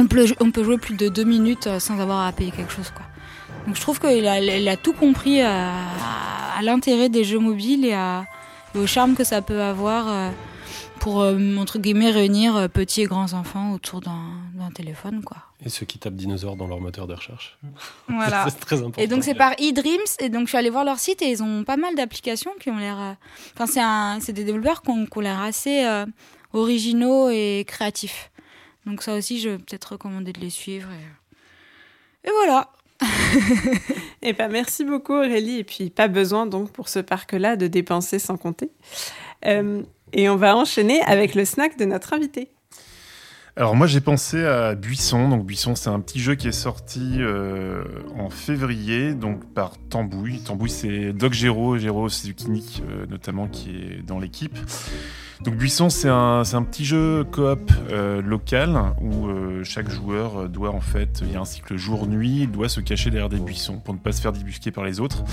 [0.00, 2.90] On peut, on peut jouer plus de deux minutes sans avoir à payer quelque chose.
[2.94, 3.07] Quoi.
[3.68, 5.74] Donc je trouve qu'il a, il a tout compris à,
[6.56, 8.24] à l'intérêt des jeux mobiles et, à,
[8.74, 10.30] et, au charme que ça peut avoir euh,
[11.00, 15.22] pour, entre guillemets, réunir petits et grands enfants autour d'un téléphone.
[15.22, 15.36] quoi.
[15.64, 17.58] Et ceux qui tapent dinosaures dans leur moteur de recherche.
[18.08, 18.46] Voilà.
[18.48, 19.02] c'est très important.
[19.02, 20.00] Et donc c'est par eDreams.
[20.18, 22.70] Et donc je suis allée voir leur site et ils ont pas mal d'applications qui
[22.70, 22.98] ont l'air.
[22.98, 23.12] Euh...
[23.58, 26.06] Enfin c'est des développeurs qui ont, qui ont l'air assez euh,
[26.54, 28.30] originaux et créatifs.
[28.86, 30.88] Donc ça aussi je vais peut-être recommander de les suivre.
[30.90, 32.70] Et, et voilà.
[34.22, 35.58] et ben merci beaucoup Aurélie.
[35.58, 38.70] Et puis pas besoin donc pour ce parc-là de dépenser sans compter.
[39.46, 42.50] Euh, et on va enchaîner avec le snack de notre invité.
[43.56, 45.28] Alors moi j'ai pensé à Buisson.
[45.28, 47.82] Donc Buisson c'est un petit jeu qui est sorti euh,
[48.16, 50.42] en février donc par Tambouille.
[50.44, 54.56] Tambouille c'est Doc Géraud, Géraud Zucchini euh, notamment qui est dans l'équipe.
[55.42, 60.70] Donc Buisson, c'est un, un petit jeu coop euh, local où euh, chaque joueur doit
[60.70, 63.78] en fait, il y a un cycle jour-nuit, il doit se cacher derrière des buissons
[63.78, 65.24] pour ne pas se faire débusquer par les autres.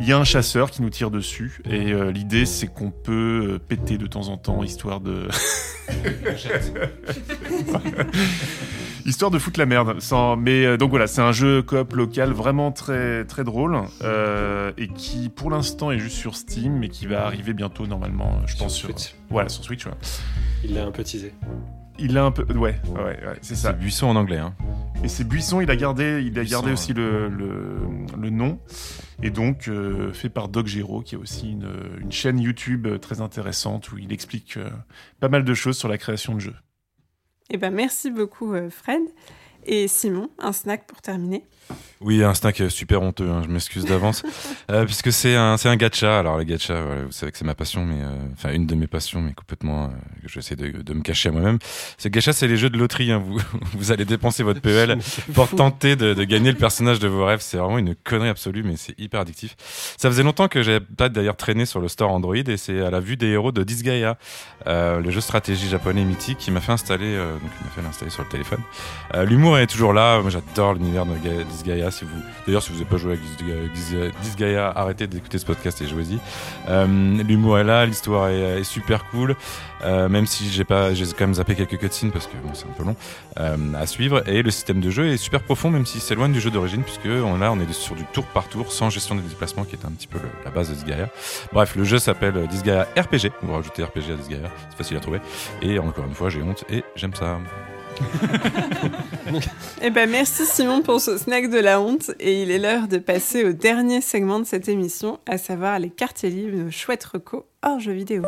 [0.00, 3.54] Il y a un chasseur qui nous tire dessus et euh, l'idée c'est qu'on peut
[3.54, 5.28] euh, péter de temps en temps histoire de...
[9.06, 10.00] Histoire de foutre la merde.
[10.00, 10.36] Sans...
[10.36, 14.88] Mais euh, donc voilà, c'est un jeu coop local vraiment très très drôle euh, et
[14.88, 18.64] qui pour l'instant est juste sur Steam, mais qui va arriver bientôt normalement, je Sur
[18.64, 19.14] pense sur Switch.
[19.30, 19.86] voilà sur Switch.
[19.86, 19.92] ouais.
[20.64, 21.32] Il l'a un peu teasé.
[21.98, 23.70] Il a un peu, ouais, ouais, ouais, c'est ça.
[23.70, 24.36] C'est Buisson en anglais.
[24.36, 24.54] Hein.
[25.02, 26.72] Et c'est Buisson, il a gardé, il a Buisson, gardé ouais.
[26.74, 27.78] aussi le, le,
[28.20, 28.58] le nom.
[29.22, 31.70] Et donc, euh, fait par Doc Gero, qui a aussi une,
[32.02, 34.68] une chaîne YouTube très intéressante où il explique euh,
[35.20, 36.56] pas mal de choses sur la création de jeux.
[37.50, 39.02] Eh ben, merci beaucoup, euh, Fred.
[39.64, 41.44] Et Simon, un snack pour terminer.
[42.02, 44.22] Oui, un snack super honteux, hein, je m'excuse d'avance.
[44.68, 46.18] Euh, puisque c'est un, c'est un gacha.
[46.18, 48.74] Alors, les gacha, voilà, vous savez que c'est ma passion, mais euh, enfin, une de
[48.74, 49.88] mes passions, mais complètement, euh,
[50.24, 51.58] que j'essaie de, de me cacher à moi-même.
[51.98, 53.12] Ce gacha, c'est les jeux de loterie.
[53.12, 53.22] hein.
[53.24, 53.38] Vous,
[53.78, 54.98] vous allez dépenser votre PEL
[55.34, 57.38] pour tenter de, de gagner le personnage de vos rêves.
[57.42, 59.54] C'est vraiment une connerie absolue, mais c'est hyper addictif.
[59.96, 62.90] Ça faisait longtemps que j'avais pas d'ailleurs traîné sur le store Android et c'est à
[62.90, 64.18] la vue des héros de Disgaea,
[64.66, 68.10] euh, le jeu stratégie japonais mythique qui m'a fait installer, donc il m'a fait l'installer
[68.10, 68.60] sur le téléphone.
[69.28, 70.20] L'humour est toujours là.
[70.22, 71.44] Moi, j'adore l'univers de Ga-
[72.46, 73.16] D'ailleurs, si vous n'avez pas joué à
[74.22, 76.18] Disgaea- arrêtez d'écouter ce podcast et jouez-y.
[76.68, 76.86] Euh,
[77.22, 79.36] L'humour est là, l'histoire est, super cool.
[79.84, 82.64] Euh, même si j'ai pas, j'ai quand même zappé quelques cutscenes parce que bon, c'est
[82.64, 82.96] un peu long
[83.38, 84.26] euh, à suivre.
[84.28, 86.82] Et le système de jeu est super profond, même si c'est loin du jeu d'origine,
[86.82, 89.76] puisque on, là, on est sur du tour par tour, sans gestion des déplacements, qui
[89.76, 91.08] est un petit peu la base de Disgaea.
[91.52, 93.30] Bref, le jeu s'appelle Disgaea RPG.
[93.42, 95.20] Vous rajoutez RPG à Disgaea, c'est facile à trouver.
[95.62, 97.38] Et encore une fois, j'ai honte et j'aime ça.
[99.82, 102.10] Eh ben, merci Simon pour ce snack de la honte.
[102.20, 105.90] Et il est l'heure de passer au dernier segment de cette émission, à savoir les
[105.90, 108.22] quartiers libres, nos chouettes recos hors jeux vidéo.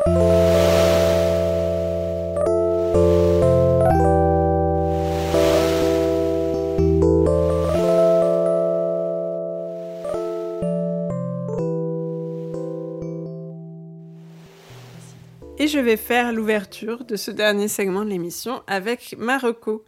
[15.61, 19.85] Et je vais faire l'ouverture de ce dernier segment de l'émission avec Marocco.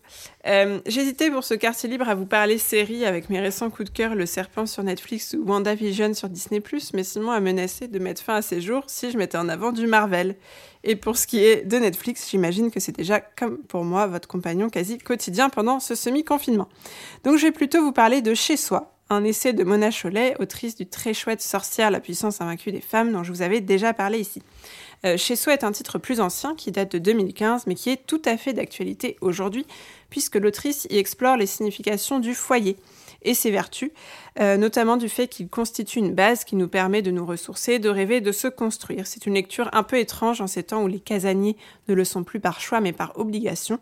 [0.48, 3.96] Euh, J'hésitais pour ce quartier libre à vous parler série avec mes récents coups de
[3.96, 6.60] cœur Le Serpent sur Netflix ou WandaVision sur Disney+,
[6.92, 9.70] mais Simon a menacé de mettre fin à ces jours si je mettais en avant
[9.70, 10.34] du Marvel.
[10.82, 14.26] Et pour ce qui est de Netflix, j'imagine que c'est déjà, comme pour moi, votre
[14.26, 16.68] compagnon quasi quotidien pendant ce semi-confinement.
[17.22, 20.74] Donc je vais plutôt vous parler de Chez Soi, un essai de Mona Chollet, autrice
[20.76, 24.18] du très chouette Sorcière, la puissance invaincue des femmes, dont je vous avais déjà parlé
[24.18, 24.42] ici.
[25.04, 28.06] Euh, Chez Soi est un titre plus ancien qui date de 2015, mais qui est
[28.06, 29.66] tout à fait d'actualité aujourd'hui,
[30.10, 32.76] puisque l'autrice y explore les significations du foyer
[33.22, 33.90] et ses vertus,
[34.40, 37.88] euh, notamment du fait qu'il constitue une base qui nous permet de nous ressourcer, de
[37.88, 39.06] rêver, de se construire.
[39.06, 41.56] C'est une lecture un peu étrange en ces temps où les casaniers
[41.88, 43.78] ne le sont plus par choix mais par obligation.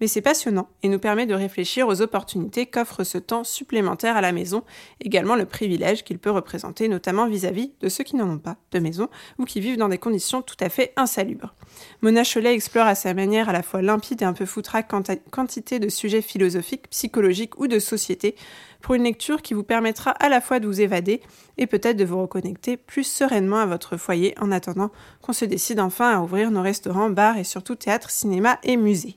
[0.00, 4.20] Mais c'est passionnant et nous permet de réfléchir aux opportunités qu'offre ce temps supplémentaire à
[4.20, 4.62] la maison,
[5.00, 8.78] également le privilège qu'il peut représenter, notamment vis-à-vis de ceux qui n'en ont pas de
[8.78, 11.54] maison ou qui vivent dans des conditions tout à fait insalubres.
[12.02, 14.92] Mona Chollet explore à sa manière à la fois limpide et un peu foutraque
[15.30, 18.36] quantité de sujets philosophiques, psychologiques ou de société,
[18.80, 21.20] pour une lecture qui vous permettra à la fois de vous évader
[21.56, 25.80] et peut-être de vous reconnecter plus sereinement à votre foyer en attendant qu'on se décide
[25.80, 29.16] enfin à ouvrir nos restaurants, bars et surtout théâtres, cinéma et musées.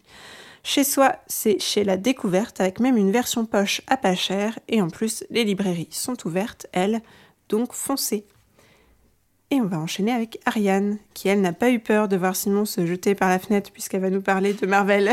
[0.64, 4.82] Chez soi, c'est chez la découverte avec même une version poche à pas cher et
[4.82, 7.02] en plus les librairies sont ouvertes, elles,
[7.50, 8.26] donc foncez.
[9.54, 12.64] Et on va enchaîner avec Ariane, qui elle n'a pas eu peur de voir Simon
[12.64, 15.12] se jeter par la fenêtre puisqu'elle va nous parler de Marvel.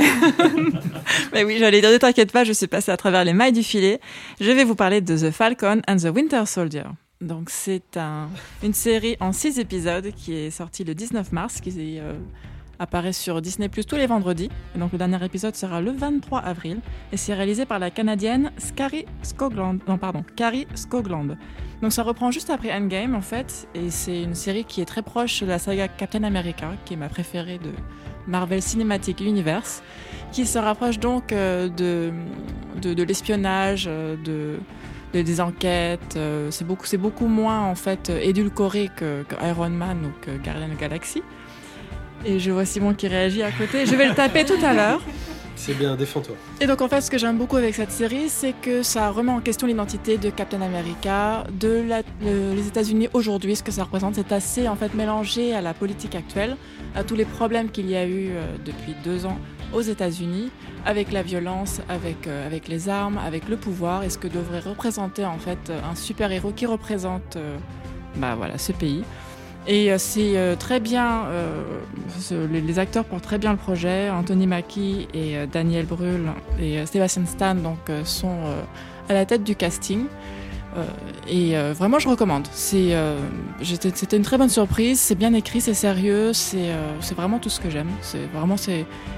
[1.33, 3.65] Mais oui, j'allais dire, ne t'inquiète pas, je suis passée à travers les mailles du
[3.65, 4.01] filet.
[4.41, 6.85] Je vais vous parler de The Falcon and the Winter Soldier.
[7.21, 8.29] Donc, c'est un,
[8.63, 12.15] une série en six épisodes qui est sortie le 19 mars, euh,
[12.79, 14.49] apparaît sur Disney Plus tous les vendredis.
[14.75, 16.81] Et donc, le dernier épisode sera le 23 avril.
[17.13, 19.79] Et c'est réalisé par la Canadienne Scary Scogland.
[19.89, 21.37] Non, pardon, Carrie Scogland.
[21.83, 23.69] Donc, ça reprend juste après Endgame, en fait.
[23.75, 26.97] Et c'est une série qui est très proche de la saga Captain America, qui est
[26.97, 27.71] ma préférée de
[28.27, 29.83] Marvel Cinematic Universe
[30.33, 32.13] qui se rapproche donc euh, de,
[32.83, 34.59] de, l'espionnage, euh, de,
[35.15, 36.17] de- des enquêtes.
[36.17, 41.23] euh, c'est beaucoup, moins en fait édulcoré que, que Iron Man ou que Guardian Galaxy.
[42.25, 43.87] Et je vois Simon qui réagit à côté.
[43.87, 45.01] Je vais le taper tout à l'heure.
[45.57, 46.37] C'est bien, défends-toi.
[46.61, 49.33] Et donc en fait, ce que j'aime beaucoup avec cette série, c'est que ça remet
[49.33, 53.83] en question l'identité de Captain America, de la- le- les États-Unis aujourd'hui, ce que ça
[53.83, 54.15] représente.
[54.15, 56.57] C'est assez en fait mélangé à la politique actuelle,
[56.95, 59.37] à tous les problèmes qu'il y a eu euh, depuis deux ans
[59.73, 60.51] aux États-Unis,
[60.87, 64.61] avec la violence, avec, euh, avec les armes, avec le pouvoir, et ce que devrait
[64.61, 67.57] représenter en fait un super-héros qui représente euh,
[68.15, 69.03] bah, voilà, ce pays.
[69.71, 71.27] Et c'est très bien,
[72.51, 74.09] les, acteurs portent très bien le projet.
[74.09, 78.39] Anthony Mackie et Daniel Brühl et Sébastien Stan donc, sont
[79.11, 80.07] à la tête du casting.
[80.77, 80.85] Euh,
[81.27, 82.47] et euh, vraiment, je recommande.
[82.75, 83.19] Euh,
[83.63, 85.01] c'était une très bonne surprise.
[85.01, 86.73] C'est bien écrit, c'est sérieux, c'est,
[87.17, 87.91] vraiment tout ce que j'aime.
[88.03, 88.57] C'est vraiment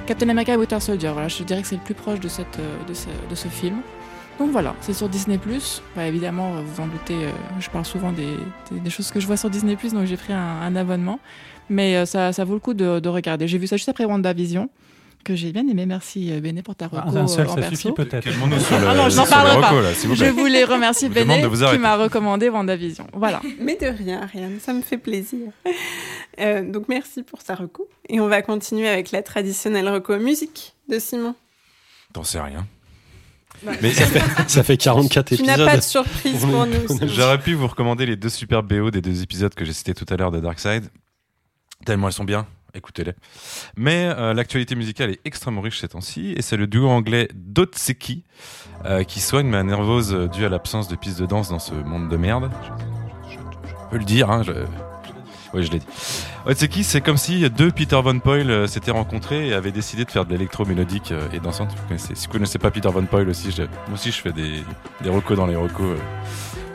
[0.07, 1.11] Captain America et Winter Soldier.
[1.13, 3.81] Voilà, je dirais que c'est le plus proche de cette, de ce, de ce film.
[4.41, 5.39] Donc voilà, c'est sur Disney+.
[5.95, 7.29] Bah, évidemment, vous en doutez,
[7.61, 8.37] je parle souvent des,
[8.73, 11.21] des, choses que je vois sur Disney+, donc j'ai pris un, un, abonnement.
[11.69, 13.47] Mais ça, ça vaut le coup de, de regarder.
[13.47, 14.69] J'ai vu ça juste après WandaVision
[15.25, 15.87] que j'ai bien aimé.
[15.87, 17.17] Merci euh, Béné pour ta reco.
[17.17, 18.29] un seul, ça suffit peut-être.
[18.73, 19.93] Ah non, j'en parlerai pas.
[19.93, 23.07] je voulais remercier Béné qui m'a recommandé WandaVision.
[23.13, 23.41] Voilà.
[23.61, 24.51] Mais de rien, rien.
[24.61, 25.49] Ça me fait plaisir.
[26.39, 27.87] Euh, donc merci pour sa reco.
[28.09, 31.35] Et on va continuer avec la traditionnelle reco musique de Simon.
[32.15, 32.67] T'en sais rien.
[33.83, 35.55] Mais ça fait, ça fait 44 épisodes.
[35.55, 37.09] Tu n'as pas de surprise pour nous.
[37.09, 40.07] J'aurais pu vous recommander les deux super BO des deux épisodes que j'ai cités tout
[40.09, 40.85] à l'heure de Dark Side.
[41.85, 43.13] Tellement elles sont bien écoutez-les.
[43.77, 48.25] Mais euh, l'actualité musicale est extrêmement riche ces temps-ci, et c'est le duo anglais Dotseki
[48.85, 52.09] euh, qui soigne ma nervose due à l'absence de pistes de danse dans ce monde
[52.09, 52.51] de merde.
[53.31, 53.37] Je,
[53.91, 54.43] peux le dire, hein,
[55.53, 55.87] oui, je l'ai dit.
[56.47, 60.11] Otseki, c'est comme si deux Peter Von Poyle euh, s'étaient rencontrés et avaient décidé de
[60.11, 61.71] faire de l'électro mélodique et dansante.
[61.71, 64.63] Vous connaissez, si vous connaissez pas Peter Von Poyle aussi, moi aussi je fais des,
[65.03, 65.97] des recos dans les recos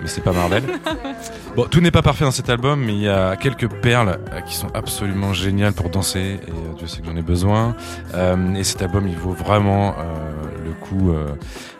[0.02, 0.64] mais c'est pas Marvel.
[1.56, 4.42] bon, tout n'est pas parfait dans cet album, mais il y a quelques perles euh,
[4.42, 7.76] qui sont absolument géniales pour danser, et euh, Dieu sait que j'en ai besoin.
[8.14, 9.96] Euh, et cet album, il vaut vraiment
[10.64, 11.14] le coup,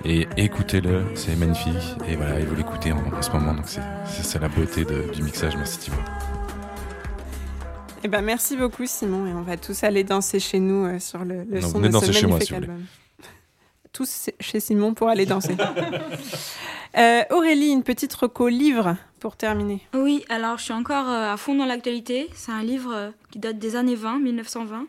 [0.04, 4.48] et écoutez-le, c'est magnifique, et voilà, il faut l'écouter en, ce moment, donc c'est la
[4.48, 6.35] beauté du mixage, merci Thibaut.
[8.06, 11.44] Eh ben, merci beaucoup Simon, et on va tous aller danser chez nous sur le,
[11.44, 12.86] le son de ce chez magnifique moi, album.
[13.92, 15.58] Tous chez Simon pour aller danser.
[16.98, 19.82] Euh, Aurélie, une petite reco livre pour terminer.
[19.94, 22.30] Oui, alors je suis encore euh, à fond dans l'actualité.
[22.34, 24.88] C'est un livre euh, qui date des années 20, 1920.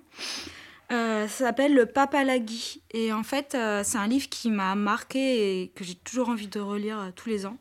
[0.88, 2.80] ça s'appelle Le Papalagui.
[2.92, 6.60] Et en fait, c'est un livre qui m'a marqué et que j'ai toujours envie de
[6.60, 7.56] relire tous les ans.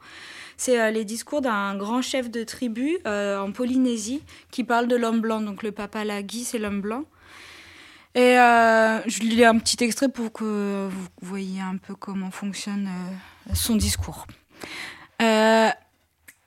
[0.57, 5.41] C'est les discours d'un grand chef de tribu en Polynésie qui parle de l'homme blanc.
[5.41, 7.03] Donc le Papalagui, c'est l'homme blanc.
[8.15, 12.89] Et je lis un petit extrait pour que vous voyez un peu comment fonctionne
[13.53, 14.25] son discours.
[15.21, 15.69] Euh,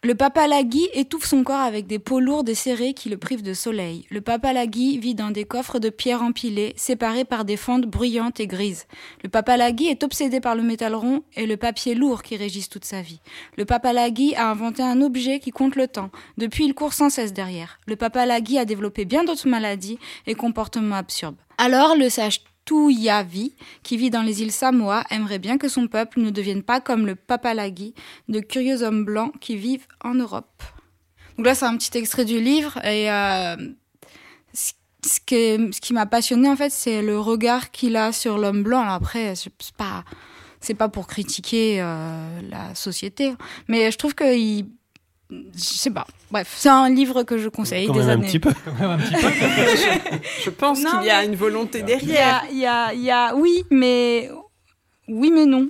[0.05, 3.53] le papalagui étouffe son corps avec des peaux lourdes et serrées qui le privent de
[3.53, 4.07] soleil.
[4.11, 8.47] Le papalagui vit dans des coffres de pierre empilés, séparés par des fentes bruyantes et
[8.47, 8.87] grises.
[9.25, 12.85] Le papalagui est obsédé par le métal rond et le papier lourd qui régissent toute
[12.85, 13.19] sa vie.
[13.57, 16.11] Le papalagui a inventé un objet qui compte le temps.
[16.37, 17.81] Depuis, il court sans cesse derrière.
[17.89, 21.39] Le papalagui a développé bien d'autres maladies et comportements absurdes.
[21.59, 26.21] Alors, le sage Touyavi, qui vit dans les îles Samoa, aimerait bien que son peuple
[26.21, 27.95] ne devienne pas comme le Papalagi,
[28.29, 30.63] de curieux hommes blancs qui vivent en Europe.
[31.39, 33.57] Donc là, c'est un petit extrait du livre et euh,
[34.53, 35.21] ce,
[35.81, 38.83] qui m'a passionné en fait, c'est le regard qu'il a sur l'homme blanc.
[38.83, 40.05] Après, c'est pas
[40.77, 43.33] pas pour critiquer euh, la société,
[43.69, 44.67] mais je trouve qu'il
[45.31, 46.07] je sais pas.
[46.31, 48.13] Bref, c'est un livre que je conseille des années.
[48.13, 48.51] Un petit peu.
[50.45, 52.45] je, pense qu'il y a une volonté derrière.
[52.51, 54.31] Il y a, il y a, oui, mais
[55.09, 55.69] oui, mais non.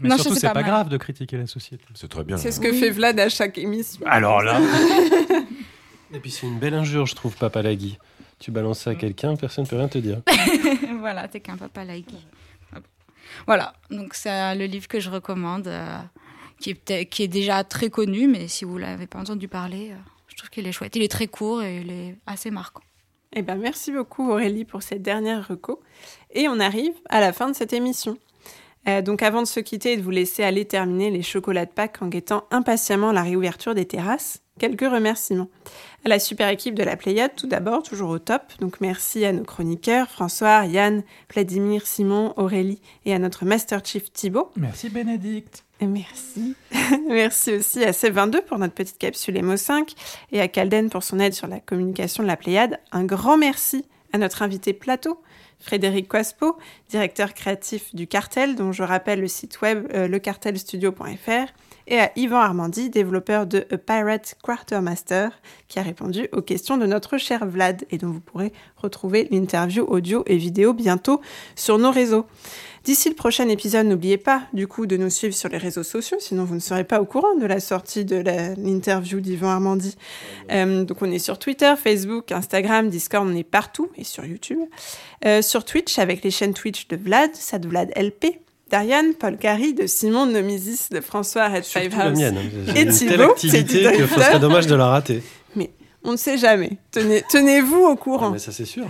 [0.00, 1.84] Mais surtout, c'est pas, grave de critiquer la société.
[1.94, 2.36] C'est très bien.
[2.36, 4.06] C'est ce que fait Vlad à chaque émission.
[4.06, 4.60] Alors là.
[6.12, 7.98] Et puis c'est une belle injure, je trouve, Papa Lagui.
[8.38, 10.22] Tu balances ça à quelqu'un, personne ne peut rien te dire.
[11.00, 12.26] voilà, t'es qu'un Papa Lagui.
[13.46, 15.68] Voilà, donc c'est le livre que je recommande.
[15.68, 15.98] Euh,
[16.60, 19.96] qui est, déjà très connu, mais si vous l'avez pas entendu parler, euh,
[20.28, 20.96] je trouve qu'il est chouette.
[20.96, 22.82] Il est très court et il est assez marquant.
[23.34, 25.80] Eh ben, merci beaucoup Aurélie pour cette dernière reco.
[26.32, 28.18] Et on arrive à la fin de cette émission.
[28.88, 31.70] Euh, donc avant de se quitter et de vous laisser aller terminer les chocolats de
[31.70, 35.48] Pâques en guettant impatiemment la réouverture des terrasses, quelques remerciements.
[36.04, 38.42] À la super équipe de la Pléiade, tout d'abord, toujours au top.
[38.60, 41.02] Donc merci à nos chroniqueurs, François, Yann,
[41.32, 44.50] Vladimir, Simon, Aurélie et à notre Master Chief Thibaut.
[44.56, 45.64] Merci Bénédicte.
[45.80, 46.56] Merci.
[47.08, 49.94] Merci aussi à C22 pour notre petite capsule MO5
[50.32, 52.80] et à Calden pour son aide sur la communication de la Pléiade.
[52.90, 55.20] Un grand merci à notre invité plateau,
[55.60, 56.56] Frédéric Quaspo,
[56.88, 61.52] directeur créatif du Cartel, dont je rappelle le site web euh, lecartelstudio.fr,
[61.88, 65.30] et à Yvan Armandy, développeur de A Pirate Quartermaster,
[65.68, 69.84] qui a répondu aux questions de notre cher Vlad et dont vous pourrez retrouver l'interview
[69.84, 71.20] audio et vidéo bientôt
[71.56, 72.26] sur nos réseaux.
[72.84, 76.18] D'ici le prochain épisode, n'oubliez pas du coup de nous suivre sur les réseaux sociaux,
[76.20, 79.96] sinon vous ne serez pas au courant de la sortie de l'interview d'Yvan Armandy.
[80.52, 84.60] Euh, donc on est sur Twitter, Facebook, Instagram, Discord, on est partout et sur YouTube.
[85.24, 88.47] Euh, sur Twitch avec les chaînes Twitch de Vlad, ça de Vlad LP.
[88.70, 92.16] D'Ariane, Paul Carry, de Simon Nomisis, de François Red Five House.
[92.18, 92.72] Mienne, hein.
[92.74, 95.22] et Thibaut, que ce serait dommage de la rater.
[95.56, 95.70] Mais
[96.04, 96.78] On ne sait jamais.
[96.90, 98.28] Tenez, tenez-vous au courant.
[98.28, 98.86] Ah, mais ça, c'est sûr.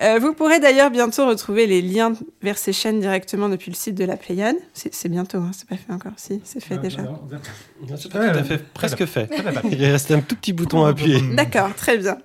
[0.00, 3.94] Euh, vous pourrez d'ailleurs bientôt retrouver les liens vers ces chaînes directement depuis le site
[3.94, 4.56] de la Pléiade.
[4.72, 6.12] C'est, c'est bientôt, hein, c'est pas fait encore.
[6.16, 7.02] Si, c'est fait déjà.
[7.96, 9.28] C'est pas tout à fait, presque fait.
[9.70, 11.20] Il reste un tout petit bouton à appuyer.
[11.34, 12.18] D'accord, très bien.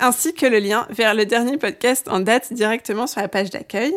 [0.00, 3.92] Ainsi que le lien vers le dernier podcast en date directement sur la page d'accueil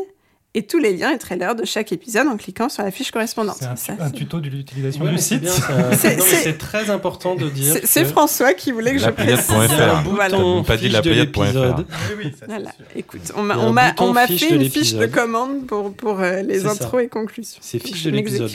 [0.55, 3.57] et tous les liens et trailers de chaque épisode en cliquant sur la fiche correspondante.
[3.59, 5.47] C'est un, Ça, un c'est- tuto de l'utilisation Ouais, du site.
[5.91, 7.75] C'est- très important de dire.
[7.83, 9.49] C'est, François qui voulait que je La précise.
[9.49, 10.29] Y a un Voilà.
[10.37, 11.85] bouton Pas dit la de l'épisode.
[12.09, 12.71] Oui, oui, Voilà.
[12.95, 17.03] Écoute, on m'a, fait une fiche de commande pour, pour euh, les intros ça.
[17.03, 17.59] et conclusions.
[17.61, 18.51] C'est fiche je de l'épisode,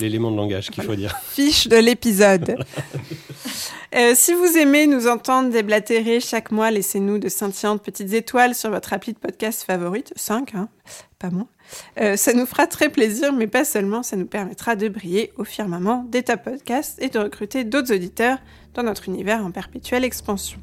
[0.00, 1.14] l'élément de langage qu'il faut dire.
[1.30, 2.56] fiche de l'épisode.
[3.94, 8.70] Euh, si vous aimez nous entendre déblatérer chaque mois, laissez-nous de scintillantes petites étoiles sur
[8.70, 10.12] votre appli de podcast favorite.
[10.14, 10.68] 5, hein,
[11.18, 11.48] pas moins.
[11.98, 15.44] Euh, ça nous fera très plaisir, mais pas seulement, ça nous permettra de briller au
[15.44, 18.38] firmament des top podcasts et de recruter d'autres auditeurs
[18.74, 20.60] dans notre univers en perpétuelle expansion.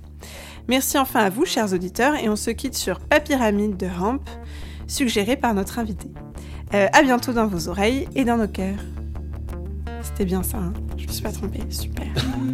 [0.67, 4.23] Merci enfin à vous, chers auditeurs, et on se quitte sur Papyramide de Ramp,
[4.87, 6.09] suggéré par notre invité.
[6.73, 8.83] Euh, à bientôt dans vos oreilles et dans nos cœurs.
[10.15, 12.05] C'était bien ça, hein je me suis pas trompée, super.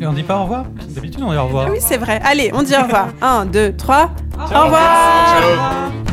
[0.01, 1.67] Et on dit pas au revoir D'habitude, on dit au revoir.
[1.67, 2.19] Ah oui, c'est vrai.
[2.23, 3.09] Allez, on dit au revoir.
[3.21, 4.09] 1, 2, 3.
[4.39, 6.10] Au revoir Il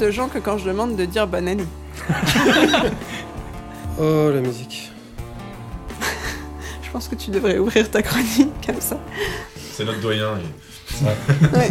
[0.00, 1.66] de gens que quand je demande de dire bonne année.
[4.02, 4.90] Oh, la musique.
[6.82, 8.96] Je pense que tu devrais ouvrir ta chronique comme ça.
[9.74, 10.38] C'est notre doyen.
[11.02, 11.70] Ouais.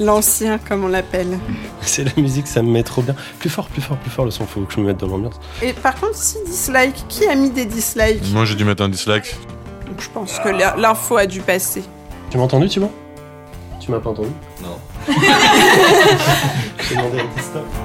[0.00, 1.38] L'ancien, comme on l'appelle.
[1.82, 3.14] C'est la musique, ça me met trop bien.
[3.40, 5.34] Plus fort, plus fort, plus fort le son, faut que je me mette dans l'ambiance.
[5.60, 8.22] Et par contre, si dislike, qui a mis des dislikes?
[8.32, 9.36] Moi j'ai dû mettre un dislike.
[9.86, 11.82] Donc, Je pense que l'in- l'info a dû passer.
[12.30, 12.92] Tu m'as entendu, Thibaut?
[13.80, 14.30] Tu m'as pas entendu?
[14.62, 14.78] Non.
[16.80, 17.77] J'ai demandé à stop.